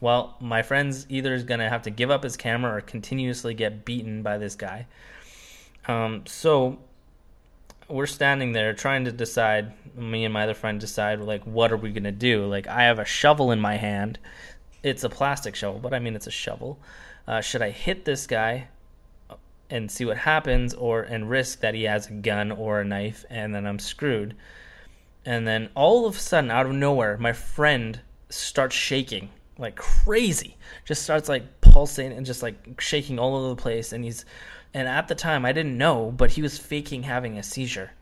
well 0.01 0.37
my 0.41 0.63
friend's 0.63 1.07
either 1.09 1.35
is 1.35 1.45
gonna 1.45 1.69
have 1.69 1.83
to 1.83 1.91
give 1.91 2.11
up 2.11 2.25
his 2.25 2.37
camera 2.37 2.77
or 2.77 2.81
continuously 2.81 3.55
get 3.55 3.85
beaten 3.85 4.23
by 4.23 4.39
this 4.39 4.55
guy. 4.55 4.87
Um, 5.87 6.25
so 6.27 6.79
we're 7.89 8.07
standing 8.07 8.53
there 8.53 8.73
trying 8.73 9.05
to 9.05 9.13
decide 9.13 9.73
me 9.97 10.25
and 10.25 10.33
my 10.33 10.45
other 10.45 10.55
friend 10.55 10.81
decide 10.81 11.21
like 11.21 11.45
what 11.45 11.73
are 11.73 11.77
we 11.77 11.91
going 11.91 12.05
to 12.05 12.13
do? 12.13 12.47
Like 12.47 12.67
i 12.67 12.85
have 12.85 12.99
a 12.99 13.05
shovel 13.05 13.51
in 13.53 13.61
my 13.61 13.77
hand. 13.77 14.19
It's 14.83 15.05
a 15.05 15.09
plastic 15.09 15.55
shovel 15.55 15.81
but 15.81 15.95
i 15.95 15.99
mean 15.99 16.15
it's 16.15 16.27
a 16.27 16.33
shovel. 16.33 16.79
Uh, 17.27 17.41
should 17.41 17.63
i 17.63 17.71
hit 17.71 18.05
this 18.05 18.27
guy 18.27 18.69
and 19.71 19.91
see 19.91 20.05
what 20.05 20.19
happens 20.19 20.75
or 20.75 21.03
and 21.03 21.31
risk 21.31 21.61
that 21.61 21.75
he 21.75 21.85
has 21.85 22.09
a 22.09 22.13
gun 22.13 22.53
or 22.53 22.81
a 22.81 22.85
knife 22.85 23.25
and 23.31 23.55
then 23.55 23.67
i'm 23.67 23.79
screwed? 23.79 24.35
And 25.27 25.47
then 25.47 25.71
all 25.75 26.07
of 26.07 26.17
a 26.17 26.19
sudden 26.19 26.51
out 26.51 26.67
of 26.67 26.73
nowhere 26.73 27.17
my 27.19 27.33
friend 27.33 28.01
starts 28.31 28.75
shaking 28.75 29.31
like 29.59 29.77
crazy. 29.77 30.57
Just 30.85 31.03
starts 31.03 31.29
like 31.29 31.61
pulsing 31.61 32.13
and 32.13 32.27
just 32.27 32.43
like 32.43 32.81
shaking 32.81 33.19
all 33.19 33.37
over 33.37 33.49
the 33.49 33.63
place 33.63 33.93
and 33.93 34.05
he's 34.05 34.25
and 34.75 34.89
at 34.89 35.09
the 35.09 35.15
time 35.15 35.47
I 35.47 35.53
didn't 35.53 35.79
know, 35.79 36.11
but 36.11 36.33
he 36.33 36.43
was 36.43 36.59
faking 36.59 37.05
having 37.05 37.39
a 37.39 37.43
seizure. 37.43 37.93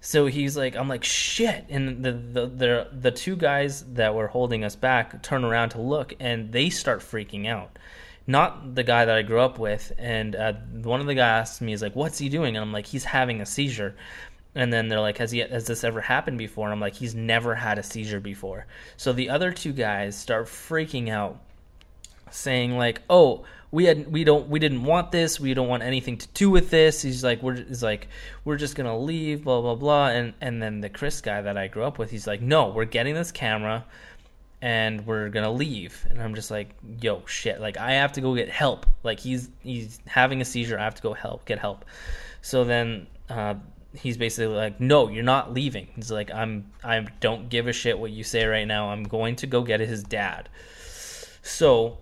So 0.00 0.26
he's 0.26 0.56
like, 0.56 0.76
I'm 0.76 0.88
like, 0.88 1.04
shit. 1.04 1.66
And 1.68 2.04
the, 2.04 2.12
the 2.12 2.46
the 2.46 2.88
the 2.92 3.10
two 3.10 3.36
guys 3.36 3.84
that 3.94 4.14
were 4.14 4.28
holding 4.28 4.64
us 4.64 4.76
back 4.76 5.22
turn 5.22 5.44
around 5.44 5.70
to 5.70 5.80
look, 5.80 6.14
and 6.20 6.52
they 6.52 6.70
start 6.70 7.00
freaking 7.00 7.46
out. 7.46 7.78
Not 8.26 8.74
the 8.74 8.82
guy 8.82 9.04
that 9.04 9.14
I 9.14 9.22
grew 9.22 9.40
up 9.40 9.58
with, 9.58 9.92
and 9.98 10.34
uh, 10.34 10.54
one 10.82 11.00
of 11.00 11.06
the 11.06 11.14
guys 11.14 11.48
asked 11.48 11.60
me, 11.60 11.72
"Is 11.72 11.82
like, 11.82 11.94
what's 11.94 12.18
he 12.18 12.28
doing?" 12.30 12.56
And 12.56 12.64
I'm 12.64 12.72
like, 12.72 12.86
"He's 12.86 13.04
having 13.04 13.40
a 13.40 13.46
seizure." 13.46 13.94
And 14.54 14.72
then 14.72 14.88
they're 14.88 15.00
like, 15.00 15.18
"Has 15.18 15.30
he? 15.30 15.40
Has 15.40 15.66
this 15.66 15.84
ever 15.84 16.00
happened 16.00 16.38
before?" 16.38 16.66
And 16.66 16.72
I'm 16.72 16.80
like, 16.80 16.94
"He's 16.94 17.14
never 17.14 17.54
had 17.54 17.78
a 17.78 17.82
seizure 17.82 18.20
before." 18.20 18.66
So 18.96 19.12
the 19.12 19.28
other 19.28 19.52
two 19.52 19.72
guys 19.72 20.16
start 20.16 20.46
freaking 20.46 21.10
out, 21.10 21.38
saying 22.30 22.78
like, 22.78 23.02
"Oh, 23.10 23.44
we 23.74 23.86
had 23.86 24.06
we 24.10 24.22
don't 24.22 24.48
we 24.48 24.60
didn't 24.60 24.84
want 24.84 25.10
this. 25.10 25.40
We 25.40 25.52
don't 25.52 25.66
want 25.66 25.82
anything 25.82 26.16
to 26.18 26.28
do 26.28 26.48
with 26.48 26.70
this. 26.70 27.02
He's 27.02 27.24
like 27.24 27.42
we're 27.42 27.56
he's 27.56 27.82
like 27.82 28.06
we're 28.44 28.56
just 28.56 28.76
gonna 28.76 28.96
leave. 28.96 29.42
Blah 29.42 29.60
blah 29.62 29.74
blah. 29.74 30.08
And 30.10 30.32
and 30.40 30.62
then 30.62 30.80
the 30.80 30.88
Chris 30.88 31.20
guy 31.20 31.42
that 31.42 31.58
I 31.58 31.66
grew 31.66 31.82
up 31.82 31.98
with, 31.98 32.12
he's 32.12 32.26
like, 32.26 32.40
no, 32.40 32.68
we're 32.68 32.84
getting 32.84 33.16
this 33.16 33.32
camera, 33.32 33.84
and 34.62 35.04
we're 35.04 35.28
gonna 35.28 35.50
leave. 35.50 36.06
And 36.08 36.22
I'm 36.22 36.36
just 36.36 36.52
like, 36.52 36.70
yo, 37.00 37.26
shit. 37.26 37.60
Like 37.60 37.76
I 37.76 37.94
have 37.94 38.12
to 38.12 38.20
go 38.20 38.36
get 38.36 38.48
help. 38.48 38.86
Like 39.02 39.18
he's 39.18 39.50
he's 39.64 39.98
having 40.06 40.40
a 40.40 40.44
seizure. 40.44 40.78
I 40.78 40.84
have 40.84 40.94
to 40.94 41.02
go 41.02 41.12
help 41.12 41.44
get 41.44 41.58
help. 41.58 41.84
So 42.40 42.64
then. 42.64 43.08
Uh, 43.28 43.54
he's 43.94 44.18
basically 44.18 44.54
like, 44.54 44.80
"No, 44.80 45.08
you're 45.08 45.22
not 45.22 45.54
leaving." 45.54 45.88
He's 45.96 46.10
like, 46.10 46.30
"I'm 46.30 46.70
I 46.82 47.06
don't 47.20 47.48
give 47.48 47.68
a 47.68 47.72
shit 47.72 47.98
what 47.98 48.10
you 48.10 48.22
say 48.22 48.44
right 48.44 48.66
now. 48.66 48.90
I'm 48.90 49.04
going 49.04 49.36
to 49.36 49.46
go 49.46 49.62
get 49.62 49.80
his 49.80 50.02
dad." 50.02 50.50
So 51.42 51.98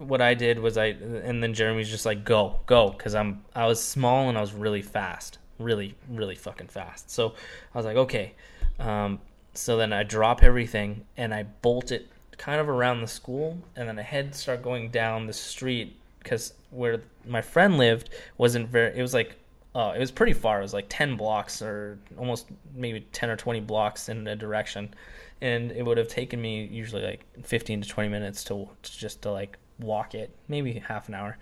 what 0.00 0.20
I 0.20 0.34
did 0.34 0.58
was 0.58 0.76
I, 0.76 0.86
and 0.86 1.42
then 1.42 1.54
Jeremy's 1.54 1.88
just 1.88 2.04
like, 2.04 2.24
go, 2.24 2.58
go, 2.66 2.90
because 2.90 3.14
I'm, 3.14 3.44
I 3.54 3.66
was 3.66 3.80
small 3.82 4.28
and 4.28 4.36
I 4.36 4.40
was 4.40 4.52
really 4.52 4.82
fast, 4.82 5.38
really, 5.58 5.94
really 6.10 6.34
fucking 6.34 6.66
fast. 6.66 7.10
So 7.10 7.34
I 7.74 7.78
was 7.78 7.86
like, 7.86 7.96
okay. 7.96 8.34
Um, 8.78 9.20
so 9.54 9.76
then 9.76 9.92
I 9.92 10.02
drop 10.02 10.42
everything 10.42 11.04
and 11.16 11.32
I 11.32 11.44
bolt 11.44 11.92
it 11.92 12.08
kind 12.40 12.58
of 12.58 12.70
around 12.70 13.02
the 13.02 13.06
school, 13.06 13.58
and 13.76 13.86
then 13.86 13.98
I 13.98 14.02
head 14.02 14.34
start 14.34 14.62
going 14.62 14.88
down 14.88 15.26
the 15.26 15.32
street 15.32 15.94
because 16.20 16.54
where 16.70 17.02
my 17.26 17.42
friend 17.42 17.76
lived 17.76 18.08
wasn't 18.38 18.68
very. 18.68 18.98
It 18.98 19.02
was 19.02 19.12
like, 19.12 19.36
uh, 19.74 19.92
it 19.94 19.98
was 19.98 20.10
pretty 20.10 20.32
far. 20.32 20.58
It 20.58 20.62
was 20.62 20.72
like 20.72 20.86
ten 20.88 21.16
blocks 21.16 21.60
or 21.60 21.98
almost 22.16 22.46
maybe 22.74 23.00
ten 23.12 23.28
or 23.28 23.36
twenty 23.36 23.60
blocks 23.60 24.08
in 24.08 24.26
a 24.26 24.34
direction, 24.34 24.94
and 25.42 25.70
it 25.72 25.84
would 25.84 25.98
have 25.98 26.08
taken 26.08 26.40
me 26.40 26.64
usually 26.64 27.02
like 27.02 27.26
fifteen 27.42 27.82
to 27.82 27.88
twenty 27.88 28.08
minutes 28.08 28.42
to, 28.44 28.66
to 28.82 28.98
just 28.98 29.20
to 29.22 29.30
like 29.30 29.58
walk 29.82 30.14
it, 30.14 30.30
maybe 30.48 30.82
half 30.86 31.08
an 31.08 31.14
hour. 31.14 31.38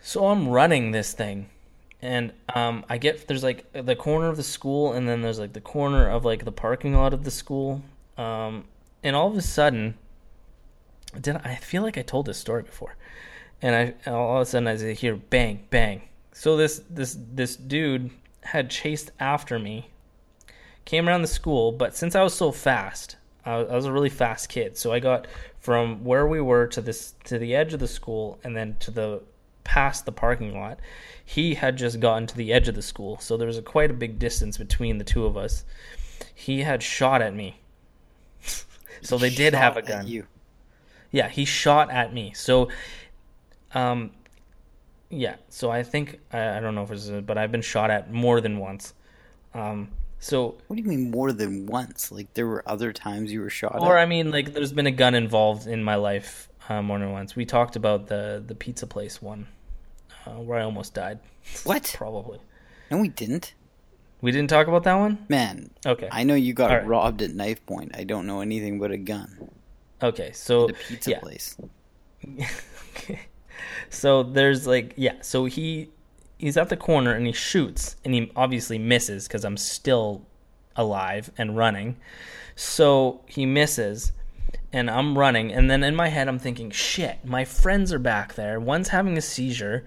So 0.00 0.26
I'm 0.26 0.48
running 0.48 0.92
this 0.92 1.12
thing, 1.12 1.50
and 2.00 2.32
um, 2.54 2.84
I 2.88 2.98
get 2.98 3.28
there's 3.28 3.42
like 3.42 3.70
the 3.72 3.96
corner 3.96 4.28
of 4.28 4.36
the 4.36 4.42
school, 4.42 4.92
and 4.92 5.08
then 5.08 5.22
there's 5.22 5.38
like 5.38 5.52
the 5.52 5.60
corner 5.60 6.08
of 6.08 6.24
like 6.24 6.44
the 6.44 6.52
parking 6.52 6.94
lot 6.94 7.12
of 7.12 7.24
the 7.24 7.30
school, 7.30 7.82
um, 8.16 8.64
and 9.02 9.14
all 9.14 9.28
of 9.28 9.36
a 9.36 9.42
sudden, 9.42 9.94
did 11.20 11.36
I 11.36 11.56
feel 11.56 11.82
like 11.82 11.98
I 11.98 12.02
told 12.02 12.26
this 12.26 12.38
story 12.38 12.62
before? 12.62 12.96
and 13.62 13.96
I 14.06 14.10
all 14.10 14.36
of 14.36 14.42
a 14.42 14.46
sudden 14.46 14.68
I 14.68 14.92
hear 14.92 15.16
bang 15.16 15.66
bang. 15.70 16.02
So 16.32 16.56
this 16.56 16.82
this 16.88 17.16
this 17.32 17.56
dude 17.56 18.10
had 18.42 18.70
chased 18.70 19.10
after 19.20 19.58
me, 19.58 19.90
came 20.84 21.08
around 21.08 21.22
the 21.22 21.28
school, 21.28 21.72
but 21.72 21.94
since 21.94 22.14
I 22.14 22.22
was 22.22 22.34
so 22.34 22.52
fast, 22.52 23.16
I 23.44 23.58
was, 23.58 23.68
I 23.70 23.76
was 23.76 23.84
a 23.84 23.92
really 23.92 24.08
fast 24.08 24.48
kid. 24.48 24.78
So 24.78 24.92
I 24.92 25.00
got 25.00 25.26
from 25.60 26.02
where 26.04 26.26
we 26.26 26.40
were 26.40 26.66
to 26.66 26.80
this 26.80 27.14
to 27.24 27.38
the 27.38 27.54
edge 27.54 27.72
of 27.74 27.80
the 27.80 27.88
school, 27.88 28.38
and 28.42 28.56
then 28.56 28.76
to 28.80 28.90
the 28.90 29.22
past 29.62 30.04
the 30.04 30.12
parking 30.12 30.58
lot. 30.58 30.80
He 31.24 31.54
had 31.54 31.76
just 31.76 32.00
gotten 32.00 32.26
to 32.26 32.36
the 32.36 32.52
edge 32.52 32.66
of 32.66 32.74
the 32.74 32.82
school, 32.82 33.18
so 33.18 33.36
there 33.36 33.46
was 33.46 33.58
a, 33.58 33.62
quite 33.62 33.90
a 33.90 33.94
big 33.94 34.18
distance 34.18 34.58
between 34.58 34.98
the 34.98 35.04
two 35.04 35.26
of 35.26 35.36
us. 35.36 35.64
He 36.34 36.62
had 36.62 36.82
shot 36.82 37.22
at 37.22 37.34
me. 37.34 37.60
so 39.02 39.16
they 39.16 39.30
did 39.30 39.54
have 39.54 39.76
a 39.76 39.82
gun. 39.82 40.08
You. 40.08 40.26
Yeah, 41.12 41.28
he 41.28 41.44
shot 41.44 41.90
at 41.90 42.12
me. 42.12 42.32
So, 42.34 42.68
um, 43.74 44.10
yeah. 45.08 45.36
So 45.50 45.70
I 45.70 45.82
think 45.82 46.18
I, 46.32 46.56
I 46.56 46.60
don't 46.60 46.74
know 46.74 46.82
if 46.82 46.90
it's, 46.90 47.08
but 47.08 47.38
I've 47.38 47.52
been 47.52 47.62
shot 47.62 47.90
at 47.90 48.12
more 48.12 48.40
than 48.40 48.58
once. 48.58 48.94
Um, 49.54 49.90
so 50.20 50.58
What 50.66 50.76
do 50.76 50.82
you 50.82 50.88
mean 50.88 51.10
more 51.10 51.32
than 51.32 51.66
once? 51.66 52.12
Like 52.12 52.32
there 52.34 52.46
were 52.46 52.62
other 52.68 52.92
times 52.92 53.32
you 53.32 53.40
were 53.40 53.50
shot 53.50 53.76
or 53.80 53.96
at? 53.96 54.02
I 54.02 54.06
mean, 54.06 54.30
like, 54.30 54.52
there's 54.52 54.72
been 54.72 54.86
a 54.86 54.92
gun 54.92 55.14
involved 55.14 55.66
in 55.66 55.82
my 55.82 55.96
life 55.96 56.48
uh, 56.68 56.82
more 56.82 56.98
than 56.98 57.10
once. 57.10 57.34
We 57.34 57.44
talked 57.44 57.74
about 57.74 58.06
the 58.06 58.42
the 58.46 58.54
pizza 58.54 58.86
place 58.86 59.20
one, 59.20 59.48
uh, 60.26 60.32
where 60.32 60.58
I 60.58 60.62
almost 60.62 60.94
died. 60.94 61.18
What? 61.64 61.92
Probably. 61.96 62.38
No, 62.90 62.98
we 62.98 63.08
didn't. 63.08 63.54
We 64.20 64.30
didn't 64.30 64.50
talk 64.50 64.66
about 64.68 64.84
that 64.84 64.94
one. 64.96 65.24
Man, 65.30 65.70
Okay. 65.86 66.08
I 66.12 66.24
know 66.24 66.34
you 66.34 66.52
got 66.52 66.70
right. 66.70 66.86
robbed 66.86 67.22
at 67.22 67.30
knife 67.34 67.64
point. 67.64 67.92
I 67.96 68.04
don't 68.04 68.26
know 68.26 68.42
anything 68.42 68.78
but 68.78 68.90
a 68.92 68.98
gun. 68.98 69.50
Okay. 70.02 70.32
So 70.32 70.66
The 70.66 70.74
pizza 70.74 71.10
yeah. 71.12 71.20
place. 71.20 71.56
okay. 72.96 73.20
So 73.88 74.22
there's 74.22 74.66
like 74.66 74.92
yeah, 74.96 75.14
so 75.22 75.46
he 75.46 75.90
he's 76.40 76.56
at 76.56 76.68
the 76.68 76.76
corner 76.76 77.12
and 77.12 77.26
he 77.26 77.32
shoots 77.32 77.96
and 78.04 78.14
he 78.14 78.32
obviously 78.34 78.78
misses 78.78 79.28
cuz 79.28 79.44
I'm 79.44 79.56
still 79.56 80.26
alive 80.76 81.30
and 81.36 81.56
running. 81.56 81.96
So 82.56 83.20
he 83.26 83.46
misses 83.46 84.12
and 84.72 84.90
I'm 84.90 85.16
running 85.18 85.52
and 85.52 85.70
then 85.70 85.82
in 85.82 85.94
my 85.94 86.08
head 86.08 86.28
I'm 86.28 86.38
thinking, 86.38 86.70
"Shit, 86.70 87.24
my 87.24 87.44
friends 87.44 87.92
are 87.92 87.98
back 87.98 88.34
there. 88.34 88.58
One's 88.58 88.88
having 88.88 89.16
a 89.16 89.22
seizure. 89.22 89.84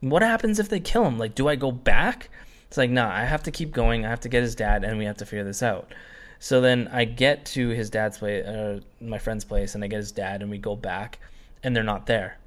What 0.00 0.22
happens 0.22 0.58
if 0.58 0.68
they 0.68 0.80
kill 0.80 1.04
him? 1.04 1.18
Like 1.18 1.34
do 1.34 1.48
I 1.48 1.56
go 1.56 1.72
back?" 1.72 2.28
It's 2.68 2.76
like, 2.76 2.90
"Nah, 2.90 3.10
I 3.10 3.24
have 3.24 3.42
to 3.44 3.50
keep 3.50 3.72
going. 3.72 4.04
I 4.04 4.10
have 4.10 4.20
to 4.20 4.28
get 4.28 4.42
his 4.42 4.54
dad 4.54 4.84
and 4.84 4.98
we 4.98 5.04
have 5.04 5.18
to 5.18 5.26
figure 5.26 5.44
this 5.44 5.62
out." 5.62 5.92
So 6.38 6.60
then 6.60 6.88
I 6.92 7.04
get 7.04 7.46
to 7.46 7.68
his 7.70 7.90
dad's 7.90 8.18
place, 8.18 8.44
uh, 8.44 8.80
my 9.00 9.18
friend's 9.18 9.44
place, 9.44 9.74
and 9.74 9.82
I 9.82 9.86
get 9.86 9.98
his 9.98 10.12
dad, 10.12 10.42
and 10.42 10.50
we 10.50 10.58
go 10.58 10.76
back, 10.76 11.18
and 11.62 11.74
they're 11.74 11.82
not 11.82 12.06
there. 12.06 12.38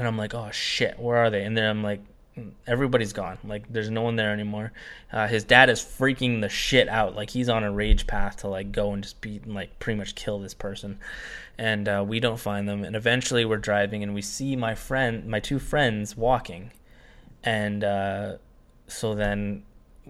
And 0.00 0.06
I'm 0.06 0.16
like, 0.16 0.34
oh 0.34 0.50
shit, 0.50 0.98
where 0.98 1.18
are 1.18 1.28
they? 1.28 1.44
And 1.44 1.54
then 1.54 1.68
I'm 1.68 1.82
like, 1.82 2.00
"Mm, 2.34 2.52
everybody's 2.66 3.12
gone. 3.12 3.36
Like, 3.44 3.70
there's 3.70 3.90
no 3.90 4.00
one 4.00 4.16
there 4.16 4.32
anymore. 4.32 4.72
Uh, 5.12 5.28
his 5.28 5.44
dad 5.44 5.68
is 5.68 5.82
freaking 5.82 6.40
the 6.40 6.48
shit 6.48 6.88
out. 6.88 7.14
Like, 7.14 7.28
he's 7.28 7.50
on 7.50 7.64
a 7.64 7.70
rage 7.70 8.06
path 8.06 8.38
to 8.38 8.48
like 8.48 8.72
go 8.72 8.94
and 8.94 9.02
just 9.02 9.20
beat 9.20 9.44
and 9.44 9.54
like 9.54 9.78
pretty 9.78 9.98
much 9.98 10.14
kill 10.14 10.38
this 10.38 10.54
person. 10.54 10.98
And 11.58 11.86
uh, 11.86 12.02
we 12.08 12.18
don't 12.18 12.40
find 12.40 12.66
them. 12.66 12.82
And 12.82 12.96
eventually, 12.96 13.44
we're 13.44 13.58
driving, 13.58 14.02
and 14.02 14.14
we 14.14 14.22
see 14.22 14.56
my 14.56 14.74
friend, 14.74 15.26
my 15.26 15.38
two 15.38 15.58
friends, 15.58 16.16
walking. 16.16 16.72
And 17.44 17.84
uh, 17.84 18.36
so 18.86 19.14
then 19.14 19.64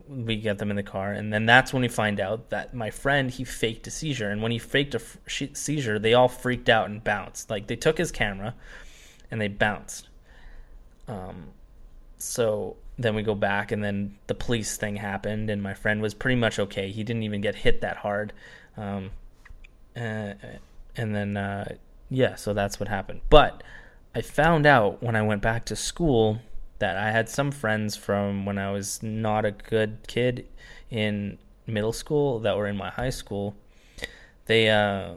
we 0.09 0.37
get 0.37 0.59
them 0.59 0.71
in 0.71 0.77
the 0.77 0.85
car 0.85 1.13
and 1.13 1.33
then 1.33 1.45
that's 1.47 1.73
when 1.73 1.83
we 1.83 1.89
find 1.89 2.21
out 2.21 2.49
that 2.51 2.73
my 2.73 2.91
friend 2.91 3.31
he 3.31 3.45
faked 3.45 3.87
a 3.87 3.91
seizure 3.91 4.31
and 4.31 4.41
when 4.41 4.53
he 4.53 4.59
faked 4.59 4.95
a 4.95 4.99
f- 4.99 5.19
seizure 5.53 5.99
they 5.99 6.15
all 6.15 6.29
freaked 6.29 6.69
out 6.69 6.89
and 6.89 7.05
bounced 7.05 7.51
like 7.51 7.67
they 7.67 7.77
took 7.77 7.99
his 7.99 8.11
camera 8.11 8.55
and 9.31 9.41
they 9.41 9.49
bounced. 9.49 10.09
Um 11.09 11.49
so 12.19 12.77
then 12.99 13.15
we 13.15 13.23
go 13.23 13.35
back 13.35 13.73
and 13.73 13.83
then 13.83 14.19
the 14.27 14.35
police 14.35 14.77
thing 14.77 14.97
happened 14.97 15.49
and 15.49 15.63
my 15.63 15.73
friend 15.73 16.03
was 16.03 16.13
pretty 16.13 16.37
much 16.37 16.59
okay. 16.59 16.91
He 16.91 17.03
didn't 17.03 17.23
even 17.23 17.41
get 17.41 17.55
hit 17.57 17.81
that 17.81 17.99
hard. 17.99 18.33
Um 18.77 19.11
and 19.95 21.15
then 21.15 21.37
uh 21.37 21.77
yeah 22.09 22.35
so 22.35 22.55
that's 22.55 22.79
what 22.79 22.89
happened. 22.89 23.21
But 23.31 23.63
i 24.13 24.21
found 24.21 24.67
out 24.67 25.01
when 25.01 25.15
i 25.15 25.23
went 25.23 25.41
back 25.41 25.65
to 25.65 25.77
school 25.77 26.41
that 26.81 26.97
I 26.97 27.13
had 27.13 27.29
some 27.29 27.53
friends 27.53 27.95
from 27.95 28.45
when 28.45 28.59
I 28.59 28.73
was 28.73 29.03
not 29.03 29.45
a 29.45 29.53
good 29.53 29.99
kid 30.09 30.47
in 30.91 31.39
middle 31.67 31.93
school 31.93 32.41
that 32.41 32.57
were 32.57 32.67
in 32.67 32.77
my 32.77 32.91
high 32.91 33.11
school. 33.11 33.55
They, 34.47 34.69
uh, 34.69 35.17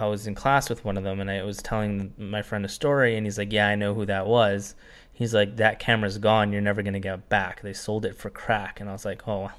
I 0.00 0.06
was 0.06 0.26
in 0.26 0.34
class 0.34 0.70
with 0.70 0.82
one 0.82 0.96
of 0.96 1.04
them 1.04 1.20
and 1.20 1.30
I 1.30 1.42
was 1.42 1.58
telling 1.58 2.14
my 2.16 2.40
friend 2.40 2.64
a 2.64 2.68
story 2.68 3.16
and 3.16 3.26
he's 3.26 3.36
like, 3.36 3.52
Yeah, 3.52 3.68
I 3.68 3.74
know 3.74 3.92
who 3.92 4.06
that 4.06 4.26
was. 4.26 4.74
He's 5.12 5.34
like, 5.34 5.56
That 5.56 5.78
camera's 5.78 6.16
gone. 6.16 6.52
You're 6.52 6.62
never 6.62 6.82
going 6.82 6.94
to 6.94 7.00
get 7.00 7.14
it 7.14 7.28
back. 7.28 7.60
They 7.60 7.74
sold 7.74 8.06
it 8.06 8.16
for 8.16 8.30
crack. 8.30 8.80
And 8.80 8.88
I 8.88 8.92
was 8.92 9.04
like, 9.04 9.28
Oh, 9.28 9.50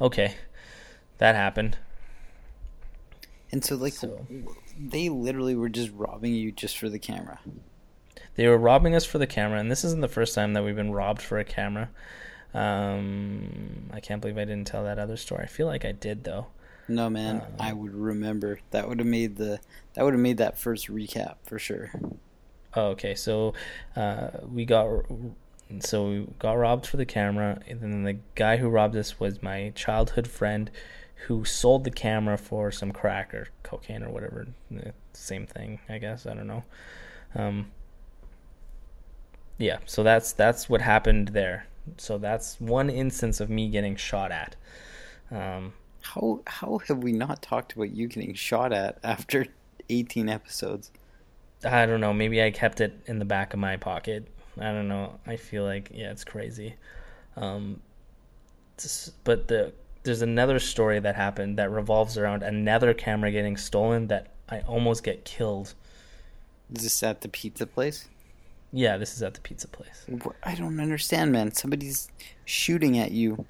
okay. 0.00 0.34
That 1.18 1.36
happened. 1.36 1.78
And 3.52 3.64
so, 3.64 3.76
like, 3.76 3.92
So- 3.92 4.26
they 4.80 5.08
literally 5.08 5.54
were 5.54 5.68
just 5.68 5.92
robbing 5.94 6.34
you 6.34 6.52
just 6.52 6.76
for 6.76 6.88
the 6.88 6.98
camera. 6.98 7.38
They 8.36 8.46
were 8.46 8.58
robbing 8.58 8.94
us 8.94 9.04
for 9.04 9.18
the 9.18 9.26
camera, 9.26 9.58
and 9.58 9.68
this 9.70 9.82
isn't 9.82 10.00
the 10.00 10.06
first 10.08 10.34
time 10.34 10.52
that 10.52 10.62
we've 10.64 10.76
been 10.76 10.92
robbed 10.92 11.20
for 11.20 11.38
a 11.38 11.44
camera. 11.44 11.90
Um, 12.54 13.90
I 13.92 13.98
can't 13.98 14.20
believe 14.20 14.38
I 14.38 14.44
didn't 14.44 14.68
tell 14.68 14.84
that 14.84 14.98
other 14.98 15.16
story. 15.16 15.42
I 15.42 15.46
feel 15.46 15.66
like 15.66 15.84
I 15.84 15.90
did 15.92 16.22
though. 16.24 16.46
No, 16.88 17.10
man, 17.10 17.36
Uh, 17.36 17.46
I 17.60 17.72
would 17.72 17.94
remember. 17.94 18.60
That 18.70 18.88
would 18.88 18.98
have 18.98 19.06
made 19.08 19.36
the. 19.36 19.60
That 19.94 20.04
would 20.04 20.14
have 20.14 20.20
made 20.22 20.38
that 20.38 20.58
first 20.58 20.88
recap 20.88 21.36
for 21.44 21.58
sure. 21.58 21.90
Oh, 22.74 22.88
okay, 22.88 23.14
so 23.14 23.54
uh, 23.96 24.28
we 24.50 24.64
got 24.64 24.86
so 25.80 26.08
we 26.08 26.26
got 26.38 26.52
robbed 26.54 26.86
for 26.86 26.96
the 26.96 27.06
camera, 27.06 27.60
and 27.68 27.80
then 27.80 28.04
the 28.04 28.18
guy 28.34 28.56
who 28.56 28.68
robbed 28.68 28.96
us 28.96 29.20
was 29.20 29.42
my 29.42 29.70
childhood 29.74 30.26
friend, 30.26 30.70
who 31.26 31.44
sold 31.44 31.84
the 31.84 31.90
camera 31.90 32.38
for 32.38 32.70
some 32.70 32.92
crack 32.92 33.34
or 33.34 33.48
cocaine 33.62 34.02
or 34.02 34.10
whatever. 34.10 34.46
Eh, 34.74 34.90
Same 35.12 35.46
thing, 35.46 35.80
I 35.88 35.98
guess. 35.98 36.26
I 36.26 36.34
don't 36.34 36.46
know. 36.46 36.62
Um, 37.34 37.70
yeah, 39.58 39.78
so 39.84 40.02
that's 40.02 40.32
that's 40.32 40.68
what 40.70 40.80
happened 40.80 41.28
there. 41.28 41.66
So 41.96 42.18
that's 42.18 42.60
one 42.60 42.90
instance 42.90 43.40
of 43.40 43.50
me 43.50 43.68
getting 43.68 43.96
shot 43.96 44.30
at. 44.30 44.56
Um, 45.30 45.72
How 46.14 46.40
how 46.46 46.78
have 46.88 47.02
we 47.02 47.12
not 47.12 47.42
talked 47.42 47.74
about 47.74 47.90
you 47.90 48.08
getting 48.08 48.32
shot 48.32 48.72
at 48.72 48.98
after 49.04 49.46
18 49.90 50.28
episodes? 50.30 50.90
I 51.62 51.84
don't 51.84 52.00
know. 52.00 52.14
Maybe 52.14 52.42
I 52.42 52.50
kept 52.50 52.80
it 52.80 52.98
in 53.06 53.18
the 53.18 53.26
back 53.26 53.52
of 53.52 53.60
my 53.60 53.76
pocket. 53.76 54.26
I 54.58 54.72
don't 54.72 54.88
know. 54.88 55.18
I 55.26 55.36
feel 55.36 55.64
like 55.64 55.90
yeah, 55.92 56.10
it's 56.10 56.24
crazy. 56.24 56.76
Um, 57.36 57.80
but 59.24 59.48
the 59.48 59.74
there's 60.02 60.22
another 60.22 60.58
story 60.58 60.98
that 60.98 61.14
happened 61.14 61.58
that 61.58 61.70
revolves 61.70 62.16
around 62.16 62.42
another 62.42 62.94
camera 62.94 63.30
getting 63.30 63.58
stolen 63.58 64.06
that 64.06 64.28
I 64.48 64.60
almost 64.60 65.04
get 65.04 65.26
killed. 65.26 65.74
Is 66.74 66.84
this 66.84 67.02
at 67.02 67.20
the 67.20 67.28
pizza 67.28 67.66
place? 67.66 68.08
Yeah, 68.72 68.96
this 68.96 69.14
is 69.14 69.22
at 69.22 69.34
the 69.34 69.40
pizza 69.40 69.68
place. 69.68 70.06
I 70.42 70.54
don't 70.54 70.80
understand, 70.80 71.32
man. 71.32 71.52
Somebody's 71.52 72.08
shooting 72.46 72.98
at 72.98 73.10
you 73.10 73.44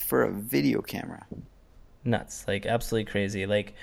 for 0.00 0.24
a 0.24 0.32
video 0.32 0.82
camera. 0.82 1.26
Nuts, 2.06 2.44
like 2.46 2.66
absolutely 2.66 3.10
crazy. 3.10 3.46
Like, 3.46 3.74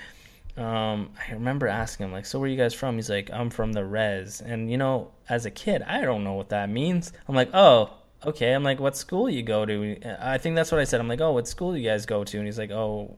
um, 0.56 1.10
I 1.28 1.32
remember 1.32 1.66
asking 1.68 2.06
him 2.06 2.12
like, 2.12 2.26
"So 2.26 2.38
where 2.38 2.48
you 2.48 2.56
guys 2.56 2.74
from?" 2.74 2.96
He's 2.96 3.10
like, 3.10 3.30
"I'm 3.32 3.50
from 3.50 3.72
the 3.72 3.84
res." 3.84 4.40
And 4.40 4.70
you 4.70 4.76
know, 4.78 5.10
as 5.28 5.46
a 5.46 5.50
kid, 5.50 5.82
I 5.82 6.00
don't 6.02 6.24
know 6.24 6.34
what 6.34 6.50
that 6.50 6.70
means. 6.70 7.12
I'm 7.28 7.34
like, 7.34 7.50
"Oh, 7.54 7.90
okay." 8.24 8.52
I'm 8.52 8.64
like, 8.64 8.80
"What 8.80 8.96
school 8.96 9.28
you 9.28 9.42
go 9.42 9.66
to?" 9.66 9.98
I 10.20 10.38
think 10.38 10.56
that's 10.56 10.72
what 10.72 10.80
I 10.80 10.84
said. 10.84 11.00
I'm 11.00 11.08
like, 11.08 11.20
"Oh, 11.20 11.32
what 11.32 11.48
school 11.48 11.72
do 11.72 11.78
you 11.78 11.88
guys 11.88 12.06
go 12.06 12.24
to?" 12.24 12.38
And 12.38 12.46
he's 12.46 12.58
like, 12.58 12.70
"Oh." 12.70 13.16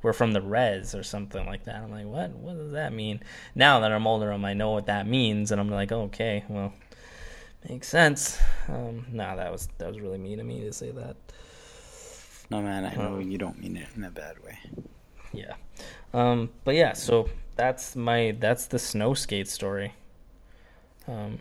We're 0.00 0.12
from 0.12 0.30
the 0.32 0.40
res 0.40 0.94
or 0.94 1.02
something 1.02 1.44
like 1.44 1.64
that. 1.64 1.82
I'm 1.82 1.90
like, 1.90 2.06
what? 2.06 2.30
What 2.30 2.56
does 2.56 2.70
that 2.70 2.92
mean? 2.92 3.18
Now 3.56 3.80
that 3.80 3.90
I'm 3.90 4.06
older, 4.06 4.30
I'm, 4.30 4.44
I 4.44 4.54
know 4.54 4.70
what 4.70 4.86
that 4.86 5.08
means, 5.08 5.50
and 5.50 5.60
I'm 5.60 5.68
like, 5.68 5.90
okay, 5.90 6.44
well, 6.48 6.72
makes 7.68 7.88
sense. 7.88 8.38
Um, 8.68 9.06
nah, 9.10 9.34
that 9.34 9.50
was 9.50 9.68
that 9.78 9.88
was 9.88 10.00
really 10.00 10.18
mean 10.18 10.38
of 10.38 10.46
me 10.46 10.60
to 10.60 10.72
say 10.72 10.92
that. 10.92 11.16
No, 12.50 12.62
man, 12.62 12.84
I 12.84 12.94
know 12.94 13.14
Um, 13.16 13.30
you 13.30 13.38
don't 13.38 13.58
mean 13.60 13.76
it 13.76 13.88
in 13.94 14.04
a 14.04 14.10
bad 14.10 14.42
way. 14.44 14.58
Yeah. 15.32 15.54
Um, 16.14 16.50
but 16.64 16.74
yeah, 16.74 16.94
so 16.94 17.28
that's 17.56 17.94
my 17.94 18.34
that's 18.38 18.66
the 18.66 18.78
snow 18.78 19.14
skate 19.14 19.48
story. 19.48 19.94
Um, 21.06 21.40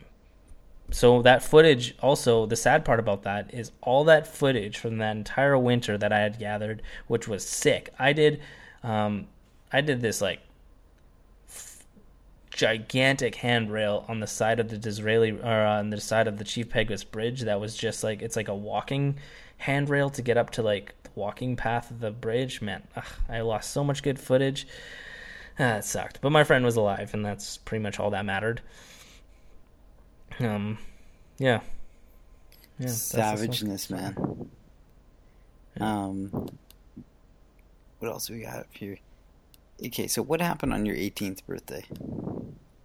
so 0.91 1.21
that 1.21 1.43
footage 1.43 1.95
also 2.01 2.45
the 2.45 2.55
sad 2.55 2.85
part 2.85 2.99
about 2.99 3.23
that 3.23 3.53
is 3.53 3.71
all 3.81 4.03
that 4.05 4.27
footage 4.27 4.77
from 4.77 4.97
that 4.97 5.15
entire 5.15 5.57
winter 5.57 5.97
that 5.97 6.11
I 6.13 6.19
had 6.19 6.39
gathered, 6.39 6.81
which 7.07 7.27
was 7.27 7.47
sick. 7.47 7.93
I 7.99 8.13
did 8.13 8.41
um, 8.83 9.27
I 9.71 9.81
did 9.81 10.01
this 10.01 10.21
like 10.21 10.41
f- 11.49 11.83
gigantic 12.51 13.35
handrail 13.35 14.05
on 14.07 14.19
the 14.19 14.27
side 14.27 14.59
of 14.59 14.69
the 14.69 14.77
Disraeli 14.77 15.31
or 15.31 15.61
on 15.65 15.89
the 15.89 15.99
side 16.01 16.27
of 16.27 16.37
the 16.37 16.43
Chief 16.45 16.69
Peguis 16.69 17.09
Bridge 17.09 17.41
that 17.41 17.59
was 17.59 17.75
just 17.75 18.03
like 18.03 18.21
it's 18.21 18.35
like 18.35 18.47
a 18.47 18.55
walking 18.55 19.17
handrail 19.57 20.09
to 20.11 20.21
get 20.21 20.37
up 20.37 20.51
to 20.51 20.61
like 20.61 20.93
walking 21.17 21.57
path 21.57 21.91
of 21.91 21.99
the 21.99 22.11
bridge. 22.11 22.61
Man, 22.61 22.87
ugh, 22.95 23.03
I 23.27 23.41
lost 23.41 23.71
so 23.71 23.83
much 23.83 24.03
good 24.03 24.19
footage. 24.19 24.67
Ah, 25.59 25.77
it 25.77 25.83
sucked. 25.83 26.21
But 26.21 26.31
my 26.31 26.43
friend 26.43 26.63
was 26.63 26.77
alive, 26.77 27.13
and 27.13 27.25
that's 27.25 27.57
pretty 27.57 27.83
much 27.83 27.99
all 27.99 28.11
that 28.11 28.25
mattered. 28.25 28.61
Um, 30.39 30.77
yeah. 31.39 31.61
yeah 32.79 32.87
Savageness, 32.87 33.89
man. 33.89 34.49
Um, 35.79 36.47
what 37.99 38.09
else 38.09 38.29
we 38.29 38.41
got 38.41 38.59
up 38.59 38.67
here? 38.71 38.97
Okay, 39.83 40.07
so 40.07 40.21
what 40.21 40.41
happened 40.41 40.73
on 40.73 40.85
your 40.85 40.95
18th 40.95 41.45
birthday? 41.45 41.85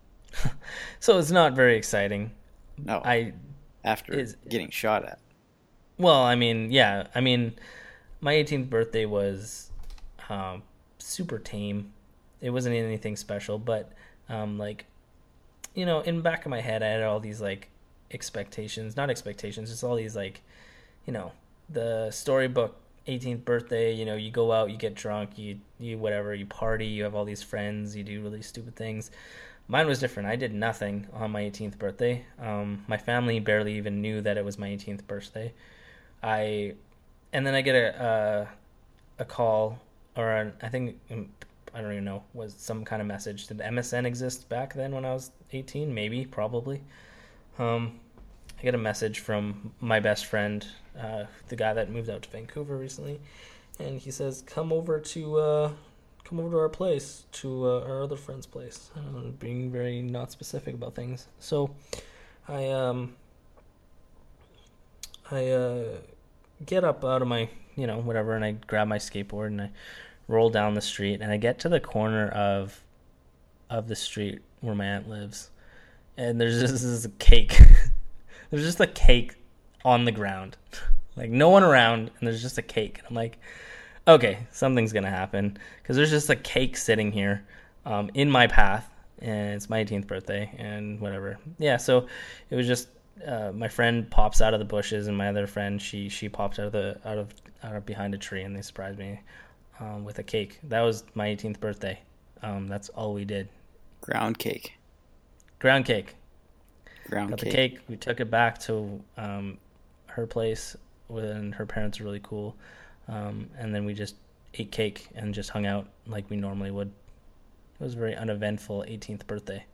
so 1.01 1.19
it's 1.19 1.31
not 1.31 1.55
very 1.55 1.77
exciting. 1.77 2.33
No. 2.79 3.03
I 3.05 3.35
after 3.85 4.27
getting 4.49 4.71
shot 4.71 5.05
at. 5.05 5.19
Well, 5.99 6.23
I 6.23 6.35
mean, 6.35 6.73
yeah, 6.73 7.07
I 7.15 7.21
mean, 7.21 7.53
my 8.23 8.35
18th 8.35 8.71
birthday 8.71 9.05
was 9.05 9.71
um, 10.31 10.63
super 10.99 11.39
tame. 11.39 11.93
It 12.41 12.51
wasn't 12.51 12.77
anything 12.77 13.17
special, 13.17 13.59
but 13.59 13.93
um, 14.29 14.59
like, 14.59 14.87
you 15.75 15.85
know, 15.85 16.01
in 16.01 16.23
back 16.23 16.47
of 16.47 16.51
my 16.51 16.61
head, 16.61 16.83
I 16.83 16.87
had 16.87 17.03
all 17.03 17.21
these 17.21 17.43
like 17.43 17.69
expectations, 18.13 18.97
not 18.97 19.11
expectations, 19.11 19.71
just 19.71 19.85
all 19.85 19.97
these 19.97 20.17
like, 20.17 20.41
you 21.05 21.13
know, 21.13 21.33
the 21.69 22.11
storybook 22.11 22.77
18th 23.09 23.45
birthday. 23.45 23.93
You 23.93 24.05
know, 24.05 24.15
you 24.15 24.31
go 24.31 24.53
out, 24.53 24.71
you 24.71 24.77
get 24.77 24.95
drunk, 24.95 25.37
you 25.37 25.59
you 25.81 25.99
whatever, 25.99 26.35
you 26.35 26.47
party, 26.47 26.87
you 26.87 27.03
have 27.03 27.15
all 27.15 27.25
these 27.25 27.43
friends, 27.43 27.97
you 27.97 28.05
do 28.05 28.23
really 28.23 28.43
stupid 28.43 28.77
things. 28.77 29.11
Mine 29.69 29.87
was 29.87 29.99
different. 29.99 30.29
I 30.29 30.37
did 30.37 30.55
nothing 30.55 31.07
on 31.13 31.31
my 31.31 31.43
18th 31.43 31.79
birthday. 31.79 32.25
Um, 32.41 32.85
my 32.87 32.99
family 32.99 33.41
barely 33.41 33.77
even 33.77 34.03
knew 34.03 34.21
that 34.21 34.37
it 34.37 34.45
was 34.45 34.59
my 34.59 34.69
18th 34.69 35.07
birthday. 35.07 35.53
I, 36.23 36.75
and 37.33 37.47
then 37.47 37.55
I 37.55 37.63
get 37.63 37.75
a 37.75 38.49
a, 39.19 39.23
a 39.23 39.25
call 39.25 39.81
or 40.17 40.31
an, 40.31 40.53
I 40.63 40.69
think 40.69 40.99
um, 41.11 41.29
I 41.75 41.81
don't 41.81 41.93
even 41.93 42.05
know 42.05 42.23
was 42.35 42.55
some 42.57 42.85
kind 42.85 43.01
of 43.01 43.09
message. 43.09 43.47
Did 43.47 43.59
MSN 43.59 44.05
exist 44.05 44.49
back 44.49 44.75
then 44.75 44.95
when 44.95 45.05
I 45.05 45.15
was 45.15 45.31
18? 45.53 45.93
Maybe, 45.95 46.25
probably. 46.27 46.83
Um, 47.59 48.01
I 48.59 48.63
get 48.63 48.75
a 48.75 48.79
message 48.79 49.21
from 49.21 49.73
my 49.81 50.01
best 50.01 50.27
friend, 50.27 50.67
uh, 50.99 51.25
the 51.49 51.57
guy 51.57 51.73
that 51.73 51.91
moved 51.91 52.11
out 52.11 52.23
to 52.23 52.31
Vancouver 52.31 52.77
recently, 52.77 53.21
and 53.79 53.99
he 53.99 54.11
says, 54.11 54.43
"Come 54.47 54.73
over 54.73 55.01
to 55.01 55.37
uh, 55.39 55.73
come 56.25 56.39
over 56.39 56.51
to 56.51 56.59
our 56.59 56.69
place, 56.69 57.25
to 57.33 57.67
uh, 57.67 57.81
our 57.81 58.03
other 58.03 58.17
friend's 58.17 58.47
place." 58.47 58.91
Uh, 58.97 59.31
being 59.39 59.73
very 59.73 60.01
not 60.03 60.31
specific 60.31 60.75
about 60.75 60.95
things. 60.95 61.27
So, 61.41 61.75
I 62.47 62.69
um, 62.69 63.15
I 65.31 65.49
uh, 65.49 65.85
get 66.67 66.85
up 66.85 67.05
out 67.05 67.23
of 67.23 67.29
my 67.29 67.49
you 67.77 67.87
know 67.87 67.99
whatever, 67.99 68.35
and 68.35 68.45
I 68.45 68.53
grab 68.53 68.89
my 68.89 68.99
skateboard 68.99 69.49
and 69.49 69.63
I 69.63 69.71
roll 70.29 70.51
down 70.51 70.75
the 70.75 70.81
street, 70.81 71.21
and 71.21 71.31
I 71.31 71.37
get 71.37 71.59
to 71.61 71.69
the 71.69 71.81
corner 71.81 72.29
of 72.29 72.83
of 73.71 73.89
the 73.89 73.97
street 73.97 74.41
where 74.61 74.75
my 74.75 74.85
aunt 74.85 75.09
lives, 75.09 75.51
and 76.17 76.41
there's 76.41 76.61
just 76.61 76.83
this 76.83 77.07
cake. 77.19 77.59
there's 78.51 78.65
just 78.65 78.81
a 78.81 78.87
cake 78.87 79.35
on 79.85 80.05
the 80.05 80.13
ground, 80.13 80.57
like 81.17 81.31
no 81.31 81.49
one 81.49 81.63
around, 81.63 82.11
and 82.19 82.29
there's 82.29 82.43
just 82.43 82.59
a 82.59 82.63
cake. 82.63 82.99
And 82.99 83.07
I'm 83.09 83.17
like, 83.17 83.39
okay, 84.07 84.47
something's 84.51 84.93
gonna 84.93 85.11
happen 85.11 85.59
because 85.83 85.97
there's 85.97 86.11
just 86.11 86.31
a 86.31 86.37
cake 86.37 86.77
sitting 86.77 87.13
here 87.13 87.45
um, 87.85 88.11
in 88.15 88.31
my 88.31 88.47
path, 88.47 88.89
and 89.19 89.55
it's 89.55 89.71
my 89.71 89.85
18th 89.85 90.07
birthday, 90.07 90.51
and 90.59 91.01
whatever. 91.01 91.39
Yeah, 91.59 91.79
so 91.79 92.07
it 92.51 92.57
was 92.57 92.67
just 92.67 92.89
uh, 93.27 93.53
my 93.53 93.69
friend 93.69 94.11
pops 94.11 94.41
out 94.41 94.55
of 94.55 94.61
the 94.61 94.65
bushes, 94.65 95.07
and 95.07 95.17
my 95.17 95.29
other 95.29 95.47
friend 95.47 95.81
she 95.81 96.09
she 96.09 96.29
pops 96.29 96.59
out 96.59 96.67
of 96.67 96.73
the 96.73 96.99
out 97.05 97.19
of 97.19 97.35
out 97.63 97.77
of 97.77 97.87
behind 97.87 98.15
a 98.15 98.19
tree, 98.19 98.43
and 98.43 98.57
they 98.57 98.63
surprised 98.63 98.99
me 98.99 99.21
um, 99.81 100.05
with 100.05 100.19
a 100.19 100.23
cake. 100.23 100.59
That 100.65 100.81
was 100.81 101.05
my 101.15 101.29
18th 101.29 101.61
birthday. 101.61 102.01
Um, 102.43 102.67
that's 102.67 102.89
all 102.91 103.15
we 103.15 103.25
did. 103.25 103.49
Ground 104.01 104.39
cake. 104.39 104.75
Ground 105.59 105.85
cake. 105.85 106.17
Ground 107.09 107.31
Got 107.31 107.41
cake. 107.41 107.51
the 107.51 107.57
cake. 107.57 107.79
We 107.89 107.97
took 107.97 108.21
it 108.21 108.31
back 108.31 108.59
to 108.63 109.01
um, 109.17 109.59
her 110.07 110.27
place, 110.27 110.77
and 111.09 111.55
her 111.55 111.67
parents 111.67 112.01
were 112.01 112.07
really 112.07 112.21
cool. 112.23 112.57
Um, 113.09 113.49
and 113.59 113.75
then 113.75 113.85
we 113.85 113.95
just 113.95 114.17
ate 114.55 114.73
cake 114.73 115.09
and 115.15 115.35
just 115.35 115.51
hung 115.51 115.67
out 115.67 115.89
like 116.07 116.29
we 116.31 116.37
normally 116.37 116.71
would. 116.71 116.89
It 116.89 117.85
was 117.85 117.95
a 117.95 117.99
very 117.99 118.17
uneventful 118.17 118.85
18th 118.89 119.27
birthday. 119.27 119.65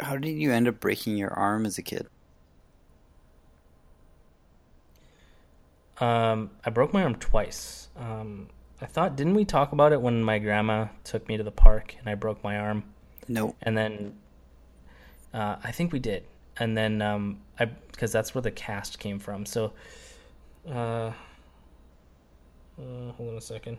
How 0.00 0.16
did 0.16 0.30
you 0.30 0.52
end 0.52 0.68
up 0.68 0.80
breaking 0.80 1.16
your 1.16 1.32
arm 1.32 1.66
as 1.66 1.78
a 1.78 1.82
kid? 1.82 2.06
Um, 6.00 6.50
I 6.64 6.70
broke 6.70 6.92
my 6.92 7.02
arm 7.02 7.16
twice. 7.16 7.88
Um, 7.96 8.48
I 8.80 8.86
thought, 8.86 9.16
didn't 9.16 9.34
we 9.34 9.44
talk 9.44 9.72
about 9.72 9.92
it 9.92 10.00
when 10.00 10.22
my 10.22 10.38
grandma 10.38 10.88
took 11.04 11.28
me 11.28 11.36
to 11.36 11.42
the 11.42 11.50
park 11.50 11.94
and 11.98 12.08
I 12.08 12.14
broke 12.14 12.42
my 12.42 12.58
arm? 12.58 12.84
No. 13.28 13.54
And 13.62 13.76
then, 13.76 14.14
uh, 15.34 15.56
I 15.62 15.72
think 15.72 15.92
we 15.92 15.98
did. 15.98 16.24
And 16.56 16.76
then, 16.76 17.02
um, 17.02 17.40
I 17.58 17.66
because 17.66 18.12
that's 18.12 18.34
where 18.34 18.40
the 18.40 18.50
cast 18.50 18.98
came 18.98 19.18
from. 19.18 19.44
So, 19.44 19.74
uh, 20.66 21.12
uh, 22.80 23.12
hold 23.16 23.30
on 23.30 23.36
a 23.36 23.40
second. 23.40 23.76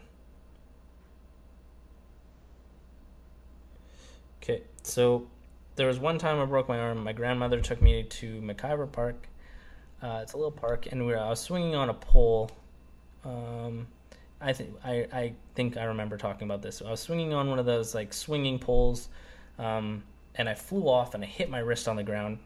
Okay, 4.43 4.61
so 4.83 5.27
there 5.75 5.87
was 5.87 5.99
one 5.99 6.19
time 6.19 6.39
I 6.39 6.45
broke 6.45 6.67
my 6.69 6.79
arm. 6.79 7.03
My 7.03 7.13
grandmother 7.13 7.59
took 7.61 7.81
me 7.81 8.03
to 8.03 8.41
McIver 8.41 8.91
Park. 8.91 9.27
Uh, 10.01 10.19
it's 10.21 10.33
a 10.33 10.37
little 10.37 10.51
park, 10.51 10.87
and 10.91 11.05
we 11.05 11.11
were, 11.11 11.19
I 11.19 11.29
was 11.29 11.39
swinging 11.39 11.75
on 11.75 11.89
a 11.89 11.93
pole. 11.93 12.49
Um, 13.23 13.87
I 14.41 14.53
think 14.53 14.71
I, 14.83 15.07
I 15.13 15.33
think 15.53 15.77
I 15.77 15.83
remember 15.83 16.17
talking 16.17 16.47
about 16.47 16.63
this. 16.63 16.77
So 16.77 16.87
I 16.87 16.91
was 16.91 16.99
swinging 16.99 17.33
on 17.33 17.49
one 17.49 17.59
of 17.59 17.65
those 17.65 17.93
like 17.93 18.13
swinging 18.13 18.57
poles, 18.57 19.09
um, 19.59 20.03
and 20.35 20.49
I 20.49 20.55
flew 20.55 20.87
off 20.87 21.13
and 21.13 21.23
I 21.23 21.27
hit 21.27 21.49
my 21.49 21.59
wrist 21.59 21.87
on 21.87 21.95
the 21.95 22.03
ground, 22.03 22.39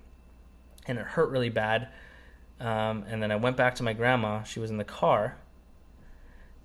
and 0.87 0.97
it 0.97 1.05
hurt 1.05 1.29
really 1.29 1.49
bad. 1.49 1.87
Um, 2.59 3.05
and 3.07 3.21
then 3.23 3.31
I 3.31 3.37
went 3.37 3.57
back 3.57 3.75
to 3.75 3.83
my 3.83 3.93
grandma. 3.93 4.43
She 4.43 4.59
was 4.59 4.69
in 4.69 4.77
the 4.77 4.83
car, 4.83 5.37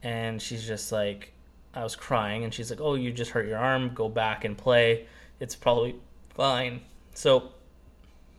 and 0.02 0.42
she's 0.42 0.66
just 0.66 0.90
like, 0.90 1.32
I 1.72 1.84
was 1.84 1.94
crying, 1.94 2.42
and 2.42 2.52
she's 2.52 2.70
like, 2.70 2.80
"Oh, 2.80 2.94
you 2.94 3.12
just 3.12 3.30
hurt 3.30 3.46
your 3.46 3.58
arm. 3.58 3.92
Go 3.94 4.08
back 4.08 4.44
and 4.44 4.58
play. 4.58 5.06
It's 5.38 5.54
probably 5.54 5.94
fine." 6.34 6.80
So, 7.14 7.52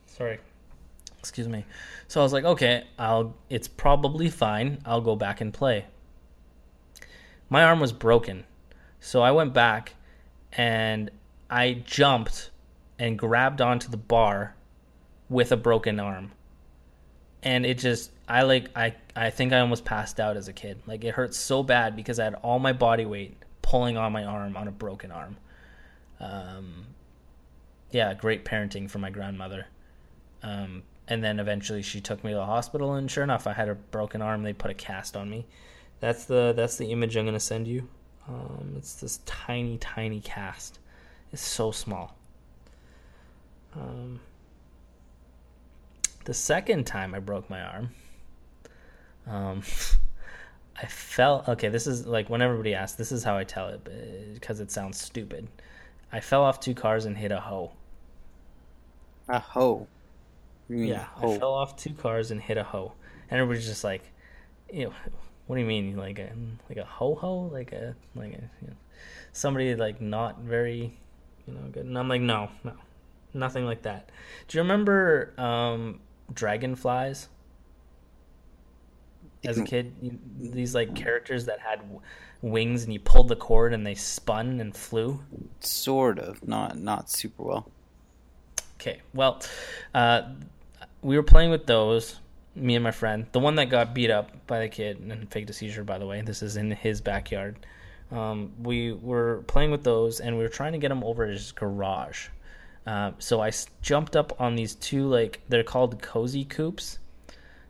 sorry, 0.06 0.38
excuse 1.22 1.48
me. 1.48 1.64
So 2.08 2.20
I 2.20 2.24
was 2.24 2.32
like, 2.32 2.44
"Okay, 2.44 2.84
I'll. 2.98 3.34
It's 3.48 3.68
probably 3.68 4.28
fine. 4.28 4.78
I'll 4.84 5.00
go 5.00 5.16
back 5.16 5.40
and 5.40 5.54
play." 5.54 5.86
my 7.52 7.64
arm 7.64 7.80
was 7.80 7.92
broken. 7.92 8.44
So 8.98 9.20
I 9.20 9.30
went 9.30 9.52
back 9.52 9.92
and 10.54 11.10
I 11.50 11.82
jumped 11.84 12.50
and 12.98 13.18
grabbed 13.18 13.60
onto 13.60 13.90
the 13.90 13.98
bar 13.98 14.54
with 15.28 15.52
a 15.52 15.56
broken 15.58 16.00
arm. 16.00 16.32
And 17.42 17.66
it 17.66 17.76
just 17.76 18.10
I 18.26 18.44
like 18.44 18.70
I 18.74 18.94
I 19.14 19.28
think 19.28 19.52
I 19.52 19.60
almost 19.60 19.84
passed 19.84 20.18
out 20.18 20.38
as 20.38 20.48
a 20.48 20.54
kid. 20.54 20.80
Like 20.86 21.04
it 21.04 21.12
hurt 21.12 21.34
so 21.34 21.62
bad 21.62 21.94
because 21.94 22.18
I 22.18 22.24
had 22.24 22.36
all 22.36 22.58
my 22.58 22.72
body 22.72 23.04
weight 23.04 23.36
pulling 23.60 23.98
on 23.98 24.12
my 24.12 24.24
arm 24.24 24.56
on 24.56 24.66
a 24.66 24.72
broken 24.72 25.12
arm. 25.12 25.36
Um 26.20 26.86
yeah, 27.90 28.14
great 28.14 28.46
parenting 28.46 28.88
from 28.88 29.02
my 29.02 29.10
grandmother. 29.10 29.66
Um 30.42 30.84
and 31.12 31.22
then 31.22 31.38
eventually 31.38 31.82
she 31.82 32.00
took 32.00 32.24
me 32.24 32.30
to 32.30 32.36
the 32.36 32.46
hospital 32.46 32.94
and 32.94 33.10
sure 33.10 33.22
enough 33.22 33.46
I 33.46 33.52
had 33.52 33.68
a 33.68 33.74
broken 33.74 34.22
arm. 34.22 34.42
They 34.42 34.54
put 34.54 34.70
a 34.70 34.74
cast 34.74 35.14
on 35.14 35.28
me. 35.28 35.44
That's 36.00 36.24
the 36.24 36.54
that's 36.56 36.78
the 36.78 36.90
image 36.90 37.16
I'm 37.16 37.26
gonna 37.26 37.38
send 37.38 37.68
you. 37.68 37.86
Um, 38.26 38.74
it's 38.78 38.94
this 38.94 39.18
tiny, 39.26 39.76
tiny 39.76 40.20
cast. 40.20 40.78
It's 41.30 41.42
so 41.42 41.70
small. 41.70 42.16
Um, 43.74 44.20
the 46.24 46.32
second 46.32 46.86
time 46.86 47.14
I 47.14 47.18
broke 47.18 47.50
my 47.50 47.60
arm, 47.60 47.90
um, 49.26 49.62
I 50.82 50.86
fell. 50.86 51.44
Okay, 51.46 51.68
this 51.68 51.86
is 51.86 52.06
like 52.06 52.30
when 52.30 52.40
everybody 52.40 52.74
asks, 52.74 52.96
this 52.96 53.12
is 53.12 53.22
how 53.22 53.36
I 53.36 53.44
tell 53.44 53.68
it 53.68 54.34
because 54.34 54.60
it 54.60 54.70
sounds 54.70 54.98
stupid. 54.98 55.46
I 56.10 56.20
fell 56.20 56.42
off 56.42 56.58
two 56.58 56.74
cars 56.74 57.04
and 57.04 57.18
hit 57.18 57.32
a 57.32 57.40
hoe. 57.40 57.72
A 59.28 59.38
hoe. 59.38 59.86
Yeah, 60.74 61.04
hoe? 61.04 61.34
I 61.34 61.38
fell 61.38 61.54
off 61.54 61.76
two 61.76 61.94
cars 61.94 62.30
and 62.30 62.40
hit 62.40 62.56
a 62.56 62.64
hoe, 62.64 62.92
and 63.30 63.40
everybody's 63.40 63.66
just 63.66 63.84
like, 63.84 64.02
you 64.72 64.84
know, 64.86 64.92
what 65.46 65.56
do 65.56 65.62
you 65.62 65.66
mean 65.66 65.96
like 65.96 66.18
a 66.18 66.30
like 66.68 66.78
a 66.78 66.84
ho 66.84 67.14
ho? 67.14 67.40
Like 67.52 67.72
a 67.72 67.94
like 68.14 68.32
a 68.32 68.50
you 68.62 68.68
know, 68.68 68.76
somebody 69.32 69.74
like 69.74 70.00
not 70.00 70.40
very 70.40 70.98
you 71.46 71.54
know 71.54 71.60
good? 71.70 71.84
And 71.86 71.98
i'm 71.98 72.08
like 72.08 72.20
no 72.20 72.48
no 72.64 72.72
nothing 73.34 73.64
like 73.66 73.82
that. 73.82 74.10
Do 74.48 74.58
you 74.58 74.62
remember 74.62 75.34
um 75.38 76.00
dragonflies? 76.32 77.28
As 79.44 79.58
a 79.58 79.64
kid 79.64 79.92
you, 80.00 80.18
these 80.38 80.74
like 80.74 80.94
characters 80.94 81.46
that 81.46 81.58
had 81.58 81.80
wings 82.42 82.84
and 82.84 82.92
you 82.92 83.00
pulled 83.00 83.28
the 83.28 83.36
cord 83.36 83.74
and 83.74 83.84
they 83.86 83.94
spun 83.94 84.60
and 84.60 84.74
flew? 84.74 85.22
Sort 85.60 86.18
of 86.18 86.46
not 86.46 86.78
not 86.78 87.10
super 87.10 87.42
well. 87.42 87.70
Okay 88.76 89.02
well 89.12 89.42
uh 89.94 90.22
we 91.02 91.16
were 91.16 91.22
playing 91.22 91.50
with 91.50 91.66
those 91.66 92.20
me 92.54 92.74
and 92.74 92.84
my 92.84 92.90
friend, 92.90 93.26
the 93.32 93.40
one 93.40 93.54
that 93.56 93.70
got 93.70 93.94
beat 93.94 94.10
up 94.10 94.46
by 94.46 94.60
the 94.60 94.68
kid 94.68 94.98
and 94.98 95.30
faked 95.30 95.50
a 95.50 95.52
seizure, 95.52 95.84
by 95.84 95.98
the 95.98 96.06
way. 96.06 96.20
This 96.20 96.42
is 96.42 96.56
in 96.56 96.70
his 96.70 97.00
backyard. 97.00 97.56
Um, 98.10 98.52
we 98.62 98.92
were 98.92 99.42
playing 99.46 99.70
with 99.70 99.84
those, 99.84 100.20
and 100.20 100.36
we 100.36 100.42
were 100.42 100.50
trying 100.50 100.72
to 100.72 100.78
get 100.78 100.90
him 100.90 101.02
over 101.02 101.26
his 101.26 101.52
garage. 101.52 102.28
Uh, 102.86 103.12
so 103.18 103.40
I 103.40 103.48
s- 103.48 103.68
jumped 103.80 104.16
up 104.16 104.38
on 104.40 104.54
these 104.54 104.74
two 104.74 105.06
like 105.06 105.40
they're 105.48 105.62
called 105.62 106.02
Cozy 106.02 106.44
Coupes. 106.44 106.98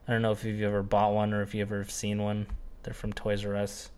I 0.09 0.13
don't 0.13 0.23
know 0.23 0.33
if 0.33 0.43
you've 0.43 0.63
ever 0.63 0.83
bought 0.83 1.13
one 1.13 1.33
or 1.33 1.43
if 1.43 1.55
you 1.55 1.63
ever 1.63 1.85
seen 1.85 2.21
one. 2.23 2.47
They're 2.83 2.95
from 2.95 3.13
Toys 3.13 3.45
R 3.45 3.55
Us. 3.55 3.91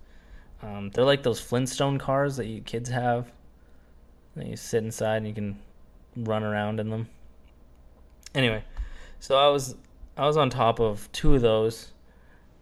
Um, 0.62 0.90
they're 0.90 1.04
like 1.04 1.22
those 1.22 1.40
Flintstone 1.40 1.98
cars 1.98 2.36
that 2.36 2.46
you 2.46 2.60
kids 2.60 2.90
have. 2.90 3.32
That 4.36 4.46
you 4.46 4.56
sit 4.56 4.84
inside 4.84 5.18
and 5.18 5.28
you 5.28 5.34
can 5.34 5.58
run 6.16 6.42
around 6.42 6.80
in 6.80 6.90
them. 6.90 7.08
Anyway, 8.34 8.64
so 9.20 9.36
I 9.36 9.48
was 9.48 9.76
I 10.16 10.26
was 10.26 10.36
on 10.36 10.50
top 10.50 10.80
of 10.80 11.10
two 11.12 11.34
of 11.34 11.42
those, 11.42 11.92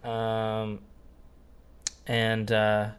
um, 0.02 0.80
and 2.06 2.50
uh, 2.50 2.90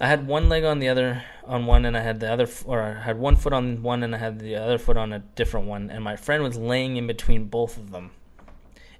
I 0.00 0.06
had 0.06 0.26
one 0.26 0.48
leg 0.48 0.64
on 0.64 0.78
the 0.78 0.88
other 0.88 1.22
on 1.44 1.66
one, 1.66 1.84
and 1.84 1.96
I 1.96 2.00
had 2.00 2.20
the 2.20 2.32
other, 2.32 2.48
or 2.64 2.82
I 2.82 3.02
had 3.02 3.18
one 3.18 3.36
foot 3.36 3.52
on 3.52 3.82
one, 3.82 4.02
and 4.02 4.14
I 4.14 4.18
had 4.18 4.40
the 4.40 4.56
other 4.56 4.78
foot 4.78 4.96
on 4.96 5.12
a 5.12 5.20
different 5.20 5.66
one, 5.66 5.90
and 5.90 6.02
my 6.02 6.16
friend 6.16 6.42
was 6.42 6.56
laying 6.56 6.96
in 6.96 7.06
between 7.06 7.44
both 7.44 7.76
of 7.76 7.90
them, 7.90 8.10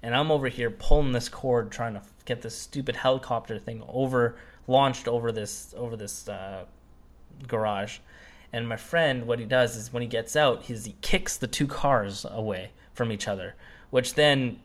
and 0.03 0.15
I'm 0.15 0.31
over 0.31 0.49
here 0.49 0.71
pulling 0.71 1.13
this 1.13 1.29
cord, 1.29 1.71
trying 1.71 1.95
to 1.95 2.03
get 2.25 2.43
this 2.43 2.57
stupid 2.57 2.97
helicopter 2.97 3.59
thing 3.59 3.83
over 3.89 4.37
launched 4.67 5.09
over 5.09 5.33
this 5.33 5.75
over 5.77 5.97
this 5.97 6.29
uh, 6.29 6.65
garage. 7.49 7.99
And 8.53 8.69
my 8.69 8.77
friend, 8.77 9.27
what 9.27 9.39
he 9.39 9.45
does 9.45 9.77
is 9.77 9.93
when 9.93 10.03
he 10.03 10.09
gets 10.09 10.35
out, 10.35 10.63
he's, 10.63 10.87
he 10.87 10.95
kicks 11.03 11.37
the 11.37 11.47
two 11.47 11.67
cars 11.67 12.25
away 12.29 12.71
from 12.99 13.11
each 13.11 13.27
other, 13.27 13.55
which 13.89 14.13
then 14.13 14.59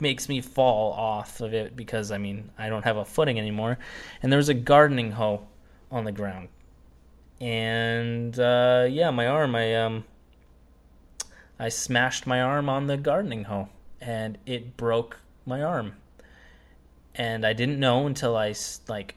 makes 0.00 0.28
me 0.28 0.40
fall 0.40 0.92
off 0.92 1.40
of 1.40 1.54
it 1.54 1.76
because 1.76 2.10
I 2.10 2.18
mean 2.18 2.50
I 2.58 2.68
don't 2.68 2.84
have 2.84 2.96
a 2.96 3.04
footing 3.04 3.38
anymore. 3.38 3.78
And 4.22 4.32
there 4.32 4.38
was 4.38 4.48
a 4.48 4.54
gardening 4.54 5.12
hoe 5.12 5.46
on 5.92 6.04
the 6.04 6.12
ground, 6.12 6.48
and 7.40 8.36
uh, 8.38 8.86
yeah, 8.90 9.10
my 9.10 9.28
arm, 9.28 9.54
I 9.54 9.76
um, 9.76 10.04
I 11.58 11.68
smashed 11.68 12.26
my 12.26 12.40
arm 12.40 12.68
on 12.68 12.86
the 12.86 12.96
gardening 12.96 13.44
hoe, 13.44 13.68
and 14.00 14.38
it 14.46 14.76
broke 14.76 15.18
my 15.46 15.62
arm. 15.62 15.94
And 17.14 17.44
I 17.44 17.52
didn't 17.52 17.80
know 17.80 18.06
until 18.06 18.36
I 18.36 18.54
like 18.88 19.16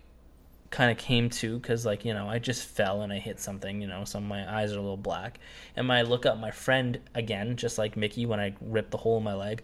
kind 0.71 0.89
of 0.89 0.97
came 0.97 1.29
to 1.29 1.59
because 1.59 1.85
like 1.85 2.05
you 2.05 2.13
know 2.13 2.29
i 2.29 2.39
just 2.39 2.63
fell 2.63 3.01
and 3.01 3.11
i 3.11 3.19
hit 3.19 3.39
something 3.39 3.81
you 3.81 3.87
know 3.87 4.05
so 4.05 4.21
my 4.21 4.59
eyes 4.59 4.71
are 4.71 4.77
a 4.77 4.81
little 4.81 4.97
black. 4.97 5.37
And 5.75 5.87
when 5.87 5.97
i 5.97 6.01
look 6.01 6.25
up 6.25 6.39
my 6.39 6.49
friend 6.49 6.97
again 7.13 7.57
just 7.57 7.77
like 7.77 7.97
mickey 7.97 8.25
when 8.25 8.39
i 8.39 8.55
ripped 8.61 8.91
the 8.91 8.97
hole 8.97 9.17
in 9.17 9.23
my 9.23 9.33
leg 9.33 9.61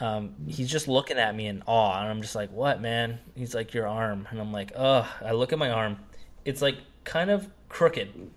um, 0.00 0.34
he's 0.48 0.70
just 0.70 0.88
looking 0.88 1.18
at 1.18 1.36
me 1.36 1.46
in 1.46 1.62
awe 1.66 2.00
and 2.00 2.10
i'm 2.10 2.20
just 2.20 2.34
like 2.34 2.50
what 2.50 2.80
man? 2.80 3.18
He's 3.36 3.54
like 3.54 3.74
your 3.74 3.86
arm. 3.86 4.26
And 4.30 4.40
i'm 4.40 4.52
like 4.52 4.72
ugh. 4.74 5.06
I 5.24 5.32
look 5.32 5.52
at 5.52 5.58
my 5.58 5.70
arm. 5.70 5.98
It's 6.44 6.62
like 6.62 6.78
kind 7.04 7.30
of 7.30 7.48
crooked. 7.68 8.30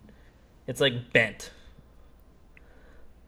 It's 0.68 0.82
like 0.82 1.14
bent. 1.14 1.52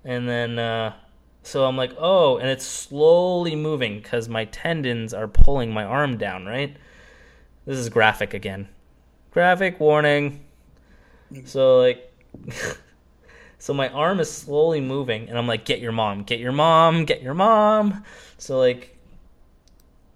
And 0.04 0.30
then 0.30 0.60
uh, 0.60 0.94
so 1.42 1.66
i'm 1.66 1.78
like 1.78 1.94
oh 1.98 2.38
and 2.38 2.50
it's 2.50 2.66
slowly 2.66 3.56
moving 3.56 3.98
because 3.98 4.30
my 4.30 4.46
tendons 4.46 5.14
are 5.14 5.28
pulling 5.28 5.72
my 5.72 5.86
arm 5.86 6.18
down 6.18 6.46
right? 6.46 6.78
This 7.66 7.78
is 7.80 7.90
graphic 7.90 8.36
again 8.36 8.68
graphic 9.36 9.78
warning. 9.82 10.40
So 11.44 11.80
like 11.80 12.10
so 13.58 13.74
my 13.74 13.90
arm 13.90 14.22
is 14.22 14.32
slowly 14.32 14.80
moving 14.80 15.28
and 15.28 15.38
i'm 15.38 15.46
like 15.46 15.66
get 15.66 15.80
your 15.82 15.92
mom 15.92 16.24
get 16.24 16.40
your 16.40 16.54
mom 16.54 17.04
get 17.04 17.22
your 17.22 17.34
mom. 17.34 18.06
So 18.38 18.58
like 18.58 18.98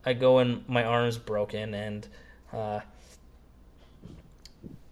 i 0.05 0.13
go 0.13 0.37
and 0.37 0.67
my 0.69 0.85
arm's 0.85 1.17
broken 1.17 1.73
and 1.73 2.07
uh 2.53 2.79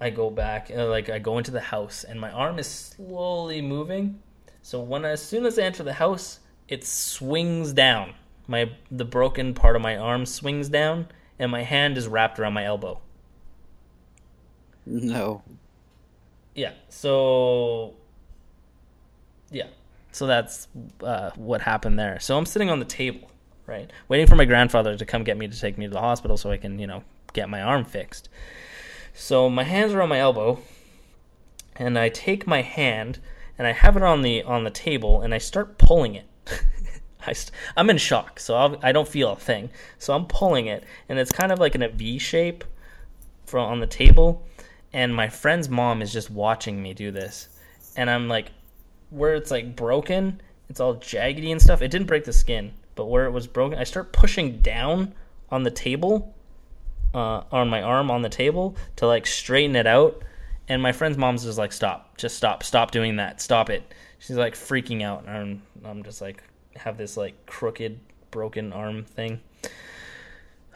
i 0.01 0.09
go 0.09 0.29
back 0.29 0.69
uh, 0.75 0.87
like 0.87 1.09
i 1.09 1.19
go 1.19 1.37
into 1.37 1.51
the 1.51 1.61
house 1.61 2.03
and 2.03 2.19
my 2.19 2.31
arm 2.31 2.59
is 2.59 2.67
slowly 2.67 3.61
moving. 3.61 4.19
So 4.61 4.81
when 4.81 5.05
as 5.05 5.21
soon 5.21 5.45
as 5.45 5.57
i 5.57 5.61
enter 5.61 5.83
the 5.83 5.93
house 5.93 6.41
it 6.67 6.83
swings 6.83 7.71
down. 7.71 8.13
My 8.45 8.71
the 8.91 9.05
broken 9.05 9.53
part 9.53 9.77
of 9.77 9.81
my 9.81 9.95
arm 9.95 10.25
swings 10.25 10.67
down 10.67 11.07
and 11.39 11.49
my 11.49 11.63
hand 11.63 11.97
is 11.97 12.09
wrapped 12.09 12.39
around 12.39 12.51
my 12.51 12.65
elbow 12.65 12.99
No. 14.89 15.43
yeah 16.55 16.73
so 16.89 17.93
yeah. 19.51 19.67
So 20.11 20.25
that's 20.25 20.67
uh, 21.03 21.29
what 21.35 21.61
happened 21.61 21.99
there. 21.99 22.19
So 22.19 22.37
i'm 22.37 22.45
sitting 22.45 22.69
on 22.69 22.79
the 22.79 22.85
table 22.85 23.29
right? 23.67 23.91
Waiting 24.07 24.25
for 24.25 24.35
my 24.35 24.45
grandfather 24.45 24.95
to 24.97 25.05
come 25.05 25.23
get 25.23 25.37
me 25.37 25.47
to 25.47 25.59
take 25.59 25.77
me 25.77 25.85
to 25.85 25.91
the 25.91 25.99
hospital 25.99 26.37
so 26.37 26.49
i 26.49 26.57
can 26.57 26.79
you 26.79 26.87
know 26.87 27.03
get 27.33 27.49
my 27.49 27.61
arm 27.61 27.85
fixed. 27.85 28.29
So 29.13 29.49
my 29.49 29.63
hands 29.63 29.93
are 29.93 30.01
on 30.01 30.09
my 30.09 30.19
elbow 30.19 30.59
and 31.75 31.99
i 31.99 32.09
take 32.09 32.47
my 32.47 32.61
hand 32.61 33.19
and 33.57 33.67
i 33.67 33.71
have 33.71 33.97
it 33.97 34.03
on 34.03 34.21
the 34.21 34.41
on 34.43 34.63
the 34.63 34.71
table 34.71 35.21
and 35.21 35.33
i 35.33 35.37
start 35.37 35.77
pulling 35.77 36.15
it. 36.15 36.25
I 37.27 37.33
st- 37.33 37.51
i'm 37.75 37.89
in 37.89 37.97
shock 37.97 38.39
so 38.39 38.55
I'll, 38.55 38.77
i 38.81 38.91
don't 38.91 39.07
feel 39.07 39.31
a 39.31 39.35
thing. 39.35 39.69
So 39.99 40.13
i'm 40.13 40.25
pulling 40.25 40.67
it 40.67 40.83
and 41.09 41.19
it's 41.19 41.31
kind 41.31 41.51
of 41.51 41.59
like 41.59 41.75
in 41.75 41.83
a 41.83 41.89
v 41.89 42.17
shape 42.17 42.63
from 43.45 43.69
on 43.69 43.79
the 43.79 43.87
table 43.87 44.45
and 44.93 45.13
my 45.13 45.27
friend's 45.27 45.69
mom 45.69 46.01
is 46.01 46.11
just 46.13 46.29
watching 46.29 46.81
me 46.81 46.93
do 46.93 47.11
this. 47.11 47.49
And 47.95 48.09
i'm 48.09 48.27
like 48.27 48.51
where 49.09 49.35
it's 49.35 49.51
like 49.51 49.75
broken 49.75 50.41
it's 50.69 50.79
all 50.81 50.95
jaggedy 50.95 51.51
and 51.51 51.61
stuff. 51.61 51.81
It 51.81 51.91
didn't 51.91 52.07
break 52.07 52.25
the 52.25 52.33
skin 52.33 52.73
but 52.95 53.05
where 53.05 53.25
it 53.25 53.31
was 53.31 53.45
broken 53.45 53.77
i 53.77 53.83
start 53.83 54.11
pushing 54.11 54.59
down 54.59 55.13
on 55.49 55.63
the 55.63 55.71
table 55.71 56.35
uh, 57.13 57.43
on 57.51 57.69
my 57.69 57.81
arm 57.81 58.11
on 58.11 58.21
the 58.21 58.29
table 58.29 58.75
to 58.97 59.07
like 59.07 59.25
straighten 59.25 59.75
it 59.75 59.87
out. 59.87 60.21
And 60.69 60.81
my 60.81 60.91
friend's 60.91 61.17
mom's 61.17 61.43
just 61.43 61.57
like 61.57 61.71
stop. 61.71 62.17
Just 62.17 62.35
stop. 62.35 62.63
Stop 62.63 62.91
doing 62.91 63.15
that. 63.17 63.41
Stop 63.41 63.69
it. 63.69 63.93
She's 64.19 64.35
like 64.35 64.53
freaking 64.55 65.01
out. 65.01 65.25
And 65.25 65.29
i'm, 65.29 65.61
I'm 65.85 66.03
just 66.03 66.21
like 66.21 66.43
have 66.75 66.97
this 66.97 67.17
like 67.17 67.45
crooked 67.45 67.99
broken 68.31 68.73
arm 68.73 69.05
thing. 69.05 69.39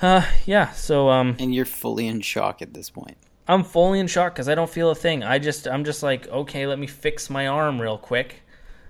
Uh 0.02 0.26
yeah. 0.46 0.72
So 0.72 1.10
um 1.10 1.36
And 1.40 1.54
you're 1.54 1.66
fully 1.66 2.08
in 2.08 2.22
shock 2.22 2.62
at 2.62 2.74
this 2.74 2.90
point. 2.90 3.18
I'm 3.52 3.66
fully 3.66 4.00
in 4.00 4.08
shock 4.08 4.34
because 4.34 4.48
I 4.48 4.56
don't 4.56 4.70
feel 4.70 4.92
a 4.92 4.96
thing. 4.96 5.26
I 5.26 5.38
just 5.38 5.68
I'm 5.68 5.84
just 5.84 6.04
like 6.04 6.26
okay, 6.30 6.66
let 6.68 6.80
me 6.80 6.88
fix 6.88 7.30
my 7.30 7.48
arm 7.48 7.82
real 7.82 7.98
quick, 7.98 8.44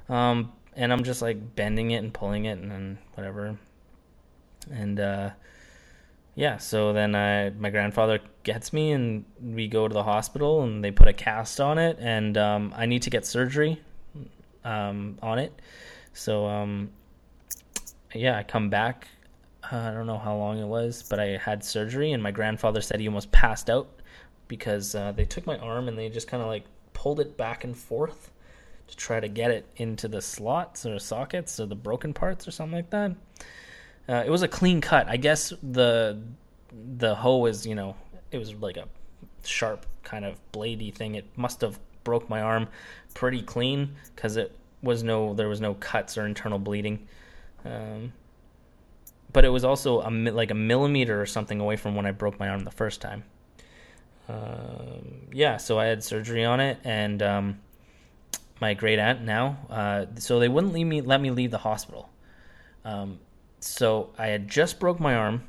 um, 0.08 0.52
and 0.76 0.94
I'm 0.94 1.04
just 1.04 1.20
like 1.20 1.56
bending 1.56 1.92
it 1.92 1.98
and 1.98 2.14
pulling 2.14 2.46
it 2.46 2.60
and 2.60 2.70
then 2.70 3.00
whatever, 3.16 3.58
and 4.72 5.00
uh, 5.00 5.32
yeah. 6.36 6.58
So 6.58 6.94
then 6.94 7.16
I 7.16 7.50
my 7.50 7.72
grandfather 7.72 8.20
gets 8.44 8.72
me 8.72 8.92
and 8.92 9.26
we 9.42 9.68
go 9.68 9.88
to 9.88 9.94
the 9.94 10.04
hospital 10.04 10.62
and 10.62 10.84
they 10.84 10.92
put 10.92 11.08
a 11.08 11.14
cast 11.14 11.60
on 11.60 11.80
it 11.80 11.98
and 12.00 12.38
um, 12.38 12.72
I 12.78 12.86
need 12.86 13.02
to 13.04 13.10
get 13.10 13.26
surgery 13.26 13.82
um, 14.64 15.18
on 15.24 15.40
it. 15.40 15.60
So 16.14 16.46
um, 16.46 16.92
yeah, 18.14 18.38
I 18.38 18.44
come 18.44 18.70
back. 18.70 19.08
Uh, 19.72 19.78
I 19.78 19.92
don't 19.92 20.06
know 20.06 20.20
how 20.20 20.36
long 20.36 20.60
it 20.60 20.68
was, 20.68 21.04
but 21.10 21.20
I 21.20 21.38
had 21.38 21.64
surgery 21.64 22.12
and 22.12 22.22
my 22.22 22.32
grandfather 22.32 22.82
said 22.82 23.00
he 23.00 23.08
almost 23.08 23.32
passed 23.32 23.68
out 23.68 24.01
because 24.52 24.96
uh, 24.96 25.14
they 25.14 25.24
took 25.24 25.48
my 25.48 25.58
arm 25.60 25.88
and 25.88 25.98
they 25.98 26.10
just 26.10 26.28
kind 26.28 26.44
of 26.44 26.50
like 26.50 26.66
pulled 26.92 27.22
it 27.22 27.38
back 27.38 27.64
and 27.64 27.78
forth 27.78 28.32
to 28.86 28.98
try 28.98 29.18
to 29.18 29.30
get 29.30 29.50
it 29.50 29.66
into 29.78 30.10
the 30.10 30.22
slots 30.22 30.86
or 30.86 31.00
sockets 31.00 31.58
or 31.58 31.66
the 31.68 31.76
broken 31.76 32.14
parts 32.14 32.46
or 32.50 32.52
something 32.52 32.76
like 32.76 32.90
that. 32.90 33.12
Uh, 34.10 34.24
it 34.26 34.30
was 34.30 34.42
a 34.42 34.50
clean 34.50 34.82
cut. 34.82 35.08
I 35.08 35.16
guess 35.16 35.54
the 35.64 36.22
the 36.98 37.16
hoe 37.16 37.38
was 37.38 37.66
you 37.66 37.76
know 37.76 37.96
it 38.32 38.40
was 38.40 38.54
like 38.56 38.76
a 38.76 38.90
sharp 39.46 39.86
kind 40.04 40.26
of 40.26 40.38
bladey 40.52 40.94
thing. 40.94 41.16
It 41.16 41.26
must 41.38 41.62
have 41.62 41.80
broke 42.04 42.30
my 42.30 42.42
arm 42.42 42.68
pretty 43.14 43.42
clean 43.42 43.96
because 44.14 44.36
it 44.36 44.54
was 44.84 45.02
no 45.02 45.34
there 45.34 45.48
was 45.48 45.62
no 45.62 45.76
cuts 45.76 46.18
or 46.18 46.26
internal 46.26 46.60
bleeding. 46.60 47.08
Um, 47.64 48.12
but 49.32 49.46
it 49.46 49.50
was 49.50 49.64
also 49.64 50.02
a 50.02 50.10
like 50.10 50.52
a 50.52 50.56
millimeter 50.56 51.22
or 51.22 51.26
something 51.26 51.62
away 51.62 51.78
from 51.78 51.96
when 51.96 52.06
I 52.06 52.12
broke 52.12 52.38
my 52.38 52.50
arm 52.50 52.66
the 52.66 52.72
first 52.72 53.00
time 53.00 53.24
um, 54.28 55.28
yeah, 55.32 55.58
so 55.58 55.80
I 55.80 55.86
had 55.86 56.04
surgery 56.04 56.46
on 56.46 56.60
it, 56.60 56.78
and 56.84 57.22
um, 57.22 57.60
my 58.60 58.74
great 58.74 59.00
aunt 59.00 59.22
now. 59.22 59.58
Uh, 59.70 60.06
so 60.18 60.40
they 60.40 60.48
wouldn't 60.48 60.74
leave 60.74 60.88
me, 60.88 61.02
let 61.02 61.22
me 61.22 61.32
leave 61.32 61.52
the 61.52 61.58
hospital. 61.58 62.10
Um, 62.86 63.20
so 63.60 64.10
I 64.18 64.28
had 64.28 64.48
just 64.48 64.80
broke 64.80 65.00
my 65.00 65.16
arm, 65.16 65.44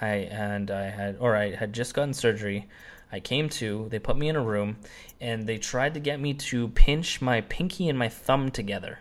I 0.00 0.06
and 0.06 0.70
I 0.70 0.90
had, 0.90 1.16
or 1.20 1.36
I 1.36 1.54
had 1.54 1.72
just 1.72 1.94
gotten 1.94 2.14
surgery. 2.14 2.68
I 3.10 3.20
came 3.20 3.48
to. 3.50 3.88
They 3.90 3.98
put 3.98 4.16
me 4.16 4.28
in 4.28 4.36
a 4.36 4.42
room, 4.42 4.76
and 5.20 5.46
they 5.46 5.58
tried 5.58 5.94
to 5.94 6.00
get 6.00 6.20
me 6.20 6.34
to 6.34 6.68
pinch 6.68 7.22
my 7.22 7.40
pinky 7.42 7.88
and 7.88 7.98
my 7.98 8.08
thumb 8.08 8.50
together, 8.50 8.98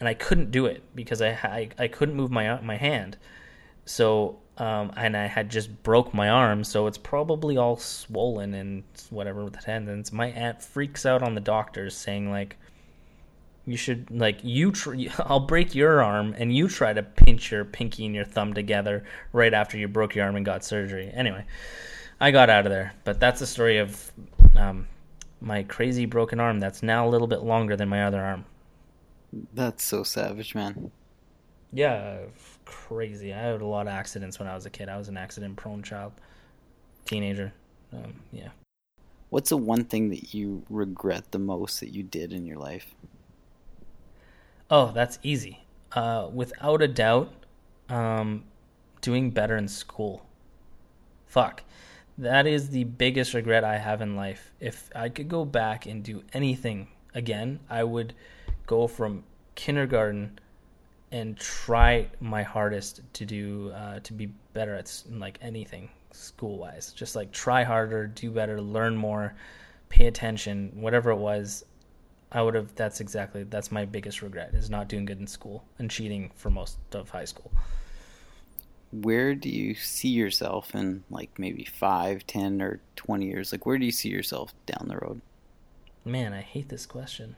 and 0.00 0.08
I 0.08 0.14
couldn't 0.14 0.50
do 0.50 0.66
it 0.66 0.82
because 0.94 1.22
I 1.22 1.30
I, 1.30 1.68
I 1.78 1.88
couldn't 1.88 2.16
move 2.16 2.30
my 2.30 2.60
my 2.60 2.76
hand. 2.76 3.16
So 3.84 4.40
um, 4.58 4.92
and 4.96 5.16
I 5.16 5.26
had 5.26 5.50
just 5.50 5.82
broke 5.84 6.12
my 6.12 6.28
arm, 6.28 6.64
so 6.64 6.88
it's 6.88 6.98
probably 6.98 7.56
all 7.56 7.76
swollen 7.76 8.54
and 8.54 8.82
whatever 9.10 9.44
with 9.44 9.54
the 9.54 9.60
tendons. 9.60 10.12
My 10.12 10.26
aunt 10.28 10.62
freaks 10.62 11.06
out 11.06 11.22
on 11.22 11.34
the 11.34 11.40
doctors, 11.40 11.96
saying 11.96 12.30
like, 12.30 12.56
"You 13.66 13.76
should 13.76 14.10
like 14.10 14.40
you. 14.42 14.72
Tr- 14.72 14.96
I'll 15.20 15.40
break 15.40 15.76
your 15.76 16.02
arm, 16.02 16.34
and 16.36 16.54
you 16.54 16.68
try 16.68 16.92
to 16.92 17.02
pinch 17.04 17.52
your 17.52 17.64
pinky 17.64 18.04
and 18.06 18.14
your 18.14 18.24
thumb 18.24 18.52
together 18.52 19.04
right 19.32 19.54
after 19.54 19.78
you 19.78 19.86
broke 19.86 20.16
your 20.16 20.24
arm 20.24 20.34
and 20.34 20.44
got 20.44 20.64
surgery." 20.64 21.10
Anyway, 21.14 21.44
I 22.20 22.32
got 22.32 22.50
out 22.50 22.66
of 22.66 22.70
there, 22.70 22.94
but 23.04 23.20
that's 23.20 23.38
the 23.38 23.46
story 23.46 23.78
of 23.78 24.12
um, 24.56 24.88
my 25.40 25.62
crazy 25.62 26.04
broken 26.04 26.40
arm 26.40 26.58
that's 26.58 26.82
now 26.82 27.06
a 27.06 27.10
little 27.10 27.28
bit 27.28 27.42
longer 27.42 27.76
than 27.76 27.88
my 27.88 28.04
other 28.04 28.20
arm. 28.20 28.44
That's 29.54 29.84
so 29.84 30.02
savage, 30.02 30.54
man. 30.56 30.90
Yeah, 31.72 32.20
crazy. 32.68 33.32
I 33.32 33.38
had 33.38 33.62
a 33.62 33.66
lot 33.66 33.86
of 33.86 33.94
accidents 33.94 34.38
when 34.38 34.46
I 34.46 34.54
was 34.54 34.66
a 34.66 34.70
kid. 34.70 34.90
I 34.90 34.98
was 34.98 35.08
an 35.08 35.16
accident 35.16 35.56
prone 35.56 35.82
child, 35.82 36.12
teenager. 37.06 37.52
Um, 37.94 38.20
yeah. 38.30 38.50
What's 39.30 39.48
the 39.48 39.56
one 39.56 39.84
thing 39.84 40.10
that 40.10 40.34
you 40.34 40.62
regret 40.68 41.32
the 41.32 41.38
most 41.38 41.80
that 41.80 41.94
you 41.94 42.02
did 42.02 42.32
in 42.34 42.44
your 42.44 42.58
life? 42.58 42.94
Oh, 44.70 44.92
that's 44.92 45.18
easy. 45.22 45.64
Uh, 45.92 46.28
without 46.32 46.82
a 46.82 46.88
doubt, 46.88 47.32
um, 47.88 48.44
doing 49.00 49.30
better 49.30 49.56
in 49.56 49.66
school. 49.66 50.26
Fuck. 51.26 51.62
That 52.18 52.46
is 52.46 52.68
the 52.68 52.84
biggest 52.84 53.32
regret 53.32 53.64
I 53.64 53.78
have 53.78 54.02
in 54.02 54.14
life. 54.14 54.50
If 54.60 54.90
I 54.94 55.08
could 55.08 55.28
go 55.28 55.46
back 55.46 55.86
and 55.86 56.02
do 56.02 56.22
anything 56.34 56.88
again, 57.14 57.60
I 57.70 57.84
would 57.84 58.12
go 58.66 58.86
from 58.86 59.24
kindergarten 59.54 60.38
and 61.12 61.36
try 61.38 62.06
my 62.20 62.42
hardest 62.42 63.00
to 63.14 63.24
do 63.24 63.70
uh, 63.74 64.00
to 64.00 64.12
be 64.12 64.26
better 64.52 64.74
at 64.74 65.02
like 65.10 65.38
anything 65.40 65.88
school 66.12 66.58
wise. 66.58 66.92
Just 66.92 67.16
like 67.16 67.32
try 67.32 67.64
harder, 67.64 68.06
do 68.06 68.30
better, 68.30 68.60
learn 68.60 68.96
more, 68.96 69.34
pay 69.88 70.06
attention, 70.06 70.70
whatever 70.74 71.10
it 71.10 71.16
was. 71.16 71.64
I 72.30 72.42
would 72.42 72.54
have. 72.54 72.74
That's 72.74 73.00
exactly. 73.00 73.44
That's 73.44 73.72
my 73.72 73.86
biggest 73.86 74.20
regret 74.20 74.52
is 74.52 74.68
not 74.68 74.88
doing 74.88 75.06
good 75.06 75.18
in 75.18 75.26
school 75.26 75.64
and 75.78 75.90
cheating 75.90 76.30
for 76.36 76.50
most 76.50 76.78
of 76.92 77.08
high 77.08 77.24
school 77.24 77.50
where 78.90 79.34
do 79.34 79.48
you 79.48 79.74
see 79.74 80.08
yourself 80.08 80.74
in 80.74 81.04
like 81.10 81.38
maybe 81.38 81.64
five, 81.64 82.26
ten, 82.26 82.62
or 82.62 82.80
20 82.96 83.26
years? 83.26 83.52
Like, 83.52 83.66
where 83.66 83.78
do 83.78 83.84
you 83.84 83.92
see 83.92 84.08
yourself 84.08 84.54
down 84.66 84.88
the 84.88 84.96
road? 84.96 85.20
Man, 86.04 86.32
I 86.32 86.40
hate 86.40 86.68
this 86.68 86.86
question. 86.86 87.36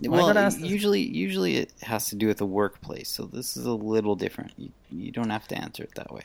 Well, 0.00 0.52
usually, 0.58 1.02
usually 1.02 1.56
it 1.56 1.72
has 1.82 2.08
to 2.08 2.16
do 2.16 2.26
with 2.26 2.38
the 2.38 2.46
workplace, 2.46 3.08
so 3.08 3.24
this 3.26 3.56
is 3.56 3.64
a 3.64 3.72
little 3.72 4.16
different. 4.16 4.52
You, 4.56 4.70
you 4.90 5.12
don't 5.12 5.30
have 5.30 5.46
to 5.48 5.56
answer 5.56 5.82
it 5.82 5.94
that 5.94 6.12
way. 6.12 6.24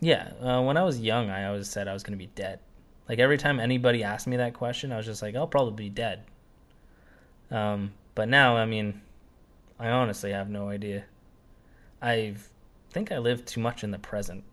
Yeah, 0.00 0.32
uh, 0.40 0.62
when 0.62 0.76
I 0.76 0.82
was 0.82 1.00
young, 1.00 1.30
I 1.30 1.46
always 1.46 1.68
said 1.68 1.86
I 1.86 1.92
was 1.92 2.02
going 2.02 2.18
to 2.18 2.24
be 2.24 2.30
dead. 2.34 2.60
Like 3.08 3.18
every 3.18 3.36
time 3.36 3.60
anybody 3.60 4.02
asked 4.02 4.26
me 4.26 4.36
that 4.38 4.54
question, 4.54 4.92
I 4.92 4.96
was 4.96 5.06
just 5.06 5.22
like, 5.22 5.34
"I'll 5.34 5.46
probably 5.46 5.84
be 5.84 5.90
dead." 5.90 6.24
Um, 7.50 7.92
but 8.14 8.28
now, 8.28 8.56
I 8.56 8.64
mean, 8.64 9.02
I 9.78 9.88
honestly 9.88 10.32
have 10.32 10.48
no 10.48 10.68
idea. 10.68 11.04
I've 12.00 12.48
think 12.94 13.10
I 13.10 13.18
live 13.18 13.44
too 13.44 13.60
much 13.60 13.82
in 13.82 13.90
the 13.90 13.98
present. 13.98 14.44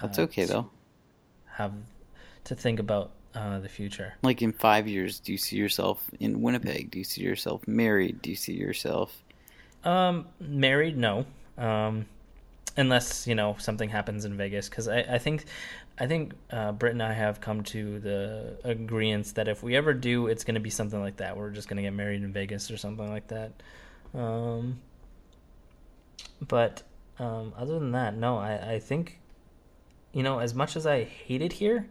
That's 0.00 0.18
uh, 0.18 0.22
okay 0.22 0.46
though. 0.46 0.70
Have 1.52 1.74
to 2.44 2.54
think 2.54 2.80
about 2.80 3.12
uh, 3.36 3.58
the 3.60 3.68
future. 3.68 4.14
Like 4.22 4.42
in 4.42 4.52
five 4.52 4.88
years, 4.88 5.20
do 5.20 5.30
you 5.30 5.38
see 5.38 5.56
yourself 5.56 6.10
in 6.18 6.40
Winnipeg? 6.40 6.90
Do 6.90 6.98
you 6.98 7.04
see 7.04 7.22
yourself 7.22 7.68
married? 7.68 8.22
Do 8.22 8.30
you 8.30 8.36
see 8.36 8.54
yourself? 8.54 9.22
Um, 9.84 10.26
married? 10.40 10.96
No. 10.96 11.26
Um, 11.58 12.06
unless 12.76 13.26
you 13.26 13.34
know 13.34 13.56
something 13.58 13.88
happens 13.88 14.24
in 14.24 14.36
Vegas, 14.36 14.68
because 14.68 14.88
I, 14.88 15.00
I 15.00 15.18
think, 15.18 15.44
I 15.98 16.06
think 16.06 16.32
uh, 16.50 16.72
Britt 16.72 16.92
and 16.92 17.02
I 17.02 17.12
have 17.12 17.40
come 17.40 17.62
to 17.64 18.00
the 18.00 18.56
agreement 18.64 19.34
that 19.34 19.48
if 19.48 19.62
we 19.62 19.76
ever 19.76 19.94
do, 19.94 20.26
it's 20.26 20.44
going 20.44 20.54
to 20.54 20.60
be 20.60 20.70
something 20.70 21.00
like 21.00 21.16
that. 21.18 21.36
We're 21.36 21.50
just 21.50 21.68
going 21.68 21.76
to 21.76 21.82
get 21.82 21.92
married 21.92 22.22
in 22.22 22.32
Vegas 22.32 22.70
or 22.70 22.76
something 22.76 23.08
like 23.08 23.28
that. 23.28 23.52
Um, 24.14 24.80
but 26.46 26.82
um, 27.18 27.52
other 27.56 27.78
than 27.78 27.92
that, 27.92 28.16
no, 28.16 28.38
I, 28.38 28.74
I 28.74 28.78
think, 28.78 29.20
you 30.12 30.22
know, 30.22 30.38
as 30.38 30.54
much 30.54 30.76
as 30.76 30.86
I 30.86 31.04
hate 31.04 31.42
it 31.42 31.52
here, 31.52 31.86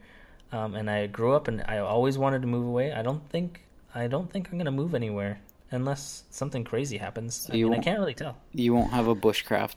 um, 0.56 0.76
and 0.76 0.90
I 0.90 1.08
grew 1.08 1.34
up 1.34 1.48
and 1.48 1.64
I 1.68 1.80
always 1.80 2.18
wanted 2.18 2.42
to 2.42 2.48
move 2.48 2.66
away, 2.66 2.94
I 2.94 3.02
don't 3.02 3.28
think 3.30 3.62
I 3.94 4.08
don't 4.08 4.32
think 4.32 4.50
I'm 4.52 4.58
gonna 4.58 4.72
move 4.72 4.96
anywhere 4.96 5.42
unless 5.72 6.24
something 6.30 6.64
crazy 6.64 6.98
happens. 6.98 7.36
So 7.36 7.54
I, 7.54 7.58
mean, 7.58 7.74
I 7.74 7.80
can't 7.80 8.00
really 8.00 8.14
tell. 8.14 8.38
You 8.54 8.74
won't 8.74 8.92
have 8.92 9.08
a 9.08 9.16
bushcraft 9.16 9.76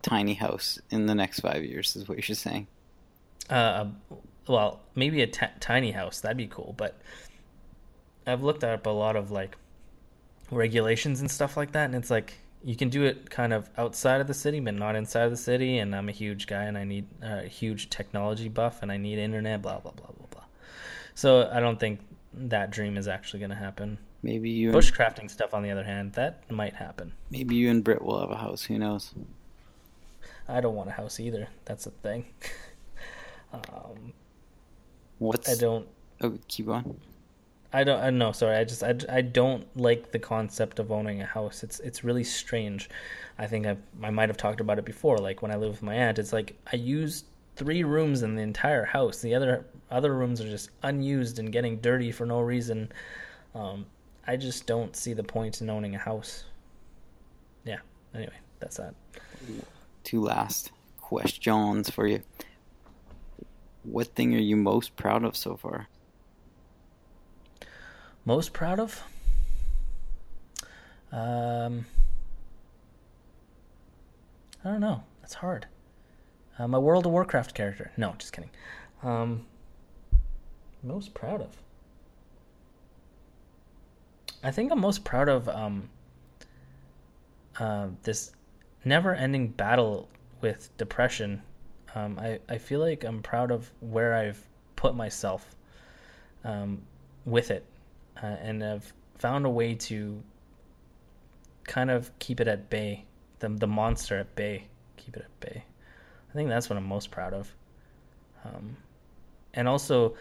tiny 0.00 0.34
house 0.34 0.78
in 0.90 1.06
the 1.06 1.14
next 1.14 1.40
five 1.40 1.62
years, 1.64 1.94
is 1.96 2.08
what 2.08 2.26
you're 2.26 2.36
saying. 2.36 2.66
Uh, 3.50 3.86
well, 4.48 4.80
maybe 4.94 5.20
a 5.20 5.26
t- 5.26 5.46
tiny 5.60 5.90
house 5.90 6.20
that'd 6.20 6.38
be 6.38 6.46
cool, 6.46 6.74
but 6.76 6.98
I've 8.26 8.42
looked 8.42 8.64
up 8.64 8.86
a 8.86 8.90
lot 8.90 9.16
of 9.16 9.30
like 9.30 9.56
regulations 10.50 11.20
and 11.20 11.30
stuff 11.30 11.56
like 11.56 11.72
that, 11.72 11.86
and 11.86 11.94
it's 11.94 12.10
like 12.10 12.34
you 12.64 12.76
can 12.76 12.88
do 12.88 13.04
it 13.04 13.28
kind 13.28 13.52
of 13.52 13.68
outside 13.76 14.20
of 14.20 14.26
the 14.26 14.34
city, 14.34 14.58
but 14.58 14.74
not 14.74 14.96
inside 14.96 15.24
of 15.24 15.30
the 15.30 15.36
city. 15.36 15.78
And 15.78 15.94
I'm 15.94 16.08
a 16.08 16.12
huge 16.12 16.46
guy, 16.46 16.64
and 16.64 16.78
I 16.78 16.84
need 16.84 17.06
a 17.22 17.42
huge 17.42 17.90
technology 17.90 18.48
buff, 18.48 18.82
and 18.82 18.90
I 18.90 18.96
need 18.96 19.18
internet. 19.18 19.62
Blah 19.62 19.80
blah 19.80 19.92
blah 19.92 20.10
blah 20.16 20.26
blah. 20.30 20.44
So 21.14 21.48
I 21.52 21.60
don't 21.60 21.78
think 21.78 22.00
that 22.32 22.70
dream 22.70 22.96
is 22.96 23.06
actually 23.06 23.40
going 23.40 23.50
to 23.50 23.56
happen. 23.56 23.98
Maybe 24.22 24.50
you 24.50 24.72
bushcrafting 24.72 25.20
and... 25.20 25.30
stuff, 25.30 25.52
on 25.52 25.62
the 25.62 25.70
other 25.70 25.84
hand, 25.84 26.14
that 26.14 26.50
might 26.50 26.74
happen. 26.74 27.12
Maybe 27.30 27.54
you 27.54 27.70
and 27.70 27.84
Britt 27.84 28.02
will 28.02 28.20
have 28.20 28.30
a 28.30 28.36
house. 28.36 28.62
Who 28.64 28.78
knows? 28.78 29.14
I 30.48 30.60
don't 30.60 30.74
want 30.74 30.88
a 30.88 30.92
house 30.92 31.20
either. 31.20 31.48
That's 31.66 31.86
a 31.86 31.90
thing. 31.90 32.26
um, 33.52 34.12
What's 35.18 35.50
I 35.50 35.60
don't. 35.60 35.86
Oh, 36.22 36.38
keep 36.48 36.68
on. 36.68 36.98
I 37.74 37.82
don't. 37.82 38.00
I 38.00 38.10
know. 38.10 38.30
Sorry. 38.30 38.56
I 38.56 38.62
just. 38.62 38.84
I, 38.84 38.94
I 39.08 39.20
don't 39.20 39.66
like 39.76 40.12
the 40.12 40.18
concept 40.20 40.78
of 40.78 40.92
owning 40.92 41.20
a 41.20 41.26
house. 41.26 41.64
It's 41.64 41.80
it's 41.80 42.04
really 42.04 42.22
strange. 42.22 42.88
I 43.36 43.48
think 43.48 43.66
I 43.66 43.76
I 44.00 44.10
might 44.10 44.28
have 44.28 44.36
talked 44.36 44.60
about 44.60 44.78
it 44.78 44.84
before. 44.84 45.18
Like 45.18 45.42
when 45.42 45.50
I 45.50 45.56
live 45.56 45.72
with 45.72 45.82
my 45.82 45.94
aunt, 45.96 46.20
it's 46.20 46.32
like 46.32 46.56
I 46.72 46.76
use 46.76 47.24
three 47.56 47.82
rooms 47.82 48.22
in 48.22 48.36
the 48.36 48.42
entire 48.42 48.84
house. 48.84 49.20
The 49.20 49.34
other 49.34 49.66
other 49.90 50.14
rooms 50.14 50.40
are 50.40 50.48
just 50.48 50.70
unused 50.84 51.40
and 51.40 51.50
getting 51.50 51.80
dirty 51.80 52.12
for 52.12 52.24
no 52.24 52.40
reason. 52.40 52.92
Um, 53.56 53.86
I 54.24 54.36
just 54.36 54.68
don't 54.68 54.94
see 54.94 55.12
the 55.12 55.24
point 55.24 55.60
in 55.60 55.68
owning 55.68 55.96
a 55.96 55.98
house. 55.98 56.44
Yeah. 57.64 57.80
Anyway, 58.14 58.36
that's 58.60 58.76
that. 58.76 58.94
Two 60.04 60.20
last 60.20 60.70
questions 61.00 61.90
for 61.90 62.06
you. 62.06 62.22
What 63.82 64.14
thing 64.14 64.32
are 64.36 64.38
you 64.38 64.56
most 64.56 64.94
proud 64.94 65.24
of 65.24 65.36
so 65.36 65.56
far? 65.56 65.88
Most 68.24 68.52
proud 68.52 68.80
of? 68.80 69.02
Um, 71.12 71.86
I 74.64 74.70
don't 74.70 74.80
know. 74.80 75.02
That's 75.20 75.34
hard. 75.34 75.66
Uh, 76.58 76.68
my 76.68 76.78
World 76.78 77.06
of 77.06 77.12
Warcraft 77.12 77.54
character. 77.54 77.92
No, 77.96 78.14
just 78.18 78.32
kidding. 78.32 78.50
Um, 79.02 79.46
most 80.82 81.14
proud 81.14 81.40
of. 81.40 81.56
I 84.42 84.50
think 84.50 84.70
I'm 84.72 84.80
most 84.80 85.04
proud 85.04 85.28
of 85.28 85.48
um, 85.48 85.88
uh, 87.58 87.88
this 88.02 88.32
never-ending 88.84 89.48
battle 89.48 90.08
with 90.40 90.74
depression. 90.76 91.42
Um, 91.94 92.18
I 92.18 92.40
I 92.48 92.58
feel 92.58 92.80
like 92.80 93.04
I'm 93.04 93.22
proud 93.22 93.50
of 93.50 93.70
where 93.80 94.14
I've 94.14 94.46
put 94.76 94.94
myself 94.94 95.54
um, 96.44 96.82
with 97.24 97.50
it 97.50 97.64
uh, 98.22 98.26
and 98.26 98.62
have 98.62 98.92
found 99.18 99.46
a 99.46 99.50
way 99.50 99.74
to 99.74 100.22
kind 101.64 101.90
of 101.90 102.16
keep 102.18 102.40
it 102.40 102.48
at 102.48 102.70
bay, 102.70 103.04
the 103.38 103.48
the 103.48 103.66
monster 103.66 104.18
at 104.18 104.34
bay, 104.34 104.66
keep 104.96 105.16
it 105.16 105.22
at 105.24 105.40
bay. 105.40 105.64
I 106.30 106.32
think 106.34 106.48
that's 106.48 106.68
what 106.68 106.76
I'm 106.76 106.86
most 106.86 107.10
proud 107.10 107.32
of. 107.32 107.54
Um, 108.44 108.76
and 109.54 109.68
also, 109.68 110.16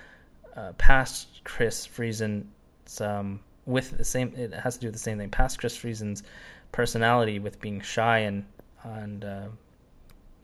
uh, 0.56 0.74
past 0.74 1.42
Chris 1.44 1.88
Friesen's 1.88 3.02
um, 3.02 3.40
with 3.66 3.98
the 3.98 4.04
same, 4.04 4.34
it 4.36 4.54
has 4.54 4.76
to 4.76 4.82
do 4.82 4.88
with 4.88 4.94
the 4.94 5.00
same 5.00 5.18
thing. 5.18 5.30
Past 5.30 5.60
Chris 5.60 5.78
Friesen's 5.78 6.24
personality 6.72 7.40
with 7.40 7.60
being 7.60 7.82
shy 7.82 8.20
and 8.20 8.46
and 8.84 9.26
uh, 9.26 9.48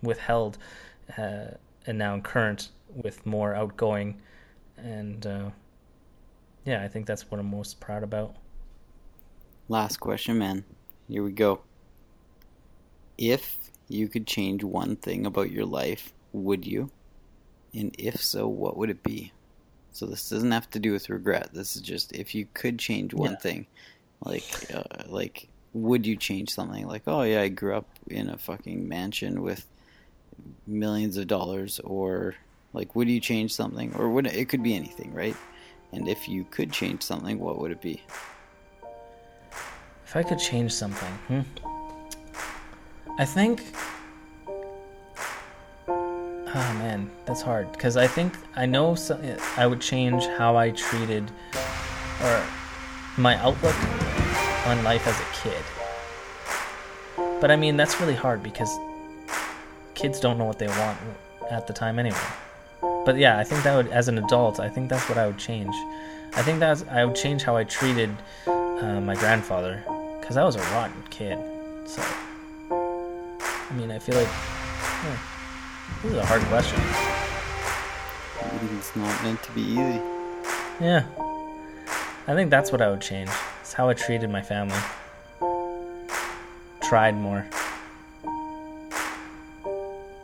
withheld, 0.01 0.57
uh, 1.17 1.47
and 1.85 1.97
now 1.97 2.19
current 2.19 2.69
with 2.95 3.25
more 3.25 3.53
outgoing 3.53 4.19
and 4.77 5.25
uh, 5.25 5.49
yeah, 6.65 6.83
I 6.83 6.87
think 6.87 7.05
that's 7.05 7.29
what 7.29 7.39
I'm 7.39 7.49
most 7.49 7.79
proud 7.79 8.03
about. 8.03 8.35
Last 9.67 9.97
question, 9.97 10.37
man. 10.37 10.65
Here 11.07 11.23
we 11.23 11.31
go. 11.31 11.61
If 13.17 13.57
you 13.87 14.07
could 14.07 14.27
change 14.27 14.63
one 14.63 14.95
thing 14.95 15.25
about 15.25 15.51
your 15.51 15.65
life, 15.65 16.13
would 16.31 16.65
you? 16.65 16.91
And 17.73 17.93
if 17.97 18.21
so, 18.21 18.47
what 18.47 18.77
would 18.77 18.89
it 18.89 19.03
be? 19.03 19.31
So 19.91 20.05
this 20.05 20.29
doesn't 20.29 20.51
have 20.51 20.69
to 20.71 20.79
do 20.79 20.91
with 20.91 21.09
regret. 21.09 21.49
This 21.53 21.75
is 21.75 21.81
just 21.81 22.13
if 22.13 22.33
you 22.33 22.47
could 22.53 22.79
change 22.79 23.13
one 23.13 23.31
yeah. 23.31 23.37
thing, 23.37 23.67
like 24.23 24.73
uh, 24.73 24.83
like 25.07 25.47
would 25.73 26.05
you 26.05 26.15
change 26.15 26.49
something? 26.51 26.87
Like 26.87 27.03
oh 27.07 27.23
yeah, 27.23 27.41
I 27.41 27.49
grew 27.49 27.75
up 27.75 27.87
in 28.07 28.29
a 28.29 28.37
fucking 28.37 28.87
mansion 28.87 29.41
with 29.41 29.65
millions 30.65 31.17
of 31.17 31.27
dollars, 31.27 31.79
or 31.83 32.35
like 32.73 32.95
would 32.95 33.09
you 33.09 33.19
change 33.19 33.53
something? 33.53 33.93
Or 33.95 34.09
would 34.09 34.27
it, 34.27 34.35
it 34.35 34.49
could 34.49 34.63
be 34.63 34.75
anything, 34.75 35.13
right? 35.13 35.35
And 35.91 36.07
if 36.07 36.29
you 36.29 36.45
could 36.45 36.71
change 36.71 37.01
something, 37.01 37.39
what 37.39 37.59
would 37.59 37.71
it 37.71 37.81
be? 37.81 38.03
If 40.05 40.15
I 40.15 40.23
could 40.23 40.39
change 40.39 40.71
something, 40.71 41.13
hmm. 41.27 41.41
I 43.17 43.25
think 43.25 43.63
Oh 46.51 46.73
man, 46.79 47.11
that's 47.25 47.43
hard 47.43 47.71
because 47.73 47.95
I 47.95 48.07
think 48.07 48.33
I 48.55 48.65
know 48.65 48.95
so, 48.95 49.19
I 49.55 49.67
would 49.67 49.79
change 49.79 50.25
how 50.25 50.57
I 50.57 50.71
treated 50.71 51.29
or 52.23 52.43
my 53.17 53.35
outlook 53.35 53.75
on 54.65 54.83
life 54.83 55.05
as 55.05 55.19
a 55.19 55.25
kid. 55.43 55.63
But 57.39 57.51
I 57.51 57.55
mean, 57.55 57.77
that's 57.77 58.01
really 58.01 58.15
hard 58.15 58.41
because 58.41 58.75
kids 59.93 60.19
don't 60.19 60.39
know 60.39 60.45
what 60.45 60.57
they 60.57 60.67
want 60.67 60.97
at 61.51 61.67
the 61.67 61.73
time 61.73 61.99
anyway. 61.99 62.17
But 63.09 63.17
yeah, 63.17 63.39
I 63.39 63.43
think 63.43 63.63
that 63.63 63.75
would, 63.75 63.87
as 63.87 64.07
an 64.07 64.19
adult, 64.19 64.59
I 64.59 64.69
think 64.69 64.87
that's 64.87 65.09
what 65.09 65.17
I 65.17 65.25
would 65.25 65.39
change. 65.39 65.73
I 66.35 66.43
think 66.43 66.59
that's 66.59 66.83
I 66.91 67.03
would 67.03 67.15
change 67.15 67.41
how 67.41 67.57
I 67.57 67.63
treated 67.63 68.15
uh, 68.45 69.01
my 69.01 69.15
grandfather 69.15 69.83
because 70.19 70.37
I 70.37 70.43
was 70.43 70.55
a 70.55 70.59
rotten 70.75 71.01
kid. 71.09 71.39
So, 71.87 72.03
I 72.69 73.73
mean, 73.73 73.89
I 73.89 73.97
feel 73.97 74.13
like 74.13 74.27
yeah, 74.27 75.17
this 76.03 76.11
is 76.11 76.17
a 76.19 76.25
hard 76.27 76.43
question. 76.43 76.79
It's 78.77 78.95
not 78.95 79.23
meant 79.23 79.41
to 79.41 79.51
be 79.53 79.61
easy. 79.61 79.99
Yeah, 80.79 81.03
I 82.27 82.35
think 82.35 82.51
that's 82.51 82.71
what 82.71 82.79
I 82.79 82.91
would 82.91 83.01
change. 83.01 83.31
It's 83.61 83.73
how 83.73 83.89
I 83.89 83.95
treated 83.95 84.29
my 84.29 84.43
family. 84.43 84.77
Tried 86.83 87.17
more. 87.17 87.43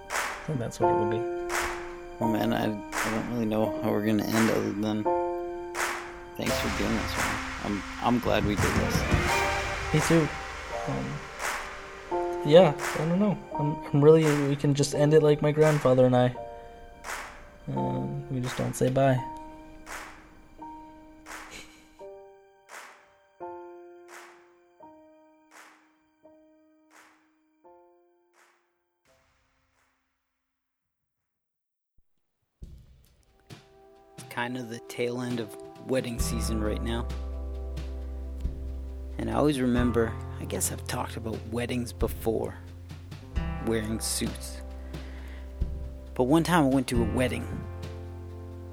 I 0.08 0.46
think 0.46 0.60
that's 0.60 0.80
what 0.80 0.92
it 0.92 1.00
would 1.00 1.10
be. 1.10 1.45
Oh 2.22 2.28
man, 2.28 2.54
I, 2.54 2.64
I 2.64 3.12
don't 3.12 3.34
really 3.34 3.46
know 3.46 3.78
how 3.82 3.92
we're 3.92 4.06
gonna 4.06 4.24
end 4.24 4.50
other 4.50 4.72
than 4.72 5.04
thanks 6.38 6.58
for 6.60 6.78
doing 6.78 6.96
this 6.96 7.12
one. 7.12 7.36
I'm 7.64 7.84
I'm 8.02 8.20
glad 8.20 8.46
we 8.46 8.56
did 8.56 8.64
this. 8.64 9.04
Me 9.94 10.00
too. 10.00 10.28
Um, 10.88 11.06
yeah, 12.46 12.74
I 12.96 12.98
don't 13.00 13.20
know. 13.20 13.38
I'm, 13.60 13.76
I'm 13.92 14.04
really. 14.04 14.24
We 14.48 14.56
can 14.56 14.74
just 14.74 14.96
end 14.96 15.14
it 15.14 15.24
like 15.24 15.42
my 15.42 15.52
grandfather 15.52 16.06
and 16.06 16.16
I. 16.16 16.36
Um, 17.76 18.24
we 18.30 18.40
just 18.40 18.56
don't 18.58 18.76
say 18.76 18.90
bye. 18.90 19.20
Kind 34.46 34.58
of 34.58 34.70
the 34.70 34.78
tail 34.82 35.22
end 35.22 35.40
of 35.40 35.58
wedding 35.88 36.20
season 36.20 36.64
right 36.64 36.84
now. 36.84 37.08
And 39.18 39.28
I 39.28 39.34
always 39.34 39.60
remember, 39.60 40.14
I 40.40 40.46
guess 40.46 40.72
I've 40.72 40.86
talked 40.86 41.18
about 41.18 41.40
weddings 41.48 41.92
before, 41.92 42.54
wearing 43.66 44.00
suits. 44.00 44.62
But 46.14 46.26
one 46.26 46.44
time 46.44 46.66
I 46.66 46.68
went 46.68 46.86
to 46.90 47.02
a 47.02 47.06
wedding, 47.16 47.44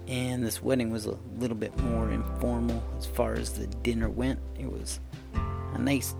and 0.06 0.44
this 0.44 0.62
wedding 0.62 0.90
was 0.90 1.06
a 1.06 1.16
little 1.38 1.56
bit 1.56 1.74
more 1.78 2.10
informal 2.10 2.84
as 2.98 3.06
far 3.06 3.32
as 3.32 3.54
the 3.54 3.66
dinner 3.66 4.10
went. 4.10 4.40
It 4.60 4.70
was 4.70 5.00
a 5.32 5.78
nice 5.78 6.14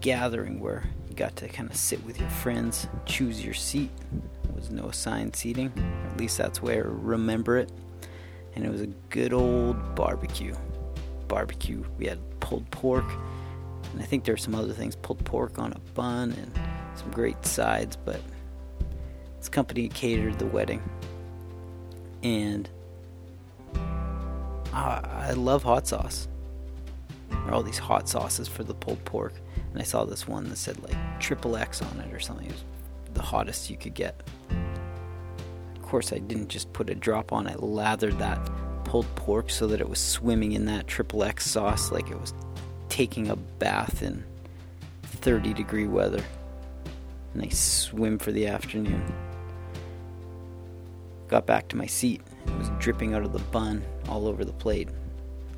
gathering 0.00 0.58
where 0.58 0.84
you 1.06 1.14
got 1.14 1.36
to 1.36 1.48
kind 1.48 1.68
of 1.68 1.76
sit 1.76 2.02
with 2.06 2.18
your 2.18 2.30
friends, 2.30 2.88
choose 3.04 3.44
your 3.44 3.52
seat. 3.52 3.90
There 4.44 4.54
was 4.54 4.70
no 4.70 4.86
assigned 4.86 5.36
seating, 5.36 5.70
at 6.10 6.16
least 6.16 6.38
that's 6.38 6.62
where 6.62 6.86
I 6.86 6.88
remember 6.88 7.58
it 7.58 7.70
and 8.56 8.64
it 8.64 8.70
was 8.70 8.80
a 8.80 8.86
good 9.10 9.32
old 9.32 9.94
barbecue. 9.94 10.54
Barbecue. 11.28 11.84
We 11.98 12.06
had 12.06 12.18
pulled 12.40 12.68
pork, 12.70 13.04
and 13.92 14.02
I 14.02 14.04
think 14.04 14.24
there 14.24 14.32
were 14.32 14.38
some 14.38 14.54
other 14.54 14.72
things 14.72 14.96
pulled 14.96 15.24
pork 15.24 15.58
on 15.58 15.72
a 15.72 15.78
bun 15.94 16.32
and 16.32 16.50
some 16.98 17.10
great 17.10 17.44
sides, 17.44 17.96
but 17.96 18.20
this 19.38 19.50
company 19.50 19.88
catered 19.88 20.38
the 20.38 20.46
wedding. 20.46 20.82
And 22.22 22.68
I, 24.72 25.28
I 25.28 25.32
love 25.32 25.62
hot 25.62 25.86
sauce. 25.86 26.26
There 27.28 27.38
are 27.38 27.52
all 27.52 27.62
these 27.62 27.78
hot 27.78 28.08
sauces 28.08 28.48
for 28.48 28.64
the 28.64 28.74
pulled 28.74 29.04
pork, 29.04 29.34
and 29.72 29.80
I 29.80 29.84
saw 29.84 30.04
this 30.04 30.26
one 30.26 30.48
that 30.48 30.56
said 30.56 30.82
like 30.82 31.20
triple 31.20 31.56
X 31.56 31.82
on 31.82 32.00
it 32.00 32.12
or 32.12 32.20
something. 32.20 32.46
It 32.46 32.52
was 32.52 32.64
the 33.12 33.22
hottest 33.22 33.68
you 33.68 33.76
could 33.76 33.94
get 33.94 34.22
course, 35.86 36.12
I 36.12 36.18
didn't 36.18 36.48
just 36.48 36.72
put 36.72 36.90
a 36.90 36.94
drop 36.94 37.32
on. 37.32 37.46
I 37.46 37.54
lathered 37.54 38.18
that 38.18 38.38
pulled 38.84 39.12
pork 39.16 39.50
so 39.50 39.66
that 39.66 39.80
it 39.80 39.88
was 39.88 39.98
swimming 39.98 40.52
in 40.52 40.66
that 40.66 40.86
triple 40.86 41.24
X 41.24 41.50
sauce 41.50 41.90
like 41.90 42.10
it 42.10 42.20
was 42.20 42.34
taking 42.88 43.28
a 43.28 43.36
bath 43.36 44.02
in 44.02 44.24
30 45.02 45.54
degree 45.54 45.86
weather. 45.86 46.22
Nice 47.34 47.58
swim 47.58 48.18
for 48.18 48.32
the 48.32 48.46
afternoon. 48.46 49.02
Got 51.28 51.46
back 51.46 51.68
to 51.68 51.76
my 51.76 51.86
seat. 51.86 52.20
It 52.46 52.58
was 52.58 52.70
dripping 52.78 53.14
out 53.14 53.24
of 53.24 53.32
the 53.32 53.40
bun 53.50 53.84
all 54.08 54.28
over 54.28 54.44
the 54.44 54.52
plate. 54.52 54.88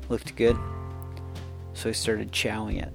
Looked 0.09 0.35
good. 0.35 0.57
So 1.73 1.89
I 1.89 1.93
started 1.93 2.31
chowing 2.31 2.81
it. 2.81 2.91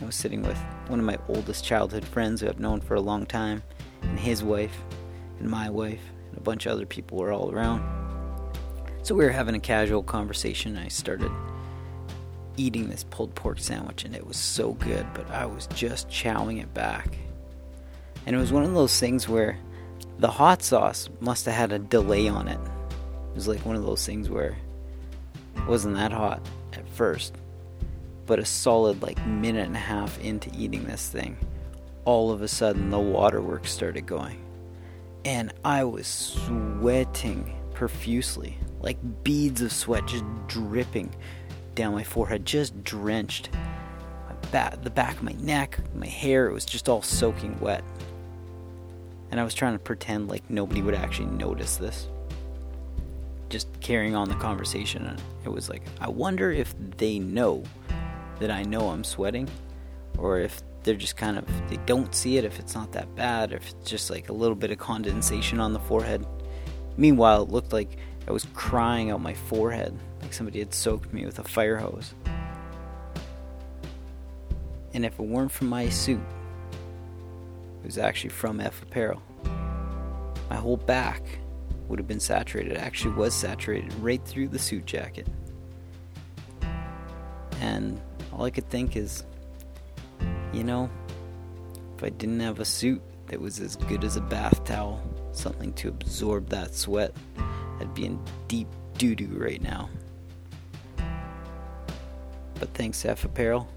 I 0.00 0.04
was 0.04 0.14
sitting 0.14 0.42
with 0.42 0.58
one 0.86 1.00
of 1.00 1.04
my 1.04 1.18
oldest 1.28 1.64
childhood 1.64 2.04
friends 2.04 2.40
who 2.40 2.48
I've 2.48 2.60
known 2.60 2.80
for 2.80 2.94
a 2.94 3.00
long 3.00 3.26
time, 3.26 3.62
and 4.02 4.18
his 4.18 4.44
wife, 4.44 4.76
and 5.40 5.50
my 5.50 5.68
wife 5.68 6.12
a 6.36 6.40
bunch 6.40 6.66
of 6.66 6.72
other 6.72 6.86
people 6.86 7.18
were 7.18 7.32
all 7.32 7.52
around. 7.52 7.82
So 9.02 9.14
we 9.14 9.24
were 9.24 9.30
having 9.30 9.54
a 9.54 9.60
casual 9.60 10.02
conversation. 10.02 10.76
I 10.76 10.88
started 10.88 11.30
eating 12.56 12.88
this 12.88 13.04
pulled 13.04 13.34
pork 13.34 13.58
sandwich, 13.58 14.04
and 14.04 14.14
it 14.14 14.26
was 14.26 14.36
so 14.36 14.72
good, 14.72 15.06
but 15.14 15.30
I 15.30 15.46
was 15.46 15.66
just 15.68 16.08
chowing 16.08 16.60
it 16.60 16.72
back. 16.74 17.18
And 18.26 18.34
it 18.34 18.38
was 18.38 18.52
one 18.52 18.64
of 18.64 18.74
those 18.74 18.98
things 18.98 19.28
where 19.28 19.58
the 20.18 20.30
hot 20.30 20.62
sauce 20.62 21.08
must 21.20 21.46
have 21.46 21.54
had 21.54 21.72
a 21.72 21.78
delay 21.78 22.28
on 22.28 22.48
it. 22.48 22.60
It 23.30 23.34
was 23.34 23.46
like 23.46 23.64
one 23.64 23.76
of 23.76 23.84
those 23.84 24.04
things 24.04 24.28
where 24.28 24.56
it 25.56 25.66
wasn't 25.66 25.94
that 25.96 26.12
hot 26.12 26.40
at 26.72 26.88
first, 26.88 27.34
but 28.26 28.38
a 28.38 28.44
solid 28.44 29.02
like 29.02 29.24
minute 29.26 29.66
and 29.66 29.76
a 29.76 29.80
half 29.80 30.18
into 30.20 30.50
eating 30.56 30.84
this 30.84 31.08
thing, 31.08 31.36
all 32.04 32.32
of 32.32 32.42
a 32.42 32.48
sudden 32.48 32.90
the 32.90 32.98
waterworks 32.98 33.70
started 33.70 34.06
going 34.06 34.45
and 35.26 35.52
I 35.64 35.82
was 35.82 36.06
sweating 36.06 37.52
profusely, 37.74 38.56
like 38.80 38.96
beads 39.24 39.60
of 39.60 39.72
sweat 39.72 40.06
just 40.06 40.24
dripping 40.46 41.12
down 41.74 41.94
my 41.94 42.04
forehead, 42.04 42.46
just 42.46 42.84
drenched. 42.84 43.50
My 43.52 44.34
back, 44.52 44.80
the 44.82 44.90
back 44.90 45.16
of 45.16 45.24
my 45.24 45.34
neck, 45.40 45.80
my 45.96 46.06
hair, 46.06 46.46
it 46.46 46.52
was 46.52 46.64
just 46.64 46.88
all 46.88 47.02
soaking 47.02 47.58
wet. 47.58 47.82
And 49.32 49.40
I 49.40 49.44
was 49.44 49.52
trying 49.52 49.72
to 49.72 49.80
pretend 49.80 50.28
like 50.28 50.48
nobody 50.48 50.80
would 50.80 50.94
actually 50.94 51.30
notice 51.32 51.76
this. 51.76 52.06
Just 53.48 53.68
carrying 53.80 54.14
on 54.14 54.28
the 54.28 54.36
conversation, 54.36 55.06
and 55.06 55.20
it 55.44 55.48
was 55.48 55.68
like, 55.68 55.82
I 56.00 56.08
wonder 56.08 56.52
if 56.52 56.72
they 56.98 57.18
know 57.18 57.64
that 58.38 58.52
I 58.52 58.62
know 58.62 58.90
I'm 58.90 59.02
sweating, 59.02 59.48
or 60.18 60.38
if 60.38 60.62
they're 60.86 60.94
just 60.94 61.16
kind 61.16 61.36
of 61.36 61.44
they 61.68 61.76
don't 61.78 62.14
see 62.14 62.38
it 62.38 62.44
if 62.44 62.60
it's 62.60 62.74
not 62.74 62.92
that 62.92 63.12
bad 63.16 63.52
if 63.52 63.68
it's 63.70 63.90
just 63.90 64.08
like 64.08 64.28
a 64.28 64.32
little 64.32 64.54
bit 64.54 64.70
of 64.70 64.78
condensation 64.78 65.58
on 65.58 65.72
the 65.72 65.80
forehead. 65.80 66.24
Meanwhile 66.96 67.42
it 67.42 67.50
looked 67.50 67.72
like 67.72 67.98
i 68.28 68.32
was 68.32 68.46
crying 68.54 69.10
out 69.10 69.20
my 69.20 69.34
forehead 69.34 69.96
like 70.22 70.32
somebody 70.32 70.60
had 70.60 70.72
soaked 70.72 71.12
me 71.12 71.26
with 71.26 71.40
a 71.40 71.44
fire 71.44 71.76
hose. 71.76 72.14
And 74.94 75.04
if 75.04 75.18
it 75.18 75.22
weren't 75.22 75.50
for 75.50 75.64
my 75.64 75.88
suit 75.88 76.20
it 77.82 77.84
was 77.84 77.98
actually 77.98 78.30
from 78.30 78.60
Eph 78.60 78.80
Apparel. 78.82 79.20
My 80.48 80.56
whole 80.56 80.76
back 80.76 81.22
would 81.88 81.98
have 81.98 82.08
been 82.08 82.20
saturated 82.20 82.72
it 82.72 82.78
actually 82.78 83.14
was 83.14 83.34
saturated 83.34 83.92
right 83.94 84.24
through 84.24 84.48
the 84.48 84.58
suit 84.58 84.86
jacket. 84.86 85.26
And 87.60 88.00
all 88.32 88.44
i 88.44 88.50
could 88.50 88.70
think 88.70 88.94
is 88.94 89.24
you 90.52 90.64
know, 90.64 90.90
if 91.96 92.04
I 92.04 92.10
didn't 92.10 92.40
have 92.40 92.60
a 92.60 92.64
suit 92.64 93.02
that 93.26 93.40
was 93.40 93.60
as 93.60 93.76
good 93.76 94.04
as 94.04 94.16
a 94.16 94.20
bath 94.20 94.64
towel, 94.64 95.02
something 95.32 95.72
to 95.74 95.88
absorb 95.88 96.48
that 96.50 96.74
sweat, 96.74 97.14
I'd 97.80 97.94
be 97.94 98.06
in 98.06 98.22
deep 98.48 98.68
doo 98.98 99.14
doo 99.14 99.36
right 99.36 99.62
now. 99.62 99.90
But 102.58 102.72
thanks 102.74 103.02
to 103.02 103.10
Eph 103.10 103.24
Apparel 103.24 103.68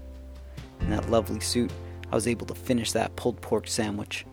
and 0.80 0.92
that 0.92 1.10
lovely 1.10 1.40
suit, 1.40 1.70
I 2.10 2.14
was 2.14 2.26
able 2.26 2.46
to 2.46 2.54
finish 2.54 2.92
that 2.92 3.14
pulled 3.16 3.40
pork 3.40 3.68
sandwich. 3.68 4.26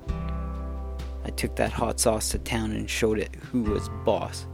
I 1.25 1.29
took 1.31 1.55
that 1.57 1.71
hot 1.71 1.99
sauce 1.99 2.29
to 2.29 2.39
town 2.39 2.71
and 2.71 2.89
showed 2.89 3.19
it 3.19 3.35
who 3.35 3.63
was 3.63 3.89
boss. 4.05 4.47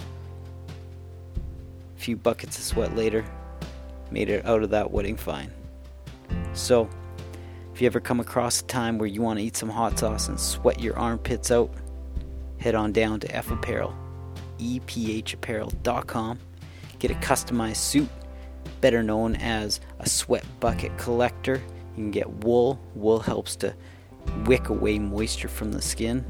A 1.95 1.99
few 1.99 2.15
buckets 2.17 2.57
of 2.57 2.63
sweat 2.63 2.95
later, 2.95 3.23
made 4.11 4.29
it 4.29 4.45
out 4.45 4.63
of 4.63 4.71
that 4.71 4.91
wedding 4.91 5.15
fine. 5.15 5.51
So, 6.53 6.89
if 7.73 7.81
you 7.81 7.87
ever 7.87 7.99
come 7.99 8.19
across 8.19 8.61
a 8.61 8.65
time 8.65 8.99
where 8.99 9.07
you 9.07 9.21
want 9.21 9.39
to 9.39 9.45
eat 9.45 9.57
some 9.57 9.69
hot 9.69 9.97
sauce 9.97 10.27
and 10.27 10.39
sweat 10.39 10.79
your 10.79 10.97
armpits 10.97 11.49
out, 11.49 11.73
head 12.59 12.75
on 12.75 12.91
down 12.91 13.19
to 13.19 13.35
Eph 13.35 13.49
Apparel, 13.49 13.95
ephapparel.com. 14.59 16.39
Get 16.99 17.09
a 17.09 17.15
customized 17.15 17.77
suit, 17.77 18.09
better 18.79 19.01
known 19.01 19.35
as 19.37 19.81
a 19.99 20.07
sweat 20.07 20.45
bucket 20.59 20.95
collector. 20.99 21.55
You 21.55 22.03
can 22.03 22.11
get 22.11 22.29
wool. 22.29 22.79
Wool 22.93 23.19
helps 23.19 23.55
to 23.57 23.73
wick 24.45 24.69
away 24.69 24.99
moisture 24.99 25.47
from 25.47 25.71
the 25.71 25.81
skin. 25.81 26.23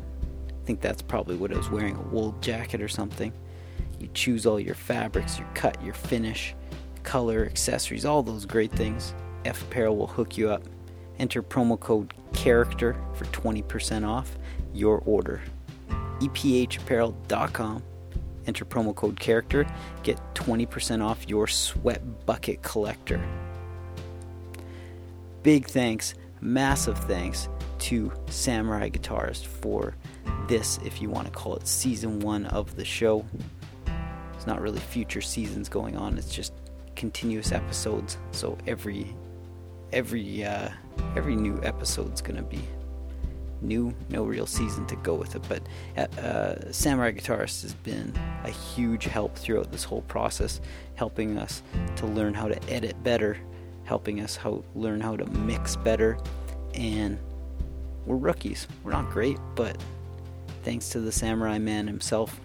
I 0.50 0.66
think 0.66 0.80
that's 0.80 1.02
probably 1.02 1.36
what 1.36 1.54
I 1.54 1.58
was 1.58 1.70
wearing 1.70 1.98
a 1.98 2.02
wool 2.04 2.34
jacket 2.40 2.82
or 2.82 2.88
something. 2.88 3.34
You 4.00 4.08
choose 4.14 4.46
all 4.46 4.62
your 4.62 4.76
fabrics, 4.76 5.38
your 5.38 5.48
cut, 5.56 5.84
your 5.84 5.94
finish, 5.94 6.56
color, 7.04 7.46
accessories, 7.46 8.06
all 8.06 8.24
those 8.24 8.46
great 8.46 8.72
things. 8.72 9.14
Eph 9.44 9.62
Apparel 9.64 9.98
will 9.98 10.08
hook 10.08 10.38
you 10.38 10.50
up. 10.50 10.64
Enter 11.20 11.44
promo 11.44 11.80
code 11.80 12.14
CHARACTER 12.34 12.96
for 13.14 13.26
20% 13.26 14.08
off 14.08 14.38
your 14.74 15.02
order. 15.06 15.42
EPHapparel.com. 16.20 17.84
Enter 18.46 18.66
promo 18.66 18.96
code 18.96 19.20
CHARACTER. 19.20 19.66
Get 20.04 20.20
20% 20.36 21.04
off 21.04 21.28
your 21.30 21.48
sweat 21.48 22.26
bucket 22.26 22.62
collector. 22.62 23.24
Big 25.44 25.68
thanks, 25.68 26.14
massive 26.42 26.98
thanks 27.00 27.50
to 27.80 28.12
Samurai 28.28 28.90
Guitarist 28.90 29.46
for 29.46 29.96
this, 30.48 30.80
if 30.86 31.02
you 31.02 31.10
want 31.10 31.28
to 31.28 31.34
call 31.34 31.56
it 31.56 31.68
season 31.68 32.20
one 32.20 32.46
of 32.48 32.76
the 32.76 32.86
show. 32.86 33.26
It's 34.34 34.48
not 34.48 34.62
really 34.62 34.80
future 34.80 35.22
seasons 35.22 35.70
going 35.70 35.98
on, 35.98 36.18
it's 36.18 36.34
just 36.34 36.54
continuous 36.96 37.52
episodes. 37.52 38.18
So 38.32 38.58
every 38.68 39.16
every 39.92 40.44
uh, 40.44 40.70
every 41.16 41.36
new 41.36 41.60
episode's 41.64 42.22
gonna 42.22 42.44
be 42.44 42.62
new, 43.64 43.94
no 44.10 44.24
real 44.24 44.46
season 44.46 44.86
to 44.88 44.96
go 44.98 45.16
with 45.16 45.36
it. 45.36 45.44
But 45.48 46.20
uh, 46.20 46.72
Samurai 46.72 47.12
Guitarist 47.12 47.62
has 47.64 47.74
been 47.74 48.14
a 48.44 48.50
huge 48.50 49.06
help 49.06 49.36
throughout 49.36 49.72
this 49.72 49.84
whole 49.84 50.02
process, 50.04 50.62
helping 50.96 51.38
us 51.38 51.64
to 51.98 52.06
learn 52.06 52.34
how 52.34 52.48
to 52.48 52.70
edit 52.70 53.02
better, 53.04 53.38
helping 53.86 54.20
us 54.20 54.36
how 54.36 54.64
learn 54.76 55.02
how 55.02 55.16
to 55.16 55.26
mix 55.26 55.76
better, 55.76 56.18
and 56.74 57.18
we're 58.06 58.18
rookies. 58.18 58.68
We're 58.84 58.92
not 58.92 59.10
great, 59.10 59.38
but 59.56 59.78
thanks 60.64 60.90
to 60.90 61.00
the 61.00 61.12
Samurai 61.12 61.58
Man 61.58 61.88
himself, 61.88 62.40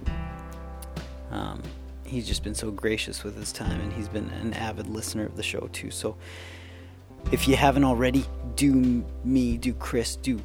um, 1.31 1.63
he's 2.05 2.27
just 2.27 2.43
been 2.43 2.55
so 2.55 2.71
gracious 2.71 3.25
with 3.25 3.37
his 3.37 3.53
time, 3.53 3.81
and 3.81 3.93
he's 3.93 4.09
been 4.09 4.29
an 4.31 4.55
avid 4.55 4.89
listener 4.89 5.27
of 5.27 5.37
the 5.37 5.43
show 5.43 5.69
too. 5.73 5.91
So. 5.91 6.17
If 7.31 7.47
you 7.47 7.57
haven't 7.57 7.85
already, 7.85 8.25
do 8.55 9.05
me, 9.23 9.59
do 9.59 9.75
Chris, 9.75 10.17
do 10.17 10.41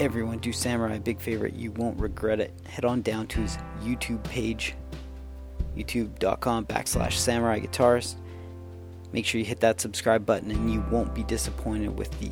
everyone, 0.00 0.38
do 0.38 0.52
Samurai, 0.52 0.98
big 0.98 1.18
favorite. 1.18 1.54
You 1.54 1.72
won't 1.72 1.98
regret 1.98 2.40
it. 2.40 2.52
Head 2.66 2.84
on 2.84 3.00
down 3.00 3.26
to 3.28 3.40
his 3.40 3.56
YouTube 3.82 4.22
page, 4.24 4.74
youtube.com 5.74 6.66
backslash 6.66 7.14
samurai 7.14 7.58
guitarist. 7.58 8.16
Make 9.12 9.24
sure 9.24 9.38
you 9.38 9.46
hit 9.46 9.60
that 9.60 9.80
subscribe 9.80 10.26
button 10.26 10.50
and 10.50 10.70
you 10.70 10.84
won't 10.90 11.14
be 11.14 11.22
disappointed 11.24 11.98
with 11.98 12.10
the 12.20 12.30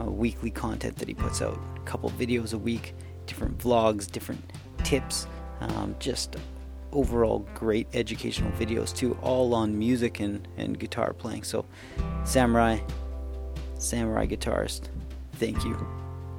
uh, 0.00 0.10
weekly 0.10 0.50
content 0.50 0.96
that 0.96 1.06
he 1.06 1.12
puts 1.12 1.42
out. 1.42 1.60
A 1.76 1.80
couple 1.80 2.08
videos 2.12 2.54
a 2.54 2.58
week, 2.58 2.94
different 3.26 3.58
vlogs, 3.58 4.10
different 4.10 4.42
tips, 4.84 5.26
um, 5.60 5.94
just 5.98 6.36
overall 6.92 7.40
great 7.54 7.88
educational 7.92 8.50
videos 8.52 8.96
too, 8.96 9.18
all 9.20 9.54
on 9.54 9.78
music 9.78 10.20
and, 10.20 10.48
and 10.56 10.78
guitar 10.78 11.12
playing. 11.12 11.44
So, 11.44 11.66
Samurai, 12.24 12.78
Samurai 13.78 14.26
guitarist, 14.26 14.88
thank 15.34 15.64
you. 15.64 15.86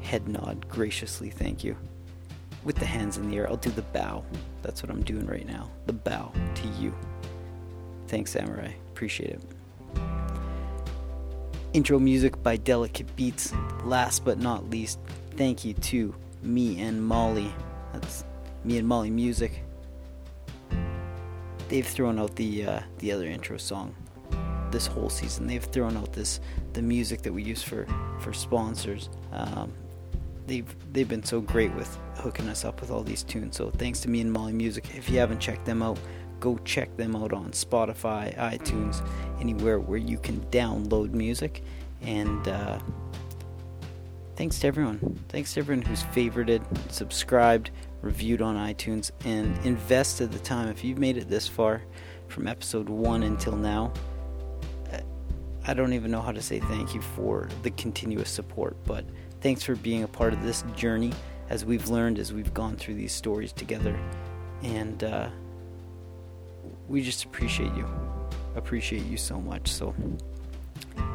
Head 0.02 0.28
nod, 0.28 0.68
graciously 0.68 1.30
thank 1.30 1.64
you. 1.64 1.76
With 2.66 2.76
the 2.76 2.86
hands 2.86 3.18
in 3.18 3.30
the 3.30 3.38
air, 3.38 3.49
I'll 3.49 3.57
do 3.57 3.70
the 3.70 3.82
bow. 3.82 4.24
That's 4.61 4.84
what 4.84 4.91
I'm 4.91 5.03
doing 5.03 5.26
right 5.26 5.48
now. 5.48 5.72
The 5.86 5.94
bow 5.94 6.34
to 6.56 6.68
you. 6.80 6.94
Thanks, 8.07 8.32
Samurai. 8.32 8.74
Appreciate 8.90 9.32
it. 9.32 9.41
Intro 11.72 11.99
music 11.99 12.41
by 12.44 12.57
Delicate 12.57 13.16
Beats. 13.16 13.53
Last 13.84 14.26
but 14.26 14.40
not 14.40 14.70
least, 14.70 14.99
thank 15.38 15.64
you 15.64 15.74
to 15.76 16.14
me 16.41 16.82
and 16.82 17.03
Molly. 17.03 17.53
That's 17.94 18.26
me 18.64 18.78
and 18.78 18.88
Molly 18.88 19.11
Music. 19.11 19.64
They've 21.70 21.88
thrown 21.88 22.20
out 22.20 22.36
the 22.36 22.66
uh, 22.66 22.80
the 22.98 23.11
other 23.11 23.28
intro 23.28 23.57
song 23.57 23.95
this 24.72 24.88
whole 24.88 25.10
season. 25.10 25.48
They've 25.48 25.64
thrown 25.64 25.95
out 25.95 26.14
this 26.14 26.40
the 26.80 26.88
music 26.88 27.22
that 27.24 27.34
we 27.34 27.44
use 27.44 27.62
for 27.62 27.86
for 28.22 28.32
sponsors. 28.32 29.10
Um, 29.34 29.74
they've 30.48 30.94
they've 30.94 31.08
been 31.10 31.24
so 31.24 31.42
great 31.42 31.74
with 31.76 31.98
hooking 32.16 32.48
us 32.48 32.64
up 32.64 32.80
with 32.80 32.90
all 32.90 33.04
these 33.04 33.24
tunes. 33.24 33.58
So 33.58 33.70
thanks 33.70 34.00
to 34.02 34.10
me 34.10 34.22
and 34.22 34.32
Molly 34.32 34.54
Music. 34.54 34.86
If 34.96 35.10
you 35.10 35.20
haven't 35.20 35.40
checked 35.40 35.66
them 35.66 35.84
out, 35.84 36.00
go 36.40 36.58
check 36.60 36.96
them 36.96 37.18
out 37.18 37.34
on 37.34 37.52
Spotify, 37.52 38.34
iTunes, 38.38 39.06
anywhere 39.42 39.80
where 39.80 40.00
you 40.00 40.18
can 40.18 40.40
download 40.52 41.12
music. 41.12 41.64
And 42.02 42.48
uh, 42.48 42.80
thanks 44.38 44.60
to 44.60 44.68
everyone. 44.68 45.20
Thanks 45.28 45.54
to 45.56 45.60
everyone 45.60 45.86
who's 45.86 46.04
favorited, 46.04 46.64
subscribed, 46.90 47.72
reviewed 48.02 48.42
on 48.42 48.56
iTunes, 48.56 49.12
and 49.26 49.58
invested 49.66 50.32
the 50.32 50.40
time. 50.40 50.70
If 50.70 50.86
you've 50.86 50.98
made 50.98 51.18
it 51.18 51.28
this 51.28 51.46
far, 51.46 51.82
from 52.30 52.48
episode 52.48 52.88
one 52.88 53.24
until 53.24 53.58
now, 53.58 53.92
I 55.70 55.76
don't 55.76 55.94
even 55.94 56.10
know 56.10 56.22
how 56.22 56.32
to 56.32 56.41
say 56.41 56.60
thank 56.60 56.96
you 56.96 57.02
for 57.02 57.48
the 57.62 57.70
continuous 57.70 58.32
support, 58.32 58.76
but 58.86 59.06
thanks 59.41 59.62
for 59.62 59.76
being 59.76 60.02
a 60.02 60.08
part 60.08 60.34
of 60.34 60.41
this 60.41 60.64
journey 60.76 61.14
as 61.48 61.64
we've 61.64 61.90
learned 61.90 62.18
as 62.18 62.34
we've 62.34 62.52
gone 62.56 62.76
through 62.76 62.96
these 62.96 63.12
stories 63.12 63.54
together. 63.54 63.96
And 64.64 65.04
uh, 65.04 65.30
we 66.88 67.04
just 67.04 67.24
appreciate 67.24 67.72
you. 67.76 67.88
Appreciate 68.56 69.06
you 69.06 69.16
so 69.16 69.40
much. 69.40 69.68
So 69.72 69.94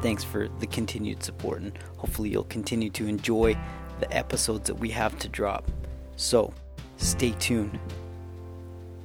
thanks 0.03 0.23
for 0.23 0.47
the 0.61 0.69
continued 0.69 1.25
support, 1.25 1.61
and 1.63 1.77
hopefully, 1.97 2.29
you'll 2.29 2.45
continue 2.45 2.91
to 2.91 3.09
enjoy 3.09 3.59
the 3.99 4.17
episodes 4.17 4.69
that 4.69 4.77
we 4.77 4.91
have 4.91 5.19
to 5.19 5.29
drop. 5.29 5.69
So 6.15 6.55
stay 6.97 7.33
tuned. 7.41 7.77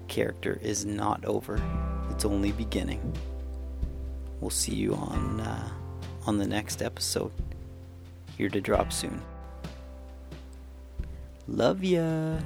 Character 0.08 0.60
is 0.62 0.86
not 0.86 1.26
over, 1.26 1.60
it's 2.12 2.24
only 2.24 2.52
beginning. 2.52 3.02
We'll 4.42 4.50
see 4.50 4.76
you 4.76 4.96
on 4.96 5.42
uh, 5.42 5.70
on 6.26 6.38
the 6.38 6.48
next 6.48 6.82
episode. 6.82 7.32
Here 8.38 8.50
to 8.50 8.62
drop 8.62 8.94
soon. 8.94 9.22
Love 11.48 11.84
ya. 11.84 12.40